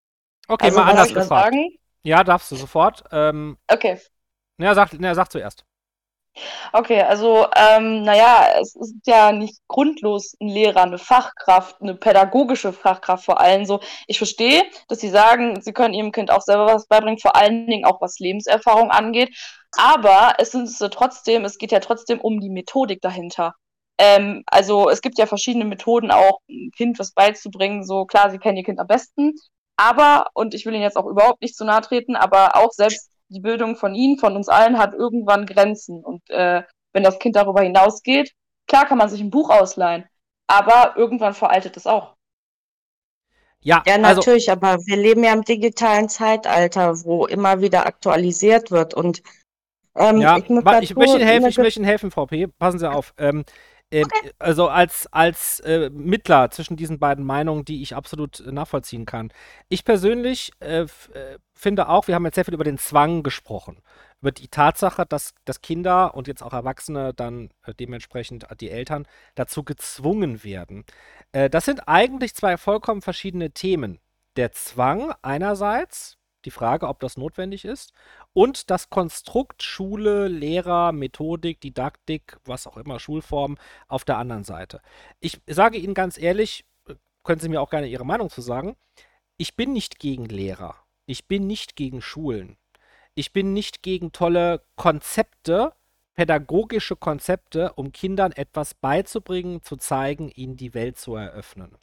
Okay, 0.48 0.66
also, 0.66 0.80
mal 0.80 0.90
anders 0.90 1.14
gefragt. 1.14 1.54
Ja, 2.02 2.24
darfst 2.24 2.50
du 2.50 2.56
sofort. 2.56 3.04
Ähm, 3.10 3.56
okay. 3.68 3.98
Ja, 4.58 4.74
sag, 4.74 4.90
na, 4.98 5.14
sag 5.14 5.30
zuerst. 5.30 5.64
Okay, 6.72 7.02
also, 7.02 7.46
ähm, 7.54 8.02
naja, 8.02 8.58
es 8.60 8.74
ist 8.74 8.94
ja 9.06 9.32
nicht 9.32 9.60
grundlos 9.68 10.34
ein 10.40 10.48
Lehrer, 10.48 10.82
eine 10.82 10.98
Fachkraft, 10.98 11.80
eine 11.82 11.94
pädagogische 11.94 12.72
Fachkraft 12.72 13.24
vor 13.26 13.40
allem 13.40 13.66
so. 13.66 13.80
Ich 14.06 14.18
verstehe, 14.18 14.62
dass 14.88 15.00
Sie 15.00 15.10
sagen, 15.10 15.60
Sie 15.60 15.72
können 15.72 15.94
Ihrem 15.94 16.12
Kind 16.12 16.30
auch 16.30 16.40
selber 16.40 16.66
was 16.66 16.86
beibringen, 16.86 17.18
vor 17.18 17.36
allen 17.36 17.66
Dingen 17.66 17.84
auch 17.84 18.00
was 18.00 18.18
Lebenserfahrung 18.18 18.90
angeht. 18.90 19.34
Aber 19.76 20.34
es 20.38 20.54
ist 20.54 20.78
trotzdem, 20.92 21.44
es 21.44 21.58
geht 21.58 21.72
ja 21.72 21.80
trotzdem 21.80 22.20
um 22.20 22.40
die 22.40 22.50
Methodik 22.50 23.00
dahinter. 23.00 23.54
Ähm, 23.98 24.42
also 24.46 24.88
es 24.88 25.02
gibt 25.02 25.18
ja 25.18 25.26
verschiedene 25.26 25.64
Methoden, 25.64 26.10
auch 26.10 26.40
ein 26.48 26.70
Kind 26.76 26.98
was 26.98 27.12
beizubringen. 27.12 27.84
So 27.84 28.06
klar, 28.06 28.30
sie 28.30 28.38
kennen 28.38 28.56
ihr 28.58 28.64
Kind 28.64 28.80
am 28.80 28.86
besten. 28.86 29.34
Aber, 29.76 30.26
und 30.34 30.54
ich 30.54 30.66
will 30.66 30.74
Ihnen 30.74 30.82
jetzt 30.82 30.96
auch 30.96 31.06
überhaupt 31.06 31.42
nicht 31.42 31.56
zu 31.56 31.64
nahe 31.64 31.80
treten, 31.82 32.14
aber 32.16 32.56
auch 32.56 32.72
selbst 32.72 33.11
die 33.32 33.40
Bildung 33.40 33.76
von 33.76 33.94
Ihnen, 33.94 34.18
von 34.18 34.36
uns 34.36 34.48
allen, 34.48 34.78
hat 34.78 34.94
irgendwann 34.94 35.46
Grenzen. 35.46 36.04
Und 36.04 36.28
äh, 36.30 36.62
wenn 36.92 37.02
das 37.02 37.18
Kind 37.18 37.36
darüber 37.36 37.62
hinausgeht, 37.62 38.32
klar 38.66 38.86
kann 38.86 38.98
man 38.98 39.08
sich 39.08 39.20
ein 39.20 39.30
Buch 39.30 39.50
ausleihen, 39.50 40.04
aber 40.46 40.94
irgendwann 40.96 41.34
veraltet 41.34 41.76
es 41.76 41.86
auch. 41.86 42.14
Ja, 43.60 43.82
ja 43.86 43.94
also 43.94 44.20
natürlich, 44.20 44.50
also, 44.50 44.60
aber 44.60 44.78
wir 44.86 44.96
leben 44.96 45.24
ja 45.24 45.32
im 45.32 45.42
digitalen 45.42 46.08
Zeitalter, 46.08 47.04
wo 47.04 47.26
immer 47.26 47.60
wieder 47.60 47.86
aktualisiert 47.86 48.70
wird. 48.70 48.94
Und 48.94 49.22
ähm, 49.94 50.20
ja, 50.20 50.38
ich, 50.38 50.50
ich 50.90 50.96
möchte 50.96 51.16
Ihnen 51.16 51.26
helfen, 51.26 51.48
ich 51.48 51.58
möchte 51.58 51.80
Ihnen 51.80 51.86
helfen, 51.86 52.10
Frau 52.10 52.26
P. 52.26 52.46
Passen 52.46 52.78
Sie 52.78 52.90
auf. 52.90 53.14
Ähm, 53.18 53.44
äh, 53.92 54.04
okay. 54.04 54.32
Also 54.38 54.68
als, 54.68 55.06
als 55.12 55.60
äh, 55.60 55.90
Mittler 55.90 56.50
zwischen 56.50 56.76
diesen 56.76 56.98
beiden 56.98 57.24
Meinungen, 57.24 57.64
die 57.64 57.82
ich 57.82 57.94
absolut 57.94 58.40
äh, 58.40 58.50
nachvollziehen 58.50 59.04
kann. 59.04 59.32
Ich 59.68 59.84
persönlich 59.84 60.52
äh, 60.60 60.82
äh, 60.82 60.86
finde 61.52 61.88
auch, 61.88 62.08
wir 62.08 62.14
haben 62.14 62.24
jetzt 62.24 62.36
sehr 62.36 62.44
viel 62.44 62.54
über 62.54 62.64
den 62.64 62.78
Zwang 62.78 63.22
gesprochen. 63.22 63.82
Über 64.20 64.32
die 64.32 64.48
Tatsache, 64.48 65.04
dass, 65.04 65.34
dass 65.44 65.60
Kinder 65.60 66.14
und 66.14 66.26
jetzt 66.26 66.42
auch 66.42 66.52
Erwachsene 66.52 67.12
dann 67.12 67.50
äh, 67.64 67.74
dementsprechend 67.74 68.46
die 68.60 68.70
Eltern 68.70 69.06
dazu 69.34 69.64
gezwungen 69.64 70.44
werden. 70.44 70.84
das 71.32 71.64
sind 71.64 71.88
eigentlich 71.88 72.34
zwei 72.34 72.56
vollkommen 72.56 73.02
verschiedene 73.02 73.50
Themen. 73.50 73.98
Der 74.36 74.52
Zwang 74.52 75.12
einerseits, 75.22 76.18
die 76.44 76.50
Frage, 76.50 76.88
ob 76.88 77.00
das 77.00 77.16
notwendig 77.16 77.64
ist, 77.64 77.92
und 78.32 78.70
das 78.70 78.90
Konstrukt 78.90 79.62
Schule, 79.62 80.28
Lehrer, 80.28 80.92
Methodik, 80.92 81.60
Didaktik, 81.60 82.38
was 82.44 82.66
auch 82.66 82.76
immer, 82.76 82.98
Schulform 82.98 83.58
auf 83.88 84.04
der 84.04 84.18
anderen 84.18 84.44
Seite. 84.44 84.80
Ich 85.20 85.40
sage 85.46 85.78
Ihnen 85.78 85.94
ganz 85.94 86.18
ehrlich, 86.18 86.64
äh, 86.88 86.94
können 87.22 87.40
Sie 87.40 87.48
mir 87.48 87.60
auch 87.60 87.70
gerne 87.70 87.86
Ihre 87.88 88.06
Meinung 88.06 88.30
zu 88.30 88.40
sagen, 88.40 88.76
ich 89.36 89.56
bin 89.56 89.72
nicht 89.72 89.98
gegen 89.98 90.26
Lehrer. 90.26 90.76
Ich 91.06 91.26
bin 91.26 91.46
nicht 91.46 91.76
gegen 91.76 92.00
Schulen. 92.00 92.56
Ich 93.14 93.32
bin 93.32 93.52
nicht 93.52 93.82
gegen 93.82 94.12
tolle 94.12 94.62
Konzepte, 94.76 95.72
pädagogische 96.14 96.96
Konzepte, 96.96 97.72
um 97.74 97.92
Kindern 97.92 98.32
etwas 98.32 98.74
beizubringen, 98.74 99.62
zu 99.62 99.76
zeigen, 99.76 100.30
ihnen 100.30 100.56
die 100.56 100.74
Welt 100.74 100.98
zu 100.98 101.16
eröffnen. 101.16 101.76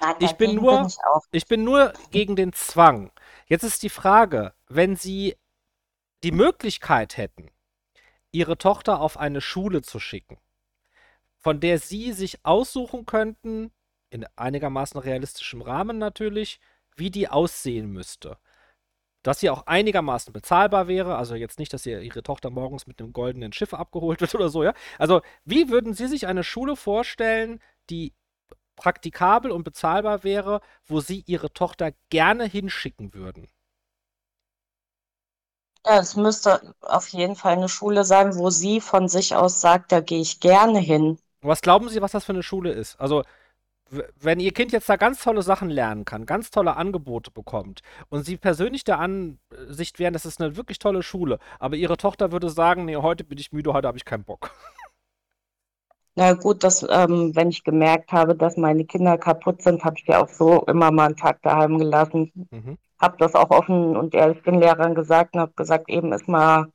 Nein, 0.00 0.16
ich 0.18 0.32
bin 0.32 0.56
nur, 0.56 0.78
bin 0.78 0.86
ich, 0.86 0.96
ich 1.30 1.46
bin 1.46 1.64
nur 1.64 1.92
gegen 2.10 2.34
den 2.34 2.52
Zwang. 2.52 3.12
Jetzt 3.46 3.64
ist 3.64 3.82
die 3.82 3.88
Frage, 3.88 4.54
wenn 4.68 4.96
Sie 4.96 5.36
die 6.22 6.32
Möglichkeit 6.32 7.16
hätten, 7.16 7.50
ihre 8.32 8.58
Tochter 8.58 9.00
auf 9.00 9.18
eine 9.18 9.40
Schule 9.40 9.82
zu 9.82 10.00
schicken, 10.00 10.38
von 11.36 11.60
der 11.60 11.78
sie 11.78 12.12
sich 12.12 12.44
aussuchen 12.44 13.06
könnten, 13.06 13.70
in 14.10 14.26
einigermaßen 14.36 15.00
realistischem 15.00 15.62
Rahmen 15.62 15.98
natürlich, 15.98 16.60
wie 16.96 17.10
die 17.10 17.28
aussehen 17.28 17.90
müsste. 17.90 18.38
Dass 19.22 19.40
sie 19.40 19.50
auch 19.50 19.66
einigermaßen 19.66 20.32
bezahlbar 20.32 20.88
wäre, 20.88 21.16
also 21.16 21.34
jetzt 21.34 21.58
nicht, 21.58 21.72
dass 21.72 21.86
ihr 21.86 22.00
ihre 22.00 22.22
Tochter 22.22 22.50
morgens 22.50 22.86
mit 22.86 23.00
einem 23.00 23.12
goldenen 23.12 23.52
Schiff 23.52 23.72
abgeholt 23.72 24.20
wird 24.20 24.34
oder 24.34 24.48
so, 24.48 24.64
ja. 24.64 24.74
Also, 24.98 25.22
wie 25.44 25.68
würden 25.68 25.94
Sie 25.94 26.08
sich 26.08 26.26
eine 26.26 26.44
Schule 26.44 26.74
vorstellen, 26.74 27.60
die 27.88 28.14
praktikabel 28.82 29.52
und 29.52 29.62
bezahlbar 29.62 30.24
wäre, 30.24 30.60
wo 30.86 30.98
Sie 31.00 31.22
Ihre 31.26 31.52
Tochter 31.52 31.92
gerne 32.10 32.44
hinschicken 32.46 33.14
würden? 33.14 33.46
Ja, 35.86 35.98
es 36.00 36.16
müsste 36.16 36.74
auf 36.80 37.06
jeden 37.10 37.36
Fall 37.36 37.52
eine 37.52 37.68
Schule 37.68 38.02
sein, 38.04 38.34
wo 38.36 38.50
sie 38.50 38.80
von 38.80 39.06
sich 39.08 39.34
aus 39.36 39.60
sagt, 39.60 39.92
da 39.92 40.00
gehe 40.00 40.20
ich 40.20 40.40
gerne 40.40 40.80
hin. 40.80 41.18
Was 41.40 41.60
glauben 41.60 41.88
Sie, 41.88 42.00
was 42.02 42.12
das 42.12 42.24
für 42.24 42.32
eine 42.32 42.42
Schule 42.42 42.72
ist? 42.72 43.00
Also, 43.00 43.22
wenn 44.16 44.40
Ihr 44.40 44.52
Kind 44.52 44.72
jetzt 44.72 44.88
da 44.88 44.96
ganz 44.96 45.22
tolle 45.22 45.42
Sachen 45.42 45.70
lernen 45.70 46.04
kann, 46.04 46.26
ganz 46.26 46.50
tolle 46.50 46.76
Angebote 46.76 47.30
bekommt 47.30 47.82
und 48.10 48.24
Sie 48.24 48.36
persönlich 48.38 48.84
der 48.84 48.98
Ansicht 49.00 49.98
wären, 49.98 50.14
das 50.14 50.26
ist 50.26 50.40
eine 50.40 50.56
wirklich 50.56 50.78
tolle 50.78 51.02
Schule, 51.02 51.38
aber 51.60 51.76
Ihre 51.76 51.96
Tochter 51.98 52.32
würde 52.32 52.50
sagen, 52.50 52.86
nee, 52.86 52.96
heute 52.96 53.24
bin 53.24 53.38
ich 53.38 53.52
müde, 53.52 53.72
heute 53.74 53.88
habe 53.88 53.98
ich 53.98 54.04
keinen 54.06 54.24
Bock. 54.24 54.52
Na 56.14 56.34
gut, 56.34 56.62
dass, 56.62 56.86
ähm, 56.88 57.34
wenn 57.34 57.48
ich 57.48 57.64
gemerkt 57.64 58.12
habe, 58.12 58.34
dass 58.34 58.56
meine 58.56 58.84
Kinder 58.84 59.16
kaputt 59.16 59.62
sind, 59.62 59.82
habe 59.84 59.96
ich 59.98 60.06
ja 60.06 60.22
auch 60.22 60.28
so 60.28 60.62
immer 60.66 60.90
mal 60.90 61.06
einen 61.06 61.16
Tag 61.16 61.40
daheim 61.42 61.78
gelassen. 61.78 62.32
Mhm 62.50 62.78
habe 63.02 63.16
das 63.18 63.34
auch 63.34 63.50
offen 63.50 63.96
und 63.96 64.14
ehrlich 64.14 64.42
den 64.44 64.60
Lehrern 64.60 64.94
gesagt 64.94 65.34
und 65.34 65.40
habe 65.40 65.52
gesagt, 65.54 65.90
eben 65.90 66.12
ist 66.12 66.28
mal 66.28 66.72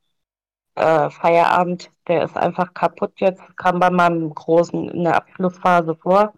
äh, 0.74 1.10
Feierabend, 1.10 1.90
der 2.06 2.24
ist 2.24 2.36
einfach 2.36 2.72
kaputt 2.74 3.14
jetzt, 3.16 3.42
kam 3.56 3.80
bei 3.80 3.90
meinem 3.90 4.32
Großen 4.32 4.90
in 4.90 5.04
der 5.04 5.16
Abschlussphase 5.16 5.96
vor, 5.96 6.34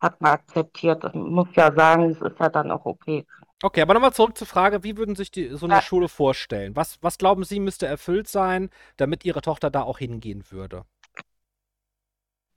hat 0.00 0.20
man 0.20 0.32
akzeptiert. 0.32 1.02
Das 1.02 1.12
muss 1.14 1.48
ja 1.54 1.74
sagen, 1.74 2.10
es 2.10 2.20
ist 2.22 2.38
ja 2.38 2.48
dann 2.48 2.70
auch 2.70 2.86
okay. 2.86 3.26
Okay, 3.62 3.82
aber 3.82 3.94
nochmal 3.94 4.12
zurück 4.12 4.38
zur 4.38 4.46
Frage, 4.46 4.84
wie 4.84 4.96
würden 4.96 5.16
sich 5.16 5.30
die, 5.30 5.48
so 5.56 5.66
eine 5.66 5.76
ja. 5.76 5.82
Schule 5.82 6.08
vorstellen? 6.08 6.76
Was, 6.76 6.98
was 7.02 7.18
glauben 7.18 7.44
Sie, 7.44 7.60
müsste 7.60 7.86
erfüllt 7.86 8.28
sein, 8.28 8.70
damit 8.96 9.24
Ihre 9.24 9.40
Tochter 9.40 9.70
da 9.70 9.82
auch 9.82 9.98
hingehen 9.98 10.44
würde? 10.50 10.84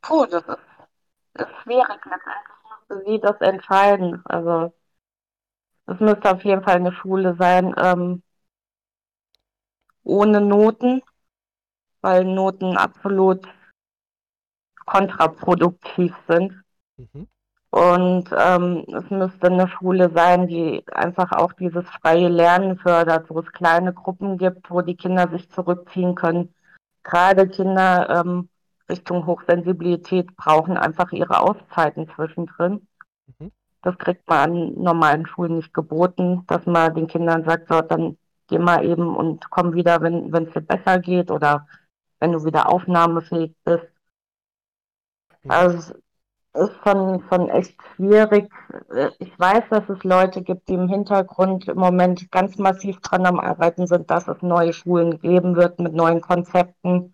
Puh, 0.08 0.26
das 0.26 0.44
ist, 0.44 0.58
das 1.34 1.50
ist 1.50 1.58
schwierig. 1.64 2.00
Letztendlich 2.06 2.58
müsste 2.88 3.06
sie 3.06 3.20
das 3.20 3.42
entscheiden. 3.42 4.22
Also 4.26 4.74
es 5.86 6.00
müsste 6.00 6.32
auf 6.32 6.44
jeden 6.46 6.64
Fall 6.64 6.76
eine 6.76 6.94
Schule 6.94 7.36
sein, 7.38 7.76
ähm, 7.78 8.24
ohne 10.04 10.40
Noten, 10.40 11.02
weil 12.00 12.24
Noten 12.24 12.78
absolut 12.78 13.46
kontraproduktiv 14.86 16.16
sind. 16.30 16.64
Mhm. 16.96 17.28
Und 17.70 18.30
ähm, 18.32 18.86
es 18.88 19.10
müsste 19.10 19.48
eine 19.48 19.68
Schule 19.68 20.10
sein, 20.16 20.48
die 20.48 20.86
einfach 20.94 21.34
auch 21.34 21.52
dieses 21.52 21.86
freie 22.02 22.30
Lernen 22.30 22.78
fördert, 22.78 23.30
wo 23.30 23.42
es 23.42 23.52
kleine 23.52 23.94
Gruppen 23.94 24.38
gibt, 24.38 24.72
wo 24.72 24.82
die 24.82 24.96
Kinder 24.96 25.28
sich 25.28 25.52
zurückziehen 25.52 26.16
können. 26.16 26.56
Gerade 27.04 27.50
Kinder 27.50 28.22
ähm, 28.22 28.50
Richtung 28.90 29.26
Hochsensibilität 29.26 30.36
brauchen 30.36 30.78
einfach 30.78 31.12
ihre 31.12 31.40
Auszeiten 31.42 32.10
zwischendrin. 32.16 32.88
Mhm. 33.40 33.52
Das 33.82 33.98
kriegt 33.98 34.28
man 34.28 34.52
an 34.52 34.74
normalen 34.76 35.26
Schulen 35.26 35.58
nicht 35.58 35.74
geboten, 35.74 36.44
dass 36.48 36.66
man 36.66 36.94
den 36.96 37.08
Kindern 37.08 37.44
sagt, 37.44 37.68
so, 37.70 37.82
dann 37.82 38.18
geh 38.48 38.60
mal 38.60 38.86
eben 38.86 39.16
und 39.16 39.50
komm 39.50 39.74
wieder, 39.74 40.02
wenn 40.02 40.34
es 40.34 40.54
dir 40.54 40.62
besser 40.62 41.00
geht 41.00 41.32
oder 41.32 41.68
wenn 42.20 42.32
du 42.32 42.44
wieder 42.46 42.70
aufnahmefähig 42.72 43.54
bist. 43.64 43.88
Mhm. 45.44 45.52
Also 45.52 45.78
es 46.54 46.70
ist 46.70 46.80
schon, 46.84 47.24
schon 47.30 47.50
echt 47.50 47.78
schwierig. 47.96 48.50
Ich 49.20 49.38
weiß, 49.38 49.66
dass 49.70 49.88
es 49.90 50.04
Leute 50.04 50.42
gibt, 50.42 50.70
die 50.70 50.74
im 50.74 50.88
Hintergrund 50.88 51.68
im 51.68 51.78
Moment 51.78 52.32
ganz 52.32 52.58
massiv 52.58 53.00
dran 53.02 53.26
am 53.26 53.40
Arbeiten 53.40 53.86
sind, 53.86 54.10
dass 54.10 54.28
es 54.28 54.42
neue 54.42 54.74
Schulen 54.74 55.20
geben 55.20 55.56
wird 55.56 55.80
mit 55.80 55.94
neuen 55.94 56.22
Konzepten 56.22 57.14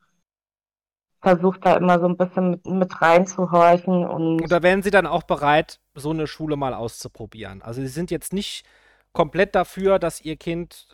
versucht 1.23 1.65
da 1.65 1.77
immer 1.77 1.99
so 1.99 2.05
ein 2.05 2.17
bisschen 2.17 2.51
mit, 2.51 2.65
mit 2.67 3.01
reinzuhorchen. 3.01 4.05
Und, 4.05 4.41
und 4.41 4.51
da 4.51 4.61
wären 4.61 4.83
Sie 4.83 4.91
dann 4.91 5.07
auch 5.07 5.23
bereit, 5.23 5.79
so 5.95 6.11
eine 6.11 6.27
Schule 6.27 6.57
mal 6.57 6.73
auszuprobieren. 6.73 7.61
Also 7.61 7.81
Sie 7.81 7.87
sind 7.87 8.11
jetzt 8.11 8.33
nicht 8.33 8.65
komplett 9.13 9.55
dafür, 9.55 9.99
dass 9.99 10.21
Ihr 10.21 10.35
Kind 10.35 10.87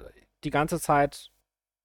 die 0.44 0.52
ganze 0.52 0.80
Zeit 0.80 1.32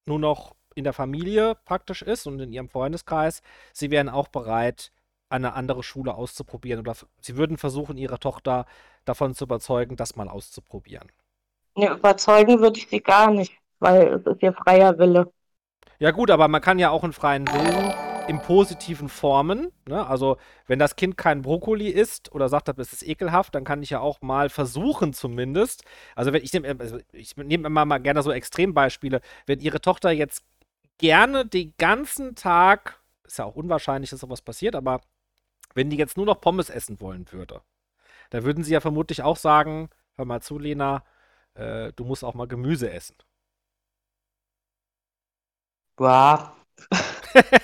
nur 0.05 0.19
noch 0.19 0.55
in 0.75 0.83
der 0.83 0.93
Familie 0.93 1.57
praktisch 1.65 2.03
ist 2.03 2.27
und 2.27 2.39
in 2.39 2.53
Ihrem 2.53 2.69
Freundeskreis. 2.69 3.41
Sie 3.73 3.89
wären 3.89 4.09
auch 4.09 4.27
bereit, 4.27 4.91
eine 5.27 5.53
andere 5.53 5.81
Schule 5.81 6.13
auszuprobieren 6.13 6.79
oder 6.79 6.93
Sie 7.19 7.37
würden 7.37 7.57
versuchen, 7.57 7.97
Ihre 7.97 8.19
Tochter 8.19 8.67
davon 9.05 9.33
zu 9.33 9.45
überzeugen, 9.45 9.95
das 9.95 10.15
mal 10.15 10.29
auszuprobieren. 10.29 11.11
Ne, 11.75 11.89
überzeugen 11.89 12.59
würde 12.59 12.77
ich 12.77 12.87
sie 12.87 13.01
gar 13.01 13.31
nicht, 13.31 13.53
weil 13.79 14.07
es 14.13 14.25
ist 14.25 14.43
ihr 14.43 14.53
freier 14.53 14.97
Wille. 14.99 15.31
Ja 15.97 16.11
gut, 16.11 16.29
aber 16.29 16.47
man 16.47 16.61
kann 16.61 16.77
ja 16.77 16.91
auch 16.91 17.03
einen 17.03 17.13
freien 17.13 17.47
Willen 17.47 18.04
im 18.27 18.41
positiven 18.41 19.09
Formen. 19.09 19.71
Ne? 19.87 20.05
Also, 20.05 20.37
wenn 20.67 20.79
das 20.79 20.95
Kind 20.95 21.17
kein 21.17 21.41
Brokkoli 21.41 21.89
isst 21.89 22.31
oder 22.33 22.49
sagt, 22.49 22.67
das 22.67 22.93
ist 22.93 23.03
ekelhaft, 23.03 23.55
dann 23.55 23.63
kann 23.63 23.83
ich 23.83 23.91
ja 23.91 23.99
auch 23.99 24.21
mal 24.21 24.49
versuchen, 24.49 25.13
zumindest. 25.13 25.83
Also, 26.15 26.33
wenn 26.33 26.43
ich 26.43 26.53
nehme 26.53 26.75
also 26.79 26.99
ich 27.11 27.37
nehme 27.37 27.67
immer 27.67 27.85
mal 27.85 27.99
gerne 27.99 28.23
so 28.23 28.31
Extrembeispiele, 28.31 29.21
wenn 29.45 29.59
Ihre 29.59 29.81
Tochter 29.81 30.11
jetzt 30.11 30.43
gerne 30.97 31.45
den 31.45 31.73
ganzen 31.77 32.35
Tag, 32.35 32.99
ist 33.23 33.37
ja 33.37 33.45
auch 33.45 33.55
unwahrscheinlich, 33.55 34.09
dass 34.09 34.21
sowas 34.21 34.41
passiert, 34.41 34.75
aber 34.75 35.01
wenn 35.73 35.89
die 35.89 35.97
jetzt 35.97 36.17
nur 36.17 36.25
noch 36.25 36.41
Pommes 36.41 36.69
essen 36.69 36.99
wollen 37.01 37.31
würde, 37.31 37.61
dann 38.31 38.43
würden 38.43 38.63
sie 38.63 38.73
ja 38.73 38.79
vermutlich 38.81 39.23
auch 39.23 39.37
sagen: 39.37 39.89
Hör 40.15 40.25
mal 40.25 40.41
zu, 40.41 40.57
Lena, 40.57 41.03
äh, 41.55 41.91
du 41.93 42.05
musst 42.05 42.23
auch 42.23 42.33
mal 42.33 42.47
Gemüse 42.47 42.91
essen. 42.91 43.15
Ja, 45.99 46.55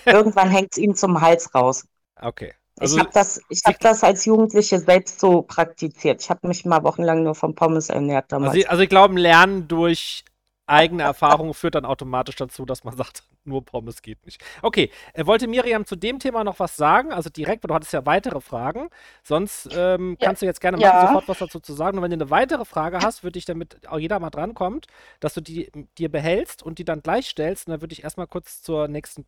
Irgendwann 0.06 0.50
hängt 0.50 0.74
es 0.74 0.78
ihm 0.78 0.96
zum 0.96 1.22
Hals 1.22 1.54
raus. 1.54 1.86
Okay. 2.20 2.54
Also, 2.80 2.96
ich 2.96 3.02
habe 3.02 3.12
das, 3.14 3.42
hab 3.66 3.80
das 3.80 4.04
als 4.04 4.26
Jugendliche 4.26 4.80
selbst 4.80 5.20
so 5.20 5.42
praktiziert. 5.44 6.22
Ich 6.22 6.30
habe 6.30 6.48
mich 6.48 6.66
mal 6.66 6.84
wochenlang 6.84 7.24
nur 7.24 7.36
von 7.36 7.54
Pommes 7.54 7.90
ernährt 7.90 8.32
damals. 8.32 8.56
Also, 8.56 8.68
also 8.68 8.84
ich 8.84 8.90
glaube, 8.90 9.20
Lernen 9.20 9.68
durch 9.68 10.24
eigene 10.72 11.04
Erfahrung 11.04 11.54
führt 11.54 11.76
dann 11.76 11.86
automatisch 11.86 12.36
dazu, 12.36 12.66
dass 12.66 12.84
man 12.84 12.96
sagt, 12.98 13.24
nur 13.44 13.64
Pommes 13.64 14.02
geht 14.02 14.26
nicht. 14.26 14.44
Okay, 14.62 14.92
äh, 15.14 15.26
wollte 15.26 15.48
Miriam 15.48 15.86
zu 15.86 15.96
dem 15.96 16.20
Thema 16.20 16.44
noch 16.44 16.60
was 16.60 16.76
sagen? 16.76 17.12
Also 17.12 17.30
direkt, 17.30 17.64
weil 17.64 17.70
du 17.70 17.74
hattest 17.76 17.94
ja 17.94 18.06
weitere 18.06 18.42
Fragen. 18.42 18.90
Sonst 19.24 19.70
ähm, 19.76 20.18
ja. 20.20 20.28
kannst 20.28 20.42
du 20.42 20.46
jetzt 20.46 20.62
gerne 20.62 20.78
mal 20.78 20.84
ja. 20.84 21.08
sofort 21.08 21.28
was 21.28 21.40
dazu 21.40 21.60
zu 21.60 21.74
sagen. 21.74 21.98
Und 21.98 22.04
wenn 22.04 22.12
du 22.12 22.16
eine 22.16 22.30
weitere 22.30 22.66
Frage 22.66 23.00
hast, 23.00 23.24
würde 23.24 23.38
ich 23.38 23.46
damit 23.46 23.88
auch 23.88 24.00
jeder 24.00 24.20
mal 24.20 24.30
drankommt, 24.30 24.88
dass 25.20 25.34
du 25.34 25.42
die 25.42 25.72
dir 25.98 26.10
behältst 26.10 26.64
und 26.64 26.80
die 26.80 26.86
dann 26.86 27.02
gleich 27.02 27.28
stellst. 27.28 27.68
Und 27.68 27.72
dann 27.72 27.82
würde 27.82 27.94
ich 27.94 28.04
erstmal 28.04 28.28
kurz 28.28 28.62
zur 28.62 28.88
nächsten 28.88 29.26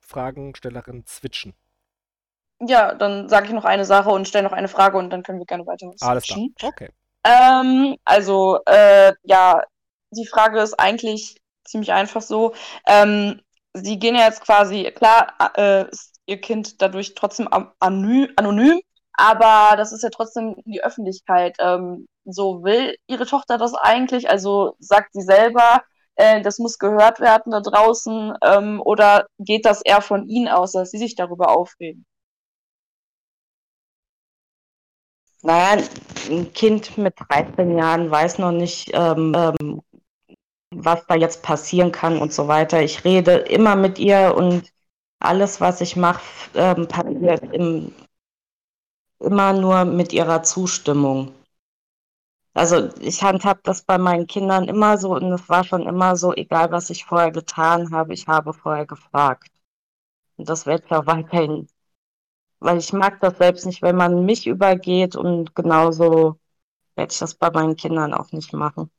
Fragenstellerin 0.00 1.04
switchen. 1.06 1.54
Ja, 2.60 2.94
dann 2.94 3.28
sage 3.28 3.46
ich 3.46 3.52
noch 3.52 3.64
eine 3.64 3.84
Sache 3.84 4.10
und 4.10 4.26
stelle 4.26 4.44
noch 4.44 4.52
eine 4.52 4.68
Frage 4.68 4.96
und 4.96 5.10
dann 5.10 5.22
können 5.22 5.38
wir 5.38 5.46
gerne 5.46 5.66
weiter. 5.66 5.90
Alles 6.00 6.24
klar. 6.24 6.46
Okay. 6.62 6.88
Ähm, 7.24 7.96
also, 8.04 8.60
äh, 8.66 9.12
ja, 9.24 9.62
die 10.10 10.26
Frage 10.26 10.60
ist 10.60 10.74
eigentlich 10.74 11.36
ziemlich 11.64 11.92
einfach 11.92 12.22
so. 12.22 12.54
Ähm, 12.86 13.40
Sie 13.74 13.98
gehen 13.98 14.14
ja 14.14 14.24
jetzt 14.24 14.40
quasi, 14.42 14.84
klar, 14.92 15.34
äh, 15.56 15.90
ist 15.90 16.14
Ihr 16.26 16.40
Kind 16.40 16.80
dadurch 16.82 17.14
trotzdem 17.14 17.48
anonym, 17.78 18.80
aber 19.12 19.76
das 19.76 19.92
ist 19.92 20.02
ja 20.02 20.10
trotzdem 20.10 20.56
die 20.64 20.82
Öffentlichkeit. 20.82 21.56
Ähm, 21.60 22.08
so 22.24 22.64
will 22.64 22.96
Ihre 23.06 23.26
Tochter 23.26 23.58
das 23.58 23.74
eigentlich? 23.74 24.28
Also 24.30 24.76
sagt 24.78 25.12
sie 25.12 25.22
selber, 25.22 25.82
äh, 26.16 26.42
das 26.42 26.58
muss 26.58 26.78
gehört 26.78 27.20
werden 27.20 27.52
da 27.52 27.60
draußen, 27.60 28.34
ähm, 28.42 28.80
oder 28.84 29.26
geht 29.38 29.66
das 29.66 29.82
eher 29.82 30.00
von 30.00 30.28
Ihnen 30.28 30.48
aus, 30.48 30.72
dass 30.72 30.90
Sie 30.90 30.98
sich 30.98 31.14
darüber 31.14 31.50
aufregen? 31.50 32.06
Naja, 35.42 35.82
ein 36.30 36.52
Kind 36.54 36.98
mit 36.98 37.14
13 37.28 37.78
Jahren 37.78 38.10
weiß 38.10 38.38
noch 38.38 38.52
nicht, 38.52 38.90
ähm, 38.94 39.32
ähm, 39.36 39.82
was 40.76 41.06
da 41.06 41.14
jetzt 41.14 41.42
passieren 41.42 41.92
kann 41.92 42.18
und 42.18 42.32
so 42.32 42.48
weiter. 42.48 42.82
Ich 42.82 43.04
rede 43.04 43.32
immer 43.36 43.76
mit 43.76 43.98
ihr 43.98 44.34
und 44.36 44.72
alles, 45.20 45.60
was 45.60 45.80
ich 45.80 45.96
mache, 45.96 46.22
ähm, 46.54 46.88
passiert 46.88 47.42
im, 47.54 47.92
immer 49.20 49.52
nur 49.52 49.84
mit 49.84 50.12
ihrer 50.12 50.42
Zustimmung. 50.42 51.32
Also 52.54 52.88
ich 53.00 53.22
handhab 53.22 53.62
das 53.64 53.82
bei 53.82 53.98
meinen 53.98 54.26
Kindern 54.26 54.68
immer 54.68 54.98
so 54.98 55.14
und 55.14 55.32
es 55.32 55.48
war 55.48 55.64
schon 55.64 55.86
immer 55.86 56.16
so, 56.16 56.32
egal 56.34 56.70
was 56.72 56.90
ich 56.90 57.04
vorher 57.04 57.30
getan 57.30 57.90
habe, 57.92 58.14
ich 58.14 58.26
habe 58.28 58.52
vorher 58.52 58.86
gefragt. 58.86 59.48
Und 60.36 60.48
das 60.48 60.66
werde 60.66 60.84
ich 60.86 60.92
auch 60.92 61.06
weiterhin 61.06 61.68
weil 62.60 62.78
ich 62.78 62.92
mag 62.92 63.20
das 63.20 63.38
selbst 63.38 63.66
nicht, 63.66 63.82
wenn 63.82 63.96
man 63.96 64.24
mich 64.24 64.46
übergeht 64.46 65.16
und 65.16 65.54
genauso 65.54 66.38
werde 66.96 67.12
ich 67.12 67.18
das 67.18 67.34
bei 67.34 67.50
meinen 67.50 67.76
Kindern 67.76 68.14
auch 68.14 68.32
nicht 68.32 68.52
machen. 68.52 68.90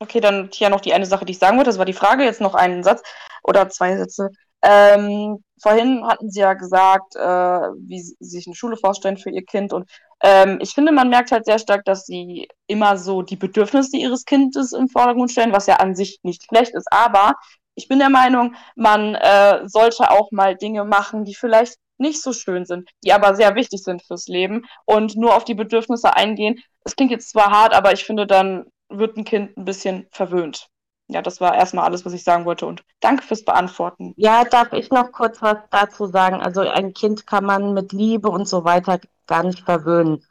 Okay, 0.00 0.20
dann 0.20 0.48
hier 0.52 0.70
noch 0.70 0.80
die 0.80 0.92
eine 0.94 1.06
Sache, 1.06 1.24
die 1.24 1.32
ich 1.32 1.38
sagen 1.38 1.56
wollte. 1.56 1.70
Das 1.70 1.78
war 1.78 1.84
die 1.84 1.92
Frage. 1.92 2.24
Jetzt 2.24 2.40
noch 2.40 2.54
einen 2.54 2.82
Satz 2.84 3.02
oder 3.42 3.68
zwei 3.68 3.96
Sätze. 3.96 4.30
Ähm, 4.62 5.42
vorhin 5.60 6.06
hatten 6.06 6.30
Sie 6.30 6.40
ja 6.40 6.54
gesagt, 6.54 7.16
äh, 7.16 7.20
wie 7.20 8.00
Sie 8.00 8.16
sich 8.20 8.46
eine 8.46 8.54
Schule 8.54 8.76
vorstellen 8.76 9.16
für 9.16 9.30
Ihr 9.30 9.44
Kind. 9.44 9.72
Und 9.72 9.90
ähm, 10.22 10.58
ich 10.60 10.70
finde, 10.70 10.92
man 10.92 11.08
merkt 11.10 11.32
halt 11.32 11.46
sehr 11.46 11.58
stark, 11.58 11.84
dass 11.84 12.06
Sie 12.06 12.48
immer 12.66 12.96
so 12.96 13.22
die 13.22 13.36
Bedürfnisse 13.36 13.96
Ihres 13.96 14.24
Kindes 14.24 14.72
im 14.72 14.88
Vordergrund 14.88 15.32
stellen, 15.32 15.52
was 15.52 15.66
ja 15.66 15.76
an 15.76 15.94
sich 15.94 16.20
nicht 16.22 16.44
schlecht 16.44 16.74
ist. 16.74 16.86
Aber 16.92 17.34
ich 17.74 17.88
bin 17.88 17.98
der 17.98 18.10
Meinung, 18.10 18.54
man 18.76 19.14
äh, 19.16 19.62
sollte 19.66 20.10
auch 20.10 20.30
mal 20.32 20.56
Dinge 20.56 20.84
machen, 20.84 21.24
die 21.24 21.34
vielleicht 21.34 21.76
nicht 21.98 22.22
so 22.22 22.32
schön 22.32 22.64
sind, 22.64 22.88
die 23.04 23.12
aber 23.12 23.34
sehr 23.34 23.54
wichtig 23.56 23.82
sind 23.82 24.02
fürs 24.02 24.28
Leben 24.28 24.64
und 24.84 25.16
nur 25.16 25.34
auf 25.36 25.44
die 25.44 25.54
Bedürfnisse 25.54 26.14
eingehen. 26.14 26.60
Das 26.84 26.94
klingt 26.94 27.10
jetzt 27.10 27.30
zwar 27.30 27.50
hart, 27.50 27.74
aber 27.74 27.92
ich 27.92 28.04
finde, 28.04 28.26
dann 28.26 28.66
wird 28.88 29.16
ein 29.16 29.24
Kind 29.24 29.56
ein 29.56 29.64
bisschen 29.64 30.06
verwöhnt. 30.10 30.68
Ja, 31.10 31.22
das 31.22 31.40
war 31.40 31.54
erstmal 31.54 31.86
alles, 31.86 32.04
was 32.04 32.12
ich 32.12 32.22
sagen 32.22 32.44
wollte 32.44 32.66
und 32.66 32.84
danke 33.00 33.22
fürs 33.22 33.44
Beantworten. 33.44 34.12
Ja, 34.16 34.44
darf 34.44 34.72
ich 34.74 34.90
noch 34.90 35.10
kurz 35.10 35.40
was 35.40 35.56
dazu 35.70 36.06
sagen? 36.06 36.36
Also 36.36 36.60
ein 36.60 36.92
Kind 36.92 37.26
kann 37.26 37.44
man 37.44 37.72
mit 37.72 37.92
Liebe 37.92 38.28
und 38.28 38.46
so 38.46 38.64
weiter 38.64 39.00
gar 39.26 39.42
nicht 39.42 39.60
verwöhnen. 39.60 40.22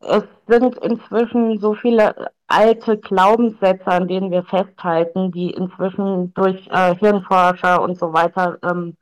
Es 0.00 0.24
sind 0.46 0.76
inzwischen 0.78 1.58
so 1.58 1.74
viele 1.74 2.30
alte 2.46 2.98
Glaubenssätze, 2.98 3.86
an 3.86 4.06
denen 4.06 4.30
wir 4.30 4.44
festhalten, 4.44 5.32
die 5.32 5.50
inzwischen 5.50 6.34
durch 6.34 6.66
äh, 6.68 6.94
Hirnforscher 6.96 7.80
und 7.80 7.98
so 7.98 8.12
weiter 8.12 8.58
ähm, 8.62 8.96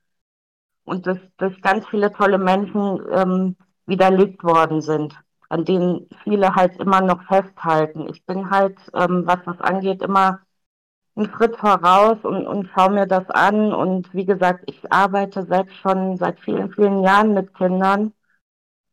und 0.85 1.07
dass, 1.07 1.19
dass 1.39 1.53
ganz 1.61 1.87
viele 1.89 2.13
tolle 2.13 2.39
Menschen 2.39 3.01
ähm, 3.11 3.57
widerlegt 3.87 4.45
worden 4.45 4.81
sind, 4.81 5.15
an 5.53 5.67
denen 5.67 6.09
viele 6.25 6.55
halt 6.55 6.79
immer 6.81 7.03
noch 7.03 7.23
festhalten. 7.25 8.09
Ich 8.09 8.25
bin 8.25 8.51
halt, 8.51 8.79
ähm, 8.95 9.25
was 9.27 9.39
das 9.45 9.61
angeht, 9.61 10.01
immer 10.03 10.41
einen 11.15 11.31
Schritt 11.31 11.57
voraus 11.57 12.17
und, 12.23 12.47
und 12.47 12.71
schaue 12.75 12.93
mir 12.93 13.07
das 13.07 13.29
an. 13.31 13.75
Und 13.75 14.13
wie 14.15 14.25
gesagt, 14.25 14.65
ich 14.67 14.91
arbeite 14.91 15.45
selbst 15.45 15.77
schon 15.77 16.17
seit 16.17 16.41
vielen, 16.41 16.73
vielen 16.73 17.03
Jahren 17.03 17.35
mit 17.35 17.55
Kindern. 17.55 18.15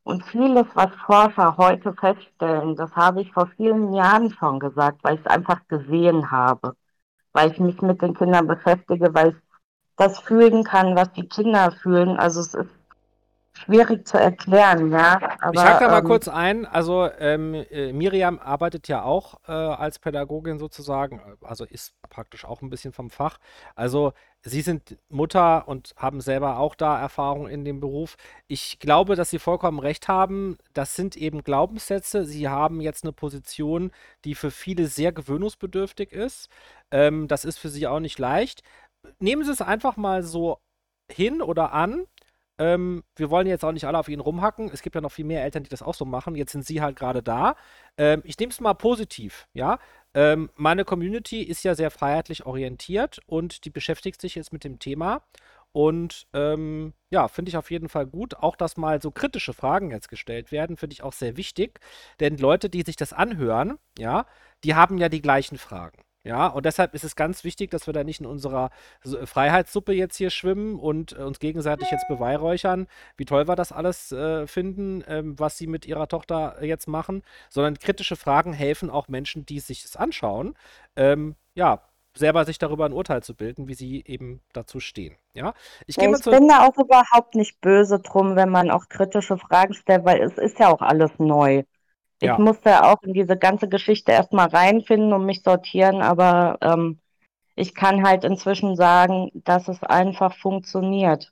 Und 0.04 0.26
vieles, 0.26 0.66
was 0.74 0.92
Forscher 1.06 1.56
heute 1.58 1.94
feststellen, 1.94 2.76
das 2.76 2.94
habe 2.96 3.22
ich 3.22 3.32
vor 3.32 3.48
vielen 3.56 3.94
Jahren 3.94 4.32
schon 4.32 4.60
gesagt, 4.60 5.04
weil 5.04 5.16
ich 5.16 5.22
es 5.22 5.28
einfach 5.28 5.62
gesehen 5.70 6.30
habe, 6.30 6.76
weil 7.32 7.52
ich 7.52 7.60
mich 7.60 7.82
mit 7.82 8.02
den 8.02 8.16
Kindern 8.16 8.48
beschäftige, 8.48 9.14
weil 9.14 9.30
ich 9.30 9.36
das 9.96 10.20
fühlen 10.20 10.66
kann, 10.66 10.96
was 10.98 11.12
die 11.14 11.28
Kinder 11.28 11.72
fühlen. 11.72 12.18
Also 12.20 12.42
es 12.42 12.54
ist 12.54 12.79
schwierig 13.66 14.08
zu 14.08 14.18
erklären, 14.18 14.92
ja. 14.92 15.20
Aber, 15.42 15.54
ich 15.54 15.62
hake 15.62 15.86
da 15.86 15.92
mal 15.92 16.00
ähm, 16.00 16.06
kurz 16.06 16.28
ein. 16.28 16.66
Also 16.66 17.10
ähm, 17.20 17.54
äh, 17.54 17.94
Miriam 17.94 18.40
arbeitet 18.40 18.88
ja 18.88 19.04
auch 19.04 19.40
äh, 19.48 19.52
als 19.52 20.00
Pädagogin 20.00 20.60
sozusagen, 20.60 21.22
also 21.42 21.66
ist 21.66 21.94
praktisch 22.10 22.46
auch 22.46 22.62
ein 22.62 22.70
bisschen 22.70 22.94
vom 22.94 23.10
Fach. 23.10 23.38
Also 23.76 24.14
Sie 24.42 24.62
sind 24.62 24.98
Mutter 25.10 25.68
und 25.68 25.94
haben 25.98 26.22
selber 26.22 26.60
auch 26.60 26.74
da 26.74 26.98
Erfahrung 26.98 27.50
in 27.50 27.66
dem 27.66 27.82
Beruf. 27.82 28.16
Ich 28.48 28.80
glaube, 28.80 29.16
dass 29.16 29.30
Sie 29.30 29.40
vollkommen 29.40 29.80
recht 29.80 30.08
haben. 30.08 30.58
Das 30.74 30.96
sind 30.96 31.18
eben 31.18 31.44
Glaubenssätze. 31.44 32.24
Sie 32.24 32.48
haben 32.48 32.80
jetzt 32.80 33.04
eine 33.04 33.12
Position, 33.12 33.92
die 34.24 34.36
für 34.36 34.50
viele 34.50 34.88
sehr 34.88 35.12
gewöhnungsbedürftig 35.12 36.14
ist. 36.14 36.48
Ähm, 36.90 37.28
das 37.28 37.44
ist 37.44 37.58
für 37.58 37.68
Sie 37.68 37.86
auch 37.86 38.00
nicht 38.00 38.18
leicht 38.18 38.64
nehmen 39.20 39.44
Sie 39.44 39.52
es 39.52 39.62
einfach 39.62 39.98
mal 39.98 40.24
so 40.24 40.60
hin 41.12 41.42
oder 41.42 41.74
an. 41.74 42.06
Ähm, 42.60 43.04
wir 43.16 43.30
wollen 43.32 43.48
jetzt 43.48 43.66
auch 43.66 43.72
nicht 43.72 43.86
alle 43.86 43.98
auf 43.98 44.10
ihn 44.10 44.20
rumhacken. 44.20 44.70
Es 44.72 44.82
gibt 44.82 44.96
ja 44.96 45.02
noch 45.02 45.12
viel 45.12 45.26
mehr 45.26 45.44
Eltern, 45.44 45.64
die 45.64 45.70
das 45.70 45.82
auch 45.82 45.96
so 45.96 46.06
machen. 46.06 46.36
Jetzt 46.36 46.52
sind 46.52 46.66
sie 46.66 46.82
halt 46.82 46.98
gerade 46.98 47.24
da. 47.24 47.56
Ähm, 47.98 48.22
ich 48.26 48.38
nehme 48.38 48.52
es 48.52 48.60
mal 48.60 48.74
positiv, 48.74 49.48
ja. 49.54 49.80
Ähm, 50.14 50.50
meine 50.56 50.86
Community 50.86 51.42
ist 51.42 51.64
ja 51.64 51.76
sehr 51.76 51.92
freiheitlich 51.92 52.46
orientiert 52.46 53.20
und 53.28 53.66
die 53.66 53.70
beschäftigt 53.70 54.20
sich 54.22 54.36
jetzt 54.36 54.52
mit 54.52 54.64
dem 54.64 54.80
Thema. 54.80 55.24
Und 55.72 56.28
ähm, 56.34 56.94
ja, 57.12 57.28
finde 57.28 57.50
ich 57.50 57.58
auf 57.58 57.72
jeden 57.72 57.90
Fall 57.90 58.08
gut. 58.08 58.36
Auch, 58.36 58.56
dass 58.56 58.76
mal 58.78 59.02
so 59.02 59.12
kritische 59.12 59.54
Fragen 59.54 59.92
jetzt 59.92 60.10
gestellt 60.10 60.52
werden, 60.52 60.78
finde 60.78 60.94
ich 60.94 61.04
auch 61.04 61.14
sehr 61.14 61.38
wichtig. 61.38 61.80
Denn 62.20 62.38
Leute, 62.38 62.70
die 62.70 62.82
sich 62.82 62.96
das 62.96 63.14
anhören, 63.14 63.78
ja, 63.98 64.26
die 64.64 64.76
haben 64.76 64.98
ja 64.98 65.10
die 65.10 65.22
gleichen 65.22 65.58
Fragen. 65.58 66.02
Ja, 66.30 66.46
und 66.46 66.64
deshalb 66.68 66.94
ist 66.94 67.04
es 67.04 67.16
ganz 67.16 67.44
wichtig, 67.44 67.72
dass 67.72 67.88
wir 67.88 67.94
da 67.94 68.04
nicht 68.04 68.20
in 68.20 68.28
unserer 68.28 68.70
Freiheitssuppe 69.02 69.94
jetzt 69.94 70.16
hier 70.16 70.30
schwimmen 70.30 70.78
und 70.78 71.18
äh, 71.18 71.24
uns 71.24 71.40
gegenseitig 71.40 71.90
jetzt 71.90 72.08
beweihräuchern, 72.08 72.86
wie 73.18 73.26
toll 73.26 73.48
wir 73.48 73.56
das 73.56 73.72
alles 73.72 74.12
äh, 74.12 74.46
finden, 74.46 75.04
ähm, 75.08 75.40
was 75.40 75.58
sie 75.58 75.66
mit 75.66 75.88
ihrer 75.88 76.08
Tochter 76.08 76.64
jetzt 76.64 76.88
machen, 76.88 77.24
sondern 77.50 77.80
kritische 77.80 78.16
Fragen 78.16 78.54
helfen 78.54 78.92
auch 78.92 79.08
Menschen, 79.08 79.48
die 79.48 79.60
sich 79.60 79.82
das 79.82 79.96
anschauen, 79.96 80.54
ähm, 80.96 81.36
ja, 81.56 81.82
selber 82.14 82.46
sich 82.46 82.60
darüber 82.60 82.86
ein 82.86 82.94
Urteil 82.94 83.24
zu 83.24 83.34
bilden, 83.34 83.68
wie 83.68 83.74
sie 83.74 84.04
eben 84.06 84.40
dazu 84.54 84.80
stehen. 84.80 85.16
Ja, 85.34 85.56
ich, 85.88 85.96
ja, 85.96 86.12
ich 86.16 86.24
bin 86.26 86.48
da 86.48 86.68
auch 86.68 86.78
überhaupt 86.78 87.34
nicht 87.34 87.60
böse 87.60 88.00
drum, 88.02 88.36
wenn 88.36 88.50
man 88.50 88.70
auch 88.70 88.88
kritische 88.88 89.40
Fragen 89.40 89.74
stellt, 89.74 90.06
weil 90.06 90.22
es 90.22 90.38
ist 90.38 90.60
ja 90.60 90.68
auch 90.70 90.82
alles 90.82 91.10
neu. 91.18 91.64
Ich 92.22 92.28
ja. 92.28 92.38
musste 92.38 92.84
auch 92.84 93.02
in 93.04 93.14
diese 93.14 93.38
ganze 93.38 93.70
Geschichte 93.70 94.12
erstmal 94.12 94.50
reinfinden 94.50 95.14
und 95.14 95.26
mich 95.26 95.42
sortieren, 95.42 96.02
aber 96.02 96.58
ähm, 96.62 97.00
ich 97.56 97.74
kann 97.76 98.06
halt 98.06 98.24
inzwischen 98.24 98.76
sagen, 98.76 99.32
dass 99.34 99.68
es 99.68 99.82
einfach 99.84 100.36
funktioniert. 100.36 101.32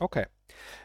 Okay. 0.00 0.26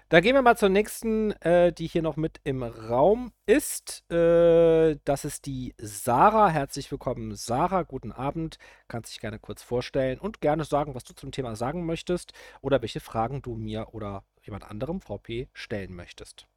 Da 0.10 0.22
gehen 0.22 0.36
wir 0.36 0.42
mal 0.42 0.56
zur 0.56 0.70
nächsten, 0.70 1.32
äh, 1.42 1.74
die 1.74 1.88
hier 1.88 2.02
noch 2.02 2.16
mit 2.16 2.40
im 2.46 2.64
Raum 2.64 3.34
ist. 3.46 4.10
Äh, 4.10 4.98
das 5.04 5.26
ist 5.26 5.46
die 5.46 5.76
Sarah. 5.78 6.48
Herzlich 6.50 6.90
willkommen, 6.90 7.36
Sarah. 7.36 7.84
Guten 7.84 8.14
Abend. 8.14 8.58
Kannst 8.88 9.12
dich 9.12 9.20
gerne 9.20 9.38
kurz 9.38 9.64
vorstellen 9.64 10.18
und 10.18 10.40
gerne 10.40 10.64
sagen, 10.64 10.96
was 10.96 11.04
du 11.04 11.14
zum 11.14 11.32
Thema 11.32 11.56
sagen 11.58 11.86
möchtest 11.86 12.32
oder 12.62 12.82
welche 12.82 13.02
Fragen 13.02 13.42
du 13.42 13.56
mir 13.56 13.94
oder 13.94 14.24
jemand 14.42 14.64
anderem, 14.72 15.02
VP, 15.02 15.50
stellen 15.54 15.94
möchtest. 15.94 16.48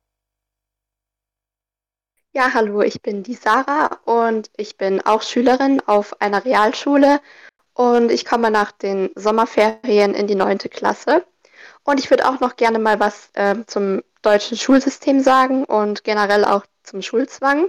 Ja, 2.33 2.55
hallo, 2.55 2.81
ich 2.83 3.03
bin 3.03 3.25
die 3.25 3.35
Sarah 3.35 3.99
und 4.05 4.51
ich 4.57 4.77
bin 4.77 5.01
auch 5.05 5.23
Schülerin 5.23 5.81
auf 5.87 6.21
einer 6.21 6.45
Realschule 6.45 7.21
und 7.75 8.13
ich 8.13 8.25
komme 8.25 8.53
nach 8.53 8.71
den 8.71 9.11
Sommerferien 9.17 10.15
in 10.15 10.29
die 10.29 10.37
neunte 10.37 10.69
Klasse. 10.69 11.27
Und 11.85 11.99
ich 11.99 12.09
würde 12.11 12.29
auch 12.29 12.39
noch 12.41 12.55
gerne 12.57 12.79
mal 12.79 13.01
was 13.01 13.31
äh, 13.35 13.57
zum 13.67 14.03
deutschen 14.23 14.57
Schulsystem 14.57 15.21
sagen 15.23 15.65
und 15.65 16.05
generell 16.05 16.45
auch 16.45 16.65
zum 16.85 17.03
Schulzwang. 17.03 17.69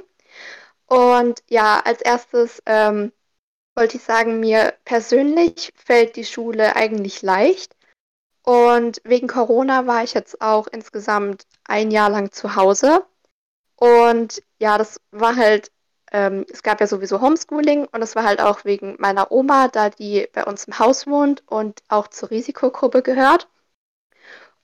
Und 0.85 1.41
ja, 1.49 1.79
als 1.83 2.01
erstes 2.01 2.61
ähm, 2.67 3.11
wollte 3.75 3.97
ich 3.97 4.03
sagen, 4.03 4.39
mir 4.39 4.75
persönlich 4.85 5.73
fällt 5.75 6.15
die 6.17 6.25
Schule 6.25 6.75
eigentlich 6.75 7.23
leicht. 7.23 7.75
Und 8.43 9.01
wegen 9.05 9.27
Corona 9.27 9.87
war 9.87 10.03
ich 10.03 10.13
jetzt 10.13 10.41
auch 10.41 10.67
insgesamt 10.67 11.47
ein 11.65 11.91
Jahr 11.91 12.09
lang 12.11 12.31
zu 12.31 12.55
Hause. 12.55 13.05
Und 13.81 14.43
ja, 14.59 14.77
das 14.77 15.01
war 15.09 15.35
halt, 15.35 15.71
ähm, 16.11 16.45
es 16.51 16.61
gab 16.61 16.79
ja 16.81 16.85
sowieso 16.87 17.19
Homeschooling 17.19 17.87
und 17.87 18.03
es 18.03 18.15
war 18.15 18.23
halt 18.23 18.39
auch 18.39 18.63
wegen 18.63 18.95
meiner 18.99 19.31
Oma, 19.31 19.69
da 19.69 19.89
die 19.89 20.27
bei 20.33 20.43
uns 20.45 20.65
im 20.65 20.77
Haus 20.77 21.07
wohnt 21.07 21.41
und 21.47 21.81
auch 21.87 22.07
zur 22.07 22.29
Risikogruppe 22.29 23.01
gehört. 23.01 23.49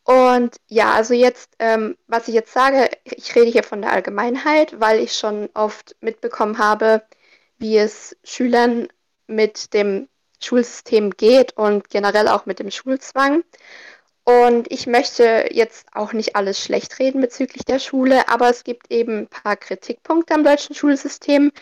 Und 0.04 0.58
ja, 0.68 0.94
also 0.94 1.14
jetzt, 1.16 1.56
ähm, 1.60 1.98
was 2.08 2.28
ich 2.28 2.36
jetzt 2.36 2.54
sage, 2.54 2.90
ich 3.06 3.36
rede 3.36 3.52
hier 3.52 3.64
von 3.64 3.82
der 3.82 3.92
Allgemeinheit, 3.92 4.80
weil 4.80 5.00
ich 5.00 5.14
schon 5.16 5.50
oft 5.56 5.96
mitbekommen 6.00 6.60
habe, 6.60 7.02
wie 7.58 7.78
es 7.78 8.16
Schülern 8.24 8.88
mit 9.26 9.74
dem 9.74 10.08
Schulsystem 10.42 11.10
geht 11.12 11.58
und 11.58 11.90
generell 11.90 12.28
auch 12.28 12.46
mit 12.46 12.60
dem 12.60 12.70
Schulzwang. 12.72 13.44
Und 14.28 14.70
ich 14.74 14.88
möchte 14.88 15.48
jetzt 15.52 15.88
auch 15.94 16.12
nicht 16.12 16.36
alles 16.36 16.62
schlecht 16.62 17.00
reden 17.00 17.22
bezüglich 17.22 17.64
der 17.64 17.80
Schule, 17.80 18.28
aber 18.28 18.50
es 18.50 18.66
gibt 18.66 18.92
eben 18.92 19.20
ein 19.20 19.28
paar 19.28 19.56
Kritikpunkte 19.56 20.34
am 20.34 20.44
deutschen 20.44 20.76
Schulsystem, 20.76 21.54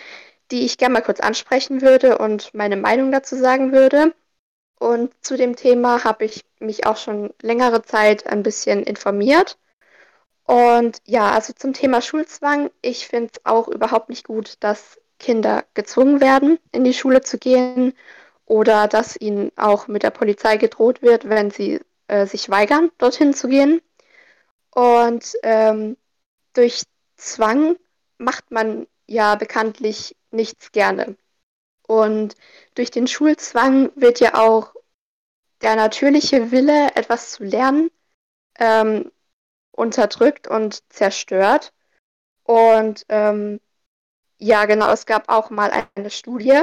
die 0.50 0.66
ich 0.66 0.80
gerne 0.80 0.94
mal 0.94 1.02
kurz 1.02 1.20
ansprechen 1.20 1.84
würde 1.84 2.18
und 2.18 2.56
meine 2.56 2.76
Meinung 2.76 3.12
dazu 3.12 3.36
sagen 3.36 3.72
würde. 3.72 4.16
Und 4.80 5.14
zu 5.24 5.38
dem 5.38 5.56
Thema 5.56 6.04
habe 6.04 6.26
ich 6.26 6.44
mich 6.60 6.88
auch 6.88 6.98
schon 6.98 7.32
längere 7.40 7.84
Zeit 7.84 8.26
ein 8.26 8.42
bisschen 8.42 8.82
informiert. 8.82 9.60
Und 10.46 10.98
ja, 11.06 11.34
also 11.34 11.54
zum 11.54 11.74
Thema 11.74 12.02
Schulzwang, 12.02 12.72
ich 12.82 13.08
finde 13.08 13.30
es 13.34 13.46
auch 13.46 13.68
überhaupt 13.68 14.10
nicht 14.10 14.26
gut, 14.26 14.56
dass 14.62 15.00
Kinder 15.20 15.66
gezwungen 15.76 16.20
werden, 16.20 16.58
in 16.72 16.84
die 16.84 16.96
Schule 16.96 17.22
zu 17.22 17.38
gehen 17.38 17.94
oder 18.48 18.88
dass 18.88 19.16
ihnen 19.22 19.52
auch 19.56 19.88
mit 19.88 20.02
der 20.02 20.10
Polizei 20.10 20.58
gedroht 20.58 21.04
wird, 21.04 21.30
wenn 21.30 21.52
sie 21.52 21.80
äh, 22.08 22.26
sich 22.26 22.50
weigern, 22.50 22.92
dorthin 22.98 23.34
zu 23.34 23.48
gehen. 23.48 23.82
Und 24.72 25.34
ähm, 25.44 25.98
durch 26.54 26.84
Zwang 27.18 27.78
macht 28.18 28.52
man 28.52 28.88
ja 29.08 29.36
bekanntlich 29.36 30.16
nichts 30.32 30.72
gerne. 30.72 31.16
Und 31.88 32.36
durch 32.74 32.92
den 32.92 33.08
Schulzwang 33.08 33.92
wird 33.96 34.20
ja 34.20 34.36
auch 34.36 34.74
der 35.62 35.76
natürliche 35.76 36.52
Wille, 36.52 36.96
etwas 36.96 37.32
zu 37.32 37.44
lernen, 37.44 37.90
ähm, 38.60 39.12
unterdrückt 39.72 40.48
und 40.48 40.84
zerstört. 40.92 41.74
Und 42.44 43.06
ähm, 43.10 43.60
ja, 44.38 44.66
genau, 44.66 44.92
es 44.92 45.06
gab 45.06 45.30
auch 45.30 45.50
mal 45.50 45.72
eine 45.96 46.10
Studie 46.10 46.62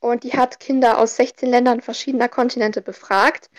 und 0.00 0.24
die 0.24 0.32
hat 0.32 0.60
Kinder 0.60 0.98
aus 0.98 1.16
16 1.16 1.48
Ländern 1.48 1.80
verschiedener 1.80 2.28
Kontinente 2.28 2.82
befragt. 2.82 3.50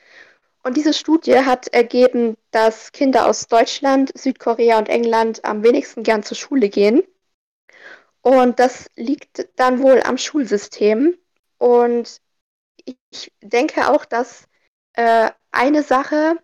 Und 0.63 0.77
diese 0.77 0.93
Studie 0.93 1.39
hat 1.39 1.67
ergeben, 1.67 2.37
dass 2.51 2.93
Kinder 2.93 3.27
aus 3.27 3.47
Deutschland, 3.47 4.11
Südkorea 4.17 4.77
und 4.79 4.87
England 4.87 5.43
am 5.43 5.61
wenigsten 5.61 6.03
gern 6.03 6.23
zur 6.23 6.37
Schule 6.37 6.69
gehen. 6.69 7.03
Und 8.21 8.59
das 8.59 8.89
liegt 8.95 9.49
dann 9.57 9.83
wohl 9.83 10.01
am 10.01 10.17
Schulsystem. 10.17 11.17
Und 11.57 12.21
ich 12.85 13.33
denke 13.41 13.89
auch, 13.89 14.05
dass 14.05 14.47
äh, 14.93 15.29
eine 15.51 15.83
Sache 15.83 16.37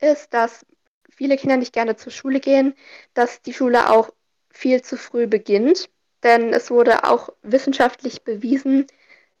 ist, 0.00 0.34
dass 0.34 0.66
viele 1.10 1.38
Kinder 1.38 1.56
nicht 1.56 1.72
gerne 1.72 1.96
zur 1.96 2.12
Schule 2.12 2.40
gehen, 2.40 2.74
dass 3.14 3.40
die 3.40 3.54
Schule 3.54 3.88
auch 3.90 4.10
viel 4.50 4.82
zu 4.82 4.98
früh 4.98 5.26
beginnt. 5.26 5.88
Denn 6.22 6.52
es 6.52 6.70
wurde 6.70 7.04
auch 7.04 7.30
wissenschaftlich 7.40 8.22
bewiesen, 8.24 8.86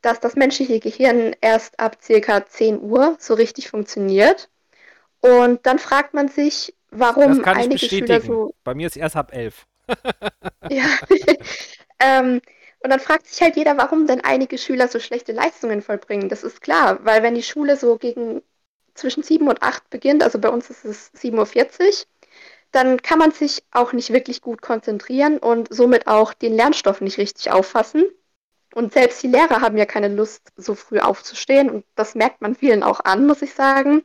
dass 0.02 0.20
das 0.20 0.36
menschliche 0.36 0.80
Gehirn 0.80 1.34
erst 1.40 1.78
ab 1.78 1.98
circa 2.02 2.46
10 2.46 2.80
Uhr 2.80 3.16
so 3.18 3.34
richtig 3.34 3.68
funktioniert. 3.68 4.48
Und 5.20 5.66
dann 5.66 5.78
fragt 5.78 6.14
man 6.14 6.28
sich, 6.28 6.74
warum 6.90 7.44
einige 7.44 7.78
Schüler 7.78 8.20
so. 8.20 8.54
Bei 8.64 8.74
mir 8.74 8.86
ist 8.86 8.96
erst 8.96 9.16
ab 9.16 9.32
11. 9.32 9.66
ja. 10.70 10.84
ähm, 12.00 12.40
und 12.82 12.90
dann 12.90 13.00
fragt 13.00 13.26
sich 13.26 13.40
halt 13.42 13.56
jeder, 13.56 13.76
warum 13.76 14.06
denn 14.06 14.22
einige 14.22 14.56
Schüler 14.56 14.88
so 14.88 15.00
schlechte 15.00 15.32
Leistungen 15.32 15.82
vollbringen. 15.82 16.30
Das 16.30 16.42
ist 16.42 16.62
klar, 16.62 17.04
weil 17.04 17.22
wenn 17.22 17.34
die 17.34 17.42
Schule 17.42 17.76
so 17.76 17.98
gegen 17.98 18.42
zwischen 18.94 19.22
7 19.22 19.46
und 19.48 19.62
8 19.62 19.90
beginnt, 19.90 20.22
also 20.22 20.38
bei 20.38 20.48
uns 20.48 20.70
ist 20.70 20.84
es 20.84 21.12
7.40 21.14 21.34
Uhr, 21.36 22.06
dann 22.72 23.02
kann 23.02 23.18
man 23.18 23.32
sich 23.32 23.62
auch 23.72 23.92
nicht 23.92 24.12
wirklich 24.12 24.40
gut 24.40 24.62
konzentrieren 24.62 25.38
und 25.38 25.72
somit 25.74 26.06
auch 26.06 26.32
den 26.32 26.54
Lernstoff 26.54 27.00
nicht 27.00 27.18
richtig 27.18 27.50
auffassen. 27.50 28.06
Und 28.74 28.92
selbst 28.92 29.22
die 29.22 29.28
Lehrer 29.28 29.60
haben 29.60 29.76
ja 29.76 29.86
keine 29.86 30.08
Lust, 30.08 30.52
so 30.56 30.74
früh 30.74 31.00
aufzustehen. 31.00 31.70
Und 31.70 31.84
das 31.96 32.14
merkt 32.14 32.40
man 32.40 32.54
vielen 32.54 32.82
auch 32.82 33.00
an, 33.04 33.26
muss 33.26 33.42
ich 33.42 33.54
sagen. 33.54 34.04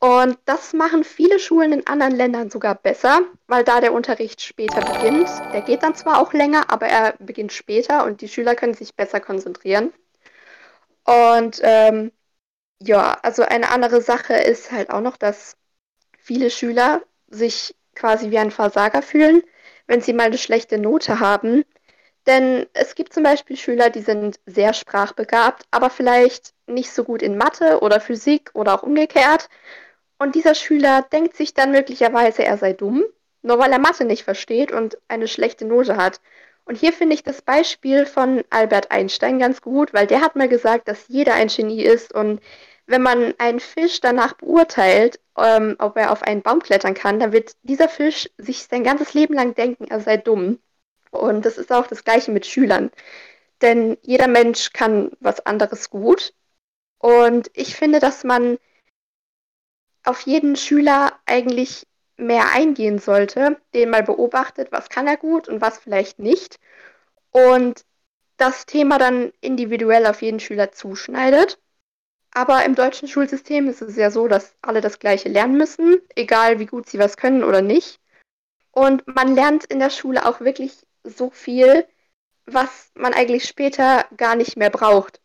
Und 0.00 0.38
das 0.46 0.72
machen 0.72 1.04
viele 1.04 1.38
Schulen 1.38 1.72
in 1.72 1.86
anderen 1.86 2.16
Ländern 2.16 2.50
sogar 2.50 2.74
besser, 2.74 3.20
weil 3.46 3.64
da 3.64 3.80
der 3.82 3.92
Unterricht 3.92 4.40
später 4.40 4.80
beginnt. 4.80 5.28
Der 5.52 5.60
geht 5.60 5.82
dann 5.82 5.94
zwar 5.94 6.20
auch 6.20 6.32
länger, 6.32 6.70
aber 6.70 6.86
er 6.86 7.14
beginnt 7.18 7.52
später 7.52 8.04
und 8.04 8.22
die 8.22 8.28
Schüler 8.28 8.54
können 8.54 8.74
sich 8.74 8.94
besser 8.94 9.20
konzentrieren. 9.20 9.92
Und 11.04 11.60
ähm, 11.62 12.12
ja, 12.82 13.18
also 13.22 13.42
eine 13.42 13.70
andere 13.70 14.00
Sache 14.02 14.34
ist 14.34 14.72
halt 14.72 14.90
auch 14.90 15.00
noch, 15.02 15.16
dass 15.16 15.56
viele 16.18 16.50
Schüler 16.50 17.02
sich 17.28 17.74
quasi 17.94 18.30
wie 18.30 18.38
ein 18.38 18.50
Versager 18.50 19.02
fühlen, 19.02 19.42
wenn 19.86 20.00
sie 20.00 20.12
mal 20.12 20.26
eine 20.26 20.38
schlechte 20.38 20.78
Note 20.78 21.20
haben. 21.20 21.64
Denn 22.30 22.66
es 22.74 22.94
gibt 22.94 23.12
zum 23.12 23.24
Beispiel 23.24 23.56
Schüler, 23.56 23.90
die 23.90 24.02
sind 24.02 24.38
sehr 24.46 24.72
sprachbegabt, 24.72 25.64
aber 25.72 25.90
vielleicht 25.90 26.54
nicht 26.68 26.92
so 26.92 27.02
gut 27.02 27.22
in 27.22 27.36
Mathe 27.36 27.80
oder 27.80 28.00
Physik 28.00 28.50
oder 28.54 28.72
auch 28.72 28.84
umgekehrt. 28.84 29.48
Und 30.16 30.36
dieser 30.36 30.54
Schüler 30.54 31.02
denkt 31.02 31.34
sich 31.36 31.54
dann 31.54 31.72
möglicherweise, 31.72 32.44
er 32.44 32.56
sei 32.56 32.72
dumm, 32.72 33.02
nur 33.42 33.58
weil 33.58 33.72
er 33.72 33.80
Mathe 33.80 34.04
nicht 34.04 34.22
versteht 34.22 34.70
und 34.70 34.96
eine 35.08 35.26
schlechte 35.26 35.64
Note 35.64 35.96
hat. 35.96 36.20
Und 36.66 36.76
hier 36.76 36.92
finde 36.92 37.14
ich 37.14 37.24
das 37.24 37.42
Beispiel 37.42 38.06
von 38.06 38.44
Albert 38.50 38.92
Einstein 38.92 39.40
ganz 39.40 39.60
gut, 39.60 39.92
weil 39.92 40.06
der 40.06 40.20
hat 40.20 40.36
mal 40.36 40.48
gesagt, 40.48 40.86
dass 40.86 41.08
jeder 41.08 41.34
ein 41.34 41.48
Genie 41.48 41.82
ist 41.82 42.14
und 42.14 42.40
wenn 42.86 43.02
man 43.02 43.34
einen 43.38 43.58
Fisch 43.58 44.00
danach 44.00 44.34
beurteilt, 44.34 45.18
ähm, 45.36 45.74
ob 45.80 45.96
er 45.96 46.12
auf 46.12 46.22
einen 46.22 46.42
Baum 46.42 46.60
klettern 46.60 46.94
kann, 46.94 47.18
dann 47.18 47.32
wird 47.32 47.56
dieser 47.62 47.88
Fisch 47.88 48.30
sich 48.38 48.68
sein 48.70 48.84
ganzes 48.84 49.14
Leben 49.14 49.34
lang 49.34 49.56
denken, 49.56 49.88
er 49.88 49.98
sei 49.98 50.16
dumm. 50.16 50.60
Und 51.10 51.44
das 51.44 51.58
ist 51.58 51.72
auch 51.72 51.86
das 51.86 52.04
Gleiche 52.04 52.30
mit 52.30 52.46
Schülern. 52.46 52.90
Denn 53.62 53.98
jeder 54.02 54.28
Mensch 54.28 54.72
kann 54.72 55.10
was 55.20 55.44
anderes 55.46 55.90
gut. 55.90 56.34
Und 56.98 57.50
ich 57.54 57.76
finde, 57.76 57.98
dass 57.98 58.24
man 58.24 58.58
auf 60.04 60.20
jeden 60.22 60.56
Schüler 60.56 61.12
eigentlich 61.26 61.86
mehr 62.16 62.52
eingehen 62.52 62.98
sollte, 62.98 63.60
den 63.74 63.90
mal 63.90 64.02
beobachtet, 64.02 64.72
was 64.72 64.88
kann 64.88 65.06
er 65.06 65.16
gut 65.16 65.48
und 65.48 65.60
was 65.60 65.78
vielleicht 65.78 66.18
nicht. 66.18 66.58
Und 67.30 67.84
das 68.36 68.66
Thema 68.66 68.98
dann 68.98 69.32
individuell 69.40 70.06
auf 70.06 70.22
jeden 70.22 70.40
Schüler 70.40 70.72
zuschneidet 70.72 71.58
aber 72.32 72.64
im 72.64 72.74
deutschen 72.74 73.08
Schulsystem 73.08 73.68
ist 73.68 73.82
es 73.82 73.96
ja 73.96 74.10
so, 74.10 74.28
dass 74.28 74.54
alle 74.62 74.80
das 74.80 74.98
Gleiche 74.98 75.28
lernen 75.28 75.56
müssen, 75.56 76.00
egal 76.14 76.58
wie 76.60 76.66
gut 76.66 76.88
sie 76.88 76.98
was 76.98 77.16
können 77.16 77.42
oder 77.42 77.60
nicht. 77.60 78.00
Und 78.70 79.04
man 79.06 79.34
lernt 79.34 79.64
in 79.64 79.80
der 79.80 79.90
Schule 79.90 80.24
auch 80.26 80.40
wirklich 80.40 80.86
so 81.04 81.30
viel, 81.30 81.86
was 82.46 82.90
man 82.94 83.14
eigentlich 83.14 83.44
später 83.44 84.04
gar 84.16 84.36
nicht 84.36 84.56
mehr 84.56 84.70
braucht. 84.70 85.20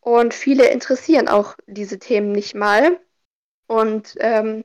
Und 0.00 0.34
viele 0.34 0.68
interessieren 0.68 1.28
auch 1.28 1.54
diese 1.66 1.98
Themen 1.98 2.32
nicht 2.32 2.54
mal. 2.54 2.98
Und 3.66 4.16
ähm, 4.18 4.64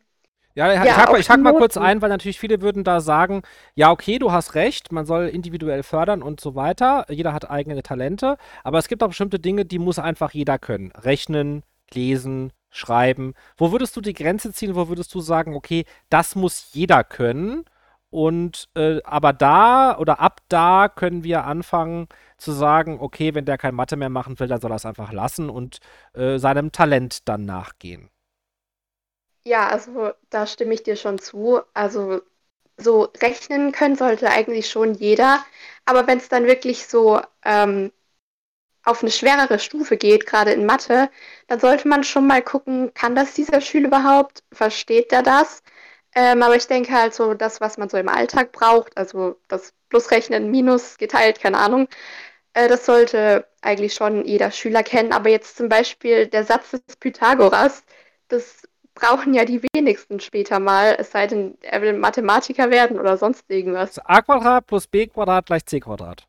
ja, 0.55 0.73
ja, 0.73 0.83
ich 0.83 0.97
hake 0.97 1.29
hak 1.29 1.39
mal 1.39 1.53
kurz 1.53 1.77
ein, 1.77 2.01
weil 2.01 2.09
natürlich 2.09 2.39
viele 2.39 2.61
würden 2.61 2.83
da 2.83 2.99
sagen, 2.99 3.43
ja, 3.75 3.91
okay, 3.91 4.17
du 4.17 4.31
hast 4.31 4.55
recht, 4.55 4.91
man 4.91 5.05
soll 5.05 5.27
individuell 5.27 5.83
fördern 5.83 6.23
und 6.23 6.41
so 6.41 6.55
weiter. 6.55 7.05
Jeder 7.09 7.31
hat 7.31 7.47
eigene 7.47 7.83
Talente, 7.83 8.37
aber 8.63 8.79
es 8.79 8.87
gibt 8.87 9.03
auch 9.03 9.09
bestimmte 9.09 9.37
Dinge, 9.37 9.65
die 9.65 9.77
muss 9.77 9.99
einfach 9.99 10.31
jeder 10.31 10.57
können. 10.57 10.91
Rechnen, 10.93 11.61
lesen, 11.93 12.51
schreiben. 12.71 13.35
Wo 13.55 13.71
würdest 13.71 13.95
du 13.95 14.01
die 14.01 14.13
Grenze 14.13 14.51
ziehen? 14.51 14.73
Wo 14.73 14.89
würdest 14.89 15.13
du 15.13 15.19
sagen, 15.19 15.55
okay, 15.55 15.85
das 16.09 16.35
muss 16.35 16.69
jeder 16.73 17.03
können? 17.03 17.65
Und 18.17 18.67
äh, 18.75 19.01
aber 19.03 19.31
da 19.33 19.97
oder 19.99 20.19
ab 20.19 20.41
da 20.49 20.89
können 20.89 21.23
wir 21.23 21.45
anfangen 21.45 22.07
zu 22.37 22.51
sagen, 22.51 22.97
okay, 22.99 23.35
wenn 23.35 23.45
der 23.45 23.57
kein 23.59 23.75
Mathe 23.75 23.95
mehr 23.97 24.09
machen 24.09 24.39
will, 24.39 24.47
dann 24.47 24.61
soll 24.61 24.71
er 24.71 24.75
es 24.77 24.85
einfach 24.87 25.11
lassen 25.13 25.49
und 25.51 25.79
äh, 26.13 26.37
seinem 26.39 26.71
Talent 26.71 27.27
dann 27.29 27.45
nachgehen. 27.45 28.09
Ja, 29.45 29.67
also 29.69 30.11
da 30.29 30.45
stimme 30.45 30.73
ich 30.73 30.83
dir 30.83 30.95
schon 30.95 31.19
zu. 31.19 31.61
Also 31.73 32.21
so 32.77 33.03
rechnen 33.21 33.71
können 33.71 33.95
sollte 33.95 34.29
eigentlich 34.29 34.69
schon 34.69 34.93
jeder. 34.95 35.45
Aber 35.85 36.07
wenn 36.07 36.17
es 36.19 36.29
dann 36.29 36.45
wirklich 36.45 36.87
so 36.87 37.21
ähm, 37.45 37.91
auf 38.83 39.01
eine 39.03 39.11
schwerere 39.11 39.59
Stufe 39.59 39.97
geht, 39.97 40.25
gerade 40.27 40.51
in 40.53 40.65
Mathe, 40.65 41.09
dann 41.47 41.59
sollte 41.59 41.87
man 41.87 42.03
schon 42.03 42.27
mal 42.27 42.41
gucken, 42.43 42.93
kann 42.93 43.15
das 43.15 43.33
dieser 43.35 43.61
Schüler 43.61 43.87
überhaupt? 43.89 44.43
Versteht 44.53 45.11
er 45.13 45.23
das? 45.23 45.63
Ähm, 46.19 46.41
aber 46.41 46.55
ich 46.55 46.65
denke 46.67 46.91
halt 46.93 47.13
so, 47.13 47.33
das, 47.35 47.61
was 47.61 47.77
man 47.77 47.89
so 47.89 47.97
im 47.97 48.09
Alltag 48.09 48.51
braucht, 48.51 48.97
also 48.97 49.35
das 49.47 49.73
Plusrechnen, 49.89 50.49
Minus 50.49 50.97
geteilt, 50.97 51.39
keine 51.39 51.59
Ahnung, 51.59 51.87
Äh, 52.53 52.67
das 52.69 52.85
sollte 52.87 53.45
eigentlich 53.61 53.93
schon 53.93 54.25
jeder 54.25 54.49
Schüler 54.51 54.81
kennen, 54.81 55.13
aber 55.13 55.29
jetzt 55.29 55.57
zum 55.57 55.69
Beispiel 55.69 56.27
der 56.27 56.43
Satz 56.43 56.71
des 56.71 56.95
Pythagoras, 56.99 57.83
das 58.29 58.63
brauchen 58.95 59.35
ja 59.35 59.45
die 59.45 59.61
wenigsten 59.75 60.19
später 60.19 60.59
mal, 60.59 60.95
es 60.97 61.11
sei 61.11 61.27
denn, 61.27 61.55
er 61.61 61.83
will 61.83 61.93
Mathematiker 61.93 62.71
werden 62.71 62.99
oder 62.99 63.15
sonst 63.17 63.43
irgendwas. 63.49 63.99
a 63.99 64.21
Quadrat 64.23 64.65
plus 64.65 64.87
b 64.87 65.05
Quadrat 65.05 65.45
gleich 65.45 65.65
c 65.67 65.79
Quadrat. 65.79 66.25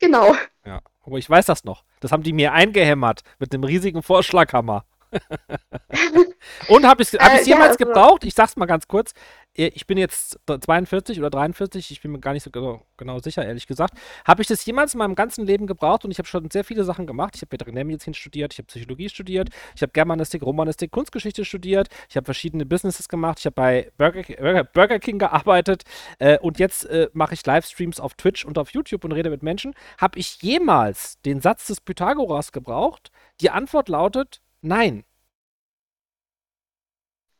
Genau. 0.00 0.34
Ja, 0.64 0.80
aber 1.06 1.18
ich 1.18 1.30
weiß 1.30 1.46
das 1.46 1.62
noch. 1.62 1.84
Das 2.00 2.10
haben 2.10 2.24
die 2.24 2.32
mir 2.32 2.52
eingehämmert 2.52 3.20
mit 3.38 3.54
einem 3.54 3.62
riesigen 3.62 4.02
Vorschlaghammer. 4.02 4.84
Und 6.68 6.86
habe 6.86 7.02
ich 7.02 7.12
es 7.12 7.20
hab 7.20 7.32
äh, 7.32 7.42
jemals 7.42 7.46
ja, 7.46 7.56
also 7.58 7.84
gebraucht? 7.84 8.24
Ich 8.24 8.34
sag's 8.34 8.56
mal 8.56 8.66
ganz 8.66 8.86
kurz. 8.88 9.12
Äh, 9.56 9.70
ich 9.74 9.86
bin 9.86 9.98
jetzt 9.98 10.38
42 10.46 11.18
oder 11.18 11.30
43, 11.30 11.90
ich 11.90 12.00
bin 12.00 12.12
mir 12.12 12.20
gar 12.20 12.32
nicht 12.32 12.42
so 12.42 12.50
genau, 12.50 12.82
genau 12.96 13.18
sicher, 13.18 13.44
ehrlich 13.44 13.66
gesagt. 13.66 13.94
Habe 14.26 14.42
ich 14.42 14.48
das 14.48 14.64
jemals 14.64 14.94
in 14.94 14.98
meinem 14.98 15.14
ganzen 15.14 15.46
Leben 15.46 15.66
gebraucht? 15.66 16.04
Und 16.04 16.10
ich 16.10 16.18
habe 16.18 16.28
schon 16.28 16.50
sehr 16.50 16.64
viele 16.64 16.84
Sachen 16.84 17.06
gemacht. 17.06 17.36
Ich 17.36 17.42
habe 17.42 17.52
Veterinärmedizin 17.52 18.14
studiert, 18.14 18.52
ich 18.52 18.58
habe 18.58 18.66
Psychologie 18.66 19.08
studiert, 19.08 19.50
ich 19.74 19.82
habe 19.82 19.92
Germanistik, 19.92 20.42
Romanistik, 20.42 20.90
Kunstgeschichte 20.90 21.44
studiert, 21.44 21.88
ich 22.08 22.16
habe 22.16 22.24
verschiedene 22.24 22.66
Businesses 22.66 23.08
gemacht, 23.08 23.38
ich 23.40 23.46
habe 23.46 23.54
bei 23.54 23.92
Burger, 23.96 24.64
Burger, 24.64 24.98
King 24.98 25.18
gearbeitet 25.18 25.84
äh, 26.18 26.38
und 26.38 26.58
jetzt 26.58 26.84
äh, 26.86 27.08
mache 27.12 27.34
ich 27.34 27.44
Livestreams 27.44 28.00
auf 28.00 28.14
Twitch 28.14 28.44
und 28.44 28.58
auf 28.58 28.70
YouTube 28.70 29.04
und 29.04 29.12
rede 29.12 29.30
mit 29.30 29.42
Menschen. 29.42 29.74
Habe 29.98 30.18
ich 30.18 30.40
jemals 30.42 31.20
den 31.22 31.40
Satz 31.40 31.66
des 31.66 31.80
Pythagoras 31.80 32.52
gebraucht? 32.52 33.10
Die 33.40 33.50
Antwort 33.50 33.88
lautet 33.88 34.40
Nein. 34.62 35.04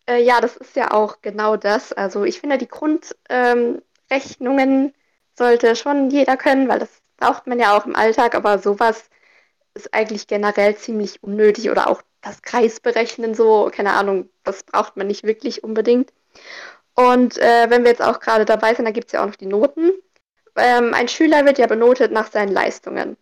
Äh, 0.07 0.23
ja, 0.23 0.41
das 0.41 0.57
ist 0.57 0.77
ja 0.77 0.91
auch 0.93 1.21
genau 1.23 1.57
das. 1.57 1.93
Also 1.93 2.25
ich 2.25 2.41
finde, 2.41 2.59
die 2.59 2.69
Grundrechnungen 2.69 3.15
ähm, 4.11 4.93
sollte 5.37 5.77
schon 5.77 6.11
jeder 6.11 6.37
können, 6.37 6.69
weil 6.69 6.79
das 6.79 6.91
braucht 7.17 7.47
man 7.47 7.59
ja 7.59 7.77
auch 7.77 7.87
im 7.87 7.97
Alltag, 7.97 8.35
aber 8.35 8.59
sowas 8.59 9.09
ist 9.75 9.95
eigentlich 9.95 10.27
generell 10.29 10.77
ziemlich 10.77 11.23
unnötig 11.23 11.71
oder 11.71 11.89
auch 11.89 12.03
das 12.23 12.43
Kreisberechnen 12.43 13.35
so, 13.35 13.71
keine 13.75 13.93
Ahnung, 13.95 14.31
das 14.45 14.65
braucht 14.65 14.97
man 14.97 15.07
nicht 15.09 15.25
wirklich 15.25 15.65
unbedingt. 15.65 16.13
Und 16.95 17.39
äh, 17.39 17.71
wenn 17.71 17.85
wir 17.85 17.91
jetzt 17.91 18.03
auch 18.03 18.21
gerade 18.21 18.45
dabei 18.47 18.75
sind, 18.75 18.87
da 18.87 18.93
gibt 18.93 19.09
es 19.09 19.13
ja 19.15 19.23
auch 19.23 19.29
noch 19.29 19.37
die 19.37 19.47
Noten. 19.47 19.93
Ähm, 20.57 20.95
ein 20.95 21.09
Schüler 21.09 21.45
wird 21.47 21.59
ja 21.59 21.67
benotet 21.67 22.13
nach 22.13 22.31
seinen 22.33 22.53
Leistungen. 22.53 23.17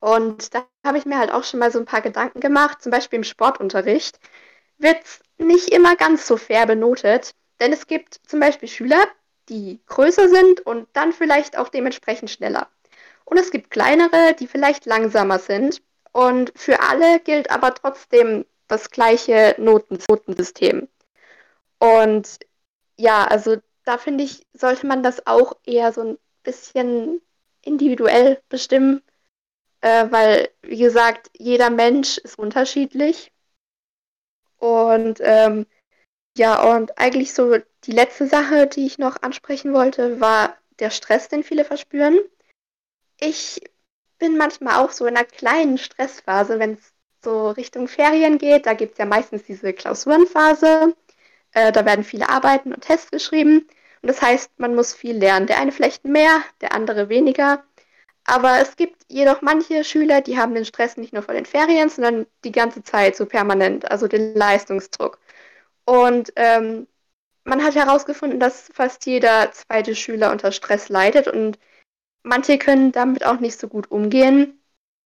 Und 0.00 0.54
da 0.54 0.66
habe 0.84 0.98
ich 0.98 1.06
mir 1.06 1.18
halt 1.18 1.32
auch 1.32 1.44
schon 1.44 1.60
mal 1.60 1.70
so 1.70 1.78
ein 1.78 1.84
paar 1.84 2.00
Gedanken 2.00 2.40
gemacht. 2.40 2.82
Zum 2.82 2.90
Beispiel 2.90 3.18
im 3.18 3.24
Sportunterricht 3.24 4.18
wird 4.78 4.98
nicht 5.38 5.68
immer 5.68 5.96
ganz 5.96 6.26
so 6.26 6.36
fair 6.36 6.66
benotet, 6.66 7.34
denn 7.60 7.72
es 7.72 7.86
gibt 7.86 8.20
zum 8.26 8.40
Beispiel 8.40 8.68
Schüler, 8.68 9.06
die 9.48 9.80
größer 9.86 10.28
sind 10.28 10.60
und 10.60 10.88
dann 10.94 11.12
vielleicht 11.12 11.58
auch 11.58 11.68
dementsprechend 11.68 12.30
schneller. 12.30 12.68
Und 13.24 13.38
es 13.38 13.50
gibt 13.50 13.70
kleinere, 13.70 14.34
die 14.38 14.46
vielleicht 14.46 14.86
langsamer 14.86 15.38
sind. 15.38 15.82
Und 16.12 16.52
für 16.56 16.80
alle 16.80 17.20
gilt 17.20 17.50
aber 17.50 17.74
trotzdem 17.74 18.44
das 18.68 18.90
gleiche 18.90 19.54
Notensystem. 19.58 20.88
Und 21.78 22.38
ja, 22.96 23.24
also 23.24 23.56
da 23.84 23.98
finde 23.98 24.24
ich, 24.24 24.46
sollte 24.52 24.86
man 24.86 25.02
das 25.02 25.26
auch 25.26 25.56
eher 25.64 25.92
so 25.92 26.02
ein 26.02 26.18
bisschen 26.42 27.20
individuell 27.62 28.40
bestimmen, 28.48 29.02
äh, 29.80 30.06
weil, 30.10 30.50
wie 30.62 30.78
gesagt, 30.78 31.30
jeder 31.36 31.70
Mensch 31.70 32.18
ist 32.18 32.38
unterschiedlich. 32.38 33.32
Und 34.58 35.18
ähm, 35.20 35.66
ja, 36.36 36.74
und 36.74 36.98
eigentlich 36.98 37.34
so 37.34 37.56
die 37.84 37.92
letzte 37.92 38.26
Sache, 38.26 38.66
die 38.66 38.86
ich 38.86 38.98
noch 38.98 39.22
ansprechen 39.22 39.72
wollte, 39.72 40.20
war 40.20 40.56
der 40.78 40.90
Stress, 40.90 41.28
den 41.28 41.42
viele 41.42 41.64
verspüren. 41.64 42.18
Ich 43.18 43.60
bin 44.18 44.36
manchmal 44.36 44.76
auch 44.76 44.92
so 44.92 45.06
in 45.06 45.16
einer 45.16 45.26
kleinen 45.26 45.78
Stressphase, 45.78 46.58
wenn 46.58 46.74
es 46.74 46.92
so 47.22 47.50
Richtung 47.50 47.88
Ferien 47.88 48.38
geht. 48.38 48.66
Da 48.66 48.74
gibt 48.74 48.92
es 48.92 48.98
ja 48.98 49.06
meistens 49.06 49.44
diese 49.44 49.72
Klausurenphase. 49.72 50.94
Äh, 51.52 51.72
da 51.72 51.84
werden 51.84 52.04
viele 52.04 52.28
Arbeiten 52.28 52.72
und 52.72 52.82
Tests 52.82 53.10
geschrieben. 53.10 53.68
Und 54.02 54.08
das 54.08 54.22
heißt, 54.22 54.58
man 54.58 54.74
muss 54.74 54.94
viel 54.94 55.16
lernen. 55.16 55.46
Der 55.46 55.58
eine 55.58 55.72
vielleicht 55.72 56.04
mehr, 56.04 56.42
der 56.60 56.72
andere 56.72 57.08
weniger. 57.08 57.64
Aber 58.30 58.60
es 58.60 58.76
gibt 58.76 59.02
jedoch 59.08 59.42
manche 59.42 59.82
Schüler, 59.82 60.20
die 60.20 60.38
haben 60.38 60.54
den 60.54 60.64
Stress 60.64 60.96
nicht 60.96 61.12
nur 61.12 61.22
vor 61.24 61.34
den 61.34 61.46
Ferien, 61.46 61.88
sondern 61.88 62.26
die 62.44 62.52
ganze 62.52 62.84
Zeit 62.84 63.16
so 63.16 63.26
permanent, 63.26 63.90
also 63.90 64.06
den 64.06 64.36
Leistungsdruck. 64.36 65.18
Und 65.84 66.32
ähm, 66.36 66.86
man 67.44 67.64
hat 67.64 67.74
herausgefunden, 67.76 68.40
dass 68.40 68.70
fast 68.74 69.06
jeder 69.06 69.52
zweite 69.52 69.96
Schüler 69.96 70.32
unter 70.32 70.52
Stress 70.52 70.88
leidet 70.88 71.28
und 71.28 71.58
manche 72.22 72.58
können 72.58 72.92
damit 72.92 73.24
auch 73.26 73.40
nicht 73.40 73.58
so 73.60 73.68
gut 73.68 73.90
umgehen. 73.90 74.60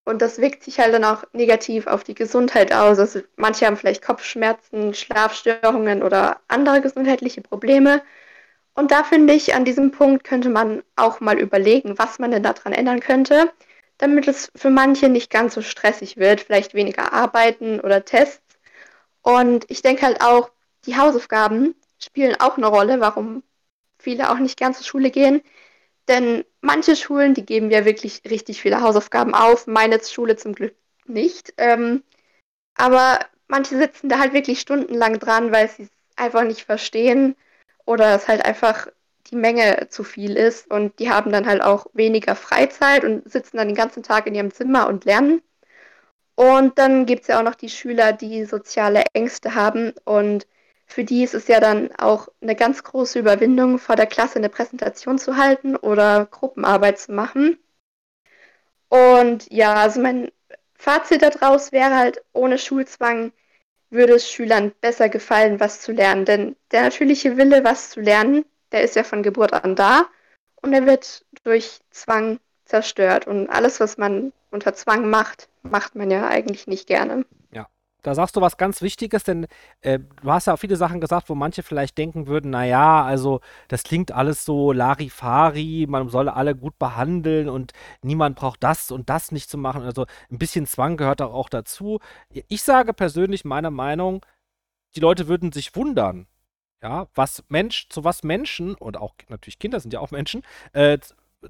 Und 0.05 0.23
das 0.23 0.39
wirkt 0.41 0.65
sich 0.65 0.81
halt 0.81 0.95
dann 0.95 1.05
auch 1.05 1.25
negativ 1.33 1.87
auf 1.87 2.05
die 2.05 2.15
Gesundheit 2.15 2.73
aus. 2.75 2.99
Also 2.99 3.23
manche 3.37 3.67
haben 3.67 3.79
vielleicht 3.79 4.03
Kopfschmerzen, 4.05 4.95
Schlafstörungen 4.95 6.03
oder 6.03 6.41
andere 6.49 6.83
gesundheitliche 6.83 7.43
Probleme. 7.43 8.03
Und 8.75 8.91
da 8.91 9.05
finde 9.05 9.35
ich, 9.35 9.55
an 9.55 9.65
diesem 9.65 9.93
Punkt 9.93 10.25
könnte 10.25 10.51
man 10.51 10.83
auch 10.97 11.21
mal 11.21 11.39
überlegen, 11.39 11.99
was 11.99 12.19
man 12.19 12.33
denn 12.33 12.43
daran 12.43 12.73
ändern 12.73 13.01
könnte, 13.01 13.53
damit 13.99 14.27
es 14.29 14.51
für 14.57 14.71
manche 14.71 15.09
nicht 15.09 15.31
ganz 15.31 15.55
so 15.55 15.63
stressig 15.63 16.17
wird, 16.17 16.41
vielleicht 16.41 16.75
weniger 16.75 17.13
arbeiten 17.13 17.81
oder 17.81 18.05
Tests. 18.05 18.43
Und 19.23 19.71
ich 19.71 19.83
denke 19.83 20.03
halt 20.03 20.21
auch, 20.23 20.51
die 20.87 20.97
Hausaufgaben 20.97 21.75
spielen 22.03 22.37
auch 22.41 22.57
eine 22.57 22.67
Rolle, 22.67 23.01
warum 23.01 23.43
viele 23.99 24.31
auch 24.31 24.39
nicht 24.39 24.59
gern 24.59 24.75
zur 24.75 24.85
Schule 24.85 25.11
gehen. 25.11 25.43
Denn 26.09 26.45
manche 26.61 26.97
Schulen, 26.97 27.35
die 27.35 27.47
geben 27.47 27.71
ja 27.71 27.85
wirklich 27.85 28.23
richtig 28.29 28.61
viele 28.61 28.83
Hausaufgaben 28.83 29.35
auf. 29.35 29.67
Meine 29.67 30.03
Schule 30.05 30.37
zum 30.37 30.55
Glück 30.55 30.75
nicht. 31.07 31.55
Ähm, 31.59 32.03
aber 32.77 33.21
manche 33.49 33.79
sitzen 33.79 34.09
da 34.09 34.19
halt 34.19 34.33
wirklich 34.35 34.61
stundenlang 34.61 35.19
dran, 35.19 35.53
weil 35.53 35.69
sie 35.71 35.85
es 35.85 35.91
einfach 36.17 36.45
nicht 36.45 36.65
verstehen 36.65 37.37
oder 37.87 38.15
es 38.15 38.29
halt 38.29 38.45
einfach 38.45 38.89
die 39.29 39.37
Menge 39.37 39.89
zu 39.91 40.05
viel 40.05 40.37
ist 40.37 40.71
und 40.71 40.99
die 40.99 41.11
haben 41.11 41.33
dann 41.33 41.47
halt 41.47 41.63
auch 41.63 41.87
weniger 41.95 42.37
Freizeit 42.37 43.05
und 43.05 43.31
sitzen 43.31 43.57
dann 43.57 43.69
den 43.69 43.77
ganzen 43.77 44.03
Tag 44.03 44.27
in 44.27 44.35
ihrem 44.35 44.53
Zimmer 44.53 44.87
und 44.87 45.05
lernen. 45.05 45.43
Und 46.37 46.79
dann 46.79 47.07
gibt 47.07 47.23
es 47.23 47.29
ja 47.29 47.39
auch 47.39 47.45
noch 47.45 47.55
die 47.55 47.69
Schüler, 47.69 48.13
die 48.13 48.45
soziale 48.45 49.05
Ängste 49.15 49.55
haben 49.55 49.93
und 50.05 50.47
für 50.87 51.05
die 51.05 51.23
ist 51.25 51.35
es 51.35 51.49
ja 51.49 51.61
dann 51.61 51.91
auch 51.97 52.29
eine 52.41 52.55
ganz 52.57 52.83
große 52.85 53.19
Überwindung, 53.19 53.79
vor 53.79 53.97
der 53.97 54.07
Klasse 54.07 54.37
eine 54.39 54.49
Präsentation 54.49 55.19
zu 55.19 55.37
halten 55.37 55.77
oder 55.77 56.27
Gruppenarbeit 56.27 56.99
zu 56.99 57.13
machen. 57.13 57.59
Und 58.89 59.51
ja, 59.51 59.75
also 59.75 60.01
mein 60.01 60.31
Fazit 60.75 61.23
daraus 61.23 61.73
wäre 61.73 61.95
halt, 61.97 62.23
ohne 62.33 62.59
Schulzwang 62.59 63.33
würde 63.95 64.15
es 64.15 64.31
Schülern 64.31 64.73
besser 64.81 65.09
gefallen, 65.09 65.61
was 65.61 65.81
zu 65.81 65.93
lernen. 65.93 66.25
Denn 66.25 66.57
der 66.71 66.83
natürliche 66.83 67.37
Wille, 67.37 67.65
was 67.65 67.91
zu 67.91 68.01
lernen, 68.01 68.45
der 68.73 68.83
ist 68.83 68.97
ja 68.97 69.05
von 69.05 69.23
Geburt 69.23 69.53
an 69.53 69.77
da 69.77 70.07
und 70.63 70.73
er 70.73 70.87
wird 70.87 71.25
durch 71.45 71.81
Zwang 71.91 72.39
zerstört. 72.65 73.27
Und 73.27 73.49
alles, 73.49 73.81
was 73.81 73.99
man 73.99 74.33
unter 74.51 74.75
Zwang 74.75 75.09
macht, 75.09 75.49
macht 75.63 75.95
man 75.95 76.11
ja 76.11 76.29
eigentlich 76.29 76.67
nicht 76.67 76.87
gerne. 76.87 77.25
Ja. 77.53 77.69
Da 78.05 78.15
sagst 78.15 78.37
du 78.37 78.43
was 78.43 78.59
ganz 78.59 78.83
Wichtiges, 78.83 79.25
denn 79.25 79.47
äh, 79.81 79.99
du 79.99 80.31
hast 80.31 80.47
ja 80.47 80.53
auch 80.53 80.59
viele 80.59 80.77
Sachen 80.77 81.01
gesagt, 81.01 81.31
wo 81.31 81.35
manche 81.35 81.63
vielleicht 81.63 81.97
denken 81.97 82.27
würden, 82.27 82.51
naja, 82.51 83.03
also 83.03 83.41
das 83.69 83.83
klingt 83.83 84.13
alles 84.13 84.45
so 84.45 84.73
Larifari, 84.73 85.87
man 85.89 86.11
soll 86.11 86.29
alle 86.29 86.55
gut 86.55 86.79
behandeln 86.79 87.49
und 87.49 87.73
niemand 88.03 88.37
braucht 88.37 88.63
das 88.63 88.91
und 88.91 89.09
das 89.09 89.33
nicht 89.33 89.49
zu 89.49 89.57
machen. 89.57 89.83
Also 89.83 90.05
ein 90.31 90.37
bisschen 90.37 90.67
Zwang 90.67 90.99
gehört 90.99 91.23
auch 91.23 91.49
dazu. 91.49 91.99
Ich 92.49 92.63
sage 92.63 92.93
persönlich 92.93 93.47
meiner 93.47 93.71
Meinung, 93.71 94.25
die 94.97 95.01
Leute 95.01 95.27
würden 95.27 95.51
sich 95.51 95.75
wundern, 95.75 96.27
ja, 96.83 97.09
was 97.15 97.43
Mensch, 97.49 97.89
zu 97.89 98.05
was 98.05 98.23
Menschen, 98.23 98.75
und 98.75 98.99
auch 98.99 99.15
natürlich 99.31 99.59
Kinder 99.59 99.81
sind 99.81 99.95
ja 99.95 100.01
auch 100.01 100.11
Menschen, 100.11 100.43
äh, 100.75 100.99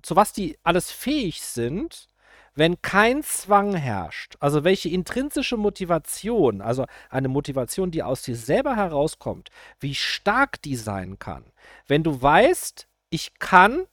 zu 0.02 0.14
was 0.14 0.32
die 0.32 0.56
alles 0.62 0.92
fähig 0.92 1.42
sind, 1.42 2.06
wenn 2.54 2.80
kein 2.82 3.22
Zwang 3.22 3.74
herrscht, 3.74 4.36
also 4.40 4.64
welche 4.64 4.88
intrinsische 4.88 5.56
Motivation, 5.56 6.60
also 6.60 6.86
eine 7.10 7.28
Motivation, 7.28 7.90
die 7.90 8.02
aus 8.02 8.22
dir 8.22 8.36
selber 8.36 8.76
herauskommt, 8.76 9.50
wie 9.80 9.94
stark 9.94 10.62
die 10.62 10.76
sein 10.76 11.18
kann, 11.18 11.44
wenn 11.86 12.02
du 12.02 12.20
weißt, 12.20 12.88
ich 13.10 13.38
kann, 13.38 13.86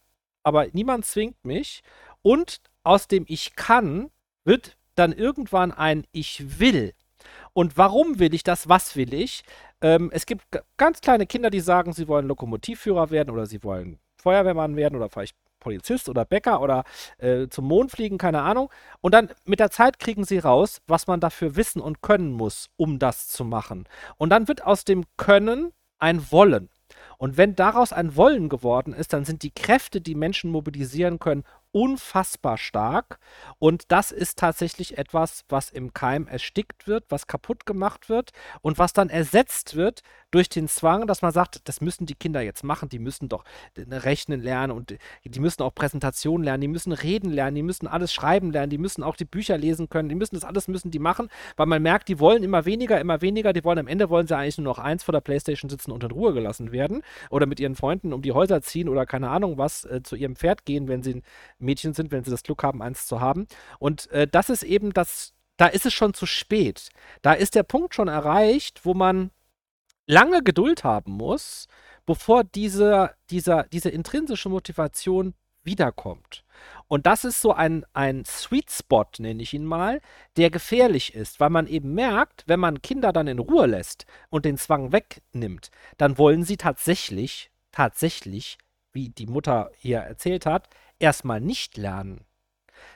aber 0.44 0.68
niemand 0.74 1.06
zwingt 1.06 1.44
mich 1.44 1.84
und 2.22 2.62
aus 2.84 3.08
dem 3.08 3.26
ich 3.28 3.56
kann 3.56 4.10
wird 4.44 4.78
dann 4.96 5.14
irgendwann 5.14 5.72
ein 5.72 6.06
ich 6.12 6.60
will. 6.60 6.94
Und 7.54 7.78
warum 7.78 8.20
will 8.20 8.34
ich 8.34 8.44
das? 8.44 8.70
Was 8.70 8.96
will 8.96 9.14
ich? 9.14 9.44
Ähm, 9.82 10.10
es 10.14 10.26
gibt 10.26 10.44
ganz 10.78 11.02
kleine 11.02 11.28
Kinder, 11.28 11.50
die 11.50 11.60
sagen, 11.60 11.94
sie 11.94 12.08
wollen 12.08 12.28
Lokomotivführer 12.28 13.12
werden 13.12 13.30
oder 13.30 13.46
sie 13.46 13.64
wollen 13.64 14.00
Feuerwehrmann 14.18 14.76
werden 14.76 14.96
oder 14.96 15.10
vielleicht 15.10 15.36
Polizist 15.62 16.10
oder 16.10 16.26
Bäcker 16.26 16.62
oder 16.62 16.84
äh, 17.20 17.48
zum 17.48 17.66
Mond 17.66 17.92
fliegen, 17.92 18.18
keine 18.18 18.42
Ahnung. 18.42 18.70
Und 19.00 19.14
dann 19.14 19.30
mit 19.46 19.62
der 19.62 19.72
Zeit 19.72 20.00
kriegen 20.00 20.26
sie 20.26 20.40
raus, 20.40 20.82
was 20.88 21.08
man 21.08 21.22
dafür 21.22 21.56
wissen 21.56 21.82
und 21.82 22.02
können 22.02 22.34
muss, 22.34 22.70
um 22.76 23.00
das 23.00 23.30
zu 23.30 23.46
machen. 23.46 23.88
Und 24.18 24.30
dann 24.32 24.50
wird 24.50 24.66
aus 24.66 24.84
dem 24.84 25.06
Können 25.16 25.72
ein 26.00 26.30
Wollen. 26.32 26.70
Und 27.18 27.38
wenn 27.38 27.56
daraus 27.56 27.94
ein 27.94 28.16
Wollen 28.16 28.50
geworden 28.50 28.94
ist, 28.94 29.14
dann 29.14 29.24
sind 29.24 29.44
die 29.44 29.52
Kräfte, 29.52 30.02
die 30.02 30.16
Menschen 30.16 30.52
mobilisieren 30.52 31.20
können, 31.20 31.44
unfassbar 31.72 32.58
stark. 32.58 33.20
Und 33.60 33.92
das 33.92 34.12
ist 34.12 34.38
tatsächlich 34.38 34.98
etwas, 34.98 35.46
was 35.50 35.70
im 35.70 35.94
Keim 35.94 36.28
erstickt 36.28 36.88
wird, 36.88 37.06
was 37.10 37.28
kaputt 37.28 37.66
gemacht 37.66 38.10
wird 38.10 38.32
und 38.62 38.78
was 38.78 38.94
dann 38.94 39.10
ersetzt 39.10 39.76
wird 39.76 40.02
durch 40.32 40.50
den 40.50 40.68
Zwang, 40.68 41.08
dass 41.08 41.22
man 41.22 41.32
sagt, 41.32 41.68
das 41.68 41.82
müssen 41.82 42.06
die 42.06 42.16
Kinder 42.16 42.42
jetzt 42.42 42.64
machen, 42.64 42.90
die 42.90 43.00
müssen 43.00 43.28
doch 43.28 43.44
rechnen 43.78 44.42
lernen 44.42 44.72
und 44.72 44.98
die 45.26 45.40
müssen 45.40 45.62
auch 45.62 45.76
Präsentationen 45.76 46.44
lernen, 46.44 46.62
die 46.62 46.68
müssen 46.68 46.94
reden 46.94 47.32
lernen, 47.32 47.56
die 47.56 47.64
müssen 47.64 47.88
alles 47.88 48.14
schreiben 48.14 48.52
lernen, 48.52 48.70
die 48.70 48.78
müssen 48.78 49.04
auch 49.04 49.16
die 49.16 49.26
Bücher 49.26 49.58
lesen 49.58 49.90
können, 49.90 50.10
die 50.10 50.16
müssen 50.16 50.36
das 50.36 50.46
alles 50.46 50.68
müssen 50.68 50.92
die 50.92 51.00
machen, 51.00 51.28
weil 51.58 51.66
man 51.66 51.82
merkt, 51.82 52.08
die 52.08 52.20
wollen 52.20 52.44
immer 52.44 52.66
weniger, 52.66 53.00
immer 53.00 53.22
weniger, 53.22 53.52
die 53.54 53.64
wollen 53.64 53.80
am 53.80 53.88
Ende 53.88 54.10
wollen 54.10 54.28
sie 54.28 54.36
eigentlich 54.36 54.58
nur 54.58 54.66
noch 54.66 54.80
eins 54.80 55.04
vor 55.04 55.12
der 55.12 55.22
Playstation 55.22 55.70
sitzen 55.70 55.92
und 55.92 56.04
in 56.04 56.12
Ruhe 56.12 56.34
gelassen 56.34 56.72
werden 56.72 57.02
oder 57.30 57.46
mit 57.46 57.60
ihren 57.60 57.76
Freunden 57.76 58.14
um 58.14 58.22
die 58.22 58.32
Häuser 58.32 58.62
ziehen 58.62 58.88
oder 58.88 59.06
keine 59.06 59.30
Ahnung 59.30 59.58
was 59.58 59.86
äh, 59.86 60.02
zu 60.02 60.16
ihrem 60.16 60.36
Pferd 60.36 60.66
gehen, 60.66 60.88
wenn 60.88 61.04
sie 61.04 61.22
Mädchen 61.62 61.94
sind, 61.94 62.12
wenn 62.12 62.24
sie 62.24 62.32
das 62.32 62.44
Glück 62.44 62.64
haben, 62.64 62.82
eins 62.82 63.08
zu 63.08 63.22
haben. 63.22 63.48
Und 63.80 64.10
äh, 64.12 64.28
das 64.28 64.50
ist 64.50 64.64
eben 64.64 64.94
das, 64.94 65.34
da 65.58 65.68
ist 65.68 65.86
es 65.86 65.94
schon 65.94 66.14
zu 66.14 66.26
spät. 66.26 66.90
Da 67.22 67.34
ist 67.34 67.56
der 67.56 67.64
Punkt 67.64 67.96
schon 67.96 68.08
erreicht, 68.08 68.82
wo 68.84 68.94
man 68.94 69.32
lange 70.08 70.44
Geduld 70.44 70.84
haben 70.84 71.14
muss, 71.14 71.68
bevor 72.06 72.44
diese, 72.44 73.16
dieser, 73.30 73.64
diese 73.66 73.90
intrinsische 73.90 74.50
Motivation 74.50 75.34
wiederkommt. 75.64 76.44
Und 76.88 77.06
das 77.06 77.24
ist 77.24 77.42
so 77.42 77.54
ein, 77.54 77.86
ein 77.94 78.26
Sweet 78.26 78.70
Spot, 78.70 79.06
nenne 79.20 79.42
ich 79.42 79.54
ihn 79.54 79.66
mal, 79.66 80.02
der 80.38 80.50
gefährlich 80.50 81.14
ist, 81.16 81.40
weil 81.40 81.50
man 81.50 81.68
eben 81.68 81.94
merkt, 81.94 82.44
wenn 82.48 82.60
man 82.60 82.82
Kinder 82.82 83.14
dann 83.14 83.28
in 83.28 83.40
Ruhe 83.40 83.66
lässt 83.66 84.06
und 84.30 84.46
den 84.46 84.58
Zwang 84.58 84.92
wegnimmt, 84.92 85.72
dann 85.98 86.18
wollen 86.18 86.44
sie 86.44 86.58
tatsächlich, 86.58 87.52
tatsächlich, 87.72 88.58
wie 88.92 89.10
die 89.10 89.28
Mutter 89.28 89.72
hier 89.78 90.00
erzählt 90.00 90.46
hat, 90.46 90.68
erstmal 91.02 91.42
nicht 91.42 91.78
lernen. 91.78 92.26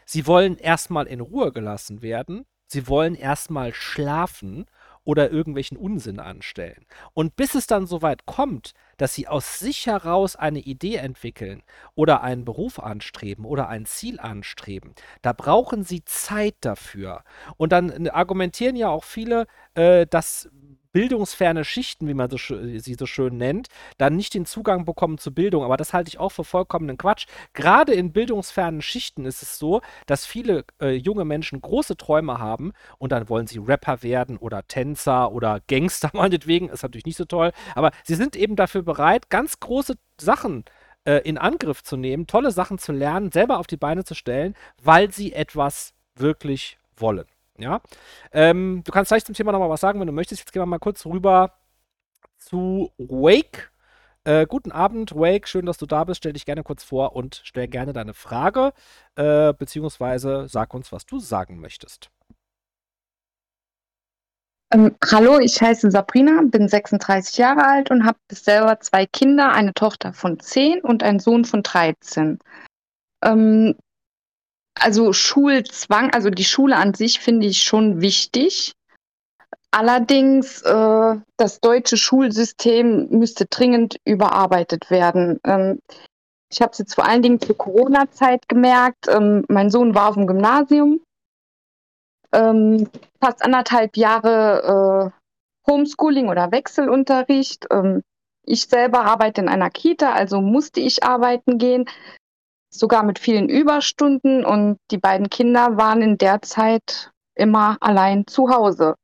Sie 0.06 0.28
wollen 0.28 0.58
erstmal 0.58 1.08
in 1.08 1.20
Ruhe 1.20 1.52
gelassen 1.52 2.02
werden, 2.02 2.46
sie 2.68 2.88
wollen 2.88 3.16
erstmal 3.16 3.74
schlafen 3.74 4.66
oder 5.04 5.32
irgendwelchen 5.32 5.78
Unsinn 5.78 6.20
anstellen. 6.20 6.86
Und 7.14 7.36
bis 7.36 7.54
es 7.54 7.68
dann 7.68 7.86
so 7.86 8.02
weit 8.02 8.26
kommt, 8.26 8.74
dass 8.98 9.14
sie 9.14 9.28
aus 9.28 9.60
sich 9.60 9.86
heraus 9.86 10.36
eine 10.36 10.60
Idee 10.60 10.96
entwickeln 10.96 11.62
oder 11.94 12.22
einen 12.22 12.44
Beruf 12.44 12.80
anstreben 12.80 13.46
oder 13.46 13.70
ein 13.70 13.86
Ziel 13.86 14.20
anstreben, 14.20 14.96
da 15.22 15.32
brauchen 15.34 15.84
sie 15.84 16.04
Zeit 16.06 16.56
dafür. 16.62 17.24
Und 17.58 17.72
dann 17.72 18.08
argumentieren 18.10 18.76
ja 18.76 18.90
auch 18.90 19.04
viele, 19.04 19.46
äh, 19.76 20.08
dass 20.08 20.50
bildungsferne 20.96 21.66
Schichten, 21.66 22.08
wie 22.08 22.14
man 22.14 22.30
so, 22.30 22.38
sie 22.38 22.94
so 22.94 23.06
schön 23.06 23.36
nennt, 23.36 23.68
dann 23.98 24.16
nicht 24.16 24.34
den 24.34 24.46
Zugang 24.46 24.86
bekommen 24.86 25.18
zu 25.18 25.34
Bildung. 25.34 25.66
Aber 25.66 25.76
das 25.76 25.92
halte 25.92 26.08
ich 26.08 26.20
auch 26.20 26.30
für 26.30 26.46
vollkommenen 26.46 26.98
Quatsch. 26.98 27.26
Gerade 27.54 27.94
in 27.94 28.14
bildungsfernen 28.14 28.82
Schichten 28.82 29.26
ist 29.26 29.42
es 29.42 29.60
so, 29.60 29.82
dass 30.06 30.26
viele 30.26 30.64
äh, 30.80 30.92
junge 30.92 31.26
Menschen 31.26 31.60
große 31.60 31.98
Träume 31.98 32.40
haben 32.40 32.72
und 32.98 33.12
dann 33.12 33.28
wollen 33.28 33.46
sie 33.46 33.58
Rapper 33.58 34.04
werden 34.04 34.38
oder 34.38 34.66
Tänzer 34.70 35.34
oder 35.34 35.60
Gangster 35.68 36.12
meinetwegen. 36.14 36.70
Ist 36.70 36.84
natürlich 36.84 37.06
nicht 37.06 37.18
so 37.18 37.26
toll. 37.26 37.52
Aber 37.76 37.92
sie 38.06 38.16
sind 38.16 38.38
eben 38.38 38.56
dafür 38.56 38.82
bereit, 38.82 39.30
ganz 39.30 39.60
große 39.60 39.96
Sachen 40.18 40.64
äh, 41.04 41.18
in 41.26 41.38
Angriff 41.38 41.84
zu 41.84 41.98
nehmen, 41.98 42.26
tolle 42.26 42.52
Sachen 42.52 42.78
zu 42.78 42.94
lernen, 42.94 43.34
selber 43.34 43.60
auf 43.60 43.68
die 43.68 43.76
Beine 43.76 44.06
zu 44.06 44.16
stellen, 44.16 44.56
weil 44.82 45.12
sie 45.12 45.34
etwas 45.34 45.94
wirklich 46.16 46.78
wollen. 46.96 47.26
Ja. 47.58 47.82
Ähm, 48.32 48.82
du 48.84 48.92
kannst 48.92 49.10
gleich 49.10 49.26
zum 49.26 49.36
Thema 49.36 49.52
nochmal 49.52 49.70
was 49.70 49.82
sagen, 49.82 50.00
wenn 50.00 50.08
du 50.08 50.14
möchtest. 50.14 50.42
Jetzt 50.42 50.52
gehen 50.52 50.62
wir 50.62 50.66
mal 50.66 50.80
kurz 50.80 51.06
rüber 51.06 51.54
zu 52.38 52.92
Wake. 52.98 53.72
Äh, 54.26 54.48
guten 54.48 54.72
Abend, 54.72 55.16
Wake. 55.16 55.48
Schön, 55.48 55.66
dass 55.66 55.78
du 55.78 55.86
da 55.86 56.04
bist. 56.04 56.18
Stell 56.18 56.34
dich 56.34 56.46
gerne 56.46 56.64
kurz 56.64 56.84
vor 56.84 57.16
und 57.16 57.42
stell 57.44 57.68
gerne 57.68 57.94
deine 57.94 58.14
Frage, 58.14 58.74
äh, 59.16 59.54
beziehungsweise 59.54 60.48
sag 60.50 60.74
uns, 60.74 60.92
was 60.92 61.06
du 61.06 61.20
sagen 61.20 61.60
möchtest. 61.60 62.10
Ähm, 64.74 64.96
hallo, 65.12 65.40
ich 65.40 65.62
heiße 65.62 65.92
Sabrina, 65.92 66.42
bin 66.44 66.68
36 66.68 67.38
Jahre 67.38 67.66
alt 67.66 67.92
und 67.92 68.06
habe 68.06 68.18
selber 68.32 68.80
zwei 68.80 69.06
Kinder, 69.06 69.52
eine 69.52 69.74
Tochter 69.74 70.12
von 70.12 70.40
10 70.40 70.82
und 70.82 71.04
einen 71.04 71.20
Sohn 71.20 71.46
von 71.46 71.62
13. 71.62 72.40
Ähm, 73.24 73.76
also 74.80 75.14
Schulzwang, 75.14 76.12
also 76.14 76.30
die 76.30 76.44
Schule 76.44 76.76
an 76.76 76.94
sich 76.94 77.20
finde 77.20 77.48
ich 77.48 77.64
schon 77.64 78.02
wichtig. 78.02 78.74
Allerdings, 79.72 80.62
äh, 80.62 81.16
das 81.38 81.60
deutsche 81.60 81.98
Schulsystem 81.98 83.10
müsste 83.10 83.46
dringend 83.46 83.98
überarbeitet 84.06 84.90
werden. 84.90 85.40
Ähm, 85.44 85.80
ich 86.50 86.62
habe 86.62 86.72
es 86.72 86.78
jetzt 86.78 86.96
vor 86.96 87.06
allen 87.06 87.22
Dingen 87.22 87.42
zur 87.42 87.58
Corona-Zeit 87.58 88.48
gemerkt. 88.48 89.08
Ähm, 89.10 89.44
mein 89.50 89.70
Sohn 89.70 89.96
war 89.96 90.10
auf 90.10 90.16
dem 90.16 90.28
Gymnasium. 90.28 91.02
Ähm, 92.32 92.88
fast 93.22 93.44
anderthalb 93.44 93.98
Jahre 93.98 95.12
äh, 95.12 95.70
Homeschooling 95.70 96.30
oder 96.30 96.52
Wechselunterricht. 96.52 97.68
Ähm, 97.72 98.02
ich 98.46 98.68
selber 98.68 99.02
arbeite 99.06 99.42
in 99.42 99.50
einer 99.50 99.70
Kita, 99.70 100.14
also 100.14 100.40
musste 100.40 100.80
ich 100.80 101.04
arbeiten 101.04 101.58
gehen 101.58 101.86
sogar 102.80 103.04
mit 103.04 103.20
vielen 103.20 103.50
Überstunden 103.50 104.46
und 104.46 104.78
die 104.92 104.98
beiden 104.98 105.30
Kinder 105.30 105.78
waren 105.78 106.02
in 106.02 106.18
der 106.18 106.42
Zeit 106.42 107.12
immer 107.36 107.78
allein 107.82 108.28
zu 108.28 108.50
Hause. 108.50 108.96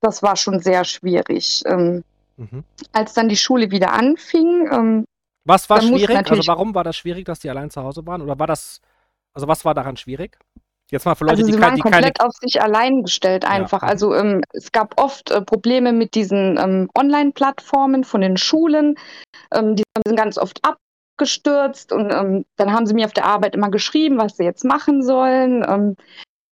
Das 0.00 0.22
war 0.22 0.36
schon 0.36 0.60
sehr 0.60 0.84
schwierig. 0.84 1.62
Ähm, 1.66 2.04
mhm. 2.36 2.64
Als 2.92 3.14
dann 3.14 3.28
die 3.28 3.36
Schule 3.36 3.70
wieder 3.70 3.92
anfing. 3.92 4.68
Ähm, 4.72 5.04
was 5.44 5.68
war 5.68 5.80
schwierig? 5.80 6.30
Also 6.30 6.46
warum 6.46 6.74
war 6.74 6.84
das 6.84 6.96
schwierig, 6.96 7.24
dass 7.24 7.40
die 7.40 7.50
allein 7.50 7.70
zu 7.70 7.82
Hause 7.82 8.06
waren? 8.06 8.22
Oder 8.22 8.38
war 8.38 8.46
das, 8.46 8.80
also 9.34 9.48
was 9.48 9.64
war 9.64 9.74
daran 9.74 9.96
schwierig? 9.96 10.38
Jetzt 10.90 11.04
mal 11.04 11.14
für 11.14 11.24
Leute, 11.24 11.36
also 11.36 11.46
sie 11.46 11.52
die, 11.52 11.60
waren 11.60 11.76
die 11.76 11.82
komplett 11.82 12.18
keine... 12.18 12.28
auf 12.28 12.34
sich 12.40 12.60
allein 12.60 13.02
gestellt 13.02 13.44
einfach. 13.44 13.82
Ja. 13.82 13.88
Also 13.88 14.14
ähm, 14.14 14.42
es 14.52 14.72
gab 14.72 15.00
oft 15.00 15.30
äh, 15.30 15.40
Probleme 15.40 15.92
mit 15.92 16.14
diesen 16.14 16.58
ähm, 16.58 16.90
Online-Plattformen 16.98 18.02
von 18.04 18.20
den 18.20 18.36
Schulen. 18.36 18.96
Ähm, 19.52 19.76
die 19.76 19.84
sind 20.04 20.16
ganz 20.16 20.36
oft 20.36 20.64
ab 20.64 20.78
abgestürzt 21.20 21.92
und 21.92 22.10
ähm, 22.10 22.44
dann 22.56 22.72
haben 22.72 22.86
sie 22.86 22.94
mir 22.94 23.06
auf 23.06 23.12
der 23.12 23.26
Arbeit 23.26 23.54
immer 23.54 23.70
geschrieben, 23.70 24.18
was 24.18 24.36
sie 24.36 24.44
jetzt 24.44 24.64
machen 24.64 25.02
sollen. 25.02 25.64
Ähm, 25.68 25.96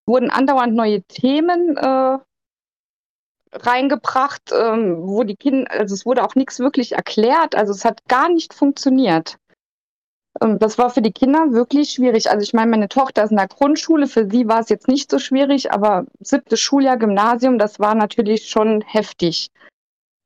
wurden 0.05 0.29
andauernd 0.29 0.75
neue 0.75 1.01
Themen 1.03 1.77
äh, 1.77 2.17
reingebracht, 3.51 4.51
ähm, 4.51 4.97
wo 5.01 5.23
die 5.23 5.35
Kinder, 5.35 5.71
also 5.71 5.93
es 5.93 6.05
wurde 6.05 6.23
auch 6.23 6.35
nichts 6.35 6.59
wirklich 6.59 6.93
erklärt, 6.93 7.55
also 7.55 7.73
es 7.73 7.85
hat 7.85 8.07
gar 8.07 8.29
nicht 8.29 8.53
funktioniert. 8.53 9.37
Ähm, 10.41 10.59
das 10.59 10.77
war 10.77 10.91
für 10.91 11.01
die 11.01 11.13
Kinder 11.13 11.51
wirklich 11.51 11.91
schwierig. 11.91 12.29
Also 12.29 12.43
ich 12.43 12.53
meine, 12.53 12.69
meine 12.69 12.89
Tochter 12.89 13.23
ist 13.23 13.31
in 13.31 13.37
der 13.37 13.47
Grundschule, 13.47 14.07
für 14.07 14.29
sie 14.29 14.47
war 14.47 14.59
es 14.59 14.69
jetzt 14.69 14.87
nicht 14.87 15.09
so 15.09 15.17
schwierig, 15.17 15.71
aber 15.71 16.05
siebtes 16.19 16.59
Schuljahr 16.59 16.97
Gymnasium, 16.97 17.57
das 17.57 17.79
war 17.79 17.95
natürlich 17.95 18.49
schon 18.49 18.81
heftig. 18.81 19.49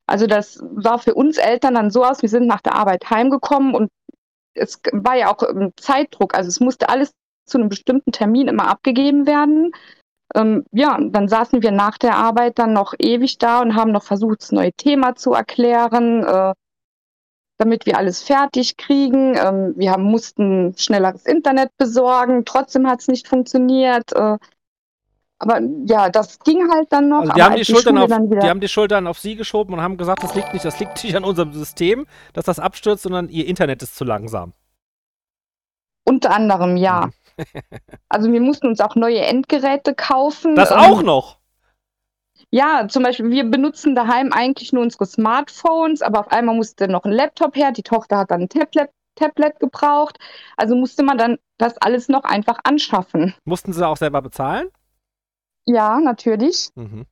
Also 0.06 0.28
das 0.28 0.62
sah 0.78 0.98
für 0.98 1.14
uns 1.14 1.38
Eltern 1.38 1.76
dann 1.76 1.90
so 1.90 2.04
aus, 2.04 2.22
wir 2.22 2.30
sind 2.30 2.46
nach 2.46 2.62
der 2.62 2.76
Arbeit 2.76 3.10
heimgekommen 3.10 3.74
und 3.74 3.90
es 4.54 4.82
war 4.92 5.16
ja 5.16 5.32
auch 5.32 5.44
Zeitdruck, 5.78 6.36
also 6.36 6.48
es 6.48 6.60
musste 6.60 6.90
alles 6.90 7.14
zu 7.46 7.58
einem 7.58 7.70
bestimmten 7.70 8.12
Termin 8.12 8.48
immer 8.48 8.68
abgegeben 8.68 9.28
werden. 9.28 9.72
Ähm, 10.36 10.66
ja, 10.72 10.98
dann 11.00 11.28
saßen 11.28 11.62
wir 11.62 11.72
nach 11.72 11.98
der 11.98 12.16
Arbeit 12.16 12.58
dann 12.58 12.74
noch 12.74 12.94
ewig 12.98 13.38
da 13.38 13.62
und 13.62 13.76
haben 13.76 13.92
noch 13.92 14.04
versucht, 14.04 14.42
das 14.42 14.52
neue 14.52 14.72
Thema 14.74 15.16
zu 15.16 15.34
erklären, 15.34 16.24
äh, 16.24 16.54
damit 17.60 17.86
wir 17.86 17.98
alles 17.98 18.24
fertig 18.24 18.78
kriegen. 18.78 19.36
Ähm, 19.38 19.74
wir 19.76 19.92
haben, 19.92 20.04
mussten 20.04 20.76
schnelleres 20.78 21.26
Internet 21.26 21.70
besorgen, 21.78 22.46
trotzdem 22.46 22.88
hat 22.88 23.02
es 23.02 23.08
nicht 23.08 23.28
funktioniert. 23.28 24.14
Äh, 24.14 24.38
aber 25.44 25.60
ja, 25.86 26.10
das 26.10 26.40
ging 26.40 26.72
halt 26.72 26.88
dann 26.92 27.10
noch. 27.10 27.20
Also 27.20 27.34
die, 27.34 27.44
haben 27.44 27.56
die, 27.56 27.64
die, 27.64 27.72
Schultern 27.74 27.98
auf, 27.98 28.08
die 28.08 28.50
haben 28.50 28.62
die 28.62 28.68
Schultern 28.70 29.08
auf 29.08 29.20
sie 29.20 29.36
geschoben 29.36 29.74
und 29.74 29.82
haben 29.82 29.98
gesagt, 29.98 30.24
das 30.24 30.34
liegt 30.36 30.54
nicht, 30.54 30.64
das 30.64 30.80
liegt 30.80 31.04
nicht 31.04 31.16
an 31.18 31.26
unserem 31.26 31.52
System, 31.52 32.08
dass 32.32 32.46
das 32.46 32.60
abstürzt, 32.60 33.04
sondern 33.04 33.28
ihr 33.28 33.46
Internet 33.46 33.84
ist 33.84 33.96
zu 33.98 34.06
langsam. 34.06 34.54
Unter 36.06 36.32
anderem, 36.32 36.78
ja. 36.78 37.08
Mhm. 37.38 37.44
also 38.10 38.32
wir 38.32 38.40
mussten 38.40 38.68
uns 38.68 38.80
auch 38.80 38.96
neue 38.96 39.20
Endgeräte 39.20 39.94
kaufen. 39.96 40.56
Das 40.56 40.72
ähm, 40.72 40.78
auch 40.78 41.04
noch? 41.04 41.40
Ja, 42.50 42.88
zum 42.88 43.04
Beispiel, 43.04 43.30
wir 43.32 43.44
benutzen 43.44 43.96
daheim 43.96 44.32
eigentlich 44.32 44.72
nur 44.72 44.84
unsere 44.84 45.06
Smartphones, 45.06 46.02
aber 46.02 46.22
auf 46.22 46.32
einmal 46.32 46.56
musste 46.56 46.88
noch 46.88 47.04
ein 47.04 47.12
Laptop 47.12 47.56
her, 47.58 47.72
die 47.72 47.84
Tochter 47.84 48.20
hat 48.20 48.32
dann 48.32 48.44
ein 48.44 48.50
Tablet, 48.50 48.92
Tablet 49.16 49.60
gebraucht. 49.60 50.20
Also 50.56 50.76
musste 50.76 51.04
man 51.04 51.18
dann 51.18 51.38
das 51.58 51.78
alles 51.80 52.08
noch 52.08 52.24
einfach 52.24 52.60
anschaffen. 52.64 53.34
Mussten 53.44 53.74
sie 53.74 53.86
auch 53.86 53.98
selber 53.98 54.22
bezahlen? 54.22 54.70
Ja, 55.66 56.00
natürlich. 56.00 56.70
Mhm. 56.76 57.06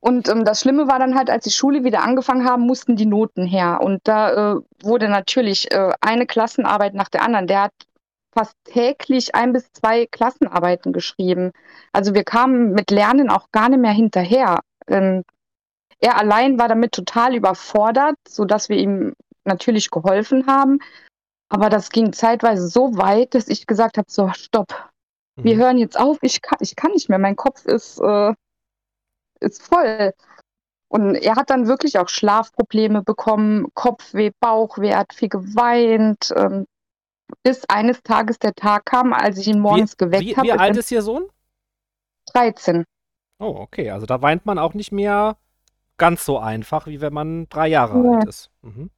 Und 0.00 0.28
ähm, 0.28 0.44
das 0.44 0.60
Schlimme 0.60 0.86
war 0.86 0.98
dann 0.98 1.16
halt, 1.16 1.28
als 1.28 1.44
die 1.44 1.50
Schule 1.50 1.84
wieder 1.84 2.02
angefangen 2.02 2.44
haben, 2.44 2.62
mussten 2.62 2.96
die 2.96 3.06
Noten 3.06 3.46
her. 3.46 3.80
Und 3.82 4.00
da 4.04 4.54
äh, 4.54 4.60
wurde 4.82 5.08
natürlich 5.08 5.70
äh, 5.72 5.92
eine 6.00 6.26
Klassenarbeit 6.26 6.94
nach 6.94 7.08
der 7.08 7.22
anderen. 7.22 7.46
Der 7.46 7.62
hat 7.64 7.72
fast 8.32 8.54
täglich 8.64 9.34
ein 9.34 9.52
bis 9.52 9.72
zwei 9.72 10.06
Klassenarbeiten 10.06 10.92
geschrieben. 10.92 11.50
Also 11.92 12.14
wir 12.14 12.24
kamen 12.24 12.72
mit 12.72 12.90
Lernen 12.90 13.30
auch 13.30 13.50
gar 13.50 13.68
nicht 13.68 13.80
mehr 13.80 13.92
hinterher. 13.92 14.60
Ähm, 14.86 15.24
er 16.00 16.16
allein 16.16 16.58
war 16.58 16.68
damit 16.68 16.92
total 16.92 17.34
überfordert, 17.34 18.16
sodass 18.28 18.68
wir 18.68 18.76
ihm 18.76 19.14
natürlich 19.44 19.90
geholfen 19.90 20.46
haben. 20.46 20.78
Aber 21.48 21.70
das 21.70 21.90
ging 21.90 22.12
zeitweise 22.12 22.68
so 22.68 22.96
weit, 22.96 23.34
dass 23.34 23.48
ich 23.48 23.66
gesagt 23.66 23.98
habe, 23.98 24.06
so, 24.08 24.30
stopp, 24.34 24.90
mhm. 25.38 25.44
wir 25.44 25.56
hören 25.56 25.78
jetzt 25.78 25.98
auf, 25.98 26.18
ich 26.22 26.42
kann, 26.42 26.58
ich 26.60 26.76
kann 26.76 26.92
nicht 26.92 27.08
mehr, 27.08 27.18
mein 27.18 27.36
Kopf 27.36 27.64
ist, 27.64 28.00
äh, 28.00 28.32
ist 29.40 29.62
voll. 29.62 30.12
Und 30.88 31.16
er 31.16 31.36
hat 31.36 31.50
dann 31.50 31.66
wirklich 31.66 31.98
auch 31.98 32.08
Schlafprobleme 32.08 33.02
bekommen, 33.02 33.66
Kopfweh, 33.74 34.30
Bauchweh, 34.40 34.88
er 34.88 35.00
hat 35.00 35.12
viel 35.12 35.28
geweint, 35.28 36.32
ähm, 36.34 36.66
bis 37.42 37.64
eines 37.68 38.02
Tages 38.02 38.38
der 38.38 38.54
Tag 38.54 38.86
kam, 38.86 39.12
als 39.12 39.38
ich 39.38 39.48
ihn 39.48 39.60
morgens 39.60 39.92
wie, 39.92 40.04
geweckt 40.04 40.36
habe. 40.36 40.46
Wie 40.46 40.52
alt 40.52 40.76
ist 40.76 40.90
Ihr 40.90 41.02
Sohn? 41.02 41.28
13. 42.32 42.84
Oh, 43.38 43.54
okay. 43.58 43.90
Also 43.90 44.06
da 44.06 44.22
weint 44.22 44.46
man 44.46 44.58
auch 44.58 44.74
nicht 44.74 44.92
mehr 44.92 45.36
ganz 45.98 46.24
so 46.24 46.38
einfach, 46.38 46.86
wie 46.86 47.00
wenn 47.00 47.12
man 47.12 47.48
drei 47.48 47.68
Jahre 47.68 48.02
ja. 48.02 48.18
alt 48.18 48.28
ist. 48.28 48.50
Mhm. 48.62 48.90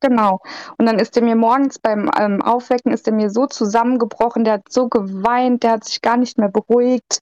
Genau. 0.00 0.40
Und 0.78 0.86
dann 0.86 0.98
ist 0.98 1.16
er 1.16 1.22
mir 1.22 1.36
morgens 1.36 1.78
beim 1.78 2.10
ähm, 2.18 2.40
Aufwecken, 2.42 2.92
ist 2.92 3.06
er 3.06 3.12
mir 3.12 3.30
so 3.30 3.46
zusammengebrochen, 3.46 4.44
der 4.44 4.54
hat 4.54 4.72
so 4.72 4.88
geweint, 4.88 5.62
der 5.62 5.72
hat 5.72 5.84
sich 5.84 6.00
gar 6.00 6.16
nicht 6.16 6.38
mehr 6.38 6.48
beruhigt. 6.48 7.20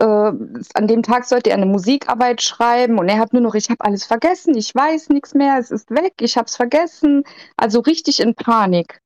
Äh, 0.00 0.04
an 0.04 0.88
dem 0.88 1.04
Tag 1.04 1.24
sollte 1.24 1.50
er 1.50 1.56
eine 1.56 1.66
Musikarbeit 1.66 2.42
schreiben 2.42 2.98
und 2.98 3.08
er 3.08 3.18
hat 3.18 3.32
nur 3.32 3.42
noch, 3.42 3.54
ich 3.54 3.70
habe 3.70 3.84
alles 3.84 4.04
vergessen, 4.04 4.56
ich 4.56 4.74
weiß 4.74 5.10
nichts 5.10 5.34
mehr, 5.34 5.56
es 5.58 5.70
ist 5.70 5.90
weg, 5.90 6.14
ich 6.20 6.36
habe 6.36 6.46
es 6.46 6.56
vergessen. 6.56 7.22
Also 7.56 7.78
richtig 7.80 8.20
in 8.20 8.34
Panik. 8.34 9.00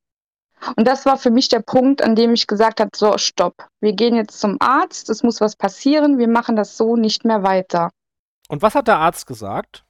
Und 0.75 0.87
das 0.87 1.05
war 1.05 1.17
für 1.17 1.31
mich 1.31 1.47
der 1.47 1.61
Punkt, 1.61 2.01
an 2.01 2.15
dem 2.15 2.33
ich 2.33 2.47
gesagt 2.47 2.79
habe, 2.79 2.91
so, 2.93 3.17
stopp, 3.17 3.67
wir 3.81 3.93
gehen 3.93 4.15
jetzt 4.15 4.39
zum 4.39 4.57
Arzt, 4.59 5.09
es 5.09 5.23
muss 5.23 5.39
was 5.39 5.55
passieren, 5.55 6.17
wir 6.17 6.27
machen 6.27 6.55
das 6.55 6.75
so 6.75 6.95
nicht 6.95 7.23
mehr 7.23 7.43
weiter. 7.43 7.91
Und 8.49 8.61
was 8.61 8.75
hat 8.75 8.87
der 8.87 8.97
Arzt 8.97 9.27
gesagt? 9.27 9.85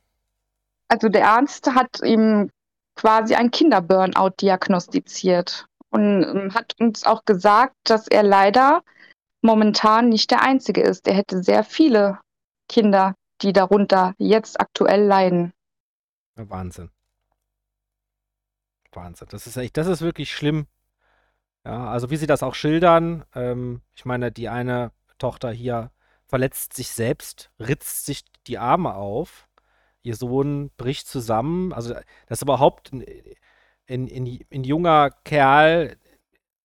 Also 0.89 1.07
der 1.07 1.30
Arzt 1.30 1.73
hat 1.73 2.01
ihm 2.03 2.51
quasi 2.99 3.34
ein 3.34 3.49
Kinderburnout 3.49 4.31
diagnostiziert 4.41 5.67
und 5.89 6.23
ähm, 6.23 6.53
hat 6.53 6.76
uns 6.81 7.05
auch 7.05 7.23
gesagt, 7.23 7.73
dass 7.85 8.09
er 8.09 8.23
leider 8.23 8.84
momentan 9.41 10.09
nicht 10.09 10.31
der 10.31 10.41
Einzige 10.41 10.81
ist. 10.81 11.07
Er 11.07 11.13
hätte 11.13 11.41
sehr 11.41 11.63
viele 11.63 12.19
Kinder, 12.67 13.15
die 13.41 13.53
darunter 13.53 14.15
jetzt 14.17 14.59
aktuell 14.59 15.05
leiden. 15.05 15.53
Wahnsinn. 16.35 16.89
Wahnsinn. 18.91 19.30
Das 19.31 19.47
ist 19.47 19.55
echt, 19.55 19.77
das 19.77 19.88
ist 19.88 20.01
wirklich 20.01 20.34
schlimm. 20.34 20.67
Ja, 21.63 21.88
also 21.88 22.09
wie 22.09 22.17
sie 22.17 22.27
das 22.27 22.43
auch 22.43 22.55
schildern, 22.55 23.23
ähm, 23.34 23.81
ich 23.95 24.03
meine, 24.03 24.30
die 24.30 24.49
eine 24.49 24.91
Tochter 25.19 25.51
hier 25.51 25.91
verletzt 26.26 26.73
sich 26.73 26.89
selbst, 26.89 27.49
ritzt 27.59 28.05
sich 28.05 28.26
die 28.45 28.57
Arme 28.57 28.93
auf, 28.95 29.47
ihr 30.03 30.15
Sohn 30.15 30.71
bricht 30.77 31.07
zusammen. 31.07 31.73
Also, 31.73 31.95
dass 32.27 32.41
überhaupt 32.41 32.91
ein, 32.93 33.03
ein, 33.89 34.07
ein, 34.07 34.39
ein 34.53 34.63
junger 34.63 35.11
Kerl, 35.23 35.97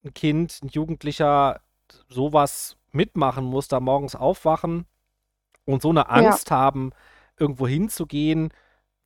ein 0.05 0.15
Kind, 0.15 0.61
ein 0.62 0.69
Jugendlicher 0.69 1.61
sowas 2.09 2.77
mitmachen 2.93 3.44
muss, 3.44 3.69
da 3.69 3.81
morgens 3.81 4.15
aufwachen 4.15 4.86
und 5.65 5.82
so 5.82 5.90
eine 5.90 6.09
Angst 6.09 6.51
ja. 6.51 6.56
haben, 6.56 6.93
irgendwo 7.39 7.66
hinzugehen, 7.66 8.51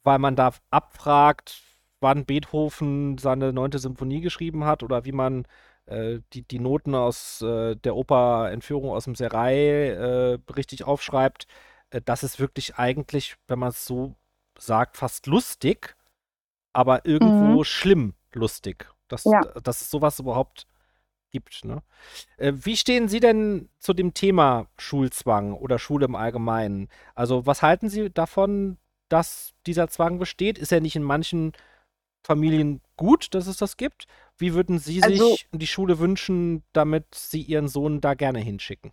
weil 0.02 0.18
man 0.18 0.36
da 0.36 0.52
abfragt, 0.70 1.62
wann 2.00 2.24
Beethoven 2.24 3.18
seine 3.18 3.52
neunte 3.52 3.78
Symphonie 3.78 4.20
geschrieben 4.20 4.64
hat 4.64 4.82
oder 4.82 5.04
wie 5.04 5.12
man 5.12 5.46
äh, 5.86 6.20
die, 6.32 6.42
die 6.42 6.58
Noten 6.58 6.94
aus 6.94 7.42
äh, 7.42 7.76
der 7.76 7.96
Oper 7.96 8.50
Entführung 8.50 8.90
aus 8.90 9.04
dem 9.04 9.14
Serai 9.14 9.88
äh, 9.88 10.38
richtig 10.54 10.84
aufschreibt. 10.84 11.46
Äh, 11.90 12.00
das 12.04 12.22
ist 12.22 12.38
wirklich 12.38 12.76
eigentlich, 12.76 13.36
wenn 13.46 13.58
man 13.58 13.70
es 13.70 13.84
so 13.84 14.14
sagt, 14.58 14.96
fast 14.96 15.26
lustig, 15.26 15.96
aber 16.72 17.06
irgendwo 17.06 17.58
mhm. 17.58 17.64
schlimm 17.64 18.14
lustig, 18.32 18.88
dass, 19.08 19.24
ja. 19.24 19.40
dass 19.62 19.80
es 19.80 19.90
sowas 19.90 20.18
überhaupt 20.18 20.66
gibt. 21.30 21.64
Ne? 21.64 21.82
Äh, 22.36 22.52
wie 22.54 22.76
stehen 22.76 23.08
Sie 23.08 23.20
denn 23.20 23.68
zu 23.78 23.92
dem 23.92 24.14
Thema 24.14 24.66
Schulzwang 24.78 25.54
oder 25.54 25.78
Schule 25.78 26.06
im 26.06 26.14
Allgemeinen? 26.14 26.88
Also 27.14 27.46
was 27.46 27.62
halten 27.62 27.88
Sie 27.88 28.10
davon, 28.10 28.78
dass 29.08 29.54
dieser 29.66 29.88
Zwang 29.88 30.18
besteht? 30.18 30.58
Ist 30.58 30.72
er 30.72 30.80
nicht 30.80 30.96
in 30.96 31.02
manchen 31.02 31.52
Familien 32.24 32.80
gut, 32.96 33.34
dass 33.34 33.46
es 33.46 33.56
das 33.56 33.76
gibt? 33.76 34.06
Wie 34.36 34.54
würden 34.54 34.78
Sie 34.78 35.02
also, 35.02 35.30
sich 35.30 35.48
die 35.52 35.66
Schule 35.66 35.98
wünschen, 35.98 36.62
damit 36.72 37.14
Sie 37.14 37.42
Ihren 37.42 37.68
Sohn 37.68 38.00
da 38.00 38.14
gerne 38.14 38.40
hinschicken? 38.40 38.92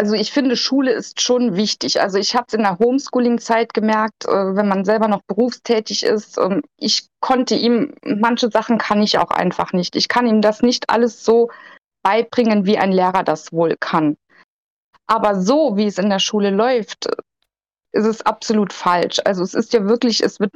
Also 0.00 0.14
ich 0.14 0.32
finde, 0.32 0.56
Schule 0.56 0.92
ist 0.92 1.20
schon 1.20 1.56
wichtig. 1.56 2.00
Also 2.00 2.16
ich 2.16 2.34
habe 2.34 2.46
es 2.48 2.54
in 2.54 2.62
der 2.62 2.78
Homeschooling-Zeit 2.78 3.74
gemerkt, 3.74 4.24
äh, 4.24 4.56
wenn 4.56 4.66
man 4.66 4.86
selber 4.86 5.08
noch 5.08 5.20
berufstätig 5.26 6.04
ist. 6.04 6.40
Ich 6.78 7.10
konnte 7.20 7.54
ihm, 7.54 7.92
manche 8.02 8.50
Sachen 8.50 8.78
kann 8.78 9.02
ich 9.02 9.18
auch 9.18 9.30
einfach 9.30 9.74
nicht. 9.74 9.96
Ich 9.96 10.08
kann 10.08 10.26
ihm 10.26 10.40
das 10.40 10.62
nicht 10.62 10.88
alles 10.88 11.22
so 11.22 11.50
beibringen, 12.02 12.64
wie 12.64 12.78
ein 12.78 12.92
Lehrer 12.92 13.24
das 13.24 13.52
wohl 13.52 13.76
kann. 13.78 14.16
Aber 15.06 15.38
so, 15.38 15.76
wie 15.76 15.84
es 15.84 15.98
in 15.98 16.08
der 16.08 16.18
Schule 16.18 16.48
läuft, 16.48 17.10
ist 17.92 18.06
es 18.06 18.22
absolut 18.22 18.72
falsch. 18.72 19.18
Also 19.26 19.42
es 19.42 19.52
ist 19.52 19.74
ja 19.74 19.84
wirklich, 19.84 20.22
es 20.22 20.40
wird 20.40 20.54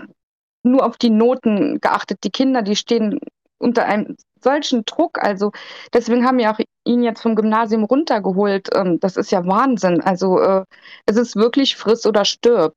nur 0.63 0.87
auf 0.87 0.97
die 0.97 1.11
Noten 1.11 1.83
geachtet. 1.83 2.25
Die 2.25 2.31
Kinder, 2.31 2.63
die 2.63 2.77
stehen 2.77 3.21
unter 3.59 3.85
einem 3.85 4.17
solchen 4.45 4.85
Druck. 4.85 5.19
Also 5.21 5.51
deswegen 5.93 6.25
haben 6.25 6.39
wir 6.39 6.53
auch 6.53 6.61
ihn 6.85 7.03
jetzt 7.03 7.23
vom 7.23 7.35
Gymnasium 7.35 7.83
runtergeholt. 7.85 8.69
Ähm, 8.75 9.01
das 9.01 9.17
ist 9.17 9.33
ja 9.33 9.45
Wahnsinn. 9.47 10.01
Also 10.01 10.39
äh, 10.39 10.65
es 11.07 11.17
ist 11.17 11.35
wirklich 11.35 11.77
friss 11.77 12.07
oder 12.07 12.25
stirb. 12.25 12.75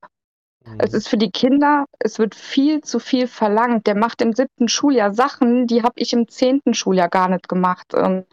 Mhm. 0.66 0.78
Es 0.80 0.94
ist 0.94 1.08
für 1.08 1.18
die 1.18 1.32
Kinder, 1.32 1.86
es 2.00 2.18
wird 2.18 2.34
viel 2.34 2.82
zu 2.82 3.00
viel 3.00 3.28
verlangt. 3.28 3.86
Der 3.86 3.96
macht 3.96 4.22
im 4.22 4.34
siebten 4.34 4.68
Schuljahr 4.68 5.14
Sachen, 5.14 5.68
die 5.68 5.84
habe 5.84 5.96
ich 5.98 6.14
im 6.14 6.28
zehnten 6.28 6.74
Schuljahr 6.74 7.10
gar 7.10 7.30
nicht 7.30 7.48
gemacht. 7.48 7.94
Ähm, 7.94 8.26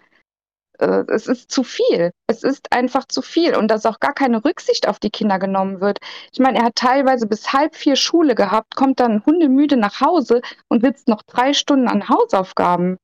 äh, 0.78 1.04
es 1.08 1.26
ist 1.26 1.50
zu 1.50 1.62
viel. 1.62 2.12
Es 2.26 2.42
ist 2.42 2.72
einfach 2.72 3.06
zu 3.06 3.22
viel 3.22 3.56
und 3.56 3.68
dass 3.68 3.86
auch 3.86 4.00
gar 4.00 4.12
keine 4.12 4.44
Rücksicht 4.44 4.88
auf 4.88 4.98
die 4.98 5.10
Kinder 5.10 5.38
genommen 5.38 5.80
wird. 5.80 5.98
Ich 6.32 6.40
meine, 6.40 6.58
er 6.58 6.66
hat 6.66 6.76
teilweise 6.76 7.26
bis 7.26 7.52
halb 7.52 7.76
vier 7.76 7.96
Schule 7.96 8.34
gehabt, 8.34 8.74
kommt 8.74 9.00
dann 9.00 9.24
hundemüde 9.24 9.76
nach 9.76 10.00
Hause 10.00 10.40
und 10.68 10.82
sitzt 10.82 11.08
noch 11.08 11.22
drei 11.22 11.52
Stunden 11.54 11.88
an 11.88 12.08
Hausaufgaben. 12.08 12.98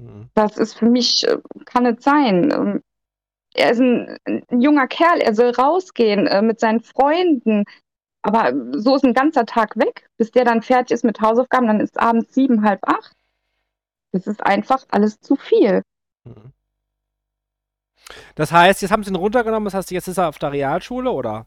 Mhm. 0.00 0.30
Das 0.34 0.56
ist 0.56 0.74
für 0.74 0.86
mich, 0.86 1.26
äh, 1.26 1.38
kann 1.66 1.86
es 1.86 2.02
sein. 2.02 2.50
Ähm, 2.52 2.82
er 3.54 3.70
ist 3.72 3.80
ein, 3.80 4.16
ein, 4.26 4.60
junger 4.60 4.86
Kerl, 4.86 5.20
er 5.20 5.34
soll 5.34 5.50
rausgehen 5.50 6.26
äh, 6.26 6.42
mit 6.42 6.60
seinen 6.60 6.80
Freunden. 6.80 7.64
Aber 8.22 8.52
so 8.72 8.96
ist 8.96 9.04
ein 9.04 9.14
ganzer 9.14 9.46
Tag 9.46 9.76
weg, 9.76 10.08
bis 10.16 10.30
der 10.30 10.44
dann 10.44 10.62
fertig 10.62 10.94
ist 10.94 11.04
mit 11.04 11.20
Hausaufgaben, 11.20 11.66
dann 11.66 11.80
ist 11.80 11.98
abends 11.98 12.34
sieben, 12.34 12.64
halb 12.64 12.80
acht. 12.86 13.16
Das 14.12 14.26
ist 14.26 14.44
einfach 14.44 14.84
alles 14.90 15.20
zu 15.20 15.36
viel. 15.36 15.82
Mhm. 16.24 16.52
Das 18.34 18.52
heißt, 18.52 18.82
jetzt 18.82 18.90
haben 18.90 19.04
sie 19.04 19.10
ihn 19.10 19.16
runtergenommen, 19.16 19.64
das 19.64 19.74
heißt, 19.74 19.90
jetzt 19.92 20.08
ist 20.08 20.18
er 20.18 20.28
auf 20.28 20.38
der 20.38 20.52
Realschule, 20.52 21.10
oder? 21.10 21.46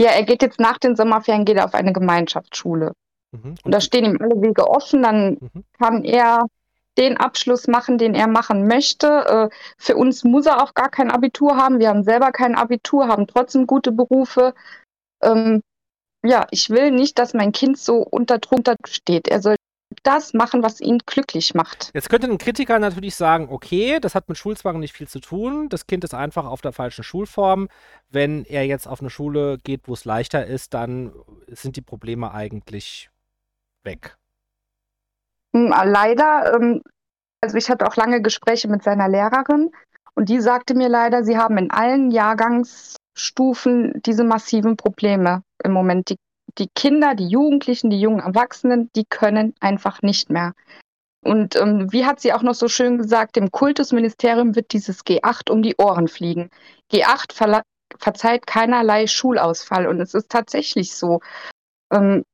Ja, 0.00 0.10
er 0.10 0.22
geht 0.22 0.40
jetzt 0.40 0.60
nach 0.60 0.78
den 0.78 0.96
Sommerferien 0.96 1.44
geht 1.44 1.56
er 1.56 1.64
auf 1.64 1.74
eine 1.74 1.92
Gemeinschaftsschule. 1.92 2.92
Mhm. 3.32 3.42
Und, 3.42 3.64
Und 3.64 3.72
da 3.72 3.80
stehen 3.80 4.04
ihm 4.04 4.18
alle 4.20 4.40
Wege 4.40 4.66
offen, 4.68 5.02
dann 5.02 5.38
mhm. 5.40 5.64
kann 5.78 6.04
er 6.04 6.46
den 6.98 7.16
Abschluss 7.16 7.66
machen, 7.66 7.98
den 7.98 8.14
er 8.14 8.26
machen 8.26 8.66
möchte. 8.66 9.50
Äh, 9.50 9.56
für 9.78 9.96
uns 9.96 10.24
muss 10.24 10.46
er 10.46 10.62
auch 10.62 10.74
gar 10.74 10.90
kein 10.90 11.10
Abitur 11.10 11.56
haben. 11.56 11.78
Wir 11.78 11.88
haben 11.88 12.04
selber 12.04 12.32
kein 12.32 12.54
Abitur, 12.54 13.08
haben 13.08 13.26
trotzdem 13.26 13.66
gute 13.66 13.92
Berufe. 13.92 14.54
Ähm, 15.22 15.62
ja, 16.24 16.46
ich 16.50 16.70
will 16.70 16.90
nicht, 16.90 17.18
dass 17.18 17.34
mein 17.34 17.52
Kind 17.52 17.78
so 17.78 17.98
unter 17.98 18.38
Druck 18.38 18.66
steht. 18.86 19.28
Er 19.28 19.40
soll 19.40 19.56
das 20.02 20.34
machen, 20.34 20.62
was 20.62 20.80
ihn 20.80 20.98
glücklich 21.04 21.54
macht. 21.54 21.90
Jetzt 21.94 22.10
könnte 22.10 22.28
ein 22.28 22.38
Kritiker 22.38 22.78
natürlich 22.78 23.16
sagen, 23.16 23.48
okay, 23.50 23.98
das 24.00 24.14
hat 24.14 24.28
mit 24.28 24.38
Schulzwang 24.38 24.78
nicht 24.78 24.94
viel 24.94 25.08
zu 25.08 25.20
tun. 25.20 25.68
Das 25.68 25.86
Kind 25.86 26.04
ist 26.04 26.14
einfach 26.14 26.44
auf 26.46 26.60
der 26.60 26.72
falschen 26.72 27.02
Schulform. 27.02 27.68
Wenn 28.08 28.44
er 28.44 28.66
jetzt 28.66 28.86
auf 28.86 29.00
eine 29.00 29.10
Schule 29.10 29.58
geht, 29.58 29.88
wo 29.88 29.94
es 29.94 30.04
leichter 30.04 30.46
ist, 30.46 30.74
dann 30.74 31.12
sind 31.48 31.76
die 31.76 31.82
Probleme 31.82 32.32
eigentlich 32.32 33.10
weg. 33.82 34.16
Hm, 35.54 35.68
leider, 35.68 36.54
ähm, 36.54 36.82
also 37.42 37.56
ich 37.56 37.70
hatte 37.70 37.86
auch 37.86 37.96
lange 37.96 38.22
Gespräche 38.22 38.68
mit 38.68 38.82
seiner 38.82 39.08
Lehrerin 39.08 39.70
und 40.14 40.28
die 40.28 40.40
sagte 40.40 40.74
mir 40.74 40.88
leider, 40.88 41.24
sie 41.24 41.38
haben 41.38 41.58
in 41.58 41.70
allen 41.70 42.10
Jahrgangsstufen 42.10 44.00
diese 44.04 44.24
massiven 44.24 44.76
Probleme 44.76 45.42
im 45.62 45.72
Moment. 45.72 46.10
Die 46.10 46.16
die 46.58 46.68
Kinder, 46.74 47.14
die 47.14 47.28
Jugendlichen, 47.28 47.90
die 47.90 48.00
jungen 48.00 48.20
Erwachsenen, 48.20 48.90
die 48.96 49.04
können 49.04 49.54
einfach 49.60 50.02
nicht 50.02 50.30
mehr. 50.30 50.54
Und 51.22 51.56
ähm, 51.56 51.92
wie 51.92 52.06
hat 52.06 52.20
sie 52.20 52.32
auch 52.32 52.42
noch 52.42 52.54
so 52.54 52.68
schön 52.68 52.96
gesagt, 52.98 53.36
dem 53.36 53.50
Kultusministerium 53.50 54.56
wird 54.56 54.72
dieses 54.72 55.04
G8 55.04 55.50
um 55.50 55.62
die 55.62 55.76
Ohren 55.76 56.08
fliegen. 56.08 56.50
G8 56.92 57.32
ver 57.32 57.62
verzeiht 57.98 58.46
keinerlei 58.46 59.06
Schulausfall 59.06 59.86
und 59.86 60.00
es 60.00 60.14
ist 60.14 60.30
tatsächlich 60.30 60.94
so. 60.94 61.20
Ähm, 61.92 62.24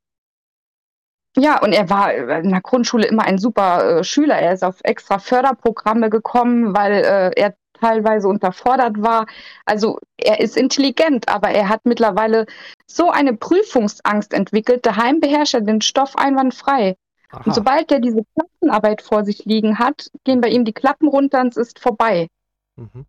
ja, 1.39 1.61
und 1.63 1.73
er 1.73 1.91
war 1.91 2.15
in 2.15 2.51
der 2.51 2.61
Grundschule 2.61 3.07
immer 3.07 3.25
ein 3.25 3.39
super 3.39 3.99
äh, 3.99 4.05
Schüler. 4.05 4.37
Er 4.37 4.55
ist 4.55 4.65
auf 4.65 4.81
extra 4.83 5.19
Förderprogramme 5.19 6.09
gekommen, 6.11 6.75
weil 6.75 6.93
äh, 6.93 7.31
er 7.37 7.55
teilweise 7.75 8.29
unterfordert 8.29 9.03
war. 9.03 9.27
Also 9.67 9.99
er 10.17 10.41
ist 10.41 10.57
intelligent, 10.57 11.29
aber 11.29 11.51
er 11.51 11.69
hat 11.69 11.85
mittlerweile 11.85 12.47
so 12.87 13.11
eine 13.11 13.35
Prüfungsangst 13.35 14.33
entwickelt. 14.33 14.87
Daheim 14.87 15.21
beherrscht 15.21 15.55
er 15.55 15.61
den 15.61 15.83
Stoff 15.83 16.17
einwandfrei. 16.17 16.97
Aha. 17.31 17.43
Und 17.45 17.55
sobald 17.55 17.93
er 17.93 18.01
diese 18.01 18.23
Klassenarbeit 18.35 19.03
vor 19.03 19.25
sich 19.25 19.45
liegen 19.45 19.79
hat, 19.79 20.11
gehen 20.25 20.41
bei 20.41 20.49
ihm 20.49 20.65
die 20.65 20.73
Klappen 20.73 21.09
runter 21.09 21.41
und 21.41 21.49
es 21.49 21.57
ist 21.57 21.79
vorbei. 21.79 22.29
Mhm. 22.77 23.05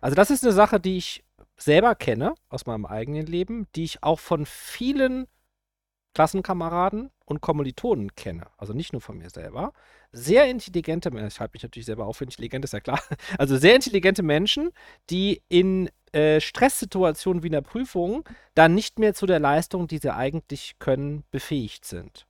Also 0.00 0.16
das 0.16 0.30
ist 0.30 0.42
eine 0.42 0.52
Sache, 0.52 0.80
die 0.80 0.96
ich 0.96 1.22
selber 1.56 1.94
kenne 1.94 2.34
aus 2.48 2.66
meinem 2.66 2.86
eigenen 2.86 3.26
Leben, 3.26 3.66
die 3.74 3.84
ich 3.84 4.02
auch 4.02 4.18
von 4.18 4.46
vielen 4.46 5.26
Klassenkameraden 6.18 7.12
und 7.26 7.40
Kommilitonen 7.40 8.16
kenne. 8.16 8.48
Also 8.56 8.72
nicht 8.72 8.92
nur 8.92 9.00
von 9.00 9.18
mir 9.18 9.30
selber. 9.30 9.72
Sehr 10.10 10.50
intelligente 10.50 11.12
Menschen, 11.12 11.28
ich 11.28 11.38
halte 11.38 11.52
mich 11.52 11.62
natürlich 11.62 11.86
selber 11.86 12.06
auf 12.06 12.16
für 12.16 12.24
intelligent, 12.24 12.64
ist 12.64 12.72
ja 12.72 12.80
klar. 12.80 13.00
Also 13.38 13.56
sehr 13.56 13.76
intelligente 13.76 14.24
Menschen, 14.24 14.70
die 15.10 15.42
in 15.48 15.88
äh, 16.10 16.40
Stresssituationen 16.40 17.44
wie 17.44 17.46
in 17.46 17.52
der 17.52 17.60
Prüfung 17.60 18.28
dann 18.56 18.74
nicht 18.74 18.98
mehr 18.98 19.14
zu 19.14 19.26
der 19.26 19.38
Leistung, 19.38 19.86
die 19.86 19.98
sie 19.98 20.12
eigentlich 20.12 20.80
können, 20.80 21.22
befähigt 21.30 21.84
sind. 21.84 22.26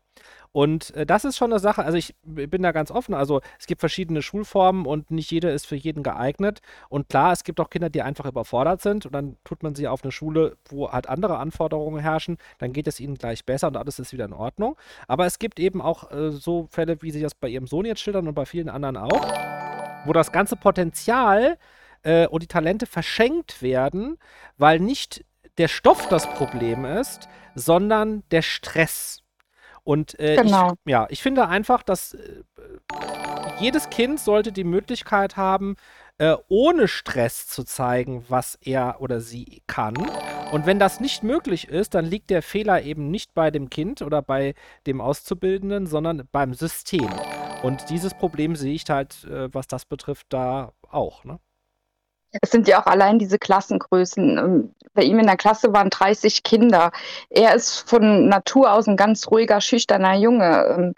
Und 0.53 0.95
äh, 0.95 1.07
das 1.07 1.25
ist 1.25 1.37
schon 1.37 1.53
eine 1.53 1.61
Sache, 1.61 1.85
also 1.85 1.97
ich 1.97 2.15
bin 2.23 2.63
da 2.63 2.73
ganz 2.73 2.91
offen. 2.91 3.15
Also 3.15 3.41
es 3.59 3.67
gibt 3.67 3.81
verschiedene 3.81 4.23
Schulformen 4.23 4.87
und 4.87 5.11
nicht 5.11 5.31
jede 5.31 5.51
ist 5.51 5.67
für 5.67 5.77
jeden 5.77 6.03
geeignet. 6.03 6.61
Und 6.89 7.09
klar, 7.09 7.33
es 7.33 7.45
gibt 7.45 7.61
auch 7.61 7.71
Kinder, 7.71 7.91
die 7.91 8.03
einfach 8.03 8.27
überfordert 8.27 8.83
sind 8.83 9.07
und 9.07 9.13
dann 9.13 9.37
tut 9.45 9.63
man 9.63 9.75
sie 9.75 9.89
auf 9.89 10.03
eine 10.03 10.13
Schule, 10.13 10.57
wo 10.69 10.91
halt 10.91 11.09
andere 11.09 11.39
Anforderungen 11.39 12.01
herrschen. 12.01 12.39
Dann 12.59 12.73
geht 12.73 12.89
es 12.89 13.01
ihnen 13.01 13.17
gleich 13.17 13.45
besser 13.45 13.69
und 13.69 13.77
alles 13.77 13.99
ist 13.99 14.13
wieder 14.13 14.25
in 14.25 14.33
Ordnung. 14.33 14.77
Aber 15.07 15.27
es 15.27 15.39
gibt 15.39 15.61
eben 15.61 15.81
auch 15.81 16.11
äh, 16.11 16.31
so 16.31 16.67
Fälle, 16.71 17.01
wie 17.03 17.11
sie 17.11 17.21
das 17.21 17.35
bei 17.35 17.49
ihrem 17.49 17.67
Sohn 17.67 17.85
jetzt 17.85 18.01
schildern 18.01 18.29
und 18.29 18.35
bei 18.35 18.47
vielen 18.47 18.69
anderen 18.69 18.97
auch, 18.97 20.07
wo 20.07 20.13
das 20.13 20.33
ganze 20.33 20.57
Potenzial 20.57 21.59
äh, 22.03 22.27
und 22.27 22.43
die 22.43 22.47
Talente 22.47 22.87
verschenkt 22.87 23.63
werden, 23.63 24.19
weil 24.57 24.81
nicht 24.81 25.25
der 25.59 25.69
Stoff 25.69 26.09
das 26.09 26.27
Problem 26.35 26.85
ist, 26.85 27.29
sondern 27.55 28.23
der 28.31 28.43
Stress. 28.43 29.23
Und 29.89 30.21
äh, 30.21 30.37
genau. 30.37 30.75
ich, 30.85 30.91
ja, 30.91 31.07
ich 31.09 31.23
finde 31.23 31.49
einfach, 31.49 31.83
dass 31.83 32.13
äh, 32.13 32.43
jedes 33.59 33.89
Kind 33.89 34.21
sollte 34.21 34.53
die 34.53 34.65
Möglichkeit 34.65 35.39
haben, 35.39 35.77
äh, 36.19 36.37
ohne 36.49 36.89
Stress 36.89 37.47
zu 37.47 37.65
zeigen, 37.65 38.23
was 38.29 38.59
er 38.61 39.01
oder 39.01 39.23
sie 39.23 39.63
kann. 39.67 39.97
Und 40.53 40.67
wenn 40.67 40.79
das 40.79 41.01
nicht 41.01 41.23
möglich 41.23 41.69
ist, 41.69 41.95
dann 41.95 42.05
liegt 42.05 42.29
der 42.29 42.43
Fehler 42.43 42.83
eben 42.83 43.11
nicht 43.11 43.33
bei 43.33 43.51
dem 43.51 43.71
Kind 43.71 44.03
oder 44.03 44.21
bei 44.21 44.53
dem 44.87 45.01
Auszubildenden, 45.01 45.87
sondern 45.87 46.29
beim 46.33 46.53
System. 46.53 47.09
Und 47.63 47.89
dieses 47.89 48.13
Problem 48.13 48.57
sehe 48.57 48.75
ich 48.75 48.85
halt, 48.91 49.25
äh, 49.25 49.49
was 49.55 49.69
das 49.69 49.87
betrifft, 49.87 50.27
da 50.29 50.75
auch. 50.91 51.25
Ne? 51.25 51.39
Es 52.43 52.51
sind 52.51 52.69
ja 52.69 52.83
auch 52.83 52.87
allein 52.87 53.19
diese 53.19 53.39
Klassengrößen. 53.39 54.39
Ähm, 54.39 54.75
bei 54.95 55.03
ihm 55.03 55.19
in 55.19 55.27
der 55.27 55.37
Klasse 55.37 55.73
waren 55.73 55.91
30 55.91 56.43
Kinder. 56.43 56.93
Er 57.31 57.55
ist 57.55 57.89
von 57.89 58.29
Natur 58.29 58.73
aus 58.73 58.87
ein 58.87 58.97
ganz 58.97 59.31
ruhiger, 59.31 59.61
schüchterner 59.61 60.15
Junge. 60.15 60.67
Ähm, 60.67 60.95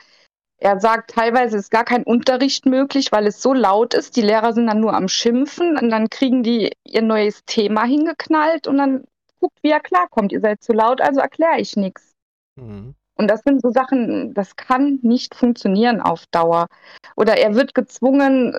er 0.59 0.79
sagt, 0.79 1.13
teilweise 1.13 1.57
ist 1.57 1.71
gar 1.71 1.85
kein 1.85 2.03
Unterricht 2.03 2.67
möglich, 2.67 3.13
weil 3.13 3.27
es 3.27 3.41
so 3.41 3.55
laut 3.55 3.95
ist. 3.95 4.17
Die 4.17 4.23
Lehrer 4.23 4.53
sind 4.53 4.67
dann 4.67 4.81
nur 4.81 4.93
am 4.95 5.09
Schimpfen 5.09 5.79
und 5.79 5.89
dann 5.89 6.11
kriegen 6.11 6.43
die 6.43 6.73
ihr 6.85 7.03
neues 7.03 7.45
Thema 7.47 7.85
hingeknallt 7.85 8.67
und 8.67 8.77
dann 8.77 9.05
guckt, 9.39 9.59
wie 9.63 9.71
er 9.71 9.81
klarkommt. 9.81 10.33
Ihr 10.33 10.41
seid 10.41 10.63
zu 10.63 10.73
laut, 10.73 11.01
also 11.01 11.21
erkläre 11.21 11.61
ich 11.61 11.77
nichts. 11.77 12.13
Mhm. 12.57 12.95
Und 13.21 13.29
das 13.29 13.43
sind 13.43 13.61
so 13.61 13.71
Sachen, 13.71 14.33
das 14.33 14.57
kann 14.57 14.99
nicht 15.03 15.35
funktionieren 15.35 16.01
auf 16.01 16.25
Dauer. 16.31 16.69
Oder 17.17 17.37
er 17.37 17.55
wird 17.55 17.75
gezwungen, 17.75 18.57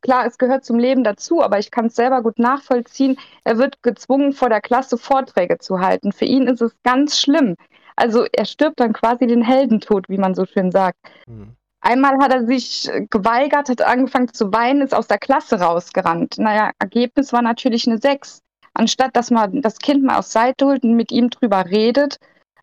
klar, 0.00 0.24
es 0.24 0.38
gehört 0.38 0.64
zum 0.64 0.78
Leben 0.78 1.04
dazu, 1.04 1.42
aber 1.42 1.58
ich 1.58 1.70
kann 1.70 1.88
es 1.88 1.94
selber 1.94 2.22
gut 2.22 2.38
nachvollziehen, 2.38 3.18
er 3.44 3.58
wird 3.58 3.82
gezwungen, 3.82 4.32
vor 4.32 4.48
der 4.48 4.62
Klasse 4.62 4.96
Vorträge 4.96 5.58
zu 5.58 5.80
halten. 5.80 6.12
Für 6.12 6.24
ihn 6.24 6.46
ist 6.46 6.62
es 6.62 6.74
ganz 6.84 7.20
schlimm. 7.20 7.54
Also 7.96 8.24
er 8.32 8.46
stirbt 8.46 8.80
dann 8.80 8.94
quasi 8.94 9.26
den 9.26 9.42
Heldentod, 9.42 10.08
wie 10.08 10.16
man 10.16 10.34
so 10.34 10.46
schön 10.46 10.72
sagt. 10.72 10.96
Mhm. 11.26 11.52
Einmal 11.82 12.16
hat 12.22 12.32
er 12.32 12.46
sich 12.46 12.90
geweigert, 13.10 13.68
hat 13.68 13.82
angefangen 13.82 14.32
zu 14.32 14.50
weinen, 14.54 14.80
ist 14.80 14.94
aus 14.94 15.06
der 15.06 15.18
Klasse 15.18 15.60
rausgerannt. 15.60 16.38
Naja, 16.38 16.70
Ergebnis 16.78 17.34
war 17.34 17.42
natürlich 17.42 17.86
eine 17.86 17.98
Sechs. 17.98 18.40
Anstatt 18.72 19.14
dass 19.16 19.30
man 19.30 19.60
das 19.60 19.76
Kind 19.76 20.02
mal 20.02 20.16
aus 20.18 20.32
Seite 20.32 20.64
holt 20.64 20.82
und 20.82 20.94
mit 20.94 21.12
ihm 21.12 21.28
drüber 21.28 21.66
redet, 21.66 22.18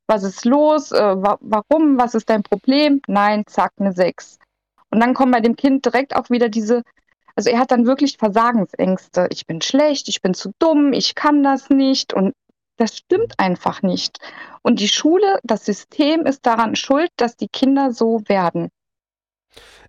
was 0.08 0.24
ist 0.24 0.46
los, 0.46 0.92
äh, 0.92 1.16
wa 1.22 1.38
warum, 1.42 1.98
was 1.98 2.16
ist 2.16 2.30
dein 2.30 2.44
Problem? 2.44 3.02
Nein, 3.08 3.44
zack, 3.48 3.74
eine 3.78 3.94
6. 3.94 4.40
Und 4.90 5.00
dann 5.00 5.14
kommen 5.14 5.32
bei 5.32 5.42
dem 5.42 5.56
Kind 5.56 5.86
direkt 5.86 6.16
auch 6.16 6.30
wieder 6.30 6.50
diese, 6.50 6.84
also 7.36 7.50
er 7.50 7.60
hat 7.60 7.72
dann 7.72 7.86
wirklich 7.86 8.18
Versagensängste. 8.18 9.28
Ich 9.32 9.46
bin 9.46 9.62
schlecht, 9.62 10.08
ich 10.08 10.22
bin 10.22 10.34
zu 10.34 10.52
dumm, 10.60 10.94
ich 10.94 11.16
kann 11.16 11.44
das 11.44 11.70
nicht 11.70 12.14
und 12.14 12.34
das 12.78 12.98
stimmt 12.98 13.40
einfach 13.40 13.82
nicht. 13.82 14.20
Und 14.62 14.80
die 14.80 14.88
Schule, 14.88 15.40
das 15.44 15.66
System 15.66 16.26
ist 16.26 16.46
daran 16.46 16.76
schuld, 16.76 17.10
dass 17.18 17.38
die 17.38 17.48
Kinder 17.48 17.92
so 17.92 18.22
werden. 18.28 18.70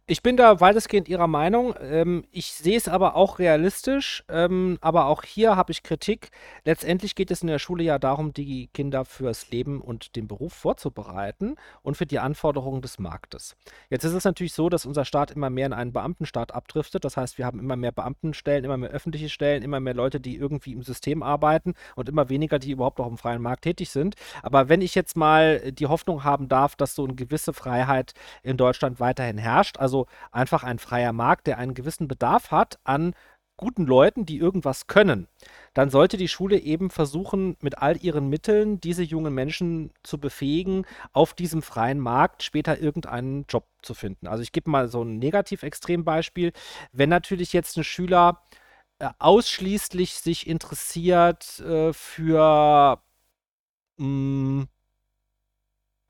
Ich 0.08 0.22
bin 0.22 0.36
da 0.36 0.60
weitestgehend 0.60 1.08
Ihrer 1.08 1.26
Meinung. 1.26 1.74
Ähm, 1.80 2.26
ich 2.30 2.52
sehe 2.52 2.76
es 2.76 2.86
aber 2.86 3.16
auch 3.16 3.40
realistisch. 3.40 4.22
Ähm, 4.28 4.78
aber 4.80 5.06
auch 5.06 5.24
hier 5.24 5.56
habe 5.56 5.72
ich 5.72 5.82
Kritik. 5.82 6.30
Letztendlich 6.64 7.16
geht 7.16 7.32
es 7.32 7.42
in 7.42 7.48
der 7.48 7.58
Schule 7.58 7.82
ja 7.82 7.98
darum, 7.98 8.32
die 8.32 8.68
Kinder 8.68 9.04
fürs 9.04 9.50
Leben 9.50 9.80
und 9.80 10.14
den 10.14 10.28
Beruf 10.28 10.52
vorzubereiten 10.52 11.56
und 11.82 11.96
für 11.96 12.06
die 12.06 12.20
Anforderungen 12.20 12.82
des 12.82 13.00
Marktes. 13.00 13.56
Jetzt 13.90 14.04
ist 14.04 14.12
es 14.12 14.22
natürlich 14.22 14.52
so, 14.52 14.68
dass 14.68 14.86
unser 14.86 15.04
Staat 15.04 15.32
immer 15.32 15.50
mehr 15.50 15.66
in 15.66 15.72
einen 15.72 15.92
Beamtenstaat 15.92 16.54
abdriftet. 16.54 17.04
Das 17.04 17.16
heißt, 17.16 17.36
wir 17.36 17.44
haben 17.44 17.58
immer 17.58 17.74
mehr 17.74 17.90
Beamtenstellen, 17.90 18.64
immer 18.64 18.76
mehr 18.76 18.90
öffentliche 18.90 19.28
Stellen, 19.28 19.64
immer 19.64 19.80
mehr 19.80 19.94
Leute, 19.94 20.20
die 20.20 20.36
irgendwie 20.36 20.74
im 20.74 20.84
System 20.84 21.24
arbeiten 21.24 21.74
und 21.96 22.08
immer 22.08 22.28
weniger, 22.28 22.60
die 22.60 22.70
überhaupt 22.70 23.00
auch 23.00 23.08
im 23.08 23.18
freien 23.18 23.42
Markt 23.42 23.62
tätig 23.62 23.90
sind. 23.90 24.14
Aber 24.44 24.68
wenn 24.68 24.82
ich 24.82 24.94
jetzt 24.94 25.16
mal 25.16 25.72
die 25.72 25.88
Hoffnung 25.88 26.22
haben 26.22 26.46
darf, 26.46 26.76
dass 26.76 26.94
so 26.94 27.02
eine 27.02 27.16
gewisse 27.16 27.52
Freiheit 27.52 28.14
in 28.44 28.56
Deutschland 28.56 29.00
weiterhin 29.00 29.38
herrscht, 29.38 29.78
also 29.78 29.95
also 29.96 30.06
einfach 30.32 30.62
ein 30.64 30.78
freier 30.78 31.12
Markt, 31.12 31.46
der 31.46 31.58
einen 31.58 31.74
gewissen 31.74 32.08
Bedarf 32.08 32.50
hat 32.50 32.78
an 32.84 33.14
guten 33.56 33.86
Leuten, 33.86 34.26
die 34.26 34.36
irgendwas 34.36 34.86
können, 34.86 35.28
dann 35.72 35.88
sollte 35.88 36.18
die 36.18 36.28
Schule 36.28 36.58
eben 36.58 36.90
versuchen, 36.90 37.56
mit 37.62 37.78
all 37.78 37.96
ihren 37.96 38.28
Mitteln 38.28 38.80
diese 38.82 39.02
jungen 39.02 39.32
Menschen 39.32 39.92
zu 40.02 40.18
befähigen, 40.18 40.84
auf 41.14 41.32
diesem 41.32 41.62
freien 41.62 41.98
Markt 41.98 42.42
später 42.42 42.78
irgendeinen 42.78 43.46
Job 43.48 43.66
zu 43.80 43.94
finden. 43.94 44.26
Also 44.26 44.42
ich 44.42 44.52
gebe 44.52 44.68
mal 44.68 44.88
so 44.88 45.02
ein 45.02 45.18
Negativ-Extrembeispiel. 45.18 46.52
Wenn 46.92 47.08
natürlich 47.08 47.54
jetzt 47.54 47.78
ein 47.78 47.84
Schüler 47.84 48.42
äh, 48.98 49.08
ausschließlich 49.18 50.16
sich 50.16 50.46
interessiert 50.46 51.60
äh, 51.60 51.94
für 51.94 53.00
mh, 53.96 54.04
hm, 54.04 54.68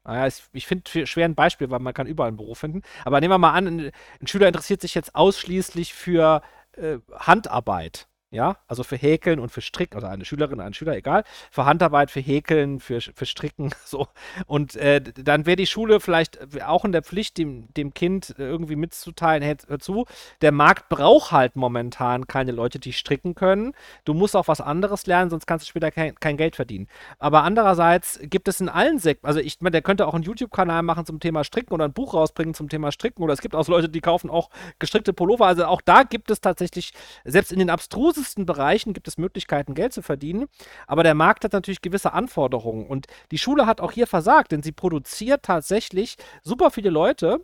naja, 0.07 0.33
ich 0.53 0.67
finde 0.67 1.07
schwer 1.07 1.25
ein 1.25 1.35
Beispiel, 1.35 1.71
weil 1.71 1.81
man 1.81 1.93
kann 1.95 2.07
überall 2.07 2.29
einen 2.29 2.37
Beruf 2.37 2.59
finden. 2.59 2.83
Aber 3.05 3.21
nehmen 3.21 3.33
wir 3.33 3.39
mal 3.39 3.53
an, 3.53 3.67
ein, 3.67 3.93
Schüler 4.27 4.47
interessiert 4.47 4.81
sich 4.81 4.95
jetzt 4.95 5.15
ausschließlich 5.15 5.95
für 5.95 6.43
äh, 6.73 6.99
Handarbeit. 7.13 8.07
Ja, 8.37 8.59
also 8.69 8.85
für 8.85 8.97
Häkeln 8.97 9.41
und 9.41 9.49
für 9.49 9.63
Stricken, 9.63 9.97
oder 9.97 10.11
eine 10.11 10.27
Schülerin, 10.27 10.61
ein 10.61 10.75
Schüler, 10.75 10.95
egal, 10.95 11.25
für 11.51 11.65
Handarbeit, 11.65 12.11
für 12.11 12.21
Häkeln, 12.21 12.81
für, 12.81 13.01
für 13.01 13.25
Stricken, 13.25 13.71
so. 13.87 14.09
Und 14.45 14.77
äh, 14.77 15.01
dann 15.01 15.47
wäre 15.47 15.57
die 15.57 15.67
Schule 15.67 16.01
vielleicht 16.01 16.39
auch 16.63 16.85
in 16.85 16.93
der 16.93 17.03
Pflicht, 17.03 17.39
dem, 17.39 17.73
dem 17.73 17.95
Kind 17.95 18.35
irgendwie 18.37 18.77
mitzuteilen, 18.77 19.43
hey, 19.43 19.57
hör 19.69 19.79
zu, 19.79 20.05
der 20.43 20.53
Markt 20.53 20.91
braucht 20.91 21.33
halt 21.33 21.57
momentan 21.57 22.27
keine 22.27 22.53
Leute, 22.53 22.79
die 22.79 22.93
stricken 22.93 23.35
können. 23.35 23.73
Du 24.05 24.13
musst 24.13 24.37
auch 24.37 24.49
was 24.49 24.61
anderes 24.61 25.07
lernen, 25.07 25.31
sonst 25.31 25.47
kannst 25.47 25.65
du 25.65 25.71
später 25.71 25.91
kein, 25.91 26.15
kein 26.17 26.37
Geld 26.37 26.57
verdienen. 26.57 26.89
Aber 27.19 27.43
andererseits 27.43 28.21
gibt 28.23 28.49
es 28.49 28.61
in 28.61 28.69
allen 28.69 28.99
Sektoren, 28.99 29.29
also 29.29 29.41
ich 29.41 29.63
meine, 29.63 29.73
der 29.73 29.83
könnte 29.83 30.07
auch 30.07 30.13
einen 30.13 30.25
YouTube-Kanal 30.25 30.83
machen 30.83 31.07
zum 31.07 31.21
Thema 31.21 31.43
Stricken 31.43 31.73
oder 31.73 31.87
ein 31.87 31.95
Buch 31.95 32.13
rausbringen 32.13 32.53
zum 32.53 32.69
Thema 32.69 32.93
Stricken, 32.93 33.23
oder 33.23 33.33
es 33.33 33.41
gibt 33.41 33.55
auch 33.55 33.67
Leute, 33.67 33.89
die 33.89 34.03
kaufen 34.03 34.29
auch 34.29 34.51
gestrickte 34.79 35.15
Pullover. 35.15 35.47
Also 35.47 35.65
auch 35.65 35.81
da 35.81 36.03
gibt 36.03 36.31
es 36.31 36.43
tatsächlich, 36.43 36.93
selbst 37.25 37.51
in 37.51 37.59
den 37.59 37.71
abstrusen 37.71 38.26
abstrusesten 38.27 38.47
Bereichen 38.47 38.93
gibt 38.93 39.09
es 39.09 39.19
Möglichkeiten, 39.19 39.75
Geld 39.75 39.93
zu 39.93 40.03
verdienen. 40.03 40.47
Aber 40.87 41.03
der 41.03 41.15
Markt 41.15 41.45
hat 41.45 41.53
natürlich 41.53 41.83
gewisse 41.83 42.13
Anforderungen. 42.13 42.87
Und 42.87 43.07
die 43.31 43.39
Schule 43.39 43.67
hat 43.67 43.81
auch 43.81 43.93
hier 43.93 44.07
versagt, 44.07 44.53
denn 44.53 44.63
sie 44.63 44.73
produziert 44.73 45.45
tatsächlich 45.45 46.17
super 46.43 46.71
viele 46.71 46.91
Leute, 46.91 47.41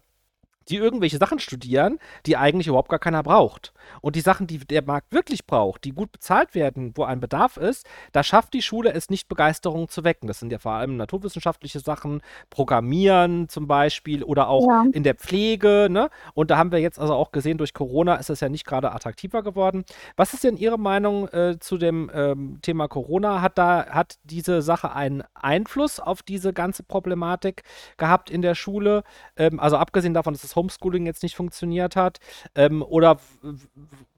die 0.69 0.77
irgendwelche 0.77 1.19
Sachen 1.19 1.39
studieren, 1.39 1.99
die 2.27 2.37
eigentlich 2.37 2.67
überhaupt 2.67 2.89
gar 2.89 2.99
keiner 2.99 3.23
braucht. 3.23 3.73
Und 4.01 4.17
die 4.17 4.21
Sachen, 4.21 4.47
die 4.47 4.59
der 4.59 4.83
Markt 4.83 5.13
wirklich 5.13 5.47
braucht, 5.47 5.85
die 5.85 5.93
gut 5.93 6.13
bezahlt 6.13 6.55
werden, 6.55 6.93
wo 6.95 7.05
ein 7.05 7.21
Bedarf 7.21 7.57
ist, 7.57 7.87
da 8.13 8.23
schafft 8.23 8.55
die 8.55 8.63
Schule 8.63 8.93
es 8.93 9.11
nicht, 9.11 9.29
Begeisterung 9.29 9.89
zu 9.89 10.05
wecken. 10.05 10.27
Das 10.27 10.39
sind 10.39 10.53
ja 10.53 10.59
vor 10.59 10.73
allem 10.73 10.97
naturwissenschaftliche 10.97 11.81
Sachen, 11.81 12.23
Programmieren 12.51 13.49
zum 13.49 13.67
Beispiel 13.67 14.23
oder 14.23 14.49
auch 14.49 14.69
ja. 14.69 14.85
in 14.93 15.03
der 15.03 15.15
Pflege. 15.15 15.89
Ne? 15.91 16.11
Und 16.35 16.51
da 16.51 16.59
haben 16.59 16.73
wir 16.73 16.79
jetzt 16.79 16.99
also 16.99 17.15
auch 17.15 17.33
gesehen, 17.33 17.59
durch 17.59 17.75
Corona 17.75 18.17
ist 18.17 18.31
es 18.31 18.41
ja 18.41 18.49
nicht 18.49 18.67
gerade 18.67 18.93
attraktiver 18.93 19.43
geworden. 19.43 19.85
Was 20.17 20.35
ist 20.35 20.45
denn 20.45 20.57
Ihre 20.57 20.79
Meinung 20.79 21.29
äh, 21.29 21.59
zu 21.59 21.79
dem 21.79 22.11
ähm, 22.15 22.59
Thema 22.63 22.89
Corona? 22.89 23.41
Hat 23.41 23.59
da 23.59 23.87
hat 23.91 24.19
diese 24.25 24.63
Sache 24.63 24.93
einen 24.93 25.23
Einfluss 25.35 26.01
auf 26.01 26.23
diese 26.23 26.53
ganze 26.53 26.83
Problematik 26.83 27.63
gehabt 27.97 28.31
in 28.31 28.43
der 28.43 28.55
Schule? 28.55 29.03
Ähm, 29.37 29.61
also 29.61 29.77
abgesehen 29.77 30.15
davon, 30.15 30.35
dass 30.35 30.45
es 30.45 30.52
Homeschooling 30.57 31.07
jetzt 31.07 31.23
nicht 31.23 31.37
funktioniert 31.37 31.97
hat? 31.97 32.19
Ähm, 32.55 32.83
oder 32.83 33.19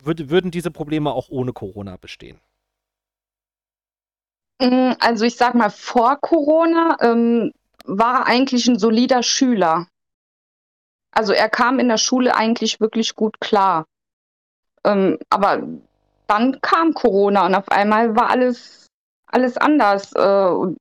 würden 0.02 0.50
diese 0.50 0.70
Probleme 0.70 1.12
auch 1.12 1.28
ohne 1.28 1.52
Corona 1.52 1.96
bestehen? 1.96 2.40
Mm, 4.60 4.92
also 5.00 5.24
ich 5.24 5.36
sag 5.36 5.54
mal, 5.54 5.70
vor 5.70 6.16
Corona 6.20 6.96
ähm, 7.00 7.52
war 7.84 8.20
er 8.20 8.26
eigentlich 8.26 8.66
ein 8.68 8.78
solider 8.78 9.22
Schüler. 9.22 9.88
Also 11.12 11.32
er 11.32 11.48
kam 11.48 11.78
in 11.78 11.88
der 11.88 11.98
Schule 11.98 12.34
eigentlich 12.34 12.80
wirklich 12.80 13.14
gut 13.14 13.40
klar. 13.40 13.86
Ähm, 14.84 15.18
aber 15.30 15.62
dann 16.26 16.60
kam 16.60 16.94
Corona 16.94 17.46
und 17.46 17.54
auf 17.54 17.68
einmal 17.68 18.16
war 18.16 18.30
alles, 18.30 18.88
alles 19.26 19.56
anders. 19.56 20.12
Äh, 20.12 20.74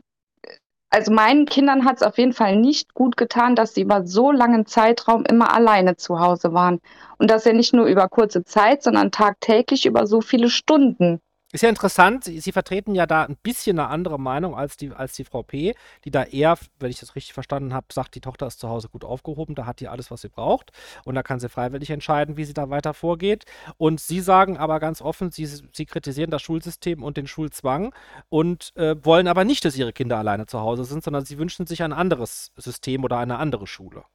also 0.94 1.12
meinen 1.12 1.48
Kindern 1.48 1.86
hat 1.86 1.98
es 1.98 2.04
auf 2.04 2.20
jeden 2.20 2.34
Fall 2.34 2.56
nicht 2.56 2.94
gut 2.94 3.18
getan, 3.18 3.56
dass 3.56 3.74
sie 3.74 3.82
über 3.82 4.06
so 4.06 4.32
langen 4.32 4.68
Zeitraum 4.68 5.26
immer 5.26 5.52
alleine 5.52 5.96
zu 5.96 6.20
Hause 6.20 6.54
waren. 6.54 6.82
Und 7.18 7.32
das 7.32 7.46
ja 7.46 7.54
nicht 7.54 7.74
nur 7.74 7.88
über 7.88 8.08
kurze 8.10 8.44
Zeit, 8.44 8.84
sondern 8.84 9.10
tagtäglich 9.10 9.88
über 9.88 10.06
so 10.06 10.22
viele 10.22 10.50
Stunden. 10.52 11.20
Ist 11.54 11.62
ja 11.62 11.70
interessant, 11.70 12.24
Sie, 12.24 12.52
vertreten 12.52 12.96
ja 12.96 13.06
da 13.06 13.26
ein 13.26 13.38
bisschen 13.44 13.78
eine 13.78 13.88
andere 13.90 14.20
Meinung 14.20 14.56
als 14.56 14.76
die, 14.76 14.92
als 14.92 15.14
die 15.14 15.24
Frau 15.24 15.44
P., 15.44 15.76
die 16.04 16.10
da 16.10 16.24
eher, 16.24 16.58
wenn 16.80 16.90
ich 16.90 17.00
das 17.00 17.16
richtig 17.16 17.34
verstanden 17.34 17.76
habe, 17.76 17.86
sagt, 17.94 18.16
die 18.16 18.22
Tochter 18.22 18.48
ist 18.48 18.60
zu 18.60 18.70
Hause 18.70 18.90
gut 18.90 19.06
aufgehoben, 19.06 19.54
da 19.54 19.68
hat 19.68 19.80
die 19.80 19.88
alles, 19.88 20.10
was 20.10 20.22
sie 20.22 20.30
braucht 20.30 20.72
und 21.06 21.14
da 21.14 21.22
kann 21.22 21.40
sie 21.40 21.50
freiwillig 21.50 21.92
entscheiden, 21.92 22.38
wie 22.38 22.46
sie 22.46 22.56
da 22.56 22.72
weiter 22.72 22.96
vorgeht. 22.96 23.46
Und 23.78 24.00
Sie 24.00 24.20
sagen 24.20 24.58
aber 24.58 24.80
ganz 24.80 25.00
offen, 25.00 25.30
Sie, 25.30 25.46
sie 25.46 25.86
kritisieren 25.86 26.32
das 26.32 26.42
Schulsystem 26.42 27.04
und 27.04 27.18
den 27.18 27.28
Schulzwang 27.28 27.94
und 28.30 28.76
äh, 28.76 28.96
wollen 29.06 29.28
aber 29.28 29.46
nicht, 29.46 29.64
dass 29.64 29.78
Ihre 29.78 29.94
Kinder 29.94 30.18
alleine 30.18 30.48
zu 30.48 30.60
Hause 30.60 30.86
sind, 30.86 31.04
sondern 31.04 31.24
Sie 31.24 31.38
wünschen 31.38 31.68
sich 31.68 31.84
ein 31.84 31.94
anderes 31.94 32.52
System 32.58 33.04
oder 33.04 33.20
eine 33.20 33.38
andere 33.38 33.68
Schule. 33.68 34.06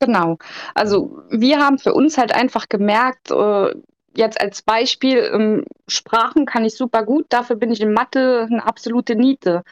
Genau. 0.00 0.38
Also 0.74 1.20
wir 1.28 1.58
haben 1.58 1.78
für 1.78 1.92
uns 1.92 2.16
halt 2.16 2.32
einfach 2.32 2.70
gemerkt, 2.70 3.30
äh, 3.30 3.74
jetzt 4.14 4.40
als 4.40 4.62
Beispiel, 4.62 5.18
ähm, 5.32 5.64
Sprachen 5.86 6.46
kann 6.46 6.64
ich 6.64 6.74
super 6.74 7.04
gut, 7.04 7.26
dafür 7.28 7.56
bin 7.56 7.70
ich 7.70 7.80
in 7.80 7.92
Mathe 7.92 8.46
eine 8.50 8.64
absolute 8.64 9.16
Niete. 9.16 9.62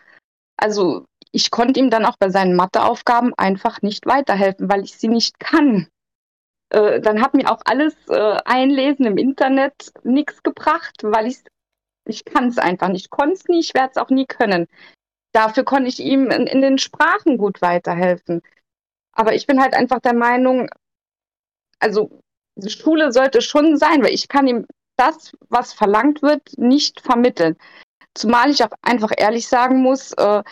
Also 0.56 1.06
ich 1.32 1.50
konnte 1.50 1.80
ihm 1.80 1.90
dann 1.90 2.04
auch 2.04 2.16
bei 2.18 2.30
seinen 2.30 2.56
Matheaufgaben 2.56 3.34
einfach 3.36 3.82
nicht 3.82 4.06
weiterhelfen, 4.06 4.70
weil 4.70 4.84
ich 4.84 4.96
sie 4.96 5.08
nicht 5.08 5.38
kann. 5.38 5.88
Äh, 6.70 7.00
dann 7.00 7.22
hat 7.22 7.34
mir 7.34 7.50
auch 7.50 7.62
alles 7.64 7.94
äh, 8.08 8.38
Einlesen 8.44 9.06
im 9.06 9.18
Internet 9.18 9.92
nichts 10.04 10.42
gebracht, 10.42 11.02
weil 11.02 11.26
ich 11.26 11.38
ich 12.06 12.24
kann 12.24 12.48
es 12.48 12.58
einfach 12.58 12.88
nicht. 12.88 13.06
Ich 13.06 13.10
konnte 13.10 13.34
es 13.34 13.48
nie, 13.48 13.60
ich 13.60 13.74
werde 13.74 13.90
es 13.90 13.96
auch 13.96 14.10
nie 14.10 14.26
können. 14.26 14.66
Dafür 15.32 15.64
konnte 15.64 15.88
ich 15.88 16.00
ihm 16.00 16.30
in, 16.30 16.46
in 16.46 16.60
den 16.60 16.78
Sprachen 16.78 17.36
gut 17.36 17.60
weiterhelfen. 17.60 18.42
Aber 19.12 19.34
ich 19.34 19.46
bin 19.46 19.60
halt 19.60 19.74
einfach 19.74 20.00
der 20.00 20.14
Meinung, 20.14 20.70
also 21.78 22.22
Schule 22.69 23.12
sollte 23.12 23.43
schon 23.43 23.77
sein, 23.77 24.03
weil 24.03 24.15
ich 24.15 24.28
kann 24.28 24.47
ihm 24.47 24.66
das, 24.97 25.33
was 25.49 25.73
verlangt 25.73 26.23
wird, 26.23 26.57
nicht 26.57 27.01
vermitteln. 27.01 27.57
Zumal 28.15 28.51
ich 28.51 28.65
auch 28.65 28.73
einfach 28.83 29.12
ehrlich 29.16 29.47
sagen 29.47 29.83
muss, 29.83 30.12
äh, 30.12 30.43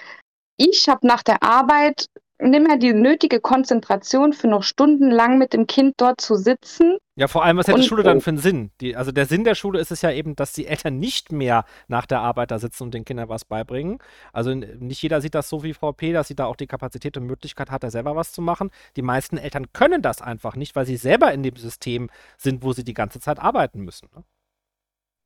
ich 0.56 0.88
habe 0.88 1.06
nach 1.06 1.22
der 1.22 1.42
Arbeit 1.42 2.08
nicht 2.40 2.66
mehr 2.66 2.76
die 2.76 2.92
nötige 2.92 3.40
Konzentration 3.40 4.32
für 4.32 4.48
noch 4.48 4.62
stundenlang 4.62 5.38
mit 5.38 5.52
dem 5.52 5.66
Kind 5.66 5.94
dort 5.98 6.20
zu 6.20 6.36
sitzen. 6.36 6.98
Ja, 7.16 7.28
vor 7.28 7.44
allem, 7.44 7.56
was 7.56 7.68
hat 7.68 7.78
die 7.78 7.84
Schule 7.84 8.02
dann 8.02 8.20
für 8.20 8.30
einen 8.30 8.38
Sinn? 8.38 8.72
Die, 8.80 8.96
also 8.96 9.12
der 9.12 9.26
Sinn 9.26 9.44
der 9.44 9.54
Schule 9.54 9.78
ist 9.78 9.92
es 9.92 10.02
ja 10.02 10.10
eben, 10.10 10.34
dass 10.34 10.52
die 10.52 10.66
Eltern 10.66 10.98
nicht 10.98 11.30
mehr 11.30 11.64
nach 11.86 12.06
der 12.06 12.20
Arbeit 12.20 12.50
da 12.50 12.58
sitzen 12.58 12.84
und 12.84 12.94
den 12.94 13.04
Kindern 13.04 13.28
was 13.28 13.44
beibringen. 13.44 13.98
Also 14.32 14.52
nicht 14.52 15.00
jeder 15.00 15.20
sieht 15.20 15.36
das 15.36 15.48
so 15.48 15.62
wie 15.62 15.74
Frau 15.74 15.92
P., 15.92 16.12
dass 16.12 16.26
sie 16.26 16.34
da 16.34 16.46
auch 16.46 16.56
die 16.56 16.66
Kapazität 16.66 17.16
und 17.16 17.26
Möglichkeit 17.26 17.70
hat, 17.70 17.84
da 17.84 17.90
selber 17.90 18.16
was 18.16 18.32
zu 18.32 18.42
machen. 18.42 18.70
Die 18.96 19.02
meisten 19.02 19.36
Eltern 19.36 19.72
können 19.72 20.02
das 20.02 20.20
einfach 20.20 20.56
nicht, 20.56 20.74
weil 20.74 20.86
sie 20.86 20.96
selber 20.96 21.32
in 21.32 21.44
dem 21.44 21.54
System 21.54 22.10
sind, 22.36 22.64
wo 22.64 22.72
sie 22.72 22.84
die 22.84 22.94
ganze 22.94 23.20
Zeit 23.20 23.38
arbeiten 23.38 23.82
müssen. 23.82 24.08
Ne? 24.14 24.24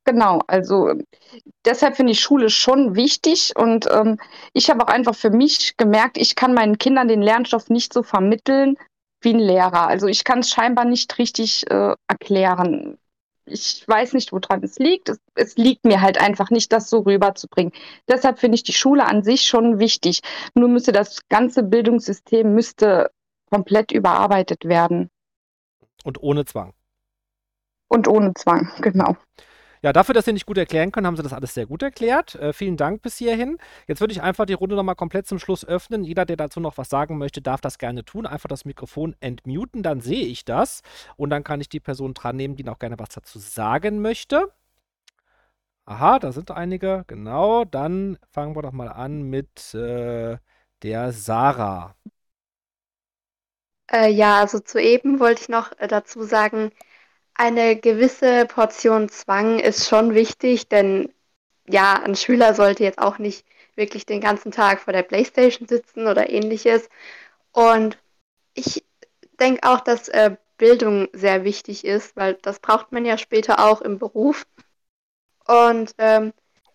Genau, 0.08 0.40
also 0.46 0.94
deshalb 1.66 1.96
finde 1.96 2.12
ich 2.12 2.20
Schule 2.20 2.48
schon 2.48 2.96
wichtig 2.96 3.52
und 3.54 3.86
ähm, 3.90 4.18
ich 4.54 4.70
habe 4.70 4.82
auch 4.82 4.88
einfach 4.88 5.14
für 5.14 5.28
mich 5.28 5.76
gemerkt, 5.76 6.16
ich 6.16 6.34
kann 6.34 6.54
meinen 6.54 6.78
Kindern 6.78 7.08
den 7.08 7.20
Lernstoff 7.20 7.68
nicht 7.68 7.92
so 7.92 8.02
vermitteln 8.02 8.78
wie 9.20 9.34
ein 9.34 9.38
Lehrer. 9.38 9.86
Also 9.86 10.06
ich 10.06 10.24
kann 10.24 10.38
es 10.38 10.48
scheinbar 10.48 10.86
nicht 10.86 11.18
richtig 11.18 11.70
äh, 11.70 11.94
erklären. 12.06 12.96
Ich 13.44 13.86
weiß 13.86 14.14
nicht, 14.14 14.32
woran 14.32 14.62
es 14.64 14.78
liegt. 14.78 15.10
Es, 15.10 15.18
es, 15.34 15.58
liegt 15.58 15.84
mir 15.84 16.00
halt 16.00 16.18
einfach 16.18 16.48
nicht, 16.48 16.72
das 16.72 16.88
so 16.88 17.00
rüberzubringen. 17.00 17.74
Deshalb 18.08 18.38
finde 18.38 18.54
ich 18.54 18.62
die 18.62 18.72
Schule 18.72 19.04
an 19.04 19.22
sich 19.22 19.42
schon 19.42 19.78
wichtig. 19.78 20.22
Nur 20.54 20.70
müsste 20.70 20.92
das 20.92 21.20
ganze 21.28 21.62
Bildungssystem 21.62 22.54
müsste 22.54 23.10
komplett 23.50 23.92
überarbeitet 23.92 24.64
werden. 24.64 25.10
Und 26.02 26.22
ohne 26.22 26.46
Zwang. 26.46 26.72
Und 27.88 28.08
ohne 28.08 28.32
Zwang, 28.32 28.70
genau. 28.80 29.14
Ja, 29.82 29.92
dafür, 29.92 30.14
dass 30.14 30.24
Sie 30.24 30.32
nicht 30.32 30.46
gut 30.46 30.58
erklären 30.58 30.92
können, 30.92 31.06
haben 31.06 31.16
Sie 31.16 31.22
das 31.22 31.32
alles 31.32 31.54
sehr 31.54 31.66
gut 31.66 31.82
erklärt. 31.82 32.34
Äh, 32.36 32.52
vielen 32.52 32.76
Dank 32.76 33.02
bis 33.02 33.16
hierhin. 33.18 33.58
Jetzt 33.86 34.00
würde 34.00 34.12
ich 34.12 34.22
einfach 34.22 34.46
die 34.46 34.52
Runde 34.54 34.76
nochmal 34.76 34.94
komplett 34.96 35.26
zum 35.26 35.38
Schluss 35.38 35.64
öffnen. 35.64 36.04
Jeder, 36.04 36.24
der 36.24 36.36
dazu 36.36 36.60
noch 36.60 36.78
was 36.78 36.88
sagen 36.88 37.18
möchte, 37.18 37.40
darf 37.42 37.60
das 37.60 37.78
gerne 37.78 38.04
tun. 38.04 38.26
Einfach 38.26 38.48
das 38.48 38.64
Mikrofon 38.64 39.14
entmuten, 39.20 39.82
dann 39.82 40.00
sehe 40.00 40.26
ich 40.26 40.44
das. 40.44 40.82
Und 41.16 41.30
dann 41.30 41.44
kann 41.44 41.60
ich 41.60 41.68
die 41.68 41.80
Person 41.80 42.14
dran 42.14 42.36
nehmen, 42.36 42.56
die 42.56 42.64
noch 42.64 42.78
gerne 42.78 42.98
was 42.98 43.10
dazu 43.10 43.38
sagen 43.38 44.00
möchte. 44.02 44.50
Aha, 45.86 46.18
da 46.18 46.32
sind 46.32 46.50
einige. 46.50 47.04
Genau, 47.08 47.64
dann 47.64 48.18
fangen 48.30 48.54
wir 48.54 48.62
doch 48.62 48.72
mal 48.72 48.88
an 48.88 49.22
mit 49.22 49.74
äh, 49.74 50.38
der 50.82 51.12
Sarah. 51.12 51.96
Äh, 53.92 54.10
ja, 54.10 54.40
also 54.40 54.60
zu 54.60 54.80
eben 54.80 55.20
wollte 55.20 55.42
ich 55.42 55.48
noch 55.48 55.72
äh, 55.78 55.88
dazu 55.88 56.22
sagen, 56.22 56.72
eine 57.38 57.76
gewisse 57.76 58.46
Portion 58.46 59.08
Zwang 59.08 59.60
ist 59.60 59.88
schon 59.88 60.12
wichtig, 60.14 60.68
denn 60.68 61.12
ja, 61.68 61.94
ein 61.94 62.16
Schüler 62.16 62.54
sollte 62.54 62.82
jetzt 62.82 62.98
auch 62.98 63.18
nicht 63.18 63.46
wirklich 63.76 64.04
den 64.06 64.20
ganzen 64.20 64.50
Tag 64.50 64.80
vor 64.80 64.92
der 64.92 65.04
Playstation 65.04 65.68
sitzen 65.68 66.08
oder 66.08 66.30
ähnliches. 66.30 66.88
Und 67.52 67.96
ich 68.54 68.84
denke 69.40 69.68
auch, 69.68 69.80
dass 69.80 70.08
äh, 70.08 70.36
Bildung 70.56 71.08
sehr 71.12 71.44
wichtig 71.44 71.84
ist, 71.84 72.16
weil 72.16 72.34
das 72.34 72.58
braucht 72.58 72.90
man 72.90 73.04
ja 73.04 73.16
später 73.16 73.64
auch 73.64 73.80
im 73.82 73.98
Beruf. 73.98 74.44
Und 75.46 75.94
ähm, 75.98 76.32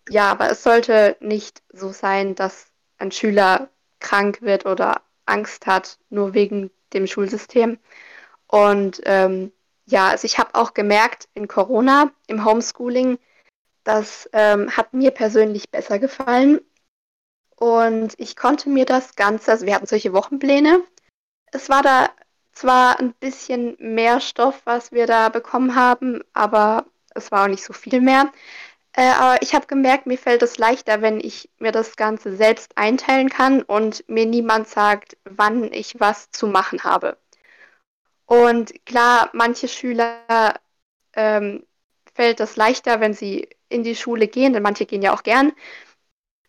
ja, 0.08 0.30
aber 0.30 0.50
es 0.50 0.62
sollte 0.62 1.16
nicht 1.20 1.62
so 1.72 1.90
sein, 1.92 2.34
dass 2.34 2.68
ein 2.96 3.12
Schüler 3.12 3.68
krank 4.00 4.40
wird 4.40 4.64
oder 4.64 5.02
Angst 5.26 5.66
hat, 5.66 5.98
nur 6.08 6.32
wegen 6.32 6.70
dem 6.94 7.06
Schulsystem. 7.06 7.78
Und 8.46 9.02
ähm, 9.04 9.52
ja, 9.86 10.08
also 10.08 10.24
ich 10.24 10.38
habe 10.38 10.54
auch 10.54 10.74
gemerkt 10.74 11.28
in 11.34 11.48
Corona, 11.48 12.10
im 12.26 12.44
Homeschooling, 12.44 13.18
das 13.84 14.28
ähm, 14.32 14.70
hat 14.76 14.94
mir 14.94 15.10
persönlich 15.10 15.70
besser 15.70 15.98
gefallen. 15.98 16.60
Und 17.56 18.14
ich 18.18 18.36
konnte 18.36 18.68
mir 18.68 18.84
das 18.86 19.14
Ganze, 19.14 19.52
also 19.52 19.66
wir 19.66 19.74
hatten 19.74 19.86
solche 19.86 20.12
Wochenpläne. 20.12 20.82
Es 21.52 21.68
war 21.68 21.82
da 21.82 22.10
zwar 22.52 22.98
ein 22.98 23.12
bisschen 23.14 23.76
mehr 23.78 24.20
Stoff, 24.20 24.62
was 24.64 24.92
wir 24.92 25.06
da 25.06 25.28
bekommen 25.28 25.74
haben, 25.74 26.22
aber 26.32 26.86
es 27.14 27.30
war 27.30 27.44
auch 27.44 27.48
nicht 27.48 27.64
so 27.64 27.72
viel 27.72 28.00
mehr. 28.00 28.32
Äh, 28.92 29.10
aber 29.10 29.42
ich 29.42 29.54
habe 29.54 29.66
gemerkt, 29.66 30.06
mir 30.06 30.18
fällt 30.18 30.42
es 30.42 30.56
leichter, 30.58 31.02
wenn 31.02 31.20
ich 31.20 31.50
mir 31.58 31.72
das 31.72 31.96
Ganze 31.96 32.36
selbst 32.36 32.76
einteilen 32.78 33.28
kann 33.28 33.62
und 33.62 34.08
mir 34.08 34.26
niemand 34.26 34.68
sagt, 34.68 35.16
wann 35.24 35.72
ich 35.72 35.98
was 35.98 36.30
zu 36.30 36.46
machen 36.46 36.84
habe. 36.84 37.18
Und 38.34 38.84
klar, 38.84 39.30
manche 39.32 39.68
Schüler 39.68 40.58
ähm, 41.14 41.64
fällt 42.14 42.40
das 42.40 42.56
leichter, 42.56 43.00
wenn 43.00 43.14
sie 43.14 43.48
in 43.68 43.84
die 43.84 43.94
Schule 43.94 44.26
gehen, 44.26 44.52
denn 44.52 44.62
manche 44.62 44.86
gehen 44.86 45.02
ja 45.02 45.14
auch 45.14 45.22
gern. 45.22 45.52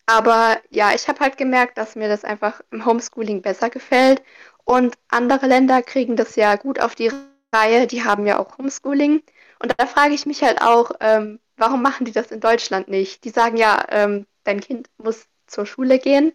Aber 0.06 0.58
ja, 0.70 0.94
ich 0.94 1.06
habe 1.08 1.20
halt 1.20 1.36
gemerkt, 1.36 1.78
dass 1.78 1.94
mir 1.94 2.08
das 2.08 2.24
einfach 2.24 2.60
im 2.72 2.84
Homeschooling 2.86 3.40
besser 3.42 3.70
gefällt. 3.70 4.22
Und 4.64 4.96
andere 5.08 5.46
Länder 5.46 5.80
kriegen 5.82 6.16
das 6.16 6.34
ja 6.34 6.56
gut 6.56 6.80
auf 6.80 6.96
die 6.96 7.12
Reihe, 7.54 7.86
die 7.86 8.02
haben 8.04 8.26
ja 8.26 8.38
auch 8.40 8.58
Homeschooling. 8.58 9.22
Und 9.60 9.74
da 9.78 9.86
frage 9.86 10.14
ich 10.14 10.26
mich 10.26 10.42
halt 10.42 10.60
auch, 10.62 10.90
ähm, 11.00 11.38
warum 11.56 11.82
machen 11.82 12.04
die 12.04 12.12
das 12.12 12.32
in 12.32 12.40
Deutschland 12.40 12.88
nicht? 12.88 13.24
Die 13.24 13.30
sagen 13.30 13.56
ja, 13.56 13.84
ähm, 13.90 14.26
dein 14.44 14.60
Kind 14.60 14.88
muss 14.98 15.26
zur 15.46 15.66
Schule 15.66 16.00
gehen. 16.00 16.32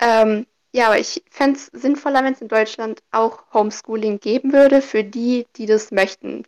Ähm, 0.00 0.46
ja, 0.72 0.86
aber 0.86 0.98
ich 0.98 1.22
fände 1.30 1.58
es 1.58 1.66
sinnvoller, 1.66 2.24
wenn 2.24 2.32
es 2.34 2.40
in 2.40 2.48
Deutschland 2.48 3.02
auch 3.10 3.44
Homeschooling 3.52 4.20
geben 4.20 4.52
würde 4.52 4.82
für 4.82 5.04
die, 5.04 5.46
die 5.56 5.66
das 5.66 5.90
möchten. 5.90 6.44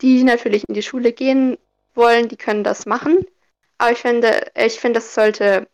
Die, 0.00 0.24
natürlich 0.24 0.68
in 0.68 0.74
die 0.74 0.82
Schule 0.82 1.12
gehen 1.12 1.58
wollen, 1.94 2.28
die 2.28 2.36
können 2.36 2.64
das 2.64 2.86
machen. 2.86 3.24
Aber 3.78 3.92
ich 3.92 3.98
finde, 3.98 4.50
ich 4.56 4.80
finde, 4.80 4.98
es 5.00 5.14
sollte 5.14 5.68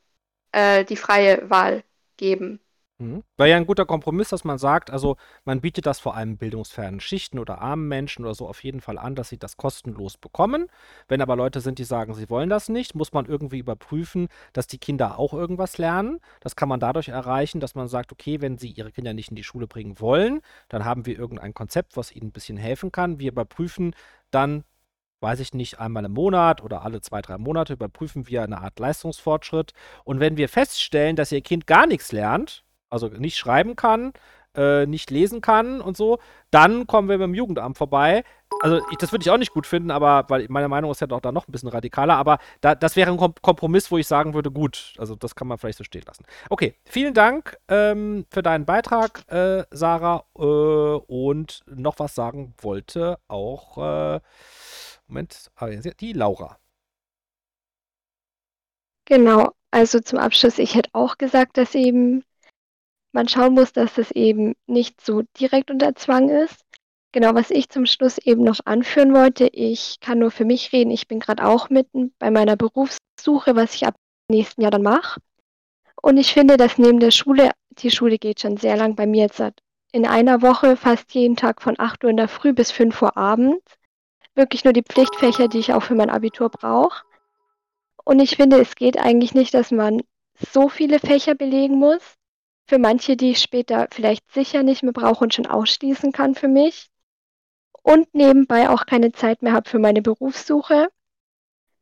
äh, 0.53 0.85
die 0.85 0.97
freie 0.97 1.51
Wahl 1.51 1.85
geben. 2.19 2.61
Mhm. 2.99 3.25
War 3.37 3.49
ja 3.49 3.57
ein 3.57 3.67
guter 3.67 3.87
Kompromiss, 3.87 4.29
dass 4.29 4.45
man 4.45 4.57
sagt, 4.57 4.91
also 4.91 5.17
man 5.45 5.61
bietet 5.61 5.85
das 5.85 5.99
vor 5.99 6.15
allem 6.15 6.37
bildungsfernen 6.37 7.01
Schichten 7.01 7.41
oder 7.41 7.61
armen 7.61 7.89
Menschen 7.89 8.25
oder 8.25 8.35
so 8.35 8.47
auf 8.47 8.63
jeden 8.63 8.81
Fall 8.81 8.99
an, 8.99 9.17
dass 9.17 9.31
sie 9.31 9.39
das 9.39 9.57
kostenlos 9.57 10.17
bekommen. 10.17 10.69
Wenn 11.09 11.21
aber 11.21 11.35
Leute 11.35 11.61
sind, 11.61 11.81
die 11.81 11.85
sagen, 11.85 12.15
sie 12.15 12.31
wollen 12.31 12.49
das 12.49 12.69
nicht, 12.69 12.95
muss 12.95 13.13
man 13.13 13.27
irgendwie 13.27 13.59
überprüfen, 13.59 14.29
dass 14.53 14.69
die 14.69 14.79
Kinder 14.79 15.19
auch 15.19 15.35
irgendwas 15.35 15.77
lernen. 15.77 16.21
Das 16.41 16.55
kann 16.55 16.69
man 16.69 16.79
dadurch 16.79 17.09
erreichen, 17.09 17.59
dass 17.59 17.75
man 17.75 17.89
sagt, 17.89 18.13
okay, 18.13 18.41
wenn 18.41 18.59
sie 18.59 18.71
ihre 18.71 18.93
Kinder 18.93 19.13
nicht 19.13 19.31
in 19.31 19.37
die 19.37 19.45
Schule 19.45 19.67
bringen 19.67 19.99
wollen, 19.99 20.41
dann 20.69 20.85
haben 20.85 21.05
wir 21.05 21.19
irgendein 21.19 21.53
Konzept, 21.53 21.97
was 21.97 22.13
ihnen 22.13 22.29
ein 22.29 22.33
bisschen 22.33 22.57
helfen 22.57 22.93
kann. 22.93 23.19
Wir 23.19 23.33
überprüfen 23.33 23.95
dann 24.31 24.65
weiß 25.21 25.41
ich 25.41 25.55
nicht, 25.55 25.81
einmal 25.81 26.05
im 26.05 26.13
Monat 26.13 26.63
oder 26.63 26.83
alle 26.83 27.01
zwei, 27.01 27.23
drei 27.23 27.39
Monate 27.39 27.73
überprüfen 27.73 28.29
wir 28.29 28.43
eine 28.43 28.61
Art 28.61 28.79
Leistungsfortschritt. 28.79 29.73
Und 30.05 30.21
wenn 30.21 30.37
wir 30.37 30.51
feststellen, 30.51 31.17
dass 31.17 31.33
ihr 31.33 31.41
Kind 31.41 31.67
gar 31.67 31.87
nichts 31.87 32.13
lernt, 32.13 32.64
also 32.95 33.09
nicht 33.09 33.37
schreiben 33.37 33.77
kann, 33.77 34.13
äh, 34.55 34.87
nicht 34.87 35.11
lesen 35.11 35.41
kann 35.41 35.81
und 35.81 35.97
so, 35.97 36.19
dann 36.51 36.87
kommen 36.87 37.09
wir 37.09 37.19
beim 37.19 37.35
Jugendamt 37.35 37.77
vorbei. 37.77 38.25
Also 38.61 38.81
ich, 38.93 38.99
das 38.99 39.11
würde 39.11 39.25
ich 39.25 39.31
auch 39.31 39.37
nicht 39.37 39.53
gut 39.53 39.67
finden, 39.67 39.91
aber 39.91 40.25
weil 40.29 40.47
meine 40.49 40.69
Meinung 40.69 40.93
ist 40.93 41.01
ja 41.01 41.09
doch 41.09 41.21
da 41.21 41.33
noch 41.33 41.49
ein 41.49 41.53
bisschen 41.53 41.69
radikaler, 41.69 42.15
aber 42.17 42.39
da, 42.61 42.75
das 42.77 42.95
wäre 42.95 43.11
ein 43.11 43.35
Kompromiss, 43.43 43.91
wo 43.91 43.99
ich 43.99 44.07
sagen 44.07 44.33
würde, 44.33 44.51
gut, 44.53 44.95
also 44.99 45.17
das 45.17 45.35
kann 45.35 45.49
man 45.49 45.59
vielleicht 45.59 45.79
so 45.79 45.85
stehen 45.85 46.05
lassen. 46.07 46.25
Okay, 46.51 46.77
vielen 46.85 47.15
Dank 47.15 47.59
ähm, 47.69 48.27
für 48.31 48.43
deinen 48.43 48.65
Beitrag, 48.65 49.25
äh, 49.29 49.65
Sarah. 49.71 50.25
Äh, 50.39 50.43
und 50.43 51.65
noch 51.67 51.99
was 51.99 52.15
sagen 52.15 52.55
wollte 52.61 53.19
auch, 53.27 53.79
äh, 53.79 54.21
Moment, 55.09 55.51
ah, 55.57 55.67
die 55.67 56.13
Laura. 56.13 56.59
Genau, 59.07 59.51
also 59.71 60.01
zum 60.01 60.19
Abschluss, 60.19 60.59
ich 60.59 60.75
hätte 60.75 60.91
auch 60.93 61.19
gesagt, 61.19 61.59
dass 61.59 61.75
eben 61.75 62.25
man 63.15 63.29
schauen 63.29 63.55
muss, 63.55 63.73
dass 63.73 63.95
das 63.95 64.11
eben 64.11 64.55
nicht 64.67 65.01
so 65.01 65.23
direkt 65.41 65.71
unter 65.71 65.95
Zwang 65.95 66.29
ist. 66.29 66.61
Genau, 67.13 67.35
was 67.35 67.51
ich 67.51 67.69
zum 67.69 67.87
Schluss 67.87 68.19
eben 68.19 68.43
noch 68.43 68.59
anführen 68.65 69.15
wollte, 69.15 69.47
ich 69.47 70.01
kann 70.01 70.19
nur 70.19 70.33
für 70.33 70.45
mich 70.45 70.73
reden, 70.73 70.91
ich 70.91 71.07
bin 71.07 71.21
gerade 71.21 71.47
auch 71.47 71.71
mitten 71.71 72.13
bei 72.19 72.31
meiner 72.31 72.57
Berufssuche, 72.57 73.55
was 73.55 73.75
ich 73.77 73.87
ab 73.87 73.95
nächsten 74.29 74.63
Jahr 74.63 74.73
dann 74.73 74.83
mache. 74.83 75.21
Und 76.03 76.17
ich 76.17 76.33
finde, 76.35 76.57
dass 76.57 76.77
neben 76.77 76.99
der 76.99 77.13
Schule, 77.13 77.53
die 77.71 77.93
Schule 77.93 78.19
geht 78.19 78.41
schon 78.41 78.57
sehr 78.57 78.77
lang 78.77 78.97
bei 78.97 79.07
mir 79.07 79.23
jetzt 79.23 79.41
in 79.93 80.07
einer 80.07 80.43
Woche 80.43 80.77
fast 80.77 81.15
jeden 81.15 81.37
Tag 81.37 81.63
von 81.63 81.77
8 81.79 82.03
Uhr 82.03 82.11
in 82.11 82.17
der 82.17 82.27
Früh 82.27 82.53
bis 82.53 82.73
5 82.73 83.01
Uhr 83.01 83.17
abends. 83.17 83.63
Wirklich 84.35 84.65
nur 84.65 84.73
die 84.73 84.83
Pflichtfächer, 84.83 85.47
die 85.47 85.61
ich 85.61 85.73
auch 85.73 85.85
für 85.85 85.95
mein 85.95 86.11
Abitur 86.11 86.51
brauche. 86.51 87.05
Und 88.05 88.19
ich 88.19 88.35
finde, 88.37 88.61
es 88.61 88.75
geht 88.75 88.99
eigentlich 88.99 89.35
nicht, 89.35 89.55
dass 89.55 89.71
man 89.71 90.03
so 90.53 90.69
viele 90.69 90.99
Fächer 90.99 91.37
belegen 91.37 91.79
muss, 91.79 92.17
für 92.67 92.79
manche, 92.79 93.17
die 93.17 93.33
ich 93.33 93.39
später 93.39 93.89
vielleicht 93.91 94.31
sicher 94.33 94.63
nicht 94.63 94.83
mehr 94.83 94.93
brauche 94.93 95.25
und 95.25 95.35
schon 95.35 95.47
ausschließen 95.47 96.13
kann 96.13 96.35
für 96.35 96.49
mich. 96.49 96.89
Und 97.83 98.15
nebenbei 98.15 98.71
auch 98.71 98.87
keine 98.87 99.13
Zeit 99.13 99.43
mehr 99.43 99.53
habe 99.53 99.69
für 99.69 99.79
meine 99.79 100.01
Berufssuche. 100.01 100.89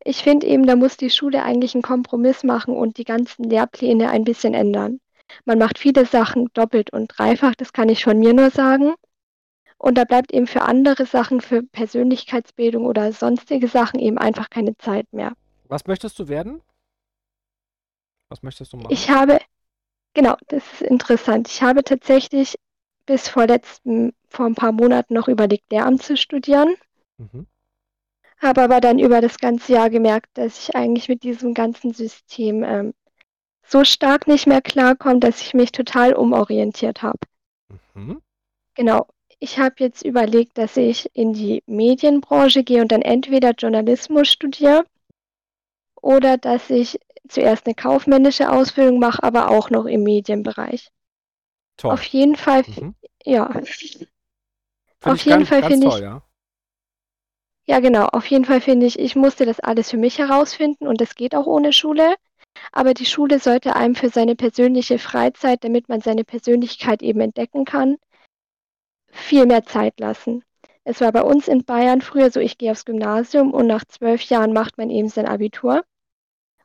Ich 0.03 0.21
finde 0.23 0.47
eben, 0.47 0.65
da 0.65 0.75
muss 0.75 0.97
die 0.97 1.09
Schule 1.09 1.43
eigentlich 1.43 1.75
einen 1.75 1.81
Kompromiss 1.81 2.43
machen 2.43 2.75
und 2.75 2.97
die 2.97 3.05
ganzen 3.05 3.43
Lehrpläne 3.43 4.09
ein 4.09 4.25
bisschen 4.25 4.53
ändern. 4.53 4.99
Man 5.45 5.57
macht 5.57 5.79
viele 5.79 6.05
Sachen 6.05 6.49
doppelt 6.53 6.91
und 6.91 7.07
dreifach, 7.17 7.55
das 7.55 7.71
kann 7.71 7.87
ich 7.87 8.03
von 8.03 8.19
mir 8.19 8.33
nur 8.33 8.49
sagen. 8.49 8.93
Und 9.77 9.97
da 9.97 10.03
bleibt 10.03 10.33
eben 10.33 10.47
für 10.47 10.61
andere 10.61 11.05
Sachen, 11.05 11.41
für 11.41 11.63
Persönlichkeitsbildung 11.63 12.85
oder 12.85 13.11
sonstige 13.11 13.67
Sachen 13.67 13.99
eben 13.99 14.17
einfach 14.17 14.49
keine 14.49 14.77
Zeit 14.77 15.11
mehr. 15.11 15.33
Was 15.67 15.87
möchtest 15.87 16.19
du 16.19 16.27
werden? 16.27 16.61
Was 18.29 18.43
möchtest 18.43 18.73
du 18.73 18.77
machen? 18.77 18.91
Ich 18.91 19.09
habe, 19.09 19.39
Genau, 20.13 20.35
das 20.47 20.63
ist 20.73 20.81
interessant. 20.81 21.47
Ich 21.47 21.61
habe 21.61 21.83
tatsächlich 21.83 22.55
bis 23.05 23.27
vor 23.27 23.47
letzten, 23.47 24.13
vor 24.29 24.45
ein 24.45 24.55
paar 24.55 24.71
Monaten 24.71 25.13
noch 25.13 25.27
überlegt, 25.27 25.71
Lehramt 25.71 26.03
zu 26.03 26.15
studieren. 26.15 26.75
Mhm. 27.17 27.47
Habe 28.37 28.61
aber 28.61 28.81
dann 28.81 28.99
über 28.99 29.21
das 29.21 29.37
ganze 29.37 29.73
Jahr 29.73 29.89
gemerkt, 29.89 30.29
dass 30.33 30.59
ich 30.59 30.75
eigentlich 30.75 31.09
mit 31.09 31.23
diesem 31.23 31.53
ganzen 31.53 31.93
System 31.93 32.63
ähm, 32.63 32.93
so 33.65 33.83
stark 33.83 34.27
nicht 34.27 34.47
mehr 34.47 34.61
klarkomme, 34.61 35.19
dass 35.19 35.41
ich 35.41 35.53
mich 35.53 35.71
total 35.71 36.13
umorientiert 36.13 37.01
habe. 37.01 37.19
Mhm. 37.93 38.21
Genau. 38.75 39.07
Ich 39.39 39.59
habe 39.59 39.75
jetzt 39.79 40.05
überlegt, 40.05 40.57
dass 40.57 40.77
ich 40.77 41.09
in 41.13 41.33
die 41.33 41.63
Medienbranche 41.65 42.63
gehe 42.63 42.81
und 42.81 42.91
dann 42.91 43.01
entweder 43.01 43.51
Journalismus 43.51 44.29
studiere 44.29 44.85
oder 46.01 46.37
dass 46.37 46.69
ich 46.69 46.99
zuerst 47.27 47.65
eine 47.65 47.75
kaufmännische 47.75 48.51
Ausbildung 48.51 48.99
mache, 48.99 49.23
aber 49.23 49.49
auch 49.49 49.69
noch 49.69 49.85
im 49.85 50.03
Medienbereich. 50.03 50.89
Toll. 51.77 51.93
Auf 51.93 52.03
jeden 52.03 52.35
Fall, 52.35 52.63
mhm. 52.67 52.95
ja. 53.23 53.51
Find 53.51 53.63
auf 55.03 55.21
jeden 55.21 55.39
ganz, 55.39 55.49
Fall 55.49 55.63
finde 55.63 55.87
ich. 55.87 55.99
Ja. 55.99 56.21
ja, 57.65 57.79
genau. 57.79 58.05
Auf 58.07 58.25
jeden 58.27 58.45
Fall 58.45 58.61
finde 58.61 58.85
ich, 58.85 58.99
ich 58.99 59.15
musste 59.15 59.45
das 59.45 59.59
alles 59.59 59.89
für 59.89 59.97
mich 59.97 60.19
herausfinden 60.19 60.87
und 60.87 61.01
das 61.01 61.15
geht 61.15 61.35
auch 61.35 61.47
ohne 61.47 61.73
Schule. 61.73 62.15
Aber 62.71 62.93
die 62.93 63.05
Schule 63.05 63.39
sollte 63.39 63.75
einem 63.75 63.95
für 63.95 64.09
seine 64.09 64.35
persönliche 64.35 64.99
Freizeit, 64.99 65.63
damit 65.63 65.89
man 65.89 66.01
seine 66.01 66.23
Persönlichkeit 66.23 67.01
eben 67.01 67.19
entdecken 67.19 67.65
kann, 67.65 67.97
viel 69.11 69.45
mehr 69.45 69.63
Zeit 69.63 69.99
lassen. 69.99 70.43
Es 70.83 71.01
war 71.01 71.11
bei 71.11 71.23
uns 71.23 71.47
in 71.47 71.63
Bayern 71.63 72.01
früher 72.01 72.29
so, 72.29 72.39
ich 72.39 72.57
gehe 72.57 72.71
aufs 72.71 72.85
Gymnasium 72.85 73.53
und 73.53 73.67
nach 73.67 73.85
zwölf 73.85 74.21
Jahren 74.23 74.53
macht 74.53 74.77
man 74.77 74.89
eben 74.89 75.07
sein 75.07 75.25
Abitur. 75.25 75.83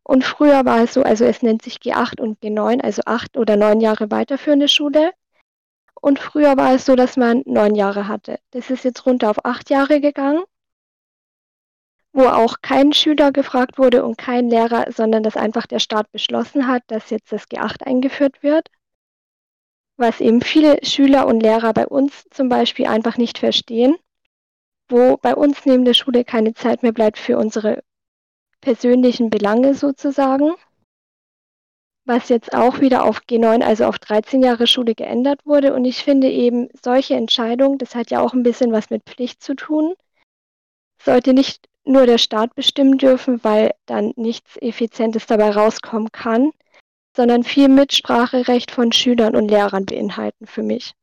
Und 0.08 0.24
früher 0.24 0.64
war 0.64 0.82
es 0.84 0.94
so, 0.94 1.02
also 1.02 1.26
es 1.26 1.42
nennt 1.42 1.60
sich 1.60 1.76
G8 1.80 2.18
und 2.18 2.40
G9, 2.40 2.80
also 2.80 3.02
acht 3.04 3.36
oder 3.36 3.56
neun 3.56 3.82
Jahre 3.82 4.10
weiterführende 4.10 4.66
Schule. 4.66 5.12
Und 6.00 6.18
früher 6.18 6.56
war 6.56 6.72
es 6.72 6.86
so, 6.86 6.96
dass 6.96 7.18
man 7.18 7.42
neun 7.44 7.74
Jahre 7.74 8.08
hatte. 8.08 8.38
Das 8.52 8.70
ist 8.70 8.84
jetzt 8.84 9.04
runter 9.04 9.28
auf 9.28 9.44
acht 9.44 9.68
Jahre 9.68 10.00
gegangen, 10.00 10.44
wo 12.14 12.22
auch 12.22 12.62
kein 12.62 12.94
Schüler 12.94 13.32
gefragt 13.32 13.76
wurde 13.76 14.02
und 14.02 14.16
kein 14.16 14.48
Lehrer, 14.48 14.90
sondern 14.90 15.22
dass 15.22 15.36
einfach 15.36 15.66
der 15.66 15.78
Staat 15.78 16.10
beschlossen 16.10 16.68
hat, 16.68 16.84
dass 16.86 17.10
jetzt 17.10 17.30
das 17.30 17.44
G8 17.44 17.82
eingeführt 17.82 18.42
wird. 18.42 18.70
Was 19.98 20.22
eben 20.22 20.40
viele 20.40 20.78
Schüler 20.86 21.26
und 21.26 21.40
Lehrer 21.40 21.74
bei 21.74 21.86
uns 21.86 22.24
zum 22.30 22.48
Beispiel 22.48 22.86
einfach 22.86 23.18
nicht 23.18 23.36
verstehen, 23.36 23.94
wo 24.88 25.18
bei 25.18 25.34
uns 25.34 25.66
neben 25.66 25.84
der 25.84 25.92
Schule 25.92 26.24
keine 26.24 26.54
Zeit 26.54 26.82
mehr 26.82 26.92
bleibt 26.92 27.18
für 27.18 27.36
unsere 27.36 27.82
persönlichen 28.60 29.30
Belange 29.30 29.74
sozusagen, 29.74 30.54
was 32.04 32.28
jetzt 32.28 32.54
auch 32.54 32.80
wieder 32.80 33.04
auf 33.04 33.20
G9, 33.28 33.62
also 33.62 33.84
auf 33.84 33.98
13 33.98 34.42
Jahre 34.42 34.66
Schule 34.66 34.94
geändert 34.94 35.44
wurde. 35.44 35.74
Und 35.74 35.84
ich 35.84 36.02
finde 36.02 36.30
eben, 36.30 36.68
solche 36.82 37.14
Entscheidungen, 37.14 37.78
das 37.78 37.94
hat 37.94 38.10
ja 38.10 38.20
auch 38.20 38.32
ein 38.32 38.42
bisschen 38.42 38.72
was 38.72 38.90
mit 38.90 39.04
Pflicht 39.04 39.42
zu 39.42 39.54
tun, 39.54 39.94
sollte 41.02 41.34
nicht 41.34 41.68
nur 41.84 42.06
der 42.06 42.18
Staat 42.18 42.54
bestimmen 42.54 42.98
dürfen, 42.98 43.42
weil 43.44 43.72
dann 43.86 44.12
nichts 44.16 44.56
Effizientes 44.56 45.26
dabei 45.26 45.50
rauskommen 45.50 46.10
kann, 46.12 46.50
sondern 47.16 47.44
viel 47.44 47.68
Mitspracherecht 47.68 48.70
von 48.70 48.92
Schülern 48.92 49.34
und 49.34 49.48
Lehrern 49.48 49.84
beinhalten 49.86 50.46
für 50.46 50.62
mich. 50.62 50.94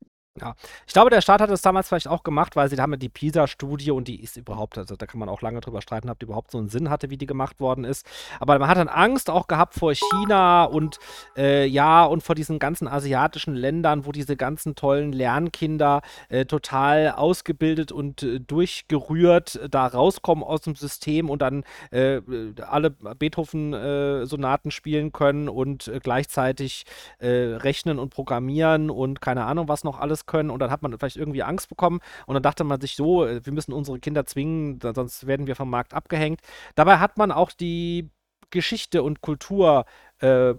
Ja, 0.41 0.53
ich 0.85 0.91
glaube, 0.91 1.09
der 1.09 1.21
Staat 1.21 1.39
hat 1.39 1.49
das 1.49 1.61
damals 1.61 1.87
vielleicht 1.87 2.09
auch 2.09 2.21
gemacht, 2.21 2.57
weil 2.57 2.69
sie 2.69 2.75
ja 2.75 2.85
die 2.87 3.07
PISA-Studie 3.07 3.91
und 3.91 4.09
die 4.09 4.21
ist 4.21 4.35
überhaupt, 4.35 4.77
also 4.77 4.97
da 4.97 5.05
kann 5.05 5.17
man 5.17 5.29
auch 5.29 5.41
lange 5.41 5.61
drüber 5.61 5.81
streiten, 5.81 6.09
ob 6.09 6.19
die 6.19 6.25
überhaupt 6.25 6.51
so 6.51 6.57
einen 6.57 6.67
Sinn 6.67 6.89
hatte, 6.89 7.09
wie 7.09 7.15
die 7.15 7.25
gemacht 7.25 7.61
worden 7.61 7.85
ist. 7.85 8.05
Aber 8.41 8.59
man 8.59 8.67
hat 8.67 8.77
dann 8.77 8.89
Angst 8.89 9.29
auch 9.29 9.47
gehabt 9.47 9.75
vor 9.75 9.93
China 9.93 10.65
und 10.65 10.99
äh, 11.37 11.65
ja, 11.65 12.03
und 12.03 12.21
vor 12.21 12.35
diesen 12.35 12.59
ganzen 12.59 12.89
asiatischen 12.89 13.55
Ländern, 13.55 14.05
wo 14.05 14.11
diese 14.11 14.35
ganzen 14.35 14.75
tollen 14.75 15.13
Lernkinder 15.13 16.01
äh, 16.27 16.43
total 16.43 17.11
ausgebildet 17.11 17.93
und 17.93 18.21
äh, 18.23 18.41
durchgerührt 18.41 19.61
da 19.71 19.87
rauskommen 19.87 20.43
aus 20.43 20.59
dem 20.59 20.75
System 20.75 21.29
und 21.29 21.41
dann 21.41 21.63
äh, 21.91 22.19
alle 22.61 22.89
Beethoven-Sonaten 22.89 24.71
spielen 24.71 25.13
können 25.13 25.47
und 25.47 25.87
äh, 25.87 26.01
gleichzeitig 26.03 26.83
äh, 27.19 27.27
rechnen 27.29 27.99
und 27.99 28.09
programmieren 28.09 28.89
und 28.89 29.21
keine 29.21 29.45
Ahnung, 29.45 29.69
was 29.69 29.85
noch 29.85 29.97
alles 29.97 30.24
können 30.25 30.49
und 30.49 30.59
dann 30.59 30.71
hat 30.71 30.81
man 30.81 30.97
vielleicht 30.97 31.17
irgendwie 31.17 31.43
Angst 31.43 31.69
bekommen 31.69 31.99
und 32.25 32.33
dann 32.33 32.43
dachte 32.43 32.63
man 32.63 32.81
sich 32.81 32.95
so, 32.95 33.25
äh, 33.25 33.45
wir 33.45 33.53
müssen 33.53 33.73
unsere 33.73 33.99
Kinder 33.99 34.25
zwingen, 34.25 34.79
sonst 34.81 35.27
werden 35.27 35.47
wir 35.47 35.55
vom 35.55 35.69
Markt 35.69 35.93
abgehängt. 35.93 36.41
Dabei 36.75 36.99
hat 36.99 37.17
man 37.17 37.31
auch 37.31 37.51
die 37.51 38.09
Geschichte 38.49 39.03
und 39.03 39.21
Kultur 39.21 39.85
äh, 40.19 40.53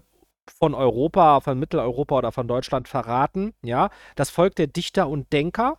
von 0.48 0.74
Europa, 0.74 1.40
von 1.40 1.58
Mitteleuropa 1.58 2.18
oder 2.18 2.32
von 2.32 2.48
Deutschland 2.48 2.88
verraten. 2.88 3.54
Ja, 3.62 3.90
das 4.14 4.30
Volk 4.30 4.54
der 4.56 4.68
Dichter 4.68 5.08
und 5.08 5.32
Denker 5.32 5.78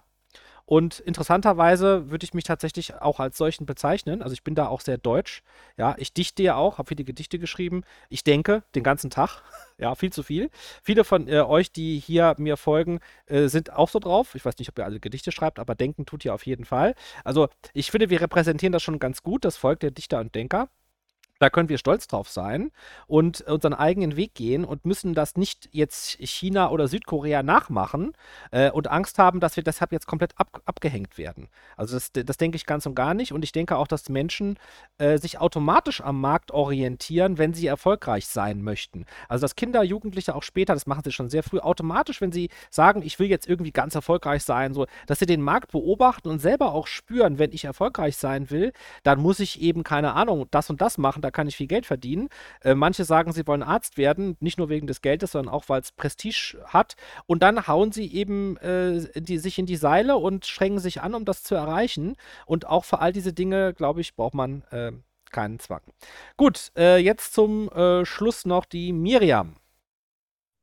und 0.68 1.00
interessanterweise 1.00 2.12
würde 2.12 2.26
ich 2.26 2.34
mich 2.34 2.44
tatsächlich 2.44 2.94
auch 2.96 3.22
als 3.22 3.38
solchen 3.38 3.66
bezeichnen. 3.66 4.22
Also 4.22 4.34
ich 4.34 4.44
bin 4.44 4.54
da 4.54 4.68
auch 4.68 4.82
sehr 4.82 4.98
deutsch. 4.98 5.42
Ja, 5.78 5.96
ich 5.98 6.12
dichte 6.12 6.44
ja 6.44 6.56
auch, 6.56 6.78
habe 6.78 6.90
viele 6.90 7.06
Gedichte 7.06 7.40
geschrieben. 7.40 7.86
Ich 8.10 8.26
denke 8.26 8.64
den 8.76 8.84
ganzen 8.84 9.10
Tag. 9.10 9.44
ja, 9.78 9.96
viel 9.96 10.12
zu 10.12 10.24
viel. 10.24 10.50
Viele 10.84 11.06
von 11.06 11.30
äh, 11.30 11.40
euch, 11.40 11.72
die 11.72 12.00
hier 12.00 12.36
mir 12.38 12.58
folgen, 12.58 13.00
äh, 13.28 13.48
sind 13.48 13.72
auch 13.72 13.88
so 13.88 14.00
drauf. 14.00 14.36
Ich 14.36 14.44
weiß 14.44 14.58
nicht, 14.60 14.68
ob 14.68 14.78
ihr 14.78 14.84
alle 14.84 15.00
Gedichte 15.00 15.32
schreibt, 15.32 15.58
aber 15.58 15.74
denken 15.74 16.06
tut 16.06 16.26
ihr 16.26 16.34
auf 16.34 16.46
jeden 16.46 16.66
Fall. 16.66 16.96
Also 17.24 17.48
ich 17.72 17.90
finde, 17.90 18.10
wir 18.10 18.20
repräsentieren 18.20 18.74
das 18.74 18.84
schon 18.84 19.00
ganz 19.00 19.24
gut, 19.24 19.46
das 19.46 19.56
Volk 19.56 19.80
der 19.80 19.92
Dichter 19.92 20.20
und 20.20 20.36
Denker. 20.36 20.68
Da 21.40 21.50
können 21.50 21.70
wir 21.70 21.78
stolz 21.78 22.08
drauf 22.08 22.30
sein 22.30 22.72
und 23.06 23.42
unseren 23.42 23.74
eigenen 23.74 24.16
Weg 24.16 24.34
gehen 24.34 24.66
und 24.66 24.86
müssen 24.86 25.14
das 25.14 25.36
nicht 25.36 25.70
jetzt 25.72 26.18
China 26.20 26.70
oder 26.72 26.88
Südkorea 26.88 27.44
nachmachen 27.44 28.14
äh, 28.52 28.72
und 28.72 28.88
Angst 28.88 29.20
haben, 29.20 29.40
dass 29.40 29.56
wir 29.56 29.64
deshalb 29.64 29.92
jetzt 29.92 30.08
komplett 30.08 30.34
ab, 30.38 30.62
abgehängt 30.66 31.18
werden. 31.18 31.48
Also 31.76 31.96
das, 31.96 32.12
das 32.12 32.38
denke 32.38 32.56
ich 32.56 32.66
ganz 32.66 32.86
und 32.86 32.96
gar 32.96 33.14
nicht. 33.14 33.34
Und 33.34 33.44
ich 33.44 33.52
denke 33.52 33.78
auch, 33.78 33.88
dass 33.88 34.10
Menschen 34.10 34.58
äh, 34.98 35.18
sich 35.18 35.40
automatisch 35.40 36.02
am 36.02 36.20
Markt 36.20 36.52
orientieren, 36.52 37.38
wenn 37.38 37.54
sie 37.54 37.68
erfolgreich 37.68 38.28
sein 38.28 38.62
möchten. 38.62 39.06
Also 39.28 39.44
dass 39.44 39.56
Kinder, 39.56 39.84
Jugendliche 39.84 40.36
auch 40.36 40.44
später, 40.44 40.74
das 40.74 40.88
machen 40.88 41.04
sie 41.04 41.12
schon 41.12 41.30
sehr 41.30 41.44
früh, 41.44 41.60
automatisch, 41.60 42.22
wenn 42.22 42.32
sie 42.32 42.50
sagen, 42.70 43.02
ich 43.04 43.20
will 43.20 43.28
jetzt 43.28 43.48
irgendwie 43.48 43.72
ganz 43.72 43.96
erfolgreich 43.96 44.44
sein, 44.44 44.74
so, 44.74 44.88
dass 45.06 45.20
sie 45.20 45.26
den 45.26 45.42
Markt 45.42 45.72
beobachten 45.72 46.30
und 46.30 46.40
selber 46.40 46.74
auch 46.74 46.88
spüren, 46.88 47.40
wenn 47.40 47.52
ich 47.52 47.66
erfolgreich 47.66 48.18
sein 48.18 48.50
will, 48.50 48.74
dann 49.04 49.20
muss 49.20 49.40
ich 49.40 49.62
eben, 49.62 49.84
keine 49.84 50.14
Ahnung, 50.14 50.48
das 50.52 50.70
und 50.70 50.82
das 50.82 50.98
machen 50.98 51.22
da 51.28 51.32
kann 51.32 51.48
ich 51.48 51.58
viel 51.58 51.68
Geld 51.68 51.86
verdienen. 51.86 52.30
Äh, 52.64 52.74
manche 52.74 53.04
sagen, 53.04 53.34
sie 53.34 53.46
wollen 53.46 53.64
Arzt 53.64 53.98
werden, 53.98 54.38
nicht 54.40 54.58
nur 54.58 54.70
wegen 54.70 54.88
des 54.88 55.02
Geldes, 55.02 55.32
sondern 55.34 55.54
auch, 55.54 55.68
weil 55.68 55.82
es 55.82 55.92
Prestige 55.92 56.58
hat. 56.66 56.96
Und 57.26 57.44
dann 57.44 57.68
hauen 57.68 57.92
sie 57.92 58.12
eben 58.14 58.56
äh, 58.58 59.02
die, 59.20 59.38
sich 59.38 59.60
in 59.60 59.66
die 59.66 59.76
Seile 59.76 60.16
und 60.16 60.46
strengen 60.46 60.80
sich 60.80 61.02
an, 61.02 61.14
um 61.14 61.26
das 61.26 61.44
zu 61.44 61.54
erreichen. 61.56 62.16
Und 62.46 62.66
auch 62.66 62.86
für 62.86 63.00
all 63.00 63.12
diese 63.12 63.34
Dinge, 63.34 63.74
glaube 63.74 64.00
ich, 64.00 64.16
braucht 64.16 64.36
man 64.36 64.64
äh, 64.72 64.94
keinen 65.32 65.60
Zwang. 65.60 65.82
Gut, 66.38 66.72
äh, 66.78 66.98
jetzt 66.98 67.34
zum 67.34 67.70
äh, 67.70 68.06
Schluss 68.06 68.46
noch 68.46 68.64
die 68.64 68.94
Miriam. 68.94 69.56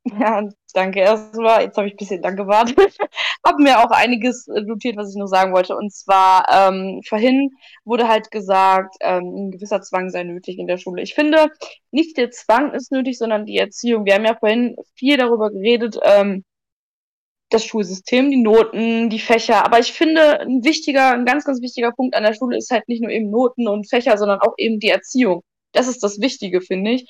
Ja, 0.05 0.47
danke 0.74 1.01
erstmal. 1.01 1.62
Jetzt 1.62 1.78
habe 1.78 1.86
ich 1.89 1.94
ein 1.94 1.97
bisschen 1.97 2.22
lang 2.22 2.36
gewartet. 2.36 2.76
habe 3.47 3.62
mir 3.62 3.78
auch 3.78 3.90
einiges 3.90 4.47
äh, 4.48 4.60
notiert, 4.60 4.97
was 4.97 5.10
ich 5.10 5.16
noch 5.16 5.26
sagen 5.28 5.55
wollte. 5.55 5.76
Und 5.76 5.93
zwar, 5.94 6.47
ähm, 6.51 7.01
vorhin 7.09 7.51
wurde 7.85 8.06
halt 8.06 8.31
gesagt, 8.31 8.97
ähm, 9.01 9.24
ein 9.48 9.51
gewisser 9.51 9.81
Zwang 9.81 10.10
sei 10.10 10.24
nötig 10.24 10.59
in 10.59 10.66
der 10.66 10.76
Schule. 10.76 11.02
Ich 11.02 11.14
finde, 11.14 11.48
nicht 11.90 12.18
der 12.18 12.31
Zwang 12.31 12.72
ist 12.74 12.93
nötig, 12.93 13.16
sondern 13.16 13.47
die 13.47 13.56
Erziehung. 13.56 14.05
Wir 14.05 14.14
haben 14.14 14.26
ja 14.26 14.36
vorhin 14.36 14.76
viel 14.94 15.16
darüber 15.16 15.51
geredet, 15.51 15.98
ähm, 16.02 16.44
das 17.51 17.64
Schulsystem, 17.64 18.31
die 18.31 18.43
Noten, 18.43 19.09
die 19.10 19.20
Fächer. 19.20 19.64
Aber 19.64 19.78
ich 19.78 19.93
finde, 19.93 20.40
ein 20.40 20.64
wichtiger, 20.64 21.12
ein 21.12 21.24
ganz, 21.24 21.44
ganz 21.44 21.62
wichtiger 21.62 21.93
Punkt 21.93 22.14
an 22.16 22.24
der 22.24 22.35
Schule 22.35 22.56
ist 22.59 22.70
halt 22.70 22.89
nicht 22.89 23.01
nur 23.02 23.10
eben 23.10 23.31
Noten 23.31 23.68
und 23.68 23.89
Fächer, 23.89 24.18
sondern 24.18 24.40
auch 24.40 24.55
eben 24.59 24.81
die 24.81 24.89
Erziehung. 24.90 25.43
Das 25.72 25.89
ist 25.89 26.02
das 26.02 26.20
Wichtige, 26.20 26.60
finde 26.60 26.93
ich. 26.93 27.06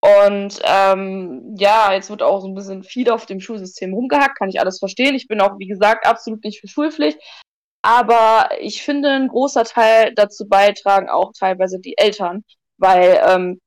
Und 0.00 0.60
ähm, 0.62 1.54
ja, 1.58 1.92
jetzt 1.92 2.10
wird 2.10 2.22
auch 2.22 2.40
so 2.40 2.46
ein 2.46 2.54
bisschen 2.54 2.84
viel 2.84 3.10
auf 3.10 3.26
dem 3.26 3.40
Schulsystem 3.40 3.92
rumgehackt, 3.94 4.38
kann 4.38 4.48
ich 4.48 4.60
alles 4.60 4.78
verstehen. 4.78 5.14
Ich 5.14 5.26
bin 5.26 5.40
auch, 5.40 5.58
wie 5.58 5.66
gesagt, 5.66 6.06
absolut 6.06 6.44
nicht 6.44 6.60
für 6.60 6.68
Schulpflicht. 6.68 7.18
Aber 7.82 8.50
ich 8.60 8.82
finde, 8.82 9.10
ein 9.10 9.28
großer 9.28 9.64
Teil 9.64 10.12
dazu 10.14 10.48
beitragen 10.48 11.08
auch 11.08 11.32
teilweise 11.38 11.80
die 11.80 11.96
Eltern, 11.98 12.44
weil, 12.78 13.20
ähm, 13.26 13.60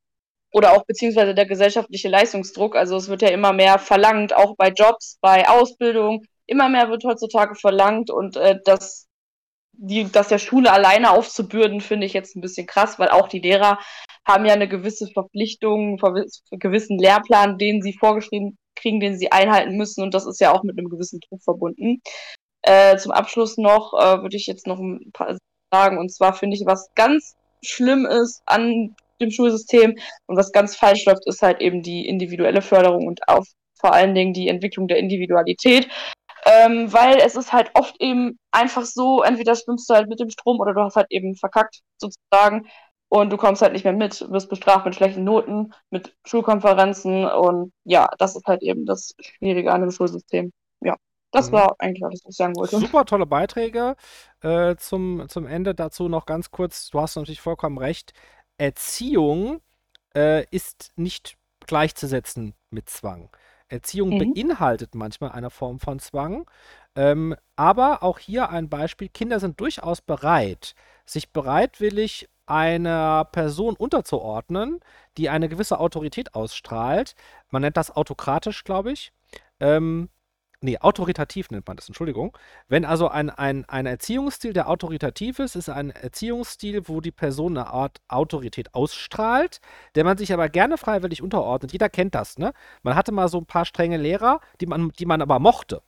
oder 0.53 0.73
auch 0.73 0.85
beziehungsweise 0.85 1.35
der 1.35 1.45
gesellschaftliche 1.45 2.10
Leistungsdruck. 2.10 2.76
Also 2.76 2.97
es 2.97 3.10
wird 3.10 3.22
ja 3.22 3.30
immer 3.30 3.53
mehr 3.53 3.80
verlangt, 3.80 4.35
auch 4.35 4.56
bei 4.57 4.69
Jobs, 4.69 5.18
bei 5.22 5.47
Ausbildung. 5.47 6.26
Immer 6.47 6.69
mehr 6.69 6.89
wird 6.89 7.03
heutzutage 7.06 7.56
verlangt 7.56 8.11
und 8.11 8.35
äh, 8.38 8.60
das 8.65 9.09
die, 9.81 10.11
das 10.11 10.27
der 10.27 10.39
Schule 10.39 10.72
alleine 10.72 11.11
aufzubürden, 11.11 11.80
finde 11.80 12.06
ich 12.06 12.14
jetzt 12.14 12.35
ein 12.35 12.41
bisschen 12.41 12.68
krass, 12.68 12.99
weil 12.99 13.10
auch 13.10 13.30
die 13.30 13.39
Lehrer 13.39 13.80
haben 14.27 14.45
ja 14.45 14.53
eine 14.53 14.68
gewisse 14.68 15.07
Verpflichtung, 15.07 15.99
einen 16.03 16.26
gewissen 16.51 16.99
Lehrplan, 16.99 17.57
den 17.57 17.81
sie 17.81 17.93
vorgeschrieben 17.93 18.57
kriegen, 18.76 18.99
den 18.99 19.18
sie 19.18 19.31
einhalten 19.31 19.77
müssen. 19.77 20.03
Und 20.03 20.14
das 20.14 20.26
ist 20.26 20.41
ja 20.41 20.51
auch 20.51 20.64
mit 20.64 20.77
einem 20.77 20.89
gewissen 20.89 21.19
Druck 21.22 21.41
verbunden. 21.41 22.01
Äh, 22.61 22.97
zum 22.97 23.11
Abschluss 23.14 23.57
noch 23.57 23.93
äh, 23.93 24.22
würde 24.22 24.35
ich 24.35 24.47
jetzt 24.47 24.68
noch 24.68 24.80
ein 24.80 25.11
paar 25.14 25.38
sagen. 25.72 25.97
Und 25.97 26.14
zwar 26.14 26.34
finde 26.34 26.57
ich, 26.57 26.65
was 26.65 26.89
ganz 26.95 27.35
schlimm 27.64 28.06
ist 28.06 28.41
an 28.45 28.95
dem 29.22 29.31
Schulsystem 29.31 29.97
und 30.27 30.38
was 30.38 30.51
ganz 30.51 30.76
falsch 30.76 31.06
läuft, 31.06 31.26
ist 31.26 31.41
halt 31.41 31.61
eben 31.61 31.84
die 31.84 32.07
individuelle 32.07 32.61
Förderung 32.61 33.07
und 33.07 33.27
auch 33.27 33.45
vor 33.80 33.93
allen 33.93 34.14
Dingen 34.14 34.34
die 34.34 34.49
Entwicklung 34.49 34.88
der 34.88 34.97
Individualität. 34.97 35.88
Ähm, 36.45 36.91
weil 36.94 37.18
es 37.18 37.36
ist 37.36 37.53
halt 37.53 37.72
oft 37.74 37.95
eben 37.99 38.40
einfach 38.52 38.84
so, 38.84 39.22
entweder 39.22 39.56
schwimmst 39.56 39.90
du 39.90 39.94
halt 39.94 40.07
mit 40.07 40.20
dem 40.20 40.30
Strom 40.30 40.60
oder 40.60 40.74
du 40.74 40.82
hast 40.82 40.95
halt 40.95 41.07
eben 41.10 41.36
verkackt, 41.36 41.82
sozusagen 41.98 42.68
und 43.10 43.32
du 43.32 43.38
kommst 43.38 43.61
halt 43.61 43.74
nicht 43.74 43.84
mehr 43.84 43.94
mit, 43.94 44.26
wirst 44.30 44.49
bestraft 44.49 44.86
mit 44.86 44.95
schlechten 44.95 45.24
Noten, 45.24 45.74
mit 45.90 46.16
Schulkonferenzen 46.26 47.26
und 47.26 47.74
ja, 47.84 48.07
das 48.20 48.36
ist 48.36 48.45
halt 48.45 48.61
eben 48.61 48.86
das 48.86 49.16
Schwierige 49.20 49.72
an 49.74 49.82
dem 49.82 49.91
Schulsystem. 49.91 50.53
Ja, 50.82 50.95
das 51.32 51.49
mhm. 51.49 51.53
war 51.53 51.76
eigentlich 51.80 52.06
alles, 52.06 52.22
was 52.24 52.32
ich 52.32 52.38
sagen 52.38 52.56
wollte. 52.56 52.78
Super 52.78 53.06
tolle 53.06 53.26
Beiträge. 53.26 53.95
Äh, 54.41 54.76
zum, 54.78 55.28
zum 55.28 55.48
Ende 55.48 55.74
dazu 55.74 56.07
noch 56.07 56.26
ganz 56.26 56.52
kurz, 56.52 56.90
du 56.90 57.02
hast 57.02 57.16
natürlich 57.16 57.41
vollkommen 57.41 57.80
recht, 57.80 58.14
Erziehung 58.57 59.61
äh, 60.16 60.45
ist 60.52 60.91
nicht 60.95 61.38
gleichzusetzen 61.66 62.53
mit 62.70 62.90
Zwang. 62.90 63.30
Erziehung 63.69 64.09
mhm. 64.09 64.33
beinhaltet 64.33 64.95
manchmal 64.95 65.31
eine 65.31 65.49
Form 65.49 65.79
von 65.79 65.99
Zwang. 65.99 66.49
Ähm, 66.95 67.35
aber 67.55 68.03
auch 68.03 68.19
hier 68.19 68.49
ein 68.49 68.69
Beispiel: 68.69 69.09
Kinder 69.09 69.39
sind 69.39 69.59
durchaus 69.59 70.01
bereit, 70.01 70.75
sich 71.05 71.31
bereitwillig 71.31 72.27
einer 72.45 73.25
Person 73.25 73.75
unterzuordnen, 73.75 74.79
die 75.17 75.29
eine 75.29 75.49
gewisse 75.49 75.79
Autorität 75.79 76.33
ausstrahlt. 76.33 77.15
Man 77.49 77.61
nennt 77.61 77.77
das 77.77 77.95
autokratisch, 77.95 78.63
glaube 78.63 78.91
ich. 78.91 79.13
Ähm, 79.59 80.09
nee, 80.61 80.77
autoritativ 80.77 81.49
nennt 81.52 81.68
man 81.68 81.77
das, 81.77 81.88
Entschuldigung. 81.88 82.38
Wenn 82.68 82.86
also 82.86 83.07
ein, 83.07 83.30
ein, 83.30 83.65
ein 83.65 83.86
Erziehungsstil, 83.86 84.53
der 84.53 84.69
autoritativ 84.69 85.40
ist, 85.40 85.56
ist 85.56 85.69
ein 85.69 85.91
Erziehungsstil, 85.91 86.88
wo 86.88 87.02
die 87.02 87.11
Person 87.11 87.57
eine 87.57 87.68
Art 87.68 88.02
Autorität 88.07 88.73
ausstrahlt, 88.73 89.61
der 89.95 90.03
man 90.03 90.18
sich 90.18 90.34
aber 90.34 90.49
gerne 90.49 90.77
freiwillig 90.77 91.22
unterordnet. 91.22 91.72
Jeder 91.72 91.90
kennt 91.90 92.15
das, 92.15 92.38
ne? 92.38 92.53
Man 92.84 92.95
hatte 92.95 93.11
mal 93.11 93.30
so 93.30 93.38
ein 93.40 93.45
paar 93.45 93.65
strenge 93.65 93.98
Lehrer, 93.98 94.40
die 94.61 94.65
man, 94.65 94.91
die 94.99 95.06
man 95.06 95.22
aber 95.22 95.40
mochte. 95.40 95.81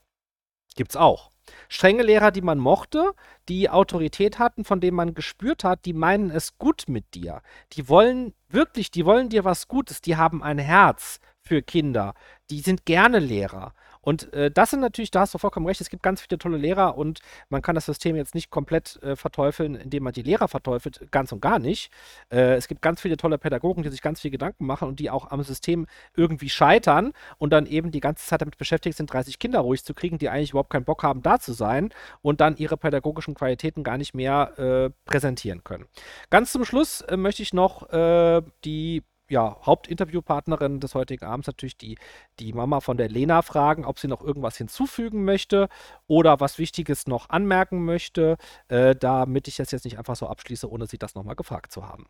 Gibt's 0.76 0.96
auch. 0.96 1.32
Strenge 1.68 2.04
Lehrer, 2.04 2.32
die 2.32 2.42
man 2.42 2.60
mochte, 2.60 3.12
die 3.50 3.70
Autorität 3.70 4.40
hatten, 4.40 4.64
von 4.64 4.80
denen 4.80 4.96
man 4.96 5.14
gespürt 5.14 5.64
hat, 5.64 5.86
die 5.86 5.94
meinen 5.94 6.30
es 6.30 6.58
gut 6.58 6.84
mit 6.88 7.14
dir. 7.14 7.42
Die 7.74 7.90
wollen 7.90 8.34
wirklich, 8.48 8.92
die 8.92 9.06
wollen 9.06 9.30
dir 9.30 9.44
was 9.44 9.68
Gutes, 9.68 10.02
die 10.02 10.16
haben 10.16 10.44
ein 10.44 10.60
Herz 10.60 11.20
für 11.42 11.62
Kinder, 11.62 12.14
die 12.50 12.62
sind 12.62 12.86
gerne 12.86 13.20
Lehrer. 13.20 13.74
Und 14.02 14.34
äh, 14.34 14.52
das 14.52 14.72
sind 14.72 14.80
natürlich, 14.80 15.12
da 15.12 15.22
hast 15.22 15.34
du 15.34 15.38
vollkommen 15.38 15.66
recht, 15.68 15.82
es 15.82 15.90
gibt 15.90 16.04
ganz 16.04 16.22
viele 16.22 16.40
tolle 16.40 16.58
Lehrer 16.58 16.98
und 16.98 17.20
man 17.50 17.62
kann 17.62 17.76
das 17.76 17.86
System 17.86 18.16
jetzt 18.16 18.36
nicht 18.36 18.50
komplett 18.50 19.02
äh, 19.04 19.16
verteufeln, 19.16 19.76
indem 19.76 20.04
man 20.04 20.14
die 20.14 20.24
Lehrer 20.24 20.48
verteufelt, 20.48 21.08
ganz 21.12 21.32
und 21.32 21.42
gar 21.42 21.60
nicht. 21.60 21.92
Äh, 22.32 22.56
es 22.56 22.68
gibt 22.68 22.82
ganz 22.82 23.02
viele 23.02 23.18
tolle 23.18 23.38
Pädagogen, 23.38 23.84
die 23.84 23.90
sich 23.90 24.02
ganz 24.02 24.22
viel 24.22 24.32
Gedanken 24.32 24.66
machen 24.66 24.88
und 24.88 25.00
die 25.00 25.10
auch 25.10 25.32
am 25.32 25.44
System 25.44 25.88
irgendwie 26.16 26.50
scheitern 26.50 27.14
und 27.38 27.52
dann 27.54 27.66
eben 27.66 27.92
die 27.92 28.00
ganze 28.00 28.26
Zeit 28.26 28.42
damit 28.42 28.58
beschäftigt 28.58 28.98
sind, 28.98 29.12
30 29.12 29.40
Kinder 29.40 29.60
ruhig 29.60 29.84
zu 29.84 29.94
kriegen, 29.94 30.18
die 30.18 30.30
eigentlich 30.30 30.52
überhaupt 30.52 30.72
keinen 30.72 30.86
Bock 30.86 31.04
haben, 31.04 31.22
da 31.22 31.40
zu 31.40 31.54
sein 31.54 31.90
und 32.22 32.42
dann 32.42 32.58
ihre 32.58 32.78
pädagogischen 32.78 33.36
Qualitäten 33.36 33.84
gar 33.84 33.98
nicht 33.98 34.14
mehr 34.14 34.58
äh, 34.58 34.90
präsentieren 35.06 35.64
können. 35.64 35.86
Ganz 36.30 36.52
zum 36.52 36.66
Schluss 36.66 37.02
äh, 37.02 37.18
möchte 37.18 37.44
ich 37.44 37.54
noch 37.54 37.90
äh, 37.92 38.42
die 38.66 39.04
ja, 39.32 39.58
Hauptinterviewpartnerin 39.66 40.80
des 40.80 40.94
heutigen 40.94 41.26
Abends 41.26 41.48
natürlich 41.48 41.78
die, 41.78 41.98
die 42.40 42.54
Mama 42.54 42.82
von 42.82 42.98
der 42.98 43.10
Lena 43.10 43.42
fragen, 43.42 43.86
ob 43.86 43.98
sie 43.98 44.08
noch 44.08 44.22
irgendwas 44.22 44.58
hinzufügen 44.58 45.24
möchte 45.24 45.70
oder 46.08 46.40
was 46.40 46.58
Wichtiges 46.60 47.08
noch 47.08 47.30
anmerken 47.30 47.86
möchte, 47.86 48.38
äh, 48.68 48.96
damit 48.96 49.48
ich 49.48 49.56
das 49.56 49.72
jetzt 49.72 49.86
nicht 49.86 49.98
einfach 49.98 50.16
so 50.16 50.28
abschließe, 50.28 50.70
ohne 50.70 50.86
sie 50.86 50.98
das 50.98 51.16
nochmal 51.16 51.36
gefragt 51.36 51.72
zu 51.72 51.88
haben. 51.88 52.08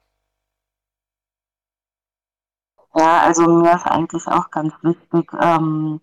Ja, 2.96 3.22
also 3.22 3.44
mir 3.48 3.76
ist 3.76 3.86
eigentlich 3.86 4.28
auch 4.28 4.50
ganz 4.52 4.74
wichtig, 4.82 5.32
ähm, 5.40 6.02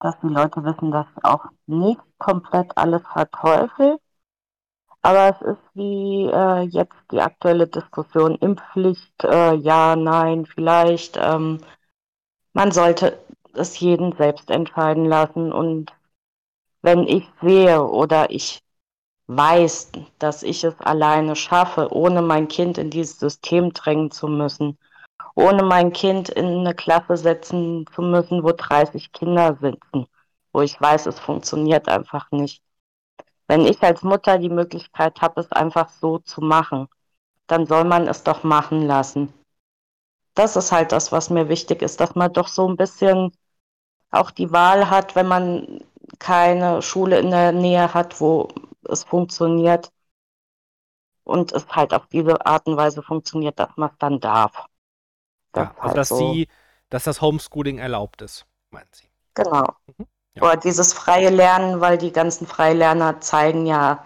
dass 0.00 0.18
die 0.20 0.28
Leute 0.28 0.64
wissen, 0.64 0.90
dass 0.90 1.06
auch 1.22 1.46
nicht 1.66 2.00
komplett 2.18 2.76
alles 2.76 3.02
verteufelt, 3.12 4.00
aber 5.02 5.30
es 5.30 5.42
ist 5.42 5.62
wie 5.74 6.26
äh, 6.26 6.62
jetzt 6.62 6.96
die 7.10 7.20
aktuelle 7.20 7.66
Diskussion, 7.66 8.36
Impfpflicht, 8.36 9.24
äh, 9.24 9.54
ja, 9.54 9.96
nein, 9.96 10.46
vielleicht. 10.46 11.18
Ähm, 11.20 11.60
man 12.52 12.72
sollte 12.72 13.18
es 13.54 13.80
jeden 13.80 14.12
selbst 14.16 14.50
entscheiden 14.50 15.06
lassen. 15.06 15.52
Und 15.52 15.92
wenn 16.82 17.06
ich 17.06 17.28
sehe 17.42 17.82
oder 17.82 18.30
ich 18.30 18.62
weiß, 19.28 19.92
dass 20.18 20.42
ich 20.42 20.64
es 20.64 20.78
alleine 20.80 21.36
schaffe, 21.36 21.92
ohne 21.92 22.22
mein 22.22 22.48
Kind 22.48 22.78
in 22.78 22.90
dieses 22.90 23.18
System 23.20 23.72
drängen 23.72 24.10
zu 24.10 24.28
müssen, 24.28 24.78
ohne 25.34 25.62
mein 25.62 25.92
Kind 25.92 26.28
in 26.30 26.46
eine 26.46 26.74
Klasse 26.74 27.16
setzen 27.16 27.86
zu 27.94 28.02
müssen, 28.02 28.42
wo 28.42 28.52
30 28.52 29.12
Kinder 29.12 29.56
sitzen, 29.60 30.06
wo 30.52 30.60
ich 30.62 30.80
weiß, 30.80 31.06
es 31.06 31.18
funktioniert 31.20 31.88
einfach 31.88 32.30
nicht 32.32 32.62
wenn 33.50 33.66
ich 33.66 33.82
als 33.82 34.02
Mutter 34.04 34.38
die 34.38 34.48
Möglichkeit 34.48 35.20
habe, 35.22 35.42
es 35.42 35.52
einfach 35.52 35.90
so 35.90 36.20
zu 36.20 36.40
machen, 36.40 36.88
dann 37.48 37.66
soll 37.66 37.84
man 37.84 38.08
es 38.08 38.24
doch 38.24 38.44
machen 38.44 38.86
lassen. 38.86 39.34
Das 40.34 40.56
ist 40.56 40.72
halt 40.72 40.90
das, 40.90 41.12
was 41.12 41.30
mir 41.30 41.48
wichtig 41.48 41.82
ist, 41.82 42.00
dass 42.00 42.16
man 42.16 42.32
doch 42.32 42.48
so 42.48 42.68
ein 42.68 42.76
bisschen 42.76 43.30
auch 44.10 44.30
die 44.32 44.52
Wahl 44.52 44.90
hat, 44.90 45.16
wenn 45.16 45.28
man 45.28 45.84
keine 46.20 46.82
Schule 46.82 47.20
in 47.20 47.30
der 47.30 47.52
Nähe 47.52 47.94
hat, 47.94 48.20
wo 48.20 48.48
es 48.88 49.04
funktioniert 49.04 49.92
und 51.24 51.52
es 51.52 51.66
halt 51.68 51.94
auf 51.94 52.06
diese 52.08 52.44
Art 52.44 52.66
und 52.66 52.76
Weise 52.76 53.02
funktioniert, 53.02 53.58
dass 53.58 53.74
man 53.76 53.90
es 53.90 53.96
dann 53.98 54.20
darf. 54.20 54.66
Das 55.52 55.68
ja, 55.68 55.74
also 55.78 55.94
halt 55.94 55.94
dass 55.94 56.08
so. 56.08 56.16
sie, 56.16 56.48
dass 56.90 57.04
das 57.04 57.20
Homeschooling 57.20 57.78
erlaubt 57.78 58.22
ist, 58.22 58.46
meinen 58.70 58.88
Sie. 58.92 59.08
Genau. 59.34 59.64
Mhm. 59.98 60.06
Ja. 60.34 60.42
Oder 60.42 60.56
dieses 60.56 60.92
freie 60.92 61.30
Lernen, 61.30 61.80
weil 61.80 61.98
die 61.98 62.12
ganzen 62.12 62.46
Freilerner 62.46 63.20
zeigen 63.20 63.66
ja, 63.66 64.04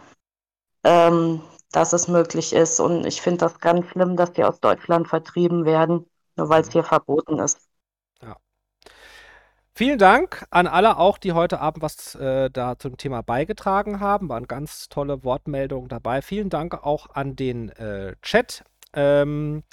ähm, 0.84 1.42
dass 1.72 1.92
es 1.92 2.08
möglich 2.08 2.52
ist. 2.52 2.80
Und 2.80 3.06
ich 3.06 3.20
finde 3.20 3.38
das 3.38 3.58
ganz 3.58 3.86
schlimm, 3.88 4.16
dass 4.16 4.32
die 4.32 4.44
aus 4.44 4.60
Deutschland 4.60 5.08
vertrieben 5.08 5.64
werden, 5.64 6.06
nur 6.36 6.48
weil 6.48 6.62
es 6.62 6.70
hier 6.70 6.84
verboten 6.84 7.38
ist. 7.38 7.58
Ja. 8.22 8.36
Vielen 9.74 9.98
Dank 9.98 10.46
an 10.50 10.66
alle 10.66 10.98
auch, 10.98 11.18
die 11.18 11.32
heute 11.32 11.60
Abend 11.60 11.82
was 11.82 12.14
äh, 12.14 12.48
da 12.48 12.78
zum 12.78 12.96
Thema 12.96 13.22
beigetragen 13.22 14.00
haben. 14.00 14.28
Waren 14.28 14.46
ganz 14.46 14.88
tolle 14.88 15.24
Wortmeldungen 15.24 15.88
dabei. 15.88 16.22
Vielen 16.22 16.48
Dank 16.48 16.74
auch 16.74 17.10
an 17.10 17.36
den 17.36 17.70
äh, 17.70 18.14
Chat. 18.22 18.64
Ähm, 18.92 19.64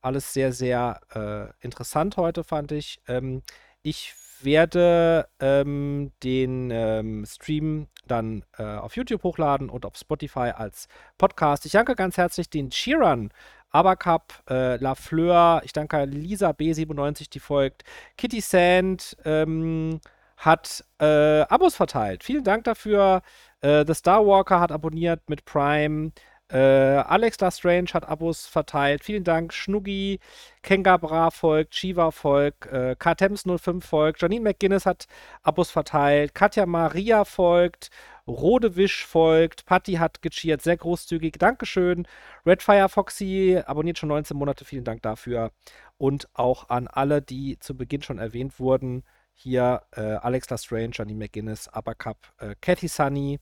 alles 0.00 0.32
sehr, 0.32 0.52
sehr 0.52 1.00
äh, 1.14 1.64
interessant 1.64 2.16
heute, 2.16 2.42
fand 2.42 2.72
ich. 2.72 3.02
Ähm, 3.06 3.42
ich 3.82 4.14
werde 4.42 5.28
ähm, 5.38 6.12
den 6.22 6.70
ähm, 6.70 7.24
Stream 7.26 7.88
dann 8.06 8.44
äh, 8.58 8.62
auf 8.62 8.96
YouTube 8.96 9.22
hochladen 9.22 9.70
und 9.70 9.84
auf 9.84 9.96
Spotify 9.96 10.52
als 10.56 10.88
Podcast. 11.18 11.66
Ich 11.66 11.72
danke 11.72 11.94
ganz 11.94 12.16
herzlich 12.16 12.50
den 12.50 12.70
Cheerern, 12.70 13.30
Abercup, 13.70 14.32
äh, 14.48 14.76
La 14.76 14.94
Fleur, 14.94 15.62
ich 15.64 15.72
danke 15.72 16.04
Lisa 16.04 16.50
B97, 16.50 17.30
die 17.30 17.38
folgt, 17.38 17.84
Kitty 18.16 18.40
Sand 18.40 19.16
ähm, 19.24 20.00
hat 20.36 20.84
äh, 20.98 21.42
Abos 21.42 21.76
verteilt. 21.76 22.24
Vielen 22.24 22.44
Dank 22.44 22.64
dafür. 22.64 23.22
Äh, 23.60 23.84
The 23.86 23.94
Star 23.94 24.26
Walker 24.26 24.58
hat 24.58 24.72
abonniert 24.72 25.28
mit 25.28 25.44
Prime. 25.44 26.12
Äh, 26.50 26.56
Alex 26.58 27.36
Strange 27.56 27.90
hat 27.92 28.08
Abos 28.08 28.46
verteilt. 28.46 29.04
Vielen 29.04 29.24
Dank. 29.24 29.52
Schnuggi, 29.52 30.18
Kengabra 30.62 31.30
folgt, 31.30 31.74
Shiva 31.74 32.10
folgt, 32.10 32.66
äh, 32.66 32.96
Kartems05 32.98 33.82
folgt, 33.82 34.20
Janine 34.20 34.42
McGuinness 34.42 34.84
hat 34.84 35.06
Abos 35.42 35.70
verteilt, 35.70 36.34
Katja 36.34 36.66
Maria 36.66 37.24
folgt, 37.24 37.90
Rodewisch 38.26 39.06
folgt, 39.06 39.64
Patti 39.66 39.94
hat 39.94 40.22
gecheert, 40.22 40.62
sehr 40.62 40.76
großzügig. 40.76 41.34
Dankeschön. 41.38 42.06
Redfire 42.46 42.88
Foxy 42.88 43.60
abonniert 43.64 43.98
schon 43.98 44.08
19 44.08 44.36
Monate, 44.36 44.64
vielen 44.64 44.84
Dank 44.84 45.02
dafür. 45.02 45.52
Und 45.98 46.28
auch 46.34 46.68
an 46.68 46.88
alle, 46.88 47.22
die 47.22 47.58
zu 47.58 47.76
Beginn 47.76 48.02
schon 48.02 48.18
erwähnt 48.18 48.58
wurden. 48.58 49.04
Hier 49.34 49.82
äh, 49.92 50.00
Alex 50.00 50.50
Lestrange, 50.50 50.90
Janine 50.92 51.18
McGuinness, 51.18 51.68
Abercup, 51.68 52.18
äh, 52.38 52.54
Cathy 52.60 52.88
Sunny, 52.88 53.40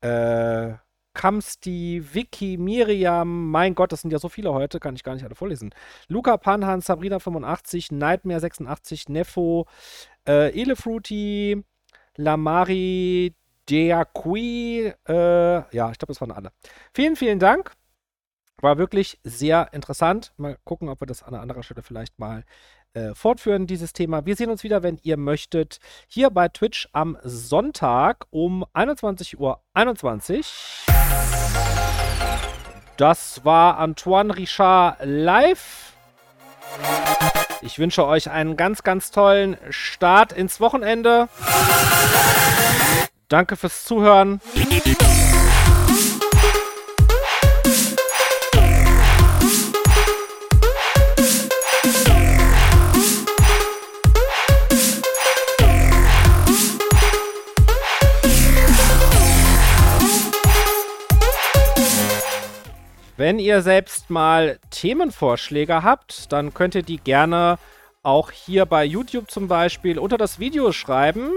äh, 0.00 0.74
Kamsti, 1.14 2.02
Vicky, 2.12 2.56
Miriam, 2.56 3.50
mein 3.50 3.74
Gott, 3.74 3.92
das 3.92 4.02
sind 4.02 4.12
ja 4.12 4.18
so 4.18 4.28
viele 4.28 4.52
heute, 4.52 4.80
kann 4.80 4.94
ich 4.94 5.02
gar 5.02 5.14
nicht 5.14 5.24
alle 5.24 5.34
vorlesen. 5.34 5.74
Luca 6.08 6.36
Panhan, 6.36 6.80
Sabrina85, 6.80 7.92
Nightmare86, 7.92 9.10
Neffo, 9.10 9.66
äh, 10.26 10.58
Elefruti, 10.58 11.62
Lamari, 12.16 13.34
Deaqui, 13.68 14.92
äh, 15.08 15.14
ja, 15.14 15.90
ich 15.90 15.98
glaube, 15.98 16.08
das 16.08 16.20
waren 16.20 16.32
alle. 16.32 16.50
Vielen, 16.94 17.16
vielen 17.16 17.38
Dank. 17.38 17.72
War 18.60 18.78
wirklich 18.78 19.18
sehr 19.24 19.72
interessant. 19.72 20.32
Mal 20.36 20.56
gucken, 20.64 20.88
ob 20.88 21.00
wir 21.00 21.06
das 21.06 21.22
an 21.22 21.34
einer 21.34 21.42
anderen 21.42 21.62
Stelle 21.62 21.82
vielleicht 21.82 22.18
mal 22.18 22.44
äh, 22.94 23.14
fortführen, 23.14 23.66
dieses 23.66 23.92
Thema. 23.92 24.26
Wir 24.26 24.36
sehen 24.36 24.50
uns 24.50 24.62
wieder, 24.62 24.82
wenn 24.82 24.98
ihr 25.02 25.16
möchtet, 25.16 25.78
hier 26.06 26.30
bei 26.30 26.48
Twitch 26.48 26.88
am 26.92 27.16
Sonntag 27.22 28.26
um 28.30 28.64
21.21 28.74 29.36
Uhr. 29.38 29.60
21. 29.74 30.46
Das 32.96 33.44
war 33.44 33.78
Antoine 33.78 34.36
Richard 34.36 34.98
live. 35.02 35.94
Ich 37.62 37.78
wünsche 37.78 38.06
euch 38.06 38.30
einen 38.30 38.56
ganz, 38.56 38.82
ganz 38.82 39.10
tollen 39.10 39.56
Start 39.70 40.32
ins 40.32 40.60
Wochenende. 40.60 41.28
Danke 43.28 43.56
fürs 43.56 43.84
Zuhören. 43.84 44.40
Wenn 63.22 63.38
ihr 63.38 63.62
selbst 63.62 64.10
mal 64.10 64.58
Themenvorschläge 64.70 65.84
habt, 65.84 66.32
dann 66.32 66.52
könnt 66.54 66.74
ihr 66.74 66.82
die 66.82 66.98
gerne 66.98 67.60
auch 68.02 68.32
hier 68.32 68.66
bei 68.66 68.84
YouTube 68.84 69.30
zum 69.30 69.46
Beispiel 69.46 70.00
unter 70.00 70.18
das 70.18 70.40
Video 70.40 70.72
schreiben. 70.72 71.30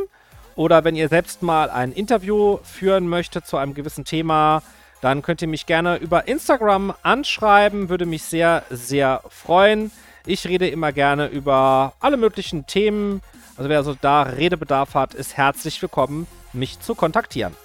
Oder 0.56 0.84
wenn 0.84 0.96
ihr 0.96 1.10
selbst 1.10 1.44
mal 1.44 1.70
ein 1.70 1.92
Interview 1.92 2.58
führen 2.64 3.08
möchtet 3.08 3.46
zu 3.46 3.58
einem 3.58 3.76
gewissen 3.76 4.04
Thema, 4.04 4.64
dann 5.02 5.22
könnt 5.22 5.44
ihr 5.44 5.48
mich 5.48 5.68
gerne 5.68 5.98
über 5.98 6.28
Instagram 6.28 6.92
anschreiben. 7.04 7.88
Würde 7.88 8.08
mich 8.08 8.24
sehr, 8.24 8.64
sehr 8.72 9.22
freuen. 9.30 9.92
Ich 10.26 10.48
rede 10.48 10.68
immer 10.68 10.92
gerne 10.92 11.28
über 11.28 11.94
alle 12.00 12.18
möglichen 12.18 12.66
Themen. 12.66 13.22
Also 13.58 13.70
wer 13.70 13.78
also 13.78 13.96
da 14.02 14.24
Redebedarf 14.24 14.96
hat, 14.96 15.14
ist 15.14 15.38
herzlich 15.38 15.80
willkommen, 15.84 16.26
mich 16.52 16.80
zu 16.80 16.96
kontaktieren. 16.96 17.56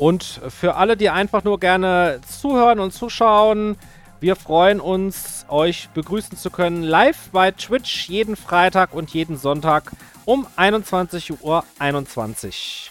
Und 0.00 0.40
für 0.48 0.76
alle, 0.76 0.96
die 0.96 1.10
einfach 1.10 1.44
nur 1.44 1.60
gerne 1.60 2.22
zuhören 2.26 2.80
und 2.80 2.90
zuschauen, 2.90 3.76
wir 4.18 4.34
freuen 4.34 4.80
uns, 4.80 5.44
euch 5.50 5.90
begrüßen 5.90 6.38
zu 6.38 6.48
können 6.48 6.82
live 6.82 7.28
bei 7.32 7.50
Twitch 7.50 8.08
jeden 8.08 8.34
Freitag 8.34 8.94
und 8.94 9.10
jeden 9.10 9.36
Sonntag 9.36 9.92
um 10.24 10.46
21.21 10.56 11.42
Uhr. 11.42 11.64
21. 11.78 12.90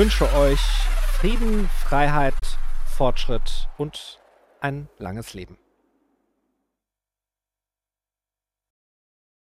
wünsche 0.00 0.32
euch 0.34 0.62
Frieden, 1.18 1.68
Freiheit, 1.68 2.32
Fortschritt 2.86 3.68
und 3.76 4.18
ein 4.62 4.88
langes 4.96 5.34
Leben. 5.34 5.58